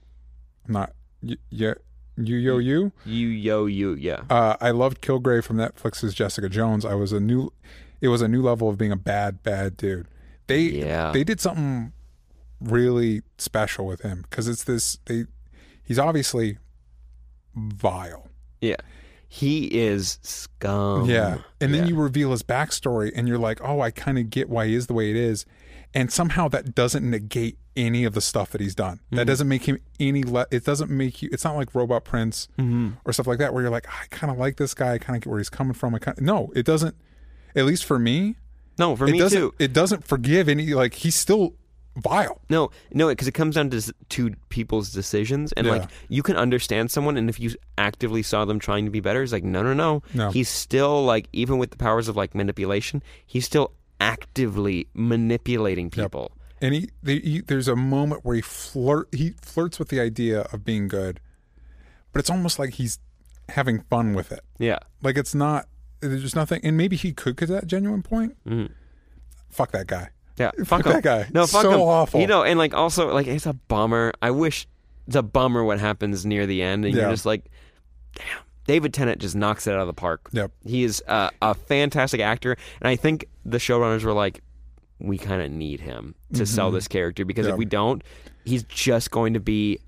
I'm 0.67 0.75
not 0.75 0.93
y- 1.23 1.37
yeah, 1.51 1.75
you 2.17 2.37
yo 2.37 2.59
you. 2.59 2.93
you 3.05 3.29
yo 3.29 3.67
you 3.67 3.95
yeah. 3.95 4.23
Uh, 4.31 4.57
I 4.61 4.71
loved 4.71 5.01
Kilgrave 5.01 5.45
from 5.45 5.57
Netflix's 5.57 6.15
Jessica 6.15 6.49
Jones. 6.49 6.85
I 6.85 6.95
was 6.95 7.13
a 7.13 7.21
new, 7.21 7.53
it 8.01 8.09
was 8.09 8.23
a 8.23 8.29
new 8.29 8.43
level 8.43 8.69
of 8.69 8.77
being 8.79 8.93
a 8.93 8.97
bad 8.97 9.43
bad 9.43 9.77
dude. 9.77 10.07
They 10.47 10.61
Yeah. 10.63 11.13
they 11.13 11.25
did 11.25 11.41
something 11.41 11.93
really 12.61 13.23
special 13.39 13.87
with 13.87 14.03
him 14.03 14.23
because 14.29 14.47
it's 14.49 14.65
this 14.65 14.99
they, 15.07 15.25
he's 15.83 15.99
obviously 15.99 16.59
vile. 17.55 18.29
Yeah. 18.61 18.77
He 19.29 19.67
is 19.67 20.19
scum. 20.23 21.09
Yeah. 21.09 21.39
And 21.61 21.73
then 21.73 21.87
you 21.87 21.95
reveal 21.95 22.33
his 22.33 22.43
backstory 22.43 23.13
and 23.15 23.29
you're 23.29 23.39
like, 23.39 23.61
oh, 23.63 23.81
I 23.81 23.93
kind 23.93 24.19
of 24.19 24.29
get 24.29 24.49
why 24.49 24.67
he 24.67 24.75
is 24.75 24.89
the 24.89 24.93
way 24.93 25.09
it 25.11 25.17
is. 25.17 25.47
And 25.93 26.13
somehow 26.13 26.47
that 26.49 26.75
doesn't 26.75 27.09
negate 27.09 27.59
any 27.77 28.05
of 28.05 28.15
the 28.15 28.21
stuff 28.21 28.51
that 28.51 28.61
he's 28.61 28.75
done. 28.75 28.97
Mm-hmm. 28.99 29.17
That 29.17 29.25
doesn't 29.27 29.49
make 29.49 29.65
him 29.65 29.79
any 29.99 30.23
le- 30.23 30.47
it 30.51 30.65
doesn't 30.65 30.91
make 30.91 31.23
you 31.23 31.29
it's 31.33 31.45
not 31.45 31.57
like 31.57 31.75
Robot 31.75 32.05
Prince 32.05 32.47
Mm-hmm. 32.59 32.91
or 33.05 33.13
stuff 33.13 33.27
like 33.27 33.39
that 33.39 33.53
where 33.53 33.63
you're 33.63 33.71
like, 33.73 33.89
I 33.89 34.07
kind 34.11 34.31
of 34.31 34.39
like 34.39 34.57
this 34.57 34.75
guy, 34.75 34.95
I 34.95 34.99
kind 34.99 35.17
of 35.17 35.23
get 35.23 35.31
where 35.31 35.39
he's 35.39 35.51
coming 35.51 35.73
from. 35.75 35.95
I 35.95 35.99
kind 35.99 36.21
No, 36.21 36.53
it 36.55 36.65
doesn't 36.65 36.95
at 37.57 37.65
least 37.65 37.85
for 37.85 37.99
me, 37.99 38.37
No, 38.79 38.95
for 38.95 39.07
it 39.09 39.13
me 39.13 39.19
doesn't 39.19 39.39
too. 39.41 39.55
it 39.59 39.73
doesn't 39.73 40.07
forgive 40.07 40.49
any 40.49 40.75
like 40.75 40.95
he's 40.95 41.15
still 41.17 41.55
vile. 41.97 42.41
No, 42.49 42.71
no, 42.93 43.09
because 43.09 43.27
it 43.27 43.33
comes 43.33 43.57
down 43.57 43.71
to 43.71 43.93
to 44.11 44.31
people's 44.49 44.93
decisions, 44.93 45.53
and 45.55 45.67
Yeah. 45.67 45.73
like 45.73 45.91
you 46.09 46.23
can 46.23 46.37
understand 46.37 46.91
someone, 46.93 47.17
and 47.17 47.29
if 47.29 47.41
you 47.41 47.51
actively 47.79 48.23
saw 48.23 48.45
them 48.45 48.59
trying 48.61 48.85
to 48.85 48.91
be 48.93 49.01
better, 49.01 49.23
it's 49.25 49.33
like 49.33 49.43
no, 49.45 49.63
no, 49.65 49.75
no, 49.75 50.03
No. 50.15 50.31
He's 50.31 50.49
still 50.49 51.05
like 51.05 51.27
even 51.33 51.59
with 51.59 51.71
the 51.71 51.77
powers 51.79 52.07
of 52.09 52.17
like 52.17 52.35
manipulation, 52.35 53.03
he's 53.27 53.45
still 53.45 53.73
actively 54.01 54.89
manipulating 54.95 55.91
people. 55.91 56.33
And 56.63 56.75
he, 56.75 56.89
they, 57.03 57.19
he 57.21 57.41
there's 57.41 57.69
a 57.69 57.77
moment 57.77 58.25
where 58.25 58.37
he 58.37 58.43
flirt 58.43 59.09
he 59.15 59.31
flirts 59.41 59.79
with 59.79 59.89
the 59.89 60.01
idea 60.01 60.43
of 60.53 60.65
being 60.65 60.89
good, 60.89 61.21
but 62.13 62.21
it's 62.21 62.29
almost 62.31 62.59
like 62.59 62.75
he's 62.75 62.99
having 63.49 63.81
fun 63.91 64.13
with 64.15 64.31
it. 64.33 64.41
Yeah. 64.59 64.79
Like 65.03 65.17
it's 65.17 65.35
not 65.35 65.69
there's 66.01 66.35
nothing 66.35 66.61
and 66.63 66.77
maybe 66.77 66.97
he 66.97 67.13
could 67.13 67.37
get 67.37 67.49
that 67.49 67.67
genuine 67.67 68.03
point. 68.03 68.37
Fuck 69.49 69.73
that 69.73 69.87
guy. 69.87 70.11
Yeah, 70.39 70.51
Fuck 70.59 70.85
fuck 70.85 70.85
that 70.85 71.03
guy. 71.03 71.29
No, 71.33 71.47
fuck 71.47 71.63
So 71.63 71.71
him. 71.73 71.81
awful. 71.81 72.21
You 72.21 72.27
know, 72.27 72.43
and 72.43 72.59
like 72.59 72.75
also 72.75 73.13
like 73.13 73.27
it's 73.27 73.47
a 73.47 73.53
bummer. 73.55 74.13
I 74.23 74.31
wish 74.31 74.67
it's 75.07 75.17
a 75.17 75.23
bummer 75.23 75.65
what 75.65 75.81
happens 75.81 76.25
near 76.27 76.47
the 76.47 76.63
end, 76.63 76.85
and 76.85 76.95
Yeah. 76.95 77.03
you're 77.03 77.11
just 77.11 77.27
like, 77.27 77.47
damn. 78.15 78.25
David 78.67 78.95
Tennant 78.95 79.19
just 79.21 79.35
knocks 79.35 79.67
it 79.67 79.73
out 79.75 79.81
of 79.81 79.87
the 79.89 79.93
park. 79.95 80.29
Yep. 80.33 80.53
He 80.65 80.85
is 80.85 81.03
uh, 81.09 81.31
a 81.43 81.55
fantastic 81.55 82.21
actor, 82.21 82.57
and 82.81 82.89
I 82.89 82.95
think 82.95 83.25
the 83.45 83.59
showrunners 83.59 84.05
were 84.05 84.13
like, 84.13 84.43
we 84.99 85.17
kind 85.19 85.41
of 85.43 85.51
need 85.51 85.81
him 85.81 86.15
to 86.35 86.45
sell 86.45 86.71
this 86.71 86.87
character 86.89 87.25
because 87.25 87.45
Mm-hmm. 87.47 87.51
Yeah. 87.51 87.55
if 87.55 87.59
we 87.59 87.65
don't, 87.65 88.03
he's 88.45 88.65
just 88.65 89.11
going 89.11 89.35
to 89.35 89.41
be 89.41 89.79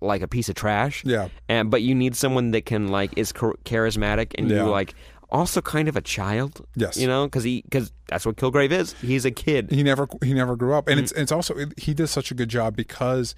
like 0.00 0.22
a 0.22 0.28
piece 0.28 0.48
of 0.48 0.54
trash. 0.54 1.04
Yeah. 1.04 1.28
And 1.48 1.70
but 1.70 1.82
you 1.82 1.94
need 1.94 2.14
someone 2.14 2.50
that 2.52 2.64
can 2.66 2.88
like 2.88 3.12
is 3.16 3.32
charismatic 3.32 4.32
and 4.38 4.48
Yeah. 4.50 4.64
you 4.64 4.70
like 4.70 4.94
also 5.30 5.60
kind 5.60 5.88
of 5.88 5.96
a 5.96 6.00
child. 6.00 6.64
Yes. 6.76 6.96
You 6.96 7.06
know, 7.08 7.24
because 7.26 7.42
he 7.42 7.62
because 7.62 7.90
that's 8.08 8.24
what 8.26 8.36
Kilgrave 8.36 8.70
is. 8.70 8.92
He's 9.00 9.24
a 9.24 9.30
kid. 9.30 9.70
he 9.70 9.82
never 9.82 10.06
he 10.22 10.32
never 10.34 10.54
grew 10.56 10.74
up 10.74 10.86
and 10.88 10.96
Mm-hmm. 10.98 11.04
it's 11.04 11.12
it's 11.12 11.32
also 11.32 11.54
it, 11.54 11.78
he 11.78 11.92
does 11.94 12.10
such 12.10 12.30
a 12.30 12.34
good 12.34 12.48
job 12.50 12.76
because 12.76 13.34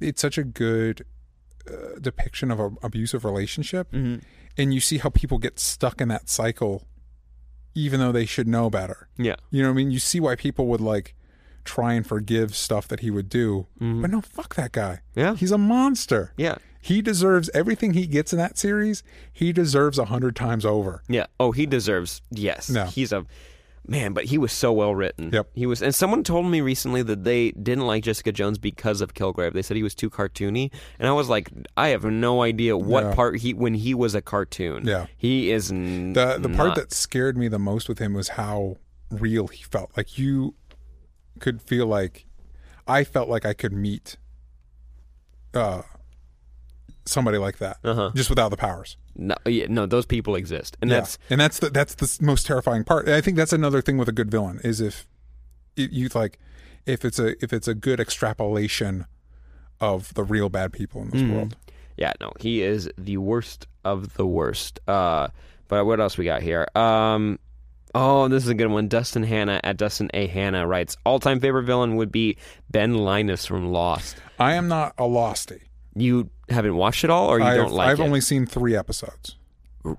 it's 0.00 0.22
such 0.22 0.38
a 0.38 0.44
good 0.44 1.04
uh, 1.68 1.98
depiction 2.00 2.50
of 2.50 2.60
an 2.60 2.76
abusive 2.82 3.24
relationship 3.24 3.90
Mm-hmm. 3.92 4.20
and 4.56 4.72
you 4.72 4.80
see 4.80 4.98
how 4.98 5.10
people 5.10 5.38
get 5.38 5.58
stuck 5.58 6.00
in 6.00 6.08
that 6.08 6.28
cycle 6.30 6.84
even 7.74 8.00
though 8.00 8.12
they 8.12 8.26
should 8.26 8.46
know 8.48 8.70
better 8.70 9.08
Yeah. 9.18 9.36
you 9.50 9.62
know 9.62 9.68
what 9.68 9.74
i 9.74 9.76
mean 9.76 9.90
you 9.90 9.98
see 9.98 10.20
why 10.20 10.36
people 10.36 10.66
would 10.68 10.80
like 10.80 11.14
try 11.64 11.94
and 11.94 12.06
forgive 12.06 12.54
stuff 12.54 12.86
that 12.88 13.00
he 13.00 13.10
would 13.10 13.28
do 13.28 13.66
but 13.80 14.10
no 14.10 14.20
fuck 14.20 14.54
that 14.54 14.72
guy 14.72 15.00
Mm-hmm. 15.16 15.20
Yeah. 15.20 15.34
he's 15.36 15.50
a 15.52 15.58
monster 15.58 16.32
Yeah. 16.36 16.56
he 16.80 17.00
deserves 17.02 17.48
everything 17.54 17.94
he 17.94 18.06
gets 18.06 18.32
in 18.32 18.38
that 18.38 18.58
series 18.58 19.02
he 19.32 19.52
deserves 19.52 19.98
a 19.98 20.04
hundred 20.06 20.36
times 20.36 20.64
over 20.66 21.02
Yeah. 21.08 21.26
Oh, 21.40 21.52
he 21.52 21.64
deserves. 21.66 22.20
Yes. 22.30 22.68
No. 22.70 22.84
He's 22.84 23.12
a 23.12 23.24
man, 23.86 24.12
but 24.12 24.24
he 24.26 24.38
was 24.38 24.52
so 24.52 24.72
well 24.72 24.94
written. 24.94 25.30
Yep. 25.32 25.48
He 25.54 25.66
was, 25.66 25.82
and 25.82 25.94
someone 25.94 26.24
told 26.24 26.46
me 26.46 26.60
recently 26.60 27.02
that 27.02 27.24
they 27.24 27.50
didn't 27.52 27.86
like 27.86 28.04
Jessica 28.04 28.32
Jones 28.32 28.58
because 28.58 29.00
of 29.00 29.14
Kilgrave. 29.14 29.52
They 29.52 29.62
said 29.62 29.76
he 29.76 29.82
was 29.82 29.94
too 29.94 30.08
cartoony, 30.10 30.70
and 30.98 31.08
I 31.08 31.12
was 31.12 31.28
like, 31.28 31.50
I 31.76 31.88
have 31.88 32.04
no 32.04 32.42
idea 32.42 32.76
what 32.76 33.04
Yeah. 33.04 33.14
part 33.14 33.38
he 33.40 33.54
when 33.54 33.74
he 33.74 33.94
was 33.94 34.14
a 34.14 34.22
cartoon. 34.22 34.86
Yeah. 34.86 35.06
He 35.16 35.50
is 35.50 35.70
n- 35.70 36.12
The 36.14 36.38
the 36.38 36.48
part 36.48 36.68
not- 36.70 36.76
that 36.76 36.92
scared 36.92 37.36
me 37.36 37.48
the 37.48 37.58
most 37.58 37.88
with 37.88 37.98
him 37.98 38.14
was 38.14 38.28
how 38.30 38.76
real 39.10 39.46
he 39.48 39.62
felt. 39.62 39.90
Like 39.96 40.18
you 40.18 40.54
could 41.40 41.60
feel 41.60 41.86
like 41.86 42.26
I 42.86 43.04
felt 43.04 43.28
like 43.28 43.44
I 43.44 43.52
could 43.54 43.72
meet 43.72 44.16
uh 45.52 45.82
somebody 47.06 47.38
like 47.38 47.58
that 47.58 47.78
Uh-huh. 47.84 48.10
just 48.14 48.30
without 48.30 48.48
the 48.50 48.56
powers. 48.56 48.96
No, 49.16 49.34
yeah, 49.46 49.66
no, 49.68 49.86
those 49.86 50.06
people 50.06 50.34
exist, 50.36 50.76
and 50.82 50.90
Yeah. 50.90 50.98
that's 51.00 51.18
and 51.30 51.40
that's 51.40 51.58
the 51.58 51.70
that's 51.70 51.94
the 51.94 52.24
most 52.24 52.46
terrifying 52.46 52.84
part. 52.84 53.08
I 53.08 53.20
think 53.20 53.36
that's 53.36 53.52
another 53.52 53.80
thing 53.82 53.98
with 53.98 54.08
a 54.08 54.12
good 54.12 54.30
villain 54.30 54.60
is 54.64 54.80
if 54.80 55.06
you 55.76 56.08
like 56.14 56.38
if 56.86 57.04
it's 57.04 57.18
a 57.18 57.42
if 57.44 57.52
it's 57.52 57.66
a 57.68 57.74
good 57.74 58.00
extrapolation 58.00 59.06
of 59.80 60.12
the 60.14 60.22
real 60.24 60.48
bad 60.48 60.72
people 60.72 61.02
in 61.02 61.10
this 61.10 61.20
Mm-hmm. 61.22 61.34
world. 61.34 61.56
Yeah, 61.96 62.12
no, 62.20 62.32
he 62.40 62.62
is 62.62 62.90
the 62.98 63.18
worst 63.18 63.66
of 63.84 64.14
the 64.14 64.26
worst. 64.26 64.80
Uh, 64.88 65.28
but 65.68 65.84
what 65.86 66.00
else 66.00 66.18
we 66.18 66.24
got 66.24 66.42
here? 66.42 66.66
Um, 66.74 67.38
oh, 67.94 68.26
this 68.28 68.42
is 68.42 68.48
a 68.48 68.54
good 68.54 68.66
one. 68.68 68.88
Dustin 68.88 69.22
Hanna 69.22 69.60
at 69.62 69.76
Dustin 69.76 70.10
A. 70.12 70.26
Hanna 70.26 70.66
writes, 70.66 70.96
all-time 71.06 71.38
favorite 71.38 71.64
villain 71.64 71.94
would 71.96 72.10
be 72.10 72.36
Ben 72.70 72.94
Linus 72.94 73.46
from 73.46 73.70
Lost. 73.70 74.16
I 74.40 74.54
am 74.54 74.66
not 74.66 74.94
a 74.98 75.02
losty. 75.04 75.60
You 75.94 76.30
haven't 76.48 76.76
watched 76.76 77.04
it 77.04 77.10
all, 77.10 77.28
or 77.28 77.38
you 77.38 77.44
I've, 77.44 77.56
don't 77.56 77.72
like 77.72 77.88
it? 77.88 77.90
I've 77.92 78.00
it? 78.00 78.04
only 78.04 78.20
seen 78.20 78.46
three 78.46 78.76
episodes. 78.76 79.36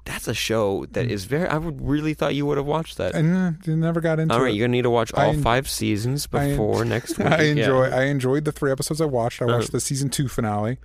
That's 0.05 0.27
a 0.27 0.33
show 0.33 0.87
that 0.93 1.11
is 1.11 1.25
very. 1.25 1.47
I 1.47 1.57
would 1.59 1.79
really 1.87 2.15
thought 2.15 2.33
you 2.33 2.45
would 2.47 2.57
have 2.57 2.65
watched 2.65 2.97
that. 2.97 3.13
And 3.13 3.57
uh, 3.67 3.75
never 3.75 4.01
got 4.01 4.19
into 4.19 4.33
all 4.33 4.41
right, 4.41 4.49
it. 4.51 4.55
you're 4.55 4.65
gonna 4.67 4.71
need 4.77 4.81
to 4.81 4.89
watch 4.89 5.13
all 5.13 5.29
en- 5.29 5.43
five 5.43 5.69
seasons 5.69 6.27
I 6.33 6.45
en- 6.45 6.49
before 6.51 6.83
next 6.95 7.19
week. 7.19 7.27
I 7.27 7.41
Yeah. 7.43 7.51
enjoy. 7.51 7.83
I 7.91 8.03
enjoyed 8.05 8.45
the 8.45 8.51
three 8.51 8.71
episodes 8.71 8.99
I 8.99 9.05
watched. 9.05 9.43
I 9.43 9.45
watched 9.45 9.71
the 9.71 9.79
season 9.79 10.09
two 10.09 10.27
finale, 10.27 10.79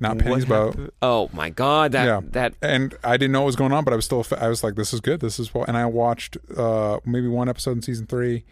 not 0.00 0.18
Penny's 0.18 0.44
boat. 0.44 0.92
Oh 1.00 1.30
my 1.32 1.48
god, 1.48 1.92
that 1.92 2.04
yeah, 2.04 2.20
that 2.32 2.52
and 2.60 2.94
I 3.02 3.16
didn't 3.16 3.32
know 3.32 3.40
what 3.40 3.46
was 3.46 3.56
going 3.56 3.72
on, 3.72 3.84
but 3.84 3.94
I 3.94 3.96
was 3.96 4.04
still. 4.04 4.22
I 4.38 4.48
was 4.48 4.62
like, 4.62 4.74
"This 4.74 4.92
is 4.92 5.00
good. 5.00 5.20
This 5.20 5.38
is 5.38 5.54
well." 5.54 5.64
And 5.66 5.74
I 5.78 5.86
watched 5.86 6.36
uh 6.54 6.98
maybe 7.06 7.28
one 7.28 7.48
episode 7.48 7.72
in 7.72 7.80
season 7.82 8.06
three, 8.06 8.44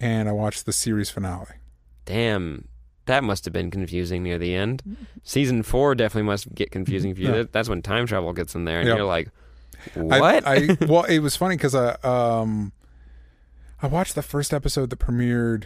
and 0.00 0.28
I 0.28 0.32
watched 0.32 0.66
the 0.66 0.72
series 0.72 1.10
finale. 1.10 1.46
Damn, 2.06 2.66
that 3.06 3.22
must 3.24 3.44
have 3.44 3.52
been 3.52 3.70
confusing 3.70 4.22
near 4.22 4.38
the 4.38 4.54
end. 4.54 4.82
Season 5.22 5.62
four 5.62 5.94
definitely 5.94 6.26
must 6.26 6.54
get 6.54 6.70
confusing 6.70 7.14
for 7.14 7.20
you. 7.20 7.28
Yeah. 7.28 7.34
That- 7.38 7.52
That's 7.52 7.68
when 7.68 7.82
time 7.82 8.06
travel 8.06 8.32
gets 8.32 8.54
in 8.54 8.64
there, 8.64 8.80
and 8.80 8.88
Yeah. 8.88 8.96
you're 8.96 9.04
like, 9.04 9.28
I- 9.96 10.00
"What?" 10.00 10.46
I, 10.46 10.76
well, 10.86 11.04
it 11.04 11.18
was 11.18 11.36
funny 11.36 11.56
because 11.56 11.74
I 11.74 11.96
um 12.02 12.72
I 13.82 13.86
watched 13.86 14.14
the 14.14 14.22
first 14.22 14.54
episode 14.54 14.88
that 14.90 14.98
premiered 14.98 15.64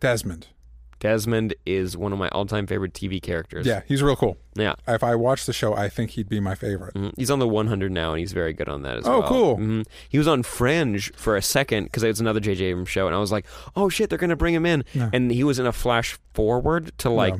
Desmond. 0.00 0.48
Desmond 1.00 1.54
is 1.66 1.96
one 1.96 2.12
of 2.12 2.18
my 2.18 2.28
all-time 2.28 2.66
favorite 2.66 2.92
TV 2.94 3.20
characters. 3.20 3.66
Yeah, 3.66 3.80
he's 3.88 4.02
real 4.02 4.14
cool. 4.16 4.36
yeah. 4.54 4.74
If 4.86 5.02
I 5.02 5.14
watched 5.16 5.46
the 5.46 5.52
show, 5.52 5.74
I 5.74 5.88
think 5.88 6.10
he'd 6.10 6.28
be 6.28 6.38
my 6.40 6.54
favorite. 6.54 6.94
Mhm. 6.94 7.12
He's 7.16 7.30
on 7.30 7.38
the 7.40 7.48
100 7.48 7.90
now, 7.90 8.10
and 8.12 8.20
he's 8.20 8.32
very 8.32 8.52
good 8.52 8.68
on 8.68 8.82
that 8.82 8.98
as 8.98 9.06
Oh, 9.06 9.20
well. 9.20 9.28
cool. 9.28 9.56
Mhm. 9.58 9.86
He 10.08 10.18
was 10.18 10.28
on 10.28 10.42
Fringe 10.42 11.10
for 11.16 11.36
a 11.36 11.42
second 11.42 11.84
because 11.84 12.02
it 12.04 12.08
was 12.08 12.20
another 12.20 12.38
J.J. 12.40 12.66
Abrams 12.66 12.88
show, 12.90 13.06
and 13.06 13.16
I 13.16 13.18
was 13.18 13.32
like, 13.32 13.46
"Oh 13.74 13.88
shit, 13.88 14.08
they're 14.10 14.18
gonna 14.18 14.36
bring 14.36 14.54
him 14.54 14.66
in." 14.66 14.84
And 15.12 15.30
he 15.32 15.42
was 15.42 15.58
in 15.58 15.66
a 15.66 15.72
flash 15.72 16.18
forward 16.34 16.92
to 16.98 17.10
like 17.10 17.34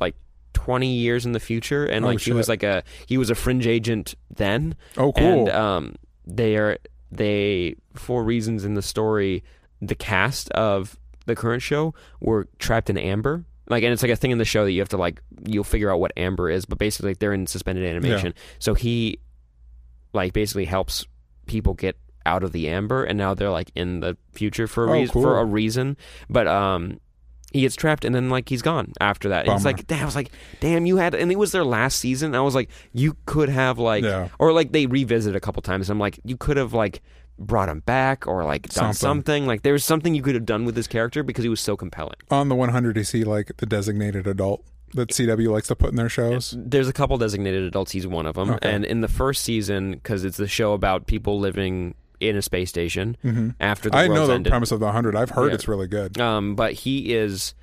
like 0.00 0.14
20 0.54 0.92
years 0.92 1.26
in 1.26 1.32
the 1.32 1.40
future, 1.40 1.84
and 1.84 2.04
Oh, 2.04 2.08
like 2.08 2.20
he 2.20 2.32
was 2.32 2.48
like 2.48 2.62
a 2.62 2.84
he 3.06 3.18
was 3.18 3.28
a 3.30 3.34
fringe 3.34 3.66
agent 3.66 4.14
then. 4.34 4.76
Oh, 4.96 5.12
cool. 5.12 5.24
And 5.24 5.48
um, 5.50 5.94
they 6.26 6.56
are 6.56 6.78
they 7.10 7.74
for 7.94 8.22
reasons 8.22 8.64
in 8.64 8.74
the 8.74 8.82
story, 8.82 9.42
the 9.82 9.94
cast 9.96 10.48
of 10.50 10.96
the 11.28 11.36
current 11.36 11.62
show 11.62 11.94
were 12.20 12.48
trapped 12.58 12.90
in 12.90 12.98
amber. 12.98 13.44
Like, 13.68 13.84
and 13.84 13.92
it's 13.92 14.02
like 14.02 14.10
a 14.10 14.16
thing 14.16 14.30
in 14.32 14.38
the 14.38 14.44
show 14.44 14.64
that 14.64 14.72
you 14.72 14.80
have 14.80 14.88
to 14.88 14.96
like 14.96 15.20
you'll 15.46 15.62
figure 15.62 15.90
out 15.92 16.00
what 16.00 16.10
amber 16.16 16.50
is, 16.50 16.64
but 16.64 16.78
basically 16.78 17.10
like, 17.10 17.18
they're 17.20 17.32
in 17.34 17.46
suspended 17.46 17.84
animation. 17.84 18.34
So 18.58 18.74
he 18.74 19.20
like 20.12 20.32
basically 20.32 20.64
helps 20.64 21.06
people 21.46 21.74
get 21.74 21.96
out 22.26 22.42
of 22.42 22.52
the 22.52 22.68
amber, 22.68 23.04
and 23.04 23.16
now 23.18 23.34
they're 23.34 23.50
like 23.50 23.70
in 23.74 24.00
the 24.00 24.16
future 24.32 24.66
for 24.66 24.86
a 24.86 24.90
Oh, 24.90 24.92
reason 24.94 25.12
cool. 25.12 25.22
for 25.22 25.38
a 25.38 25.44
reason. 25.44 25.96
But 26.28 26.46
um. 26.48 26.98
He 27.50 27.62
gets 27.62 27.76
trapped 27.76 28.04
and 28.04 28.14
then 28.14 28.28
like 28.28 28.46
he's 28.46 28.60
gone 28.60 28.92
after 29.00 29.30
that. 29.30 29.48
It's 29.48 29.64
like 29.64 29.86
damn, 29.86 30.02
I 30.02 30.04
was 30.04 30.14
like, 30.14 30.30
damn, 30.60 30.84
you 30.84 30.98
had 30.98 31.14
and 31.14 31.32
it 31.32 31.38
was 31.38 31.50
their 31.50 31.64
last 31.64 31.98
season. 31.98 32.34
I 32.34 32.42
was 32.42 32.54
like, 32.54 32.68
you 32.92 33.16
could 33.24 33.48
have 33.48 33.78
like 33.78 34.04
Yeah. 34.04 34.28
or 34.38 34.52
like 34.52 34.72
they 34.72 34.84
revisit 34.84 35.34
a 35.34 35.40
couple 35.40 35.62
times. 35.62 35.88
I'm 35.88 35.98
like, 35.98 36.20
you 36.24 36.36
could 36.36 36.58
have 36.58 36.74
like 36.74 37.00
brought 37.38 37.68
him 37.68 37.80
back 37.80 38.26
or 38.26 38.44
like 38.44 38.62
done 38.68 38.92
Something. 38.92 38.94
something. 38.94 39.46
Like 39.46 39.62
there 39.62 39.72
was 39.72 39.84
something 39.84 40.14
you 40.14 40.22
could 40.22 40.34
have 40.34 40.46
done 40.46 40.64
with 40.64 40.74
this 40.74 40.86
character 40.86 41.22
because 41.22 41.42
he 41.44 41.48
was 41.48 41.60
so 41.60 41.76
compelling. 41.76 42.16
On 42.30 42.48
the 42.48 42.54
100, 42.54 42.96
is 42.98 43.12
he 43.12 43.24
like 43.24 43.56
the 43.58 43.66
designated 43.66 44.26
adult 44.26 44.64
that 44.94 45.10
CW 45.10 45.50
likes 45.52 45.68
to 45.68 45.76
put 45.76 45.90
in 45.90 45.96
their 45.96 46.08
shows? 46.08 46.54
There's 46.58 46.88
a 46.88 46.92
couple 46.92 47.16
designated 47.18 47.62
adults. 47.62 47.92
He's 47.92 48.06
one 48.06 48.26
of 48.26 48.34
them. 48.34 48.50
Okay. 48.50 48.70
And 48.70 48.84
in 48.84 49.00
the 49.02 49.08
first 49.08 49.44
season, 49.44 49.92
because 49.92 50.24
it's 50.24 50.36
the 50.38 50.48
show 50.48 50.72
about 50.72 51.06
people 51.06 51.38
living 51.38 51.94
in 52.20 52.36
a 52.36 52.42
space 52.42 52.68
station 52.68 53.16
after 53.60 53.88
the 53.90 53.96
Mm-hmm. 53.96 54.10
I 54.12 54.14
know 54.14 54.26
the 54.26 54.34
ended. 54.34 54.50
premise 54.50 54.72
of 54.72 54.80
the 54.80 54.86
100. 54.86 55.14
I've 55.14 55.30
heard 55.30 55.48
Yeah. 55.48 55.54
it's 55.54 55.68
really 55.68 55.86
good. 55.86 56.18
Um, 56.20 56.56
but 56.56 56.72
he 56.72 57.14
is 57.14 57.54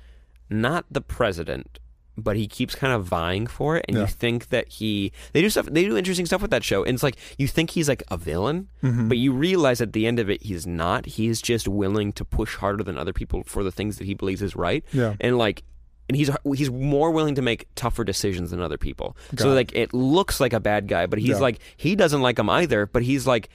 not 0.48 0.86
the 0.90 1.02
president, 1.02 1.78
but 2.18 2.36
he 2.36 2.46
keeps 2.46 2.74
kind 2.74 2.92
of 2.92 3.04
vying 3.04 3.46
for 3.46 3.76
it, 3.76 3.84
and 3.88 3.96
Yeah. 3.96 4.02
you 4.02 4.06
think 4.08 4.48
that 4.48 4.68
he 4.68 5.12
they 5.32 5.42
do 5.42 5.50
stuff 5.50 5.66
they 5.66 5.84
do 5.84 5.96
interesting 5.96 6.26
stuff 6.26 6.42
with 6.42 6.50
that 6.50 6.64
show, 6.64 6.82
and 6.84 6.94
it's 6.94 7.02
like 7.02 7.16
you 7.38 7.46
think 7.46 7.70
he's 7.70 7.88
like 7.88 8.02
a 8.10 8.16
villain, 8.16 8.68
Mm-hmm. 8.82 9.08
but 9.08 9.18
you 9.18 9.32
realize 9.32 9.80
at 9.80 9.92
the 9.92 10.06
end 10.06 10.18
of 10.18 10.30
it 10.30 10.42
he's 10.42 10.66
not. 10.66 11.06
He's 11.06 11.42
just 11.42 11.66
willing 11.68 12.12
to 12.14 12.24
push 12.24 12.56
harder 12.56 12.82
than 12.84 12.96
other 12.98 13.12
people 13.12 13.42
for 13.46 13.62
the 13.64 13.72
things 13.72 13.98
that 13.98 14.04
he 14.04 14.14
believes 14.14 14.42
is 14.42 14.56
right, 14.56 14.84
Yeah. 14.92 15.14
and 15.20 15.36
like. 15.38 15.62
And 16.08 16.14
he's 16.14 16.30
he's 16.54 16.70
more 16.70 17.10
willing 17.10 17.34
to 17.34 17.42
make 17.42 17.66
tougher 17.74 18.04
decisions 18.04 18.52
than 18.52 18.60
other 18.60 18.78
people. 18.78 19.16
so 19.36 19.46
Got 19.46 19.50
it. 19.50 19.54
like 19.56 19.74
it 19.74 19.92
looks 19.92 20.38
like 20.38 20.52
a 20.52 20.60
bad 20.60 20.86
guy, 20.86 21.06
but 21.06 21.18
he's 21.18 21.30
Yeah. 21.30 21.38
like 21.38 21.58
he 21.76 21.96
doesn't 21.96 22.22
like 22.22 22.38
him 22.38 22.48
either. 22.48 22.86
But 22.86 23.02
he's 23.02 23.26
like, 23.26 23.48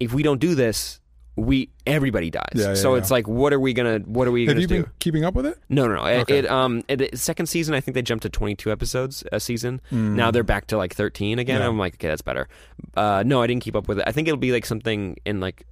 if 0.00 0.12
we 0.12 0.24
don't 0.24 0.40
do 0.40 0.56
this, 0.56 0.98
we 1.36 1.70
everybody 1.86 2.30
dies. 2.30 2.44
Yeah, 2.54 2.68
yeah, 2.68 2.74
so 2.74 2.92
yeah. 2.94 3.00
it's 3.00 3.10
like, 3.10 3.26
what 3.26 3.52
are 3.52 3.58
we 3.60 3.72
gonna 3.72 3.98
what 4.00 4.28
are 4.28 4.30
we 4.30 4.42
Have 4.42 4.48
gonna 4.50 4.60
you 4.60 4.66
do? 4.66 4.82
been 4.84 4.92
keeping 5.00 5.24
up 5.24 5.34
with 5.34 5.46
it? 5.46 5.58
No, 5.68 5.86
no, 5.88 5.96
no. 5.96 6.04
It- 6.06 6.20
Okay. 6.22 6.38
It, 6.38 6.46
um, 6.50 6.82
it, 6.88 6.96
the 7.10 7.16
second 7.16 7.46
season, 7.46 7.74
I 7.74 7.80
think 7.80 7.94
they 7.94 8.02
jumped 8.02 8.22
to 8.22 8.28
22 8.28 8.70
episodes 8.70 9.24
a 9.32 9.40
season. 9.40 9.80
Now 9.90 10.30
they're 10.30 10.44
back 10.44 10.68
to 10.68 10.76
like 10.76 10.94
13 10.94 11.38
again. 11.38 11.60
I'm 11.60 11.78
like, 11.78 11.94
okay, 11.94 12.08
that's 12.08 12.22
better. 12.22 12.48
Uh, 12.96 13.22
no, 13.26 13.42
I 13.42 13.46
didn't 13.48 13.62
keep 13.62 13.74
up 13.76 13.88
with 13.88 13.98
it. 13.98 14.04
I 14.06 14.12
think 14.12 14.28
it'll 14.28 14.38
be 14.38 14.52
like 14.52 14.64
something 14.66 15.16
in 15.24 15.40
like 15.40 15.66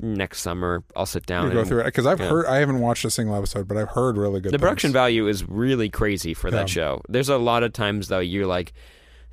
next 0.00 0.40
summer. 0.40 0.82
I'll 0.96 1.06
sit 1.06 1.26
down. 1.26 1.48
You 1.48 1.52
go 1.54 1.64
through 1.64 1.80
it 1.80 1.84
because 1.84 2.06
I've 2.06 2.18
heard. 2.18 2.46
I 2.46 2.56
haven't 2.56 2.80
watched 2.80 3.04
a 3.04 3.10
single 3.10 3.36
episode, 3.36 3.68
but 3.68 3.76
I've 3.76 3.90
heard 3.90 4.16
really 4.16 4.40
good. 4.40 4.52
the 4.52 4.58
production 4.58 4.90
value 4.92 5.28
is 5.28 5.48
really 5.48 5.88
crazy 5.90 6.32
for 6.34 6.50
that 6.50 6.68
show. 6.68 7.02
There's 7.08 7.28
a 7.28 7.36
lot 7.38 7.62
of 7.62 7.72
times 7.72 8.08
though 8.08 8.20
you're 8.20 8.46
like, 8.46 8.72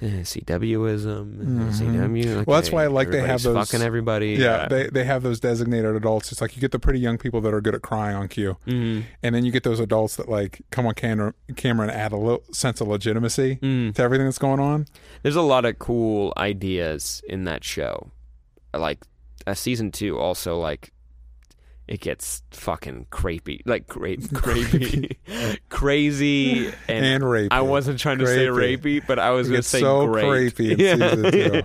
CWism, 0.02 1.42
eh, 1.42 1.72
CW. 1.72 2.46
Well, 2.46 2.58
that's 2.60 2.72
why 2.72 2.84
I 2.84 2.88
like 2.88 3.12
they 3.12 3.22
have 3.22 3.42
those- 3.44 3.56
fucking 3.70 3.86
everybody. 3.86 4.32
Yeah, 4.34 4.68
they 4.68 4.88
they 4.88 5.04
have 5.04 5.24
those 5.24 5.40
designated 5.40 5.96
adults. 5.96 6.32
It's 6.32 6.42
like 6.42 6.56
you 6.56 6.62
get 6.62 6.72
the 6.72 6.80
pretty 6.80 7.00
young 7.00 7.18
people 7.18 7.42
that 7.42 7.54
are 7.54 7.62
good 7.62 7.76
at 7.76 7.82
crying 7.82 8.16
on 8.16 8.28
cue, 8.28 8.58
Mhm. 8.68 9.04
and 9.24 9.36
then 9.36 9.46
you 9.46 9.52
get 9.52 9.64
those 9.64 9.80
adults 9.80 10.16
that 10.16 10.28
like 10.30 10.62
come 10.72 10.86
on 10.86 10.94
camera, 10.96 11.34
camera 11.56 11.88
and 11.88 11.96
add 11.96 12.12
a 12.12 12.18
little 12.18 12.44
sense 12.52 12.82
of 12.82 12.88
legitimacy 12.88 13.58
Mm. 13.62 13.94
to 13.96 14.02
everything 14.02 14.26
that's 14.26 14.38
going 14.40 14.60
on. 14.60 14.88
There's 15.24 15.36
a 15.36 15.42
lot 15.42 15.66
of 15.66 15.80
cool 15.80 16.34
ideas 16.38 17.22
in 17.28 17.44
that 17.46 17.64
show. 17.64 18.12
Like 18.74 19.00
uh, 19.48 19.54
season 19.54 19.92
two, 19.92 20.18
also 20.18 20.60
like 20.60 20.92
it 21.92 22.00
gets 22.00 22.42
fucking 22.52 23.08
creepy, 23.10 23.62
like 23.66 23.88
cra- 23.88 24.16
crepey, 24.18 25.18
crazy, 25.70 26.68
and, 26.88 27.06
And 27.06 27.24
rapey. 27.24 27.50
I 27.52 27.62
wasn't 27.62 28.00
trying 28.00 28.20
to 28.20 28.28
say 28.28 28.48
Crepey. 28.48 28.78
rapey, 29.02 29.08
but 29.08 29.20
I 29.20 29.32
was 29.32 29.50
going 29.50 29.62
to 29.62 29.68
say 29.68 29.82
so 29.82 30.08
great. 30.08 30.56
season 30.58 31.32
two. 31.32 31.62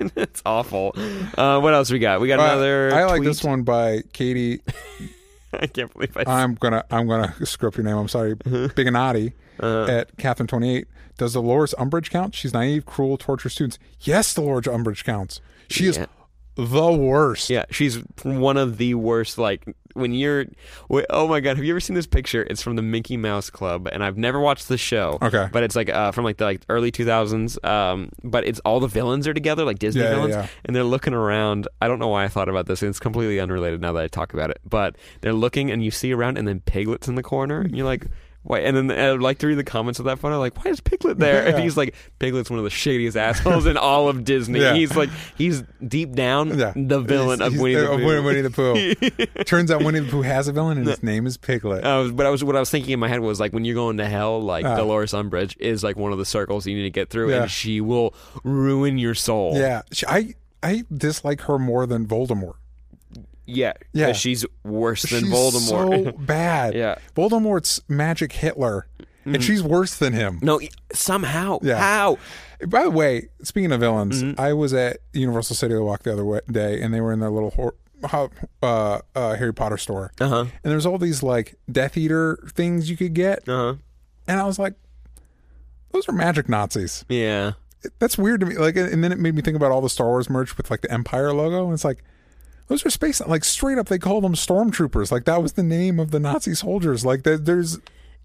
it's 0.16 0.42
awful. 0.44 0.94
Uh, 1.38 1.60
what 1.60 1.74
else 1.74 1.90
we 1.90 1.98
got? 2.00 2.20
We 2.20 2.26
got 2.28 2.40
Uh, 2.40 2.42
another. 2.42 2.92
I 2.92 3.04
like 3.04 3.18
tweet. 3.18 3.28
this 3.28 3.44
one 3.44 3.62
by 3.62 4.02
Katie. 4.12 4.60
I 5.52 5.68
can't 5.68 5.92
believe 5.92 6.16
I. 6.16 6.24
I'm 6.26 6.54
gonna 6.56 6.84
I'm 6.90 7.06
gonna 7.06 7.32
screw 7.46 7.68
up 7.68 7.76
your 7.76 7.84
name. 7.84 7.96
I'm 7.96 8.08
sorry, 8.08 8.34
Biganati 8.34 9.32
Uh, 9.62 9.84
at 9.84 10.16
Catherine 10.16 10.48
28. 10.48 10.88
Does 11.16 11.34
Dolores 11.34 11.72
Umbridge 11.78 12.10
count? 12.10 12.34
She's 12.34 12.52
naive, 12.52 12.84
cruel, 12.86 13.16
torture 13.16 13.48
students. 13.48 13.78
Yes, 14.00 14.34
Dolores 14.34 14.64
Umbridge 14.66 15.04
counts. 15.04 15.40
She 15.68 15.86
is 15.86 15.96
Yeah. 15.98 16.06
The 16.56 16.92
worst. 16.92 17.50
Yeah, 17.50 17.64
she's 17.70 17.96
one 18.22 18.56
of 18.56 18.78
the 18.78 18.94
worst. 18.94 19.38
Like 19.38 19.64
when 19.94 20.12
you're, 20.12 20.46
wait, 20.88 21.06
oh 21.10 21.28
my 21.28 21.40
god, 21.40 21.56
have 21.56 21.64
you 21.64 21.72
ever 21.72 21.80
seen 21.80 21.94
this 21.94 22.06
picture? 22.06 22.42
It's 22.48 22.62
from 22.62 22.76
the 22.76 22.82
Mickey 22.82 23.16
Mouse 23.16 23.50
Club, 23.50 23.88
and 23.92 24.02
I've 24.02 24.16
never 24.16 24.40
watched 24.40 24.68
the 24.68 24.76
show. 24.78 25.18
Okay. 25.22 25.48
but 25.52 25.62
it's 25.62 25.76
like 25.76 25.88
uh, 25.88 26.10
from 26.12 26.24
like 26.24 26.36
the 26.36 26.44
like 26.44 26.62
early 26.68 26.90
2000s. 26.92 27.64
Um, 27.64 28.10
but 28.22 28.46
it's 28.46 28.60
all 28.60 28.80
the 28.80 28.88
villains 28.88 29.26
are 29.28 29.34
together, 29.34 29.64
like 29.64 29.78
Disney 29.78 30.02
Yeah, 30.02 30.08
yeah, 30.10 30.14
villains, 30.14 30.34
yeah. 30.34 30.46
and 30.64 30.74
they're 30.76 30.84
looking 30.84 31.14
around. 31.14 31.68
I 31.80 31.88
don't 31.88 31.98
know 31.98 32.08
why 32.08 32.24
I 32.24 32.28
thought 32.28 32.48
about 32.48 32.66
this. 32.66 32.82
and 32.82 32.90
It's 32.90 33.00
completely 33.00 33.40
unrelated 33.40 33.80
now 33.80 33.92
that 33.92 34.02
I 34.04 34.08
talk 34.08 34.34
about 34.34 34.50
it. 34.50 34.60
But 34.68 34.96
they're 35.20 35.32
looking, 35.32 35.70
and 35.70 35.84
you 35.84 35.90
see 35.90 36.12
around, 36.12 36.38
and 36.38 36.46
then 36.48 36.60
Piglet's 36.60 37.08
in 37.08 37.14
the 37.14 37.22
corner, 37.22 37.60
and 37.60 37.76
you're 37.76 37.86
like. 37.86 38.06
Why? 38.46 38.58
And 38.60 38.76
then 38.76 38.90
I'd 38.90 39.20
like 39.20 39.38
to 39.38 39.46
read 39.46 39.54
the 39.56 39.64
comments 39.64 39.98
of 39.98 40.04
that 40.04 40.18
photo. 40.18 40.38
Like, 40.38 40.62
why 40.62 40.70
is 40.70 40.80
Piglet 40.80 41.18
there? 41.18 41.46
And 41.46 41.58
he's 41.62 41.76
like, 41.78 41.94
Piglet's 42.18 42.50
one 42.50 42.58
of 42.58 42.64
the 42.64 42.70
shadiest 42.70 43.16
assholes 43.16 43.64
in 43.66 43.76
all 43.78 44.08
of 44.10 44.22
Disney. 44.22 44.60
Yeah. 44.60 44.74
He's 44.74 44.94
like, 44.94 45.08
he's 45.36 45.62
deep 45.86 46.12
down 46.12 46.58
Yeah. 46.58 46.72
the 46.76 47.00
villain 47.00 47.38
He's- 47.40 47.46
of 47.48 47.52
he's 47.54 47.62
Winnie 47.62 47.74
the 47.76 47.90
of 47.90 48.00
Pooh. 48.00 48.22
Winnie 48.22 48.40
the 48.42 48.50
Pooh. 48.50 49.44
Turns 49.44 49.70
out 49.70 49.82
Winnie 49.82 50.00
the 50.00 50.10
Pooh 50.10 50.20
has 50.22 50.46
a 50.46 50.52
villain, 50.52 50.76
and 50.76 50.86
his 50.86 51.02
name 51.02 51.26
is 51.26 51.36
Piglet. 51.38 51.84
I 51.84 51.98
was, 52.00 52.12
but 52.12 52.26
I 52.26 52.30
was 52.30 52.44
what 52.44 52.54
I 52.54 52.60
was 52.60 52.70
thinking 52.70 52.92
in 52.92 53.00
my 53.00 53.08
head 53.08 53.20
was 53.20 53.40
like 53.40 53.52
when 53.54 53.64
you're 53.64 53.74
going 53.74 53.96
to 53.96 54.06
hell, 54.06 54.40
like 54.42 54.66
Ah. 54.66 54.76
Dolores 54.76 55.12
Umbridge 55.12 55.56
is 55.58 55.82
like 55.82 55.96
one 55.96 56.12
of 56.12 56.18
the 56.18 56.26
circles 56.26 56.66
you 56.66 56.76
need 56.76 56.82
to 56.82 56.90
get 56.90 57.08
through, 57.10 57.30
Yeah. 57.30 57.42
and 57.42 57.50
she 57.50 57.80
will 57.80 58.14
ruin 58.42 58.98
your 58.98 59.14
soul. 59.14 59.56
Yeah, 59.56 59.82
I 60.06 60.34
I 60.62 60.84
dislike 60.94 61.40
her 61.42 61.58
more 61.58 61.86
than 61.86 62.06
Voldemort. 62.06 62.54
Yeah, 63.46 63.72
yeah. 63.92 64.12
She's 64.12 64.44
worse 64.64 65.02
than 65.02 65.24
she's 65.24 65.32
Voldemort. 65.32 66.04
so 66.04 66.12
bad. 66.18 66.74
Yeah. 66.74 66.96
Voldemort's 67.16 67.80
magic 67.88 68.32
Hitler, 68.32 68.86
and 69.24 69.42
she's 69.42 69.62
worse 69.62 69.96
than 69.96 70.12
him. 70.12 70.38
no, 70.42 70.60
somehow, 70.92 71.58
Yeah. 71.62 71.78
how? 71.78 72.18
By 72.66 72.84
the 72.84 72.90
way, 72.90 73.28
speaking 73.42 73.72
of 73.72 73.80
villains, 73.80 74.22
Mm-hmm. 74.22 74.40
I 74.40 74.52
was 74.54 74.72
at 74.72 74.98
Universal 75.12 75.56
City 75.56 75.74
Walk 75.76 76.02
the 76.04 76.12
other 76.12 76.40
day, 76.50 76.80
and 76.80 76.94
they 76.94 77.00
were 77.00 77.12
in 77.12 77.20
their 77.20 77.30
little 77.30 77.50
hor- 77.50 77.74
uh, 78.62 78.98
uh, 79.14 79.34
Harry 79.36 79.52
Potter 79.54 79.76
store, 79.78 80.12
Uh 80.20 80.28
huh. 80.28 80.40
and 80.40 80.50
there's 80.72 80.86
all 80.86 80.98
these 80.98 81.22
like 81.22 81.56
Death 81.70 81.96
Eater 81.96 82.38
things 82.54 82.88
you 82.90 82.96
could 82.96 83.14
get, 83.14 83.48
Uh 83.48 83.52
huh. 83.56 83.74
and 84.28 84.40
I 84.40 84.44
was 84.44 84.58
like, 84.58 84.74
those 85.92 86.08
are 86.08 86.12
magic 86.12 86.48
Nazis. 86.48 87.04
Yeah. 87.08 87.52
That's 87.98 88.16
weird 88.16 88.40
to 88.40 88.46
me. 88.46 88.56
Like, 88.56 88.76
and 88.76 89.04
then 89.04 89.12
it 89.12 89.18
made 89.18 89.34
me 89.34 89.42
think 89.42 89.56
about 89.56 89.70
all 89.70 89.80
the 89.82 89.90
Star 89.90 90.06
Wars 90.08 90.30
merch 90.30 90.56
with 90.56 90.70
like 90.70 90.80
the 90.80 90.90
Empire 90.90 91.32
logo, 91.32 91.64
and 91.64 91.74
it's 91.74 91.84
like. 91.84 92.02
Those 92.74 92.86
are 92.86 92.90
space 92.90 93.20
like 93.24 93.44
straight 93.44 93.78
up. 93.78 93.86
They 93.86 93.98
call 94.00 94.20
them 94.20 94.34
stormtroopers. 94.34 95.12
Like 95.12 95.26
that 95.26 95.40
was 95.40 95.52
the 95.52 95.62
name 95.62 96.00
of 96.00 96.10
the 96.10 96.18
Nazi 96.18 96.54
soldiers. 96.56 97.04
Like 97.04 97.22
there, 97.22 97.38
there's 97.38 97.78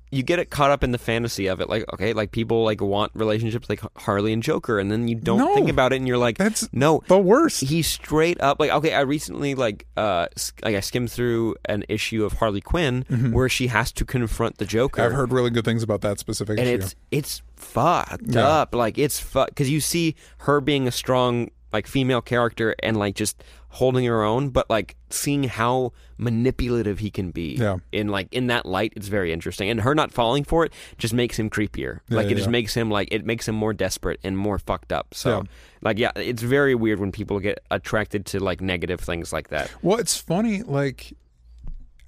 You 0.10 0.24
get 0.24 0.40
it 0.40 0.50
caught 0.50 0.72
up 0.72 0.84
in 0.84 0.92
the 0.92 0.98
fantasy 0.98 1.46
of 1.46 1.62
it, 1.62 1.70
like 1.70 1.86
okay, 1.94 2.14
like 2.14 2.32
people 2.32 2.64
like 2.64 2.82
want 2.82 3.12
relationships 3.14 3.70
like 3.70 3.80
Harley 3.96 4.34
and 4.34 4.42
Joker, 4.42 4.80
and 4.80 4.92
then 4.92 5.08
you 5.08 5.14
don't 5.14 5.38
No. 5.38 5.54
think 5.54 5.70
about 5.70 5.94
it, 5.94 5.98
and 5.98 6.08
you're 6.08 6.18
like, 6.18 6.40
That's 6.40 6.68
no, 6.74 7.04
the 7.06 7.20
worst. 7.20 7.62
he 7.62 7.84
straight 7.84 8.42
up 8.42 8.60
like 8.60 8.72
okay 8.72 8.92
i 8.96 9.02
recently 9.02 9.54
like 9.54 9.86
uh 9.96 10.26
like 10.64 10.76
i 10.76 10.80
skimmed 10.80 11.12
through 11.12 11.54
an 11.66 11.84
issue 11.88 12.26
of 12.26 12.34
harley 12.34 12.62
quinn 12.62 13.04
where 13.32 13.50
she 13.50 13.68
has 13.68 13.92
to 13.92 14.04
confront 14.06 14.58
the 14.58 14.66
joker 14.66 15.00
Mm-hmm. 15.04 15.12
I've 15.12 15.16
heard 15.16 15.32
really 15.32 15.52
good 15.52 15.64
things 15.66 15.84
about 15.84 16.02
that 16.02 16.18
specific 16.18 16.58
and 16.58 16.68
issue. 16.68 16.84
it's 16.86 16.96
it's 17.12 17.42
fucked 17.56 18.24
Yeah. 18.26 18.48
up 18.48 18.74
like 18.74 18.98
it's 18.98 19.20
fucked 19.20 19.52
because 19.52 19.70
you 19.70 19.80
see 19.80 20.16
her 20.40 20.60
being 20.60 20.88
a 20.88 20.92
strong 20.92 21.52
like 21.72 21.86
female 21.86 22.22
character 22.22 22.76
and 22.82 22.98
like 22.98 23.14
just 23.14 23.44
holding 23.70 24.04
her 24.06 24.24
own 24.24 24.50
but 24.50 24.68
like 24.70 24.96
seeing 25.10 25.44
how 25.44 25.92
manipulative 26.18 27.00
he 27.00 27.10
can 27.10 27.32
be 27.32 27.56
Yeah. 27.56 27.78
in 27.92 28.08
like 28.08 28.28
in 28.34 28.48
that 28.48 28.66
light 28.66 28.94
it's 28.96 29.08
very 29.08 29.32
interesting 29.32 29.70
and 29.70 29.82
her 29.82 29.94
not 29.96 30.12
falling 30.12 30.44
for 30.44 30.66
it 30.66 30.74
just 30.98 31.14
makes 31.14 31.38
him 31.38 31.50
creepier 31.50 32.00
Yeah, 32.10 32.18
like 32.18 32.26
it 32.26 32.32
yeah, 32.32 32.36
just 32.38 32.50
makes 32.50 32.74
him 32.74 32.90
like 32.90 33.08
it 33.12 33.26
makes 33.26 33.48
him 33.48 33.56
more 33.56 33.74
desperate 33.74 34.20
and 34.24 34.38
more 34.38 34.58
fucked 34.60 34.92
up 34.92 35.14
so 35.14 35.44
like 35.82 35.98
yeah 36.00 36.12
it's 36.16 36.42
very 36.42 36.76
weird 36.76 37.00
when 37.00 37.12
people 37.12 37.40
get 37.40 37.60
attracted 37.72 38.26
to 38.28 38.40
like 38.40 38.60
negative 38.62 39.00
things 39.00 39.32
like 39.32 39.50
that 39.50 39.72
Well, 39.82 39.98
it's 40.00 40.18
funny. 40.18 40.62
Like, 40.64 41.14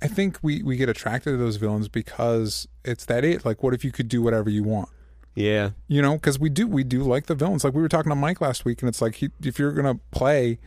I 0.02 0.08
think 0.08 0.40
we 0.42 0.64
we 0.64 0.78
get 0.78 0.90
attracted 0.90 1.32
to 1.32 1.38
those 1.38 1.58
villains 1.58 1.88
because 1.88 2.68
it's 2.84 3.06
that 3.06 3.24
it. 3.24 3.46
Like, 3.46 3.62
what 3.62 3.74
if 3.76 3.86
you 3.86 3.92
could 3.92 4.08
do 4.08 4.22
whatever 4.22 4.50
you 4.50 4.64
want? 4.64 4.90
yeah 5.36 5.70
You 5.88 6.02
know, 6.02 6.16
because 6.16 6.40
we 6.40 6.50
do 6.50 6.68
we 6.68 6.84
do 6.84 7.04
like 7.04 7.28
the 7.28 7.36
villains. 7.36 7.64
Like 7.64 7.74
we 7.76 7.82
were 7.82 7.88
talking 7.88 8.10
to 8.10 8.16
Mike 8.16 8.42
last 8.42 8.66
week, 8.66 8.82
and 8.82 8.90
it's 8.90 9.02
like 9.02 9.16
he, 9.16 9.30
if 9.44 9.60
you're 9.60 9.72
gonna 9.72 10.00
play, 10.12 10.58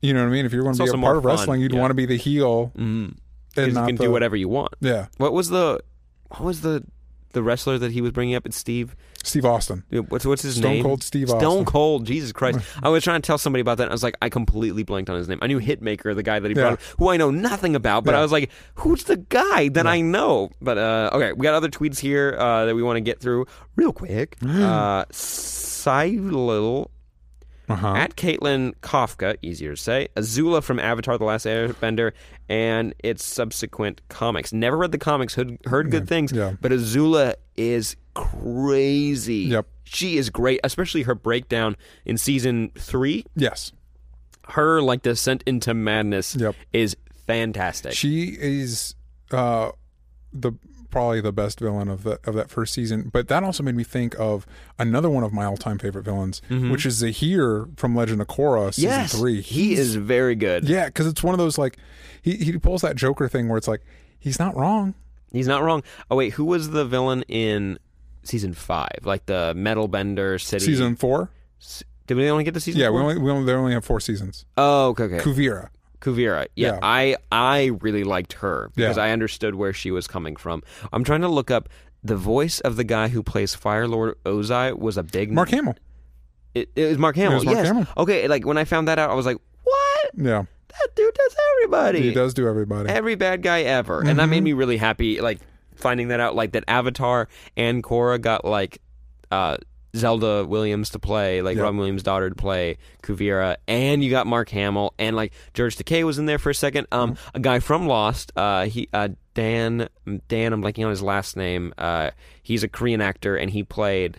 you 0.00 0.14
know 0.14 0.20
what 0.20 0.28
I 0.28 0.32
mean. 0.32 0.46
If 0.46 0.52
you're 0.52 0.62
going 0.62 0.76
to 0.76 0.84
be 0.84 0.88
a 0.88 0.92
part 0.94 1.16
of 1.16 1.22
fun, 1.22 1.30
wrestling, 1.30 1.60
you'd 1.60 1.72
yeah. 1.72 1.80
want 1.80 1.90
to 1.90 1.94
be 1.94 2.06
the 2.06 2.16
heel, 2.16 2.72
mm. 2.76 3.16
and 3.56 3.66
you 3.66 3.72
can 3.72 3.96
the, 3.96 4.04
do 4.04 4.10
whatever 4.10 4.36
you 4.36 4.48
want 4.48 4.74
Yeah, 4.80 5.06
what 5.18 5.32
was 5.32 5.48
the 5.48 5.80
what 6.28 6.42
was 6.42 6.60
the 6.60 6.84
the 7.32 7.42
wrestler 7.42 7.78
that 7.78 7.92
he 7.92 8.00
was 8.00 8.12
bringing 8.12 8.34
up 8.34 8.46
it's 8.46 8.56
steve 8.56 8.96
Steve 9.26 9.44
Austin. 9.44 9.82
What's 9.90 10.24
what's 10.24 10.42
his 10.42 10.56
Stone 10.56 10.70
name? 10.70 10.82
Stone 10.82 10.90
Cold 10.90 11.02
Steve 11.02 11.28
Stone 11.28 11.42
Austin. 11.42 11.64
Cold. 11.64 12.06
Jesus 12.06 12.32
Christ! 12.32 12.60
I 12.82 12.88
was 12.88 13.02
trying 13.02 13.20
to 13.20 13.26
tell 13.26 13.38
somebody 13.38 13.60
about 13.60 13.78
that. 13.78 13.84
and 13.84 13.90
I 13.90 13.94
was 13.94 14.02
like, 14.02 14.16
I 14.22 14.28
completely 14.28 14.84
blanked 14.84 15.10
on 15.10 15.16
his 15.16 15.28
name. 15.28 15.38
I 15.42 15.48
knew 15.48 15.60
Hitmaker, 15.60 16.14
the 16.14 16.22
guy 16.22 16.38
that 16.38 16.48
he 16.48 16.54
brought, 16.54 16.68
Yeah. 16.68 16.74
up, 16.74 16.82
who 16.98 17.10
I 17.10 17.16
know 17.16 17.30
nothing 17.30 17.74
about. 17.74 18.04
But 18.04 18.12
Yeah. 18.12 18.20
I 18.20 18.22
was 18.22 18.30
like, 18.32 18.50
who's 18.76 19.04
the 19.04 19.16
guy 19.16 19.68
that 19.70 19.86
I 19.86 20.00
know? 20.00 20.50
But 20.62 20.78
uh, 20.78 21.10
okay, 21.12 21.32
we 21.32 21.42
got 21.42 21.54
other 21.54 21.68
tweets 21.68 21.98
here 21.98 22.36
uh, 22.38 22.66
that 22.66 22.76
we 22.76 22.82
want 22.82 22.98
to 22.98 23.00
get 23.00 23.20
through 23.20 23.46
real 23.74 23.92
quick. 23.92 24.36
uh, 24.42 25.04
Cylil 25.06 26.90
Uh 27.68 27.74
huh. 27.76 27.94
at 27.94 28.16
Caitlin 28.16 28.74
Kafka, 28.82 29.36
easier 29.42 29.74
to 29.74 29.76
say, 29.80 30.08
Azula 30.16 30.62
from 30.62 30.78
Avatar: 30.78 31.18
The 31.18 31.24
Last 31.24 31.46
Airbender, 31.46 32.12
and 32.48 32.94
its 33.02 33.24
subsequent 33.24 34.00
comics. 34.08 34.52
Never 34.52 34.76
read 34.76 34.92
the 34.92 34.98
comics, 34.98 35.34
heard, 35.34 35.58
heard 35.66 35.90
good 35.90 36.08
things, 36.08 36.30
yeah. 36.32 36.54
but 36.60 36.70
Azula 36.72 37.34
is 37.56 37.96
crazy. 38.14 39.34
Yep. 39.50 39.66
She 39.84 40.16
is 40.16 40.30
great, 40.30 40.60
especially 40.64 41.02
her 41.02 41.14
breakdown 41.14 41.76
in 42.04 42.16
season 42.18 42.70
three. 42.76 43.24
Yes, 43.36 43.72
Her 44.48 44.80
like 44.82 45.02
descent 45.02 45.42
into 45.46 45.74
madness 45.74 46.34
Yep. 46.36 46.54
is 46.72 46.96
fantastic. 47.26 47.92
she 47.92 48.36
is 48.40 48.94
uh 49.32 49.70
the 50.32 50.52
probably 50.96 51.20
the 51.20 51.32
best 51.32 51.60
villain 51.60 51.88
of 51.88 52.04
the 52.04 52.18
of 52.24 52.34
that 52.34 52.48
first 52.48 52.72
season. 52.72 53.10
But 53.12 53.28
that 53.28 53.44
also 53.44 53.62
made 53.62 53.74
me 53.74 53.84
think 53.84 54.18
of 54.18 54.46
another 54.78 55.10
one 55.10 55.22
of 55.24 55.32
my 55.32 55.44
all 55.44 55.58
time 55.58 55.78
favorite 55.78 56.04
villains, 56.04 56.40
which 56.48 56.86
is 56.86 56.94
Zahir 56.94 57.66
from 57.76 57.94
Legend 57.94 58.22
of 58.22 58.28
Korra 58.28 58.72
season 58.72 58.90
Mm-hmm. 58.90 59.00
yes, 59.02 59.18
three. 59.18 59.40
he 59.42 59.68
He's- 59.68 59.78
is 59.80 59.94
very 59.96 60.34
good. 60.34 60.66
Yeah, 60.66 60.86
because 60.86 61.06
it's 61.06 61.22
one 61.22 61.34
of 61.34 61.38
those 61.38 61.58
like 61.58 61.76
he 62.22 62.36
he 62.36 62.56
pulls 62.58 62.80
that 62.80 62.96
Joker 62.96 63.28
thing 63.28 63.48
where 63.48 63.58
it's 63.58 63.68
like 63.68 63.82
he's 64.18 64.38
not 64.38 64.56
wrong. 64.56 64.94
He's 65.32 65.46
not 65.46 65.62
wrong. 65.62 65.82
Oh 66.10 66.16
wait, 66.16 66.32
who 66.32 66.44
was 66.46 66.70
the 66.70 66.86
villain 66.86 67.22
in 67.28 67.78
season 68.22 68.54
five? 68.54 69.00
Like 69.04 69.26
the 69.26 69.52
Metal 69.54 69.88
Bender 69.88 70.38
City 70.38 70.64
Season 70.64 70.96
four, 70.96 71.30
Did 72.06 72.16
we 72.16 72.30
only 72.30 72.44
get 72.44 72.54
to 72.54 72.60
season? 72.60 72.80
yeah, 72.80 72.88
four? 72.88 72.94
we 72.96 73.02
only 73.02 73.18
we 73.18 73.30
only 73.30 73.44
they 73.44 73.52
only 73.52 73.72
have 73.74 73.84
four 73.84 74.00
seasons. 74.00 74.46
Oh, 74.56 74.88
okay, 74.90 75.04
okay. 75.04 75.18
Kuvira, 75.18 75.68
Kuvira. 76.00 76.46
Yeah, 76.56 76.74
Yeah. 76.74 76.78
I 76.82 77.16
I 77.32 77.66
really 77.80 78.04
liked 78.04 78.34
her 78.34 78.70
because 78.74 78.96
Yeah. 78.96 79.04
I 79.04 79.10
understood 79.10 79.54
where 79.54 79.72
she 79.72 79.90
was 79.90 80.06
coming 80.06 80.36
from. 80.36 80.62
I'm 80.92 81.04
trying 81.04 81.22
to 81.22 81.28
look 81.28 81.50
up 81.50 81.68
the 82.04 82.16
voice 82.16 82.60
of 82.60 82.76
the 82.76 82.84
guy 82.84 83.08
who 83.08 83.22
plays 83.22 83.54
Fire 83.54 83.88
Lord 83.88 84.14
Ozai 84.24 84.78
was 84.78 84.96
a 84.96 85.02
big 85.02 85.32
Mark 85.32 85.48
Hamill. 85.50 85.74
It, 86.54 86.70
it 86.76 86.86
was 86.88 86.98
Mark 86.98 87.16
Hamill. 87.16 87.34
was 87.36 87.44
Mark 87.44 87.56
yes. 87.58 87.66
Hamill. 87.66 87.86
Okay, 87.96 88.28
like 88.28 88.46
when 88.46 88.56
I 88.58 88.64
found 88.64 88.88
that 88.88 88.98
out, 88.98 89.10
I 89.10 89.14
was 89.14 89.26
like, 89.26 89.36
what? 89.64 90.10
Yeah, 90.16 90.44
That 90.68 90.88
dude 90.94 91.12
does 91.14 91.36
everybody. 91.56 92.00
he 92.02 92.12
does 92.12 92.32
do 92.32 92.48
everybody. 92.48 92.88
Every 92.88 93.14
bad 93.14 93.42
guy 93.42 93.62
ever, 93.62 94.00
and 94.02 94.18
that 94.18 94.26
made 94.28 94.42
me 94.42 94.52
really 94.54 94.76
happy. 94.76 95.20
Like 95.20 95.40
finding 95.74 96.08
that 96.08 96.20
out, 96.20 96.34
like 96.34 96.52
that 96.52 96.64
Avatar 96.68 97.28
and 97.56 97.82
Korra 97.82 98.18
got 98.20 98.44
like 98.44 98.80
uh, 99.30 99.56
Zelda 99.94 100.44
Williams 100.44 100.90
to 100.90 100.98
play, 100.98 101.42
like 101.42 101.56
Yep. 101.56 101.62
Robin 101.64 101.78
Williams' 101.78 102.02
daughter 102.02 102.28
to 102.28 102.34
play 102.34 102.78
Kuvira, 103.02 103.56
and 103.68 104.02
you 104.02 104.10
got 104.10 104.26
Mark 104.26 104.48
Hamill, 104.50 104.94
and 104.98 105.14
like 105.16 105.32
George 105.54 105.76
Takei 105.76 106.04
was 106.04 106.18
in 106.18 106.26
there 106.26 106.38
for 106.38 106.50
a 106.50 106.54
second. 106.54 106.86
Um, 106.92 107.12
Mm-hmm. 107.14 107.36
a 107.36 107.40
guy 107.40 107.58
from 107.60 107.86
Lost, 107.86 108.32
uh, 108.36 108.64
he 108.66 108.88
uh, 108.92 109.08
Dan 109.34 109.88
Dan, 110.28 110.52
I'm 110.52 110.62
blanking 110.62 110.84
on 110.84 110.90
his 110.90 111.02
last 111.02 111.36
name. 111.36 111.72
Uh, 111.78 112.10
he's 112.42 112.62
a 112.62 112.68
Korean 112.68 113.00
actor, 113.00 113.36
and 113.36 113.50
he 113.50 113.62
played. 113.62 114.16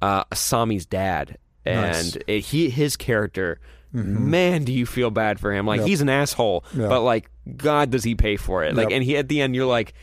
uh, 0.00 0.22
Asami's 0.26 0.86
dad, 0.86 1.38
and 1.66 1.80
Nice. 1.82 2.16
it, 2.28 2.40
he 2.40 2.70
his 2.70 2.96
character. 2.96 3.58
Man, 3.92 4.64
do 4.64 4.72
you 4.72 4.84
feel 4.86 5.10
bad 5.10 5.40
for 5.40 5.50
him? 5.52 5.66
Like 5.66 5.78
Yep. 5.78 5.88
he's 5.88 6.00
an 6.02 6.08
asshole, 6.10 6.62
Yeah. 6.76 6.88
but 6.88 7.00
like 7.02 7.30
God, 7.56 7.90
does 7.90 8.04
he 8.04 8.14
pay 8.14 8.36
for 8.36 8.62
it? 8.62 8.74
Like, 8.76 8.90
Yep. 8.90 8.96
and 8.96 9.02
he 9.04 9.16
at 9.16 9.28
the 9.28 9.40
end, 9.40 9.56
you're 9.56 9.66
like, 9.66 9.94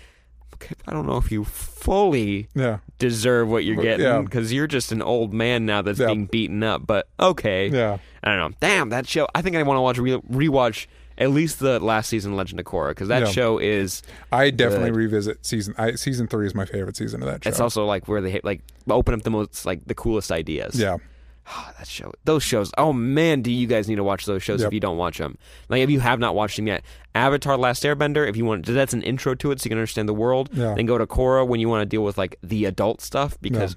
I 0.87 0.93
don't 0.93 1.05
know 1.07 1.17
if 1.17 1.31
you 1.31 1.43
fully 1.43 2.47
Yeah. 2.55 2.79
deserve 2.99 3.47
what 3.49 3.63
you're 3.65 3.75
getting 3.81 4.05
yeah. 4.05 4.21
because 4.21 4.51
you're 4.53 4.67
just 4.67 4.91
an 4.91 5.01
old 5.01 5.33
man 5.33 5.65
now 5.65 5.81
that's 5.81 5.99
Yeah. 5.99 6.07
being 6.07 6.25
beaten 6.25 6.63
up. 6.63 6.85
But 6.87 7.07
okay, 7.19 7.67
Yeah. 7.69 7.97
I 8.23 8.35
don't 8.35 8.51
know. 8.51 8.57
Damn, 8.59 8.89
that 8.89 9.07
show. 9.07 9.27
I 9.35 9.41
think 9.41 9.55
I 9.55 9.63
want 9.63 9.77
to 9.77 9.81
watch 9.81 9.97
re- 9.97 10.21
rewatch 10.49 10.87
at 11.17 11.29
least 11.31 11.59
the 11.59 11.79
last 11.79 12.09
season 12.09 12.33
of 12.33 12.37
Legend 12.37 12.59
of 12.59 12.65
Korra 12.65 12.89
because 12.89 13.07
that 13.07 13.21
Yeah. 13.23 13.31
show 13.31 13.57
is. 13.57 14.01
I 14.31 14.49
definitely 14.49 14.89
Good. 14.89 14.97
revisit 14.97 15.45
season. 15.45 15.73
I, 15.77 15.93
season 15.93 16.27
three 16.27 16.45
is 16.45 16.53
my 16.55 16.65
favorite 16.65 16.97
season 16.97 17.21
of 17.23 17.27
that 17.29 17.43
show. 17.43 17.49
It's 17.49 17.59
also 17.59 17.85
like 17.85 18.07
where 18.07 18.19
they 18.21 18.41
like 18.43 18.61
open 18.89 19.13
up 19.13 19.21
the 19.23 19.29
most 19.31 19.65
like 19.65 19.85
the 19.85 19.95
coolest 19.95 20.31
ideas. 20.31 20.79
yeah. 20.79 20.97
Oh, 21.47 21.71
that 21.77 21.87
show. 21.87 22.11
Those 22.25 22.43
shows. 22.43 22.71
Oh 22.77 22.91
man, 22.93 23.41
do 23.41 23.51
you 23.51 23.67
guys 23.67 23.87
need 23.87 23.95
to 23.95 24.03
watch 24.03 24.25
those 24.25 24.41
shows 24.43 24.61
Yep. 24.61 24.67
if 24.69 24.73
you 24.73 24.79
don't 24.79 24.97
watch 24.97 25.17
them? 25.17 25.37
Like 25.69 25.81
if 25.81 25.89
you 25.89 25.99
have 25.99 26.19
not 26.19 26.35
watched 26.35 26.55
them 26.57 26.67
yet, 26.67 26.83
Avatar: 27.13 27.57
Last 27.57 27.83
Airbender. 27.83 28.27
If 28.27 28.35
you 28.37 28.45
want, 28.45 28.65
that's 28.65 28.93
an 28.93 29.01
intro 29.03 29.35
to 29.35 29.51
it, 29.51 29.59
so 29.61 29.65
you 29.65 29.69
can 29.69 29.77
understand 29.77 30.09
the 30.09 30.13
world. 30.13 30.49
Yeah. 30.53 30.73
Then 30.75 30.85
go 30.85 30.97
to 30.97 31.05
Korra 31.05 31.47
when 31.47 31.59
you 31.59 31.69
want 31.69 31.81
to 31.81 31.85
deal 31.85 32.03
with 32.03 32.17
like 32.17 32.37
the 32.41 32.65
adult 32.65 33.01
stuff 33.01 33.37
because, 33.41 33.75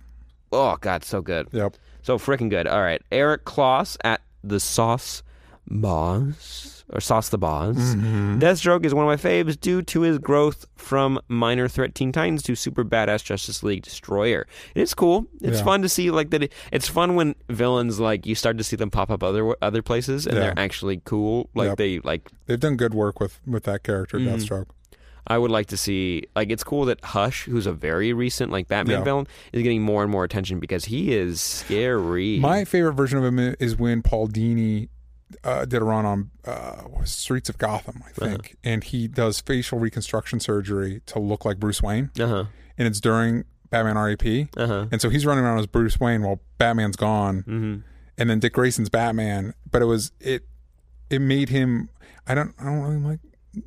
oh 0.52 0.76
god, 0.80 1.04
so 1.04 1.20
good. 1.20 1.48
Yep. 1.52 1.76
So 2.02 2.18
freaking 2.18 2.48
good. 2.48 2.66
All 2.66 2.80
right, 2.80 3.02
Eric 3.12 3.44
Kloss 3.44 3.96
at 4.02 4.22
the 4.42 4.60
Sauce 4.60 5.22
Boss 5.66 6.77
or 6.90 7.00
Sauce 7.00 7.28
the 7.28 7.38
Boss. 7.38 7.76
Mm-hmm. 7.76 8.38
Deathstroke 8.38 8.84
is 8.84 8.94
one 8.94 9.04
of 9.04 9.08
my 9.08 9.30
faves 9.30 9.58
due 9.60 9.82
to 9.82 10.00
his 10.02 10.18
growth 10.18 10.66
from 10.76 11.20
minor 11.28 11.68
threat 11.68 11.94
Teen 11.94 12.12
Titans 12.12 12.42
to 12.44 12.54
super 12.54 12.84
badass 12.84 13.22
Justice 13.22 13.62
League 13.62 13.82
Destroyer. 13.82 14.46
It's 14.74 14.94
cool. 14.94 15.26
It's 15.42 15.58
Yeah. 15.58 15.64
fun 15.64 15.82
to 15.82 15.88
see 15.88 16.10
like 16.10 16.30
that. 16.30 16.44
It, 16.44 16.52
it's 16.72 16.88
fun 16.88 17.14
when 17.14 17.34
villains 17.50 18.00
like 18.00 18.26
you 18.26 18.34
start 18.34 18.56
to 18.58 18.64
see 18.64 18.76
them 18.76 18.90
pop 18.90 19.10
up 19.10 19.22
other 19.22 19.54
other 19.62 19.82
places 19.82 20.26
and 20.26 20.36
Yeah. 20.36 20.42
they're 20.44 20.58
actually 20.58 21.00
cool. 21.04 21.50
Like 21.54 21.68
Yep. 21.70 21.76
they 21.78 21.98
like. 22.00 22.30
They've 22.46 22.58
done 22.60 22.76
good 22.76 22.94
work 22.94 23.20
with 23.20 23.40
with 23.46 23.64
that 23.64 23.82
character, 23.82 24.18
Mm-hmm. 24.18 24.34
Deathstroke. 24.36 24.66
I 25.30 25.36
would 25.36 25.50
like 25.50 25.66
to 25.66 25.76
see 25.76 26.22
like 26.34 26.50
it's 26.50 26.64
cool 26.64 26.86
that 26.86 27.04
Hush, 27.04 27.44
who's 27.44 27.66
a 27.66 27.72
very 27.74 28.14
recent 28.14 28.50
like 28.50 28.66
Batman 28.66 29.00
Yeah. 29.00 29.04
villain, 29.04 29.26
is 29.52 29.62
getting 29.62 29.82
more 29.82 30.02
and 30.02 30.10
more 30.10 30.24
attention 30.24 30.58
because 30.58 30.86
he 30.86 31.12
is 31.14 31.38
scary. 31.42 32.38
My 32.38 32.64
favorite 32.64 32.94
version 32.94 33.18
of 33.18 33.24
him 33.24 33.54
is 33.60 33.76
when 33.76 34.00
Paul 34.00 34.28
Dini 34.28 34.88
uh, 35.44 35.64
did 35.64 35.82
a 35.82 35.84
run 35.84 36.04
on 36.06 36.30
uh, 36.44 36.82
what 36.82 37.00
was 37.02 37.10
it, 37.10 37.18
Streets 37.18 37.48
of 37.48 37.58
Gotham, 37.58 38.02
I 38.04 38.08
Uh-huh. 38.10 38.30
think, 38.30 38.56
and 38.64 38.82
he 38.84 39.08
does 39.08 39.40
facial 39.40 39.78
reconstruction 39.78 40.40
surgery 40.40 41.02
to 41.06 41.18
look 41.18 41.44
like 41.44 41.58
Bruce 41.58 41.82
Wayne, 41.82 42.10
uh 42.18 42.26
huh. 42.26 42.44
and 42.76 42.88
it's 42.88 43.00
during 43.00 43.44
Batman 43.70 43.96
RIP, 43.98 44.48
Uh 44.56 44.66
huh. 44.66 44.86
and 44.90 45.00
so 45.00 45.10
he's 45.10 45.26
running 45.26 45.44
around 45.44 45.58
as 45.58 45.66
Bruce 45.66 46.00
Wayne 46.00 46.22
while 46.22 46.40
Batman's 46.58 46.96
gone, 46.96 47.40
hmm 47.40 47.76
and 48.20 48.28
then 48.28 48.40
Dick 48.40 48.52
Grayson's 48.54 48.88
Batman. 48.88 49.54
But 49.70 49.80
it 49.82 49.84
was 49.84 50.10
it 50.18 50.42
it 51.08 51.20
made 51.20 51.50
him. 51.50 51.88
I 52.26 52.34
don't 52.34 52.52
I 52.58 52.64
don't 52.64 52.80
really 52.80 52.96
like 52.96 53.20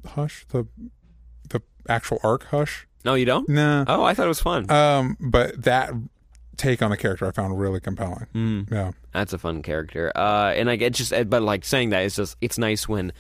Hush 0.07 0.45
the 0.49 0.67
the 1.49 1.61
actual 1.87 2.19
arc 2.23 2.43
Hush. 2.47 2.85
No, 3.05 3.13
you 3.15 3.25
don't. 3.25 3.47
Nah. 3.49 3.85
Oh, 3.87 4.03
I 4.03 4.13
thought 4.13 4.25
it 4.25 4.27
was 4.29 4.41
fun. 4.41 4.69
Um, 4.69 5.15
but 5.19 5.63
that 5.63 5.91
take 6.61 6.81
on 6.81 6.91
the 6.91 6.97
character 6.97 7.25
I 7.27 7.31
found 7.31 7.59
really 7.59 7.79
compelling. 7.79 8.27
Mm. 8.35 8.71
Yeah. 8.71 8.91
That's 9.13 9.33
a 9.33 9.37
fun 9.37 9.61
character. 9.61 10.11
Uh, 10.15 10.53
and 10.55 10.69
I 10.69 10.75
get 10.75 10.93
just, 10.93 11.11
but 11.29 11.41
like 11.41 11.65
saying 11.65 11.89
that, 11.89 12.03
it's 12.03 12.15
just, 12.15 12.37
it's 12.41 12.57
nice 12.57 12.87
when 12.87 13.11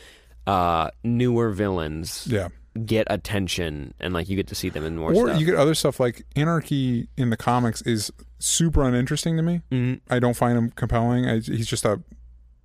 uh, 0.47 0.91
newer 1.03 1.51
villains 1.51 2.27
Yeah. 2.29 2.49
get 2.85 3.07
attention 3.09 3.93
and 3.99 4.13
like 4.13 4.29
you 4.29 4.35
get 4.35 4.47
to 4.47 4.55
see 4.55 4.69
them 4.69 4.85
in 4.85 4.97
more 4.97 5.11
or 5.13 5.27
stuff. 5.27 5.39
you 5.39 5.45
get 5.45 5.55
other 5.55 5.75
stuff 5.75 5.99
like 5.99 6.23
Anarchy 6.35 7.07
in 7.17 7.29
the 7.29 7.37
comics 7.37 7.81
is 7.83 8.11
super 8.39 8.83
uninteresting 8.83 9.37
to 9.37 9.43
me. 9.43 9.61
Mhm. 9.71 9.99
I 10.09 10.19
don't 10.19 10.35
find 10.35 10.57
him 10.57 10.69
compelling. 10.71 11.25
I, 11.27 11.39
he's 11.39 11.67
just 11.67 11.85
a 11.85 12.01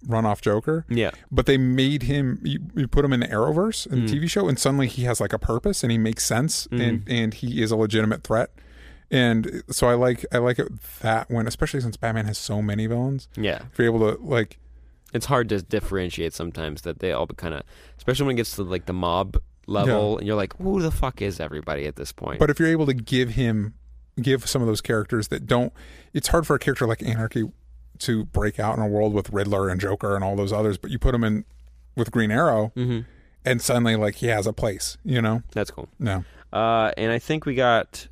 runoff 0.07 0.41
Joker. 0.41 0.85
Yeah. 0.89 1.11
But 1.33 1.47
they 1.47 1.57
made 1.59 2.03
him. 2.05 2.39
You, 2.45 2.61
you 2.77 2.87
put 2.89 3.05
him 3.05 3.12
in 3.12 3.20
the 3.20 3.27
Arrowverse 3.29 3.87
in 3.91 4.03
Mm. 4.03 4.09
the 4.11 4.20
TV 4.20 4.31
show, 4.31 4.47
and 4.49 4.59
suddenly 4.59 4.87
he 4.87 5.03
has 5.05 5.20
like 5.20 5.33
a 5.33 5.39
purpose, 5.39 5.83
and 5.83 5.91
he 5.91 5.99
makes 5.99 6.24
sense, 6.24 6.66
Mm-hmm. 6.68 6.81
and 6.83 7.03
and 7.09 7.35
he 7.35 7.61
is 7.62 7.70
a 7.72 7.77
legitimate 7.77 8.22
threat. 8.22 8.51
And 9.11 9.63
so 9.71 9.89
I 9.89 9.95
like 9.95 10.25
I 10.33 10.39
like 10.39 10.59
it 10.59 10.69
that 11.01 11.31
when, 11.31 11.47
especially 11.47 11.81
since 11.81 11.97
Batman 11.97 12.27
has 12.27 12.39
so 12.39 12.61
many 12.61 12.87
villains, 12.87 13.29
Yeah. 13.37 13.63
if 13.73 13.79
you're 13.79 13.87
able 13.87 14.01
to 14.17 14.21
like 14.23 14.59
It's 15.13 15.27
hard 15.27 15.49
to 15.51 15.63
differentiate 15.63 16.35
sometimes 16.35 16.83
that 16.83 16.99
they 16.99 17.13
all 17.13 17.27
kind 17.29 17.55
of, 17.55 17.63
especially 17.99 18.27
when 18.27 18.35
it 18.37 18.39
gets 18.39 18.57
to 18.57 18.63
like 18.65 18.87
the 18.87 18.93
mob 18.93 19.37
level 19.69 20.19
and 20.19 20.27
you're 20.27 20.37
like, 20.37 20.57
who 20.59 20.83
the 20.83 20.91
fuck 20.91 21.23
is 21.23 21.39
everybody 21.41 21.87
at 21.87 21.97
this 21.97 22.13
point? 22.13 22.39
But 22.41 22.51
if 22.51 22.59
you're 22.59 22.69
able 22.69 22.87
to 22.87 22.95
give 22.95 23.31
him, 23.31 23.75
give 24.21 24.49
some 24.49 24.61
of 24.63 24.69
those 24.69 24.81
characters 24.81 25.29
that 25.29 25.47
don't, 25.47 25.73
it's 26.13 26.29
hard 26.29 26.47
for 26.47 26.57
a 26.57 26.59
character 26.59 26.87
like 26.87 27.03
Anarchy 27.03 27.45
to 28.01 28.25
break 28.27 28.59
out 28.61 28.77
in 28.77 28.83
a 28.83 28.89
world 28.89 29.15
with 29.15 29.31
Riddler 29.31 29.69
and 29.69 29.81
Joker 29.81 30.15
and 30.17 30.23
all 30.25 30.37
those 30.37 30.53
others. 30.53 30.77
But 30.79 30.91
you 30.91 30.99
put 30.99 31.15
him 31.15 31.25
in 31.25 31.45
with 31.97 32.11
Green 32.11 32.31
Arrow, 32.31 32.73
hmm 32.75 33.01
and 33.45 33.63
suddenly 33.63 33.95
like 33.95 34.17
he 34.17 34.27
has 34.27 34.45
a 34.47 34.53
place. 34.53 34.99
You 35.05 35.23
know? 35.23 35.43
That's 35.53 35.71
cool. 35.71 35.89
No. 36.01 36.25
Uh, 36.53 36.91
and 36.97 37.13
I 37.13 37.21
think 37.21 37.47
we 37.47 37.55
got, 37.55 38.09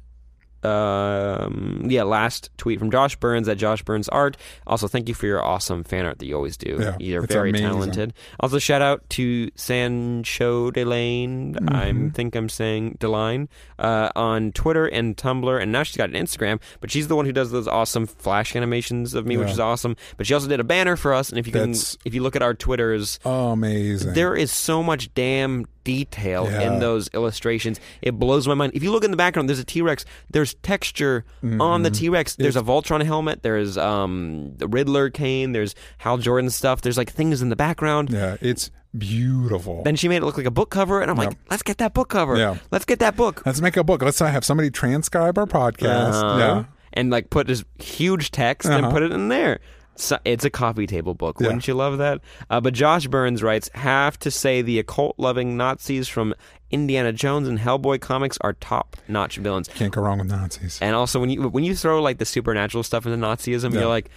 um, 0.64 1.86
yeah, 1.88 2.02
last 2.02 2.50
tweet 2.56 2.78
from 2.78 2.90
Josh 2.90 3.16
Burns 3.16 3.48
at 3.48 3.58
Josh 3.58 3.82
Burns 3.82 4.08
Art. 4.08 4.36
Also, 4.66 4.88
thank 4.88 5.08
you 5.08 5.14
for 5.14 5.26
your 5.26 5.44
awesome 5.44 5.84
fan 5.84 6.06
art 6.06 6.18
that 6.18 6.26
you 6.26 6.34
always 6.34 6.56
do. 6.56 6.78
Yeah, 6.80 6.96
You're 6.98 7.22
very 7.22 7.50
amazing. 7.50 7.68
talented. 7.68 8.14
Also, 8.40 8.58
shout 8.58 8.82
out 8.82 9.08
to 9.10 9.50
Sancho 9.56 10.70
Delane. 10.70 11.54
Mm-hmm. 11.54 12.08
I 12.08 12.10
think 12.10 12.34
I'm 12.34 12.48
saying 12.48 12.96
Deline 13.00 13.48
uh, 13.78 14.10
on 14.16 14.52
Twitter 14.52 14.86
and 14.86 15.16
Tumblr, 15.16 15.60
and 15.62 15.72
now 15.72 15.82
she's 15.82 15.96
got 15.96 16.10
an 16.10 16.16
Instagram. 16.16 16.60
But 16.80 16.90
she's 16.90 17.08
the 17.08 17.16
one 17.16 17.26
who 17.26 17.32
does 17.32 17.50
those 17.50 17.68
awesome 17.68 18.06
flash 18.06 18.56
animations 18.56 19.14
of 19.14 19.26
me, 19.26 19.36
which 19.36 19.50
is 19.50 19.60
awesome. 19.60 19.96
But 20.16 20.26
she 20.26 20.34
also 20.34 20.48
did 20.48 20.60
a 20.60 20.64
banner 20.64 20.96
for 20.96 21.14
us, 21.14 21.30
and 21.30 21.38
if 21.38 21.46
you 21.46 21.52
can, 21.52 21.72
if 22.04 22.14
you 22.14 22.22
look 22.22 22.36
at 22.36 22.42
our 22.42 22.54
Twitters. 22.54 23.18
Amazing. 23.24 24.14
There 24.14 24.34
is 24.34 24.50
so 24.50 24.82
much 24.82 25.12
damn 25.14 25.66
detail 25.84 26.48
Yeah. 26.50 26.62
in 26.72 26.78
those 26.80 27.08
illustrations. 27.14 27.78
It 28.02 28.18
blows 28.18 28.48
my 28.48 28.54
mind. 28.54 28.72
If 28.74 28.82
you 28.82 28.90
look 28.90 29.04
in 29.04 29.10
the 29.10 29.16
background, 29.16 29.48
there's 29.48 29.58
a 29.60 29.64
T 29.64 29.82
Rex. 29.82 30.04
There's 30.30 30.54
texture 30.54 31.24
on 31.60 31.82
the 31.82 31.90
T 31.90 32.08
Rex. 32.08 32.36
There's 32.36 32.56
a 32.56 32.62
Voltron 32.62 33.04
helmet. 33.04 33.42
There's 33.42 33.78
um 33.78 34.54
the 34.56 34.66
Riddler 34.66 35.10
cane. 35.10 35.52
There's 35.52 35.74
Hal 35.98 36.18
Jordan 36.18 36.50
stuff. 36.50 36.80
There's 36.80 36.96
like 36.98 37.12
things 37.12 37.42
in 37.42 37.48
the 37.50 37.56
background. 37.56 38.10
yeah, 38.10 38.36
it's 38.40 38.70
beautiful. 38.96 39.82
Then 39.82 39.96
she 39.96 40.08
made 40.08 40.18
it 40.18 40.24
look 40.24 40.36
like 40.36 40.46
a 40.46 40.50
book 40.50 40.70
cover, 40.70 41.00
and 41.00 41.10
I'm 41.10 41.16
like, 41.16 41.36
let's 41.50 41.62
get 41.62 41.78
that 41.78 41.94
book 41.94 42.08
cover. 42.08 42.36
Yeah. 42.36 42.56
Let's 42.70 42.84
get 42.84 42.98
that 43.00 43.16
book. 43.16 43.42
Let's 43.46 43.60
make 43.60 43.76
a 43.76 43.84
book. 43.84 44.02
Let's 44.02 44.18
have 44.18 44.44
somebody 44.44 44.70
transcribe 44.70 45.36
our 45.38 45.46
podcast. 45.46 46.12
Uh-huh. 46.22 46.38
Yeah. 46.38 46.64
And 46.92 47.10
like 47.10 47.28
put 47.30 47.46
this 47.48 47.64
huge 47.82 48.30
text 48.30 48.68
and 48.68 48.84
Uh-huh. 48.86 48.92
put 48.92 49.02
it 49.02 49.12
in 49.12 49.28
there. 49.28 49.58
So 49.96 50.18
it's 50.24 50.44
a 50.44 50.50
coffee 50.50 50.86
table 50.86 51.14
book. 51.14 51.36
Yeah. 51.40 51.46
Wouldn't 51.48 51.68
you 51.68 51.74
love 51.74 51.98
that? 51.98 52.20
Uh, 52.50 52.60
but 52.60 52.74
Josh 52.74 53.06
Burns 53.06 53.42
writes, 53.42 53.70
have 53.74 54.18
to 54.20 54.30
say 54.30 54.60
the 54.62 54.78
occult 54.78 55.14
loving 55.18 55.56
Nazis 55.56 56.08
from 56.08 56.34
Indiana 56.70 57.12
Jones 57.12 57.46
and 57.46 57.58
Hellboy 57.58 58.00
comics 58.00 58.36
are 58.40 58.54
top 58.54 58.96
notch 59.06 59.36
villains. 59.36 59.68
Can't 59.68 59.92
go 59.92 60.02
wrong 60.02 60.18
with 60.18 60.28
Nazis. 60.28 60.78
And 60.82 60.96
also 60.96 61.20
when 61.20 61.30
you 61.30 61.48
when 61.48 61.62
you 61.64 61.76
throw 61.76 62.02
like 62.02 62.18
the 62.18 62.24
supernatural 62.24 62.82
stuff 62.82 63.06
into 63.06 63.18
Nazism, 63.24 63.72
Yeah. 63.72 63.80
you're 63.80 63.88
like, 63.88 64.10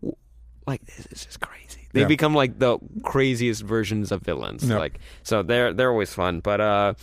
w- 0.00 0.16
like 0.66 0.84
this 0.86 1.06
is 1.12 1.24
just 1.26 1.40
crazy. 1.40 1.88
They 1.92 2.00
Yeah. 2.00 2.06
become 2.06 2.34
like 2.34 2.58
the 2.58 2.78
craziest 3.04 3.62
versions 3.62 4.10
of 4.10 4.22
villains. 4.22 4.64
Yep. 4.64 4.78
Like 4.78 4.98
so 5.22 5.42
they're 5.44 5.72
they're 5.72 5.90
always 5.90 6.12
fun. 6.12 6.40
But 6.40 6.60
uh, 6.60 6.94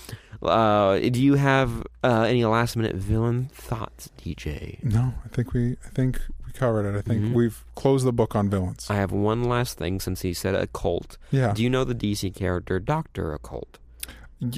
uh, 0.41 0.99
do 0.99 1.22
you 1.22 1.36
have 1.36 1.84
uh, 2.03 2.24
any 2.28 2.43
last 2.45 2.76
minute 2.76 2.95
villain 2.95 3.49
thoughts, 3.53 4.09
DJ? 4.22 4.84
No, 4.84 5.13
I 5.24 5.28
think 5.30 5.53
we 5.53 5.78
I 5.86 5.89
think 5.93 6.20
we 6.53 6.57
covered 6.59 6.85
it. 6.93 6.97
I 6.97 7.01
think 7.01 7.21
Mhm. 7.23 7.33
we've 7.33 7.63
closed 7.75 8.05
the 8.05 8.13
book 8.13 8.35
on 8.35 8.49
villains. 8.49 8.87
I 8.89 8.95
have 8.95 9.11
one 9.11 9.43
last 9.43 9.77
thing 9.77 9.99
since 9.99 10.21
he 10.21 10.33
said 10.33 10.55
occult. 10.55 11.17
yeah. 11.31 11.53
Do 11.53 11.61
you 11.63 11.69
know 11.69 11.83
the 11.83 11.93
DC 11.95 12.29
character 12.35 12.79
Doctor 12.79 13.33
Occult? 13.33 13.77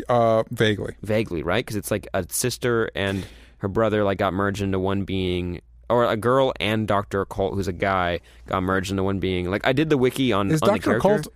Uh 0.08 0.44
vaguely. 0.52 0.96
Vaguely, 1.02 1.42
right? 1.44 1.66
Because 1.66 1.76
it's 1.76 1.90
like 1.92 2.08
a 2.14 2.26
sister 2.30 2.90
and 2.96 3.26
her 3.60 3.68
brother 3.68 4.04
like 4.04 4.18
got 4.20 4.34
merged 4.34 4.62
into 4.62 4.78
one 4.80 5.04
being, 5.06 5.62
or 5.90 6.06
a 6.06 6.16
girl 6.18 6.54
and 6.60 6.88
Doctor 6.88 7.22
Occult, 7.22 7.56
who's 7.56 7.68
a 7.68 7.74
guy, 7.74 8.20
got 8.48 8.62
merged 8.64 8.92
into 8.92 9.04
one 9.04 9.20
being. 9.20 9.50
Like 9.50 9.66
I 9.66 9.74
did 9.74 9.90
the 9.90 9.98
wiki 9.98 10.32
on 10.32 10.52
Is 10.52 10.62
on 10.62 10.70
Doctor. 10.70 10.98
Occult 10.98 11.28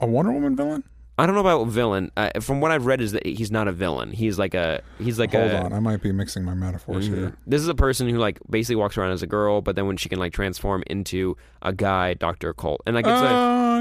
a 0.00 0.06
Wonder 0.06 0.32
Woman 0.32 0.54
villain? 0.54 0.84
I 1.18 1.26
don't 1.26 1.34
know 1.34 1.40
about 1.40 1.66
villain. 1.66 2.12
Uh, 2.16 2.30
from 2.40 2.60
what 2.60 2.70
I've 2.70 2.86
read, 2.86 3.00
is 3.00 3.10
that 3.12 3.26
he's 3.26 3.50
not 3.50 3.66
a 3.66 3.72
villain. 3.72 4.12
He's 4.12 4.38
like 4.38 4.54
a 4.54 4.80
he's 5.00 5.18
like 5.18 5.32
Hold 5.32 5.50
a. 5.50 5.64
on, 5.64 5.72
I 5.72 5.80
might 5.80 6.00
be 6.00 6.12
mixing 6.12 6.44
my 6.44 6.54
metaphors 6.54 7.08
Mhm. 7.08 7.14
here. 7.14 7.32
This 7.46 7.60
is 7.60 7.68
a 7.68 7.74
person 7.74 8.08
who 8.08 8.18
like 8.18 8.38
basically 8.48 8.76
walks 8.76 8.96
around 8.96 9.10
as 9.10 9.22
a 9.22 9.26
girl, 9.26 9.60
but 9.60 9.74
then 9.74 9.86
when 9.88 9.96
she 9.96 10.08
can 10.08 10.18
like 10.20 10.32
transform 10.32 10.84
into 10.86 11.36
a 11.60 11.72
guy, 11.72 12.14
Doctor 12.14 12.50
Occult, 12.50 12.80
and 12.86 12.94
like 12.94 13.04
it's 13.06 13.20
a 13.20 13.26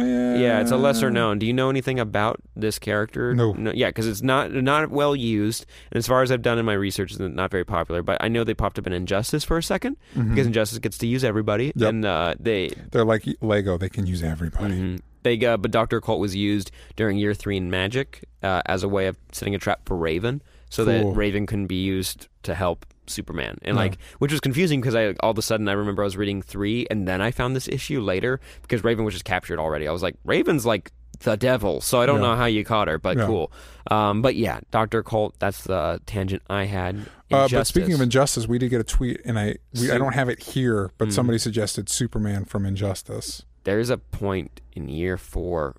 oh 0.02 0.06
yeah. 0.06 0.36
yeah, 0.38 0.60
it's 0.62 0.72
a 0.72 0.78
lesser 0.78 1.10
known. 1.10 1.40
Do 1.40 1.46
you 1.46 1.54
know 1.54 1.70
anything 1.70 2.00
about 2.00 2.40
this 2.56 2.80
character? 2.80 3.34
No. 3.34 3.56
yeah, 3.74 3.88
because 3.90 4.08
it's 4.08 4.22
not 4.22 4.52
not 4.52 4.90
well 4.92 5.16
used, 5.16 5.66
and 5.92 5.98
as 5.98 6.08
far 6.08 6.22
as 6.22 6.32
I've 6.32 6.42
done 6.42 6.58
in 6.60 6.66
my 6.66 6.74
research, 6.74 7.12
it's 7.12 7.20
not 7.20 7.52
very 7.52 7.66
popular. 7.66 8.02
But 8.04 8.18
I 8.22 8.28
know 8.28 8.44
they 8.44 8.54
popped 8.54 8.78
up 8.80 8.88
in 8.88 8.94
Injustice 8.94 9.44
for 9.44 9.58
a 9.58 9.62
2nd 9.62 9.96
because 10.16 10.48
Injustice 10.48 10.80
gets 10.80 10.98
to 11.00 11.08
use 11.08 11.24
everybody, 11.24 11.70
Mm-hmm. 11.70 11.80
Yep. 11.82 11.90
and 11.90 12.06
uh, 12.06 12.36
they 12.40 12.70
They're 12.92 13.06
like 13.06 13.26
Lego. 13.42 13.78
They 13.78 13.90
can 13.90 14.06
use 14.06 14.24
everybody. 14.24 14.74
Mhm. 14.74 15.00
They 15.24 15.44
uh, 15.46 15.58
but 15.58 15.72
Doctor 15.72 15.98
Occult 15.98 16.20
was 16.20 16.36
used 16.36 16.72
during 16.96 17.18
Year 17.18 17.34
Three 17.34 17.58
in 17.58 17.70
Magic 17.70 18.24
uh, 18.44 18.62
as 18.66 18.84
a 18.84 18.88
way 18.88 19.08
of 19.08 19.18
setting 19.32 19.56
a 19.56 19.58
trap 19.60 19.82
for 19.86 19.98
Raven 19.98 20.42
so 20.70 20.86
Cool. 20.86 21.12
that 21.12 21.18
Raven 21.18 21.46
couldn't 21.46 21.68
be 21.68 21.84
used 21.84 22.28
to 22.44 22.54
help 22.56 22.86
Superman, 23.08 23.58
and 23.62 23.76
Yeah. 23.76 23.82
like 23.84 23.98
which 24.20 24.32
was 24.32 24.42
confusing 24.42 24.82
because 24.82 24.96
I 24.96 25.14
all 25.22 25.32
of 25.32 25.38
a 25.38 25.42
sudden 25.42 25.68
I 25.70 25.74
remember 25.74 26.02
I 26.04 26.06
was 26.06 26.18
reading 26.18 26.42
three, 26.42 26.86
and 26.92 27.08
then 27.08 27.22
I 27.22 27.32
found 27.32 27.56
this 27.56 27.68
issue 27.68 28.02
later 28.02 28.40
because 28.64 28.84
Raven 28.84 29.06
was 29.06 29.14
just 29.14 29.26
captured 29.26 29.60
already. 29.60 29.88
I 29.88 29.92
was 29.92 30.04
like, 30.04 30.16
Raven's 30.26 30.66
like 30.66 30.92
the 31.22 31.36
devil, 31.38 31.82
so 31.82 32.00
I 32.02 32.06
don't 32.06 32.22
Yeah. 32.22 32.28
know 32.28 32.36
how 32.36 32.46
you 32.46 32.64
caught 32.64 32.88
her, 32.90 33.00
but 33.00 33.18
Yeah. 33.18 33.26
cool. 33.26 33.52
Um, 33.90 34.22
but 34.22 34.36
yeah, 34.36 34.60
Doctor 34.72 35.00
Occult. 35.00 35.36
That's 35.40 35.64
the 35.64 36.00
tangent 36.06 36.44
I 36.50 36.66
had. 36.66 36.98
Uh, 37.32 37.48
but 37.52 37.66
speaking 37.66 37.94
of 37.94 38.02
Injustice. 38.02 38.48
We 38.48 38.58
did 38.60 38.70
get 38.70 38.82
a 38.82 38.84
tweet, 38.84 39.22
and 39.26 39.40
I 39.40 39.56
we, 39.80 39.90
I 39.90 39.98
don't 39.98 40.14
have 40.14 40.30
it 40.30 40.44
here, 40.44 40.92
but 40.98 41.08
Mhm. 41.08 41.14
somebody 41.14 41.38
suggested 41.40 41.90
Superman 41.90 42.46
from 42.46 42.66
Injustice. 42.66 43.44
there's 43.64 43.90
a 43.90 43.98
point 43.98 44.62
in 44.74 44.88
year 44.90 45.18
four 45.18 45.76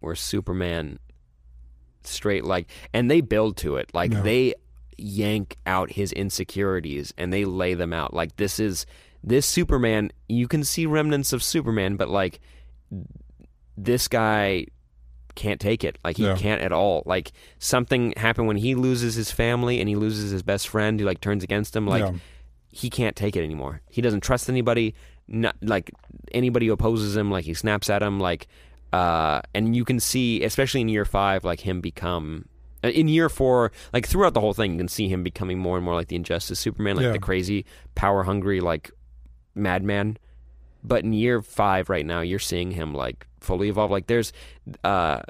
where 0.00 0.14
Superman 0.14 0.98
straight 2.06 2.44
like 2.44 2.68
and 2.92 3.10
they 3.10 3.20
build 3.20 3.56
to 3.58 3.76
it. 3.76 3.90
Like 3.94 4.10
No. 4.10 4.22
they 4.22 4.54
yank 4.98 5.56
out 5.66 5.90
his 5.92 6.12
insecurities 6.12 7.12
and 7.18 7.32
they 7.32 7.44
lay 7.44 7.74
them 7.74 7.92
out. 7.92 8.14
Like 8.14 8.36
this 8.36 8.58
is 8.60 8.86
this 9.24 9.46
Superman 9.46 10.12
you 10.28 10.48
can 10.48 10.64
see 10.64 10.86
remnants 10.86 11.32
of 11.32 11.42
Superman, 11.42 11.96
but 11.96 12.08
like 12.08 12.40
this 13.76 14.08
guy 14.08 14.66
can't 15.34 15.60
take 15.60 15.82
it. 15.82 15.98
Like 16.04 16.16
he 16.18 16.24
Yeah. 16.24 16.36
can't 16.36 16.60
at 16.60 16.72
all. 16.72 17.02
Like 17.06 17.32
something 17.58 18.12
happened 18.16 18.46
when 18.48 18.58
he 18.58 18.74
loses 18.74 19.14
his 19.14 19.30
family 19.30 19.80
and 19.80 19.88
he 19.88 19.96
loses 19.96 20.30
his 20.30 20.42
best 20.42 20.68
friend 20.68 21.00
who 21.00 21.06
like 21.06 21.20
turns 21.20 21.42
against 21.42 21.74
him. 21.74 21.86
Like 21.86 22.02
yeah. 22.02 22.12
he 22.70 22.90
can't 22.90 23.16
take 23.16 23.34
it 23.36 23.42
anymore. 23.42 23.80
He 23.88 24.02
doesn't 24.02 24.20
trust 24.22 24.48
anybody. 24.50 24.94
Not 25.28 25.56
like 25.62 25.90
anybody 26.32 26.66
who 26.66 26.72
opposes 26.74 27.16
him. 27.16 27.30
Like 27.30 27.44
he 27.44 27.54
snaps 27.54 27.88
at 27.88 28.02
him. 28.02 28.20
Like, 28.20 28.46
uh, 28.92 29.40
and 29.54 29.74
you 29.76 29.84
can 29.84 30.00
see, 30.00 30.42
especially 30.44 30.80
in 30.82 30.88
year 30.88 31.04
five, 31.04 31.44
like 31.44 31.60
him 31.60 31.80
become. 31.80 32.46
uh, 32.84 32.88
In 32.88 33.08
year 33.08 33.28
four, 33.28 33.72
like 33.92 34.06
throughout 34.06 34.34
the 34.34 34.40
whole 34.40 34.54
thing, 34.54 34.72
you 34.72 34.78
can 34.78 34.88
see 34.88 35.08
him 35.08 35.22
becoming 35.22 35.58
more 35.58 35.76
and 35.76 35.84
more 35.84 35.94
like 35.94 36.08
the 36.08 36.16
Injustice 36.16 36.58
Superman, 36.58 36.96
like 36.96 37.04
Yeah. 37.04 37.12
the 37.12 37.18
crazy, 37.18 37.64
power 37.94 38.22
hungry, 38.24 38.60
like 38.60 38.90
madman. 39.54 40.18
But 40.84 41.04
in 41.04 41.12
year 41.12 41.40
five, 41.42 41.88
right 41.88 42.04
now, 42.04 42.20
you're 42.22 42.38
seeing 42.40 42.72
him 42.72 42.92
like 42.92 43.26
fully 43.40 43.68
evolve. 43.68 43.90
Like 43.92 44.08
there's, 44.08 44.32
uh, 44.84 45.20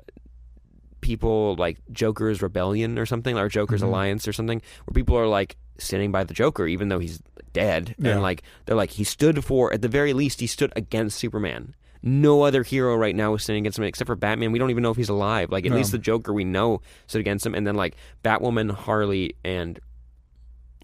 people 1.01 1.57
like 1.57 1.79
Joker's 1.91 2.43
Rebellion 2.43 2.99
or 2.99 3.07
something, 3.07 3.37
or 3.37 3.49
Joker's 3.49 3.83
Mhm. 3.83 3.87
Alliance 3.89 4.29
or 4.29 4.33
something, 4.33 4.63
where 4.87 4.95
people 4.95 5.17
are 5.19 5.27
like 5.27 5.57
standing 5.79 6.13
by 6.13 6.23
the 6.25 6.35
Joker, 6.35 6.67
even 6.67 6.89
though 6.89 7.01
he's 7.01 7.21
dead, 7.53 7.95
Yeah. 7.99 8.13
and 8.13 8.23
like 8.23 8.43
they're 8.67 8.77
like 8.77 8.91
he 8.91 9.05
stood 9.05 9.45
for 9.45 9.73
at 9.73 9.83
the 9.83 9.89
very 9.89 10.13
least 10.13 10.41
he 10.41 10.47
stood 10.47 10.73
against 10.77 11.19
Superman. 11.19 11.75
No 12.03 12.43
other 12.43 12.63
hero 12.63 12.97
right 12.97 13.15
now 13.15 13.35
is 13.35 13.45
standing 13.45 13.63
against 13.63 13.79
him 13.79 13.85
except 13.85 14.07
for 14.07 14.17
Batman. 14.17 14.51
We 14.53 14.59
don't 14.59 14.71
even 14.71 14.83
know 14.83 14.91
if 14.91 14.97
he's 14.97 15.09
alive. 15.09 15.51
Like 15.53 15.65
at 15.67 15.71
No. 15.71 15.77
least 15.77 15.93
the 15.93 15.99
Joker 15.99 16.33
we 16.33 16.45
know 16.45 16.81
stood 17.07 17.21
against 17.21 17.47
him, 17.47 17.55
and 17.55 17.67
then 17.67 17.77
like 17.77 17.97
Batwoman, 18.25 18.73
Harley, 18.73 19.37
and 19.45 19.79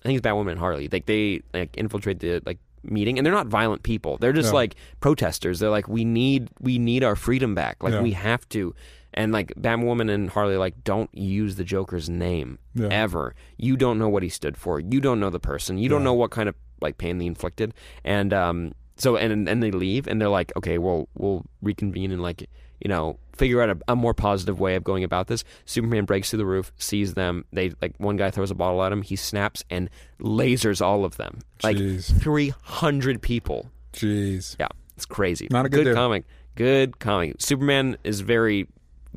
I 0.05 0.09
think 0.09 0.19
it's 0.19 0.27
Batwoman 0.27 0.53
and 0.53 0.61
Harley. 0.61 0.89
Like 0.91 1.07
they 1.07 1.43
like 1.53 1.77
infiltrate 1.77 2.21
the 2.21 2.41
like 2.47 2.59
meeting, 2.85 3.19
and 3.19 3.27
they're 3.27 3.35
not 3.35 3.49
violent 3.49 3.83
people. 3.83 4.17
They're 4.19 4.33
just 4.33 4.51
Yeah. 4.51 4.55
like 4.55 4.77
protesters. 5.01 5.59
They're 5.59 5.71
like 5.71 5.89
we 5.89 6.05
need 6.05 6.49
we 6.61 6.79
need 6.79 7.03
our 7.03 7.17
freedom 7.17 7.55
back. 7.55 7.83
Like 7.83 7.95
Yeah. 7.95 8.03
we 8.03 8.13
have 8.13 8.49
to. 8.51 8.75
And 9.15 9.33
like 9.33 9.53
Batwoman 9.61 10.11
and 10.13 10.31
Harley 10.31 10.57
like 10.57 10.85
don't 10.85 11.13
use 11.13 11.57
the 11.57 11.65
Joker's 11.65 12.09
name 12.09 12.59
Yeah. 12.75 12.89
ever. 12.93 13.35
You 13.57 13.77
don't 13.77 13.99
know 13.99 14.09
what 14.09 14.23
he 14.23 14.29
stood 14.29 14.57
for. 14.57 14.79
You 14.79 15.01
don't 15.01 15.19
know 15.19 15.31
the 15.31 15.41
person. 15.41 15.79
You 15.79 15.89
don't 15.89 16.05
know 16.05 16.15
what 16.15 16.31
kind 16.31 16.49
of 16.49 16.55
like 16.81 16.99
pain 16.99 17.19
they 17.19 17.27
inflicted. 17.27 17.75
And 18.05 18.33
um 18.33 18.73
so 18.99 19.17
and 19.17 19.49
and 19.49 19.63
they 19.63 19.71
leave 19.71 20.07
and 20.07 20.21
they're 20.21 20.29
like, 20.29 20.53
okay, 20.57 20.79
well 20.79 21.09
we'll 21.15 21.45
reconvene 21.63 22.13
and 22.13 22.23
like 22.23 22.49
you 22.81 22.89
know 22.89 23.19
figure 23.37 23.63
out 23.63 23.71
a, 23.71 23.79
a 23.89 23.97
more 23.97 24.15
positive 24.15 24.61
way 24.61 24.75
of 24.75 24.85
going 24.85 25.05
about 25.05 25.29
this. 25.29 25.45
Superman 25.65 26.05
breaks 26.05 26.31
through 26.31 26.39
the 26.39 26.47
roof, 26.47 26.73
sees 26.77 27.15
them. 27.15 27.45
They 27.53 27.73
like 27.81 27.95
one 27.99 28.17
guy 28.17 28.31
throws 28.31 28.51
a 28.51 28.55
bottle 28.55 28.83
at 28.83 28.93
him. 28.93 29.03
He 29.03 29.17
snaps 29.17 29.65
and 29.71 29.89
lasers 30.21 30.85
all 30.85 31.05
of 31.05 31.17
them. 31.17 31.41
Like 31.63 31.79
three 32.01 32.53
hundred 32.63 33.23
people. 33.23 33.71
Jeez. 33.93 34.57
Yeah, 34.61 34.69
it's 34.97 35.07
crazy. 35.07 35.49
Not 35.51 35.67
a 35.67 35.69
good 35.69 35.85
dude. 35.85 35.95
comic. 35.95 36.25
Good 36.57 36.99
comic. 36.99 37.37
Superman 37.41 37.97
is 38.03 38.21
very 38.21 38.67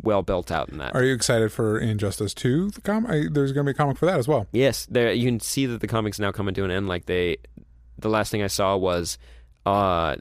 well 0.02 0.22
built 0.22 0.52
out 0.52 0.70
in 0.70 0.78
that. 0.78 0.96
Are 0.96 1.04
you 1.04 1.14
excited 1.14 1.52
for 1.52 1.78
Injustice 1.78 2.34
2? 2.34 2.70
The 2.70 2.82
com- 2.82 3.06
I, 3.08 3.26
there's 3.32 3.52
going 3.52 3.66
to 3.66 3.72
be 3.72 3.72
a 3.72 3.74
comic 3.74 3.98
for 3.98 4.06
that 4.06 4.18
as 4.18 4.28
well. 4.28 4.48
Yes, 4.52 4.86
there 4.90 5.12
you 5.12 5.26
can 5.28 5.40
see 5.40 5.66
that 5.66 5.82
the 5.82 5.88
comics 5.88 6.20
now 6.20 6.32
coming 6.32 6.54
to 6.56 6.64
an 6.64 6.72
end. 6.72 6.88
Like 6.88 7.06
they, 7.06 7.38
the 7.98 8.10
last 8.10 8.32
thing 8.32 8.42
I 8.44 8.48
saw 8.48 8.78
was, 8.78 9.18
uh, 9.66 10.16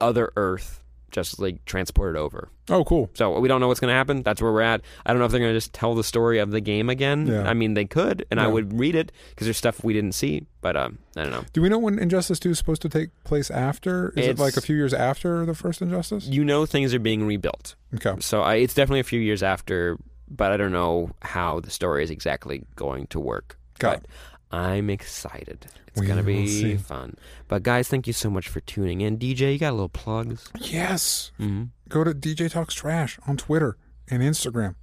Other 0.00 0.32
Earth 0.36 0.82
Justice 1.10 1.38
League 1.38 1.64
transported 1.64 2.16
over. 2.20 2.50
Oh, 2.68 2.84
cool. 2.84 3.08
So 3.14 3.38
we 3.38 3.48
don't 3.48 3.60
know 3.60 3.68
what's 3.68 3.80
going 3.80 3.90
to 3.90 3.94
happen. 3.94 4.22
That's 4.22 4.42
where 4.42 4.52
we're 4.52 4.60
at. 4.60 4.82
I 5.04 5.12
don't 5.12 5.18
know 5.18 5.24
if 5.24 5.30
they're 5.30 5.40
going 5.40 5.52
to 5.52 5.56
just 5.56 5.72
tell 5.72 5.94
the 5.94 6.04
story 6.04 6.40
of 6.40 6.50
the 6.50 6.60
game 6.60 6.90
again. 6.90 7.26
Yeah. 7.26 7.48
I 7.48 7.54
mean, 7.54 7.74
they 7.74 7.86
could, 7.86 8.26
and 8.30 8.38
I 8.38 8.46
would 8.46 8.78
read 8.78 8.94
it 8.94 9.12
because 9.30 9.46
there's 9.46 9.56
stuff 9.56 9.82
we 9.82 9.94
didn't 9.94 10.12
see. 10.12 10.46
But 10.60 10.76
um, 10.76 10.98
I 11.16 11.22
don't 11.22 11.32
know. 11.32 11.44
Do 11.54 11.62
we 11.62 11.68
know 11.68 11.78
when 11.78 11.98
Injustice 11.98 12.38
2 12.38 12.50
is 12.50 12.58
supposed 12.58 12.82
to 12.82 12.88
take 12.88 13.10
place 13.24 13.50
after? 13.50 14.10
Is 14.16 14.26
it 14.26 14.38
like 14.38 14.56
a 14.56 14.60
few 14.60 14.76
years 14.76 14.92
after 14.92 15.46
the 15.46 15.54
first 15.54 15.80
Injustice? 15.80 16.26
You 16.26 16.44
know, 16.44 16.66
things 16.66 16.92
are 16.92 16.98
being 16.98 17.24
rebuilt. 17.24 17.76
Okay. 17.94 18.14
So 18.20 18.42
I, 18.42 18.56
it's 18.56 18.74
definitely 18.74 19.00
a 19.00 19.04
few 19.04 19.20
years 19.20 19.42
after, 19.42 19.96
but 20.28 20.52
I 20.52 20.56
don't 20.56 20.72
know 20.72 21.10
how 21.22 21.60
the 21.60 21.70
story 21.70 22.04
is 22.04 22.10
exactly 22.10 22.64
going 22.74 23.06
to 23.08 23.20
work. 23.20 23.58
Got 23.78 24.02
but 24.02 24.58
I'm 24.58 24.90
excited. 24.90 25.66
It's 25.96 26.02
We 26.02 26.06
gonna 26.08 26.22
be 26.22 26.46
see. 26.46 26.76
fun. 26.76 27.14
But 27.48 27.62
guys, 27.62 27.88
thank 27.88 28.06
you 28.06 28.12
so 28.12 28.28
much 28.28 28.48
for 28.48 28.60
tuning 28.60 29.00
in. 29.00 29.16
DJ, 29.18 29.52
you 29.54 29.58
got 29.58 29.70
a 29.70 29.72
little 29.72 29.88
plugs. 29.88 30.50
Yes. 30.60 31.32
Mm-hmm. 31.40 31.64
Go 31.88 32.04
to 32.04 32.12
DJ 32.12 32.50
Talks 32.50 32.74
Trash 32.74 33.18
on 33.26 33.38
Twitter 33.38 33.78
and 34.10 34.22
Instagram 34.22 34.74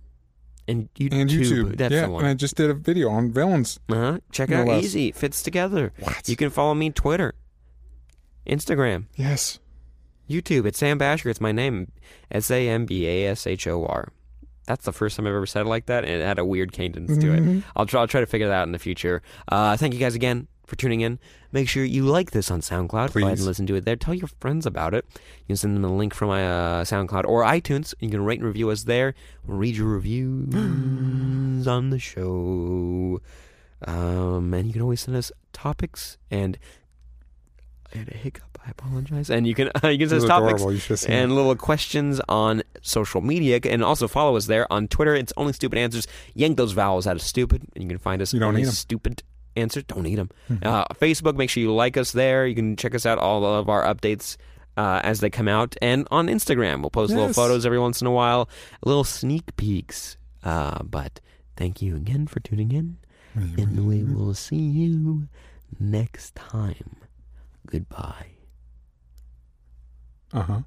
And 0.67 0.89
YouTube, 0.95 1.13
and 1.13 1.29
YouTube. 1.29 1.77
that's 1.77 1.93
yeah, 1.93 2.07
the 2.07 2.15
and. 2.15 2.25
I 2.25 2.33
just 2.33 2.55
did 2.55 2.71
a 2.71 2.73
video 2.73 3.09
on 3.09 3.31
villains. 3.31 3.79
Uh-huh. 3.89 4.21
Check 4.31 4.49
No 4.49 4.61
out 4.61 4.67
less. 4.67 4.83
Easy. 4.85 5.09
It 5.09 5.15
fits 5.15 5.43
together. 5.43 5.93
What? 5.99 6.27
You 6.27 6.35
can 6.35 6.49
follow 6.49 6.73
me 6.73 6.87
on 6.87 6.93
Twitter, 6.93 7.35
Instagram, 8.47 9.05
yes. 9.15 9.59
YouTube. 10.29 10.65
It's 10.65 10.79
Sam 10.79 10.97
Bashor. 10.97 11.27
It's 11.29 11.41
my 11.41 11.51
name. 11.51 11.91
S 12.31 12.49
A 12.49 12.67
M 12.69 12.85
B 12.85 13.05
A 13.07 13.27
S 13.27 13.45
H 13.45 13.67
O 13.67 13.85
R. 13.85 14.09
That's 14.65 14.85
the 14.85 14.93
first 14.93 15.17
time 15.17 15.27
I've 15.27 15.33
ever 15.33 15.45
said 15.45 15.65
it 15.65 15.69
like 15.69 15.85
that, 15.87 16.05
and 16.05 16.13
it 16.21 16.25
had 16.25 16.39
a 16.39 16.45
weird 16.45 16.71
cadence 16.71 17.17
to 17.17 17.33
it. 17.33 17.43
Mhm. 17.43 17.63
I'll 17.75 17.85
try, 17.85 17.99
I'll 18.01 18.07
try 18.07 18.21
to 18.21 18.25
figure 18.25 18.47
that 18.47 18.53
out 18.53 18.65
in 18.67 18.71
the 18.71 18.79
future. 18.79 19.21
Uh, 19.49 19.75
thank 19.75 19.93
you 19.93 19.99
guys 19.99 20.15
again 20.15 20.47
for 20.65 20.75
tuning 20.75 21.01
in. 21.01 21.19
Make 21.51 21.69
sure 21.69 21.83
you 21.83 22.03
like 22.03 22.31
this 22.31 22.49
on 22.49 22.61
SoundCloud. 22.61 22.89
Go 22.89 22.99
ahead 23.01 23.11
Please. 23.11 23.39
and 23.39 23.41
listen 23.47 23.67
to 23.67 23.75
it 23.75 23.85
there. 23.85 23.95
Tell 23.95 24.13
your 24.13 24.29
friends 24.39 24.65
about 24.65 24.93
it. 24.93 25.05
You 25.13 25.47
can 25.47 25.55
send 25.57 25.75
them 25.75 25.83
a 25.85 25.95
link 25.95 26.13
from 26.13 26.29
my 26.29 26.45
uh, 26.45 26.83
SoundCloud 26.83 27.25
or 27.25 27.43
iTunes. 27.43 27.93
You 27.99 28.09
can 28.09 28.23
rate 28.23 28.39
and 28.39 28.47
review 28.47 28.69
us 28.69 28.83
there. 28.83 29.13
We'll 29.45 29.57
read 29.57 29.75
your 29.75 29.87
reviews 29.87 30.53
on 31.67 31.89
the 31.89 31.99
show. 31.99 33.21
Um, 33.85 34.53
and 34.53 34.67
you 34.67 34.73
can 34.73 34.81
always 34.81 35.01
send 35.01 35.17
us 35.17 35.31
topics 35.51 36.17
and 36.31 36.57
I 37.93 37.97
had 37.99 38.09
a 38.09 38.17
hiccup. 38.17 38.53
I 38.65 38.71
apologize. 38.71 39.29
And 39.29 39.45
you 39.45 39.53
can 39.53 39.69
uh, 39.83 39.87
you 39.89 39.97
can 39.99 40.09
send 40.09 40.21
us 40.21 40.27
topics 40.27 40.61
adorable. 40.61 40.73
You 40.73 40.79
have 40.79 40.99
seen 40.99 41.11
it. 41.11 41.15
and 41.15 41.35
little 41.35 41.55
questions 41.55 42.21
on 42.29 42.63
social 42.81 43.19
media, 43.21 43.59
and 43.63 43.83
also 43.83 44.07
follow 44.07 44.37
us 44.37 44.45
there 44.45 44.71
on 44.71 44.87
Twitter. 44.87 45.15
It's 45.15 45.33
only 45.35 45.51
stupid 45.53 45.77
answers. 45.77 46.07
Yank 46.33 46.55
those 46.57 46.71
vowels 46.71 47.05
out 47.05 47.17
of 47.17 47.21
stupid, 47.21 47.63
and 47.75 47.83
you 47.83 47.89
can 47.89 47.97
find 47.97 48.21
us. 48.21 48.33
You 48.33 48.39
don't 48.39 48.55
need 48.55 48.61
'em. 48.61 48.67
Hmm. 48.67 48.71
Stupid 48.71 49.23
answers. 49.55 49.83
Don't 49.85 50.03
need 50.03 50.15
them. 50.17 50.29
Uh, 50.61 50.85
Facebook. 50.95 51.35
Make 51.35 51.49
sure 51.49 51.61
you 51.61 51.73
like 51.73 51.97
us 51.97 52.11
there. 52.11 52.45
You 52.47 52.55
can 52.55 52.75
check 52.75 52.93
us 52.95 53.05
out 53.05 53.17
all 53.19 53.45
of 53.45 53.69
our 53.69 53.83
updates. 53.83 54.37
Uh, 54.75 54.99
as 55.03 55.19
they 55.19 55.29
come 55.29 55.47
out, 55.47 55.75
and 55.83 56.07
on 56.09 56.25
Instagram, 56.25 56.81
we'll 56.81 56.89
post 56.89 57.11
little 57.11 57.27
Yes. 57.27 57.35
photos 57.35 57.63
every 57.63 57.77
once 57.77 58.01
in 58.01 58.07
a 58.07 58.11
while, 58.11 58.49
little 58.83 59.03
sneak 59.03 59.55
peeks. 59.55 60.17
Uh, 60.43 60.81
but 60.81 61.21
thank 61.55 61.79
you 61.79 61.95
again 61.95 62.25
for 62.25 62.39
tuning 62.39 62.71
in, 62.71 62.97
and 63.35 63.85
we 63.87 64.03
will 64.03 64.33
see 64.33 64.55
you 64.55 65.27
next 65.79 66.33
time. 66.33 66.95
Goodbye. 67.67 68.31
Uh 70.33 70.41
huh. 70.41 70.59